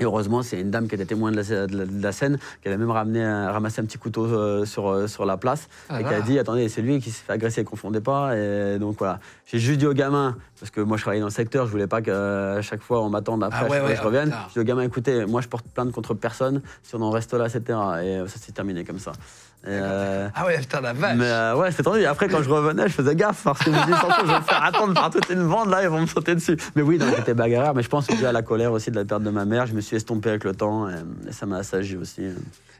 Et 0.00 0.04
heureusement, 0.04 0.42
c'est 0.42 0.60
une 0.60 0.70
dame 0.70 0.88
qui 0.88 0.96
était 0.96 1.04
témoin 1.04 1.30
de 1.30 2.02
la, 2.02 2.12
scène, 2.12 2.38
qui 2.62 2.68
avait 2.68 2.76
même 2.76 2.90
ramené 2.90 3.24
ramassé 3.24 3.80
un 3.80 3.84
petit 3.84 3.98
couteau 3.98 4.26
euh, 4.26 4.64
sur, 4.64 4.88
euh, 4.88 5.06
sur 5.06 5.24
la 5.24 5.36
place, 5.36 5.68
ah 5.88 6.00
et 6.00 6.04
qui 6.04 6.12
a 6.12 6.20
dit 6.20 6.38
Attendez, 6.38 6.68
c'est 6.68 6.82
lui 6.82 6.98
qui 6.98 7.12
s'est 7.12 7.22
fait 7.24 7.32
agresser, 7.32 7.62
ne 7.62 7.66
confondait 7.66 8.00
pas. 8.00 8.36
Et 8.36 8.78
donc 8.80 8.98
voilà, 8.98 9.20
j'ai 9.46 9.60
juste 9.60 9.78
dit 9.78 9.86
au 9.86 9.92
gamin, 9.92 10.36
parce 10.58 10.72
que 10.72 10.80
moi 10.80 10.96
je 10.96 11.02
travaillais 11.02 11.20
dans 11.20 11.28
le 11.28 11.32
secteur, 11.32 11.66
je 11.66 11.70
voulais 11.70 11.86
pas 11.86 12.02
qu'à 12.02 12.60
chaque 12.60 12.82
fois 12.82 13.02
on 13.02 13.08
m'attende 13.08 13.44
après, 13.44 13.68
ah 13.70 13.94
je 13.94 14.02
revienne. 14.02 14.34
J'ai 14.48 14.54
dit 14.54 14.60
au 14.60 14.64
gamin 14.64 14.82
Écoutez, 14.82 15.26
moi 15.26 15.40
je 15.40 15.48
porte 15.48 15.66
plainte 15.66 15.92
contre 15.92 16.14
personne, 16.14 16.60
si 16.82 16.96
on 16.96 17.02
en 17.02 17.10
reste 17.10 17.32
là, 17.32 17.46
etc. 17.46 17.78
Et 18.02 18.28
ça 18.28 18.38
s'est 18.38 18.52
terminé 18.52 18.82
comme 18.82 18.98
ça. 18.98 19.12
Euh, 19.66 20.28
ah 20.34 20.46
ouais, 20.46 20.58
putain, 20.58 20.80
la 20.80 20.92
vache. 20.92 21.16
Mais 21.16 21.24
euh, 21.24 21.56
ouais, 21.56 21.70
c'était 21.70 21.84
tendu. 21.84 22.00
Et 22.00 22.06
après, 22.06 22.28
quand 22.28 22.42
je 22.42 22.50
revenais, 22.50 22.88
je 22.88 22.92
faisais 22.92 23.14
gaffe 23.14 23.42
parce 23.44 23.60
que 23.60 23.66
je 23.66 23.70
me 23.70 23.84
disais, 23.84 23.96
je 23.96 24.26
vais 24.26 24.38
me 24.38 24.42
faire 24.42 24.62
attendre 24.62 24.94
par 24.94 25.10
toute 25.10 25.28
une 25.30 25.48
bande 25.48 25.70
là, 25.70 25.82
ils 25.82 25.88
vont 25.88 26.00
me 26.00 26.06
sauter 26.06 26.34
dessus. 26.34 26.56
Mais 26.74 26.82
oui, 26.82 26.98
j'étais 27.16 27.34
bagarreur, 27.34 27.74
mais 27.74 27.82
je 27.82 27.88
pense 27.88 28.06
que 28.06 28.14
dû 28.14 28.26
à 28.26 28.32
la 28.32 28.42
colère 28.42 28.72
aussi 28.72 28.90
de 28.90 28.96
la 28.96 29.04
perte 29.04 29.22
de 29.22 29.30
ma 29.30 29.44
mère, 29.44 29.66
je 29.66 29.74
me 29.74 29.80
suis 29.80 29.96
estompé 29.96 30.30
avec 30.30 30.44
le 30.44 30.54
temps 30.54 30.88
et, 30.88 31.32
ça 31.32 31.46
m'a 31.46 31.58
assagi 31.58 31.96
aussi. 31.96 32.22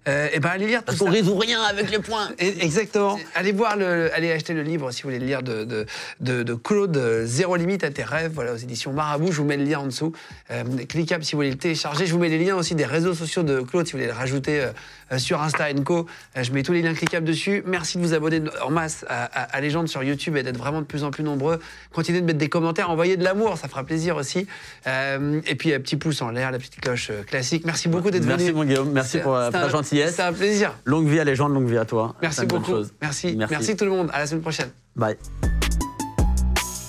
Euh, 0.07 0.29
et 0.33 0.41
ben 0.41 0.51
allez 0.51 0.67
lire 0.67 0.83
Parce 0.83 0.99
qu'on 0.99 1.11
résout 1.11 1.37
rien 1.37 1.63
avec 1.63 1.91
les 1.91 1.99
points. 1.99 2.29
exactement. 2.39 3.19
Allez 3.35 3.53
voir 3.53 3.77
le, 3.77 4.15
allez 4.15 4.31
acheter 4.33 4.53
le 4.53 4.63
livre 4.63 4.91
si 4.91 5.03
vous 5.03 5.09
voulez 5.09 5.19
le 5.19 5.27
lire 5.27 5.43
de, 5.43 5.65
de, 5.65 5.87
de, 6.21 6.43
de 6.43 6.55
Claude 6.55 7.25
Zéro 7.25 7.57
limite 7.57 7.85
à 7.85 7.91
tes 7.91 8.03
rêves. 8.03 8.33
Voilà 8.35 8.53
aux 8.53 8.57
éditions 8.57 8.93
Marabout. 8.93 9.33
Je 9.33 9.39
vous 9.39 9.45
mets 9.45 9.57
le 9.57 9.65
lien 9.65 9.79
en 9.79 9.87
dessous. 9.87 10.13
Euh, 10.51 10.63
cliquable 10.89 11.25
si 11.25 11.33
vous 11.33 11.39
voulez 11.39 11.51
le 11.51 11.57
télécharger. 11.57 12.07
Je 12.07 12.13
vous 12.13 12.19
mets 12.19 12.29
les 12.29 12.39
liens 12.39 12.57
aussi 12.57 12.75
des 12.75 12.85
réseaux 12.85 13.15
sociaux 13.15 13.43
de 13.43 13.61
Claude 13.63 13.87
si 13.87 13.93
vous 13.93 13.99
voulez 13.99 14.09
le 14.11 14.17
rajouter 14.17 14.67
euh, 15.13 15.19
sur 15.19 15.41
Insta 15.41 15.73
Co. 15.85 16.07
Euh, 16.37 16.43
je 16.43 16.53
mets 16.53 16.63
tous 16.63 16.73
les 16.73 16.83
liens 16.83 16.95
cliquables 16.95 17.27
dessus. 17.27 17.63
Merci 17.67 17.97
de 17.97 18.03
vous 18.03 18.13
abonner 18.13 18.43
en 18.63 18.71
masse 18.71 19.07
à, 19.09 19.25
à, 19.25 19.61
Légende 19.61 19.89
sur 19.89 20.03
YouTube 20.03 20.37
et 20.37 20.43
d'être 20.43 20.59
vraiment 20.59 20.83
de 20.83 20.87
plus 20.87 21.05
en 21.05 21.11
plus 21.11 21.25
nombreux. 21.25 21.61
Continuez 21.93 22.21
de 22.21 22.27
mettre 22.27 22.39
des 22.39 22.51
commentaires, 22.51 22.91
envoyez 22.91 23.17
de 23.17 23.25
l'amour, 23.25 23.57
ça 23.57 23.69
fera 23.69 23.85
plaisir 23.85 24.17
aussi. 24.17 24.47
et 24.87 25.55
puis 25.55 25.73
un 25.73 25.81
petit 25.81 25.97
pouce 25.97 26.21
en 26.21 26.31
l'air, 26.31 26.51
la 26.51 26.59
petite 26.59 26.81
cloche 26.81 27.11
classique. 27.27 27.65
Merci 27.65 27.89
beaucoup 27.89 28.11
d'être 28.11 28.25
venu. 28.25 28.37
Merci 28.37 28.53
mon 28.53 28.65
Guillaume, 28.65 28.93
merci 28.93 29.19
pour 29.19 29.39
ta 29.51 29.69
gentillesse. 29.71 29.94
C'est 29.95 30.23
un 30.23 30.33
plaisir. 30.33 30.75
Longue 30.85 31.07
vie 31.07 31.21
à 31.21 31.25
Légende, 31.25 31.55
longue 31.55 31.69
vie 31.69 31.79
à 31.79 31.85
toi. 31.85 32.15
Merci 32.21 32.47
beaucoup. 32.47 32.73
Merci. 33.01 33.35
merci. 33.37 33.55
Merci 33.55 33.77
tout 33.77 33.85
le 33.85 33.91
monde. 33.91 34.11
À 34.13 34.21
la 34.21 34.27
semaine 34.27 34.43
prochaine. 34.43 34.71
Bye. 34.97 35.17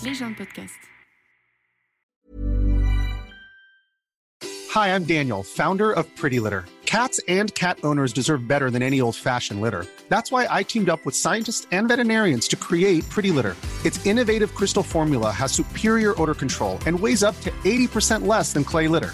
Légende 0.04 0.36
podcast. 0.36 0.74
Hi, 4.76 4.94
I'm 4.94 5.06
Daniel, 5.06 5.42
founder 5.42 5.92
of 5.94 6.06
Pretty 6.18 6.40
Litter. 6.40 6.66
Cats 6.86 7.20
and 7.28 7.54
cat 7.56 7.78
owners 7.84 8.12
deserve 8.14 8.48
better 8.48 8.70
than 8.70 8.82
any 8.82 9.02
old-fashioned 9.02 9.62
litter. 9.62 9.86
That's 10.10 10.32
why 10.32 10.48
I 10.50 10.64
teamed 10.64 10.90
up 10.90 11.06
with 11.06 11.16
scientists 11.16 11.66
and 11.72 11.88
veterinarians 11.88 12.48
to 12.50 12.56
create 12.56 13.10
Pretty 13.10 13.32
Litter. 13.32 13.56
Its 13.86 14.06
innovative 14.06 14.54
crystal 14.54 14.84
formula 14.84 15.32
has 15.32 15.52
superior 15.52 16.14
odor 16.22 16.34
control 16.34 16.78
and 16.86 17.00
weighs 17.00 17.24
up 17.24 17.40
to 17.42 17.52
80% 17.64 18.28
less 18.28 18.54
than 18.54 18.64
clay 18.64 18.88
litter. 18.88 19.14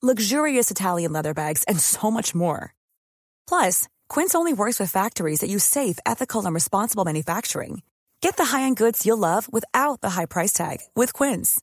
luxurious 0.00 0.70
Italian 0.70 1.12
leather 1.12 1.34
bags, 1.34 1.64
and 1.64 1.80
so 1.80 2.08
much 2.08 2.34
more. 2.34 2.74
Plus, 3.48 3.88
Quince 4.08 4.36
only 4.36 4.52
works 4.52 4.78
with 4.78 4.92
factories 4.92 5.40
that 5.40 5.50
use 5.50 5.64
safe, 5.64 5.98
ethical, 6.06 6.46
and 6.46 6.54
responsible 6.54 7.04
manufacturing. 7.04 7.82
Get 8.20 8.36
the 8.36 8.56
high-end 8.56 8.76
goods 8.76 9.04
you'll 9.04 9.18
love 9.18 9.52
without 9.52 10.00
the 10.02 10.10
high 10.10 10.26
price 10.26 10.52
tag 10.52 10.78
with 10.94 11.12
Quince. 11.12 11.60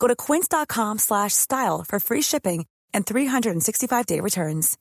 Go 0.00 0.08
to 0.08 0.16
quince.com/style 0.16 1.84
for 1.88 2.00
free 2.00 2.22
shipping 2.22 2.66
and 2.92 3.06
365-day 3.06 4.20
returns. 4.20 4.76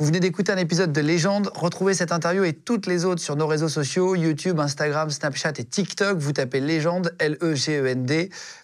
Vous 0.00 0.06
venez 0.06 0.20
d'écouter 0.20 0.50
un 0.50 0.56
épisode 0.56 0.92
de 0.92 1.00
Légende. 1.02 1.50
Retrouvez 1.54 1.92
cette 1.92 2.10
interview 2.10 2.42
et 2.44 2.54
toutes 2.54 2.86
les 2.86 3.04
autres 3.04 3.20
sur 3.20 3.36
nos 3.36 3.46
réseaux 3.46 3.68
sociaux, 3.68 4.14
YouTube, 4.14 4.58
Instagram, 4.58 5.10
Snapchat 5.10 5.52
et 5.58 5.64
TikTok. 5.64 6.16
Vous 6.16 6.32
tapez 6.32 6.60
Légende, 6.60 7.14
L-E-G-E-N-D. 7.18 8.30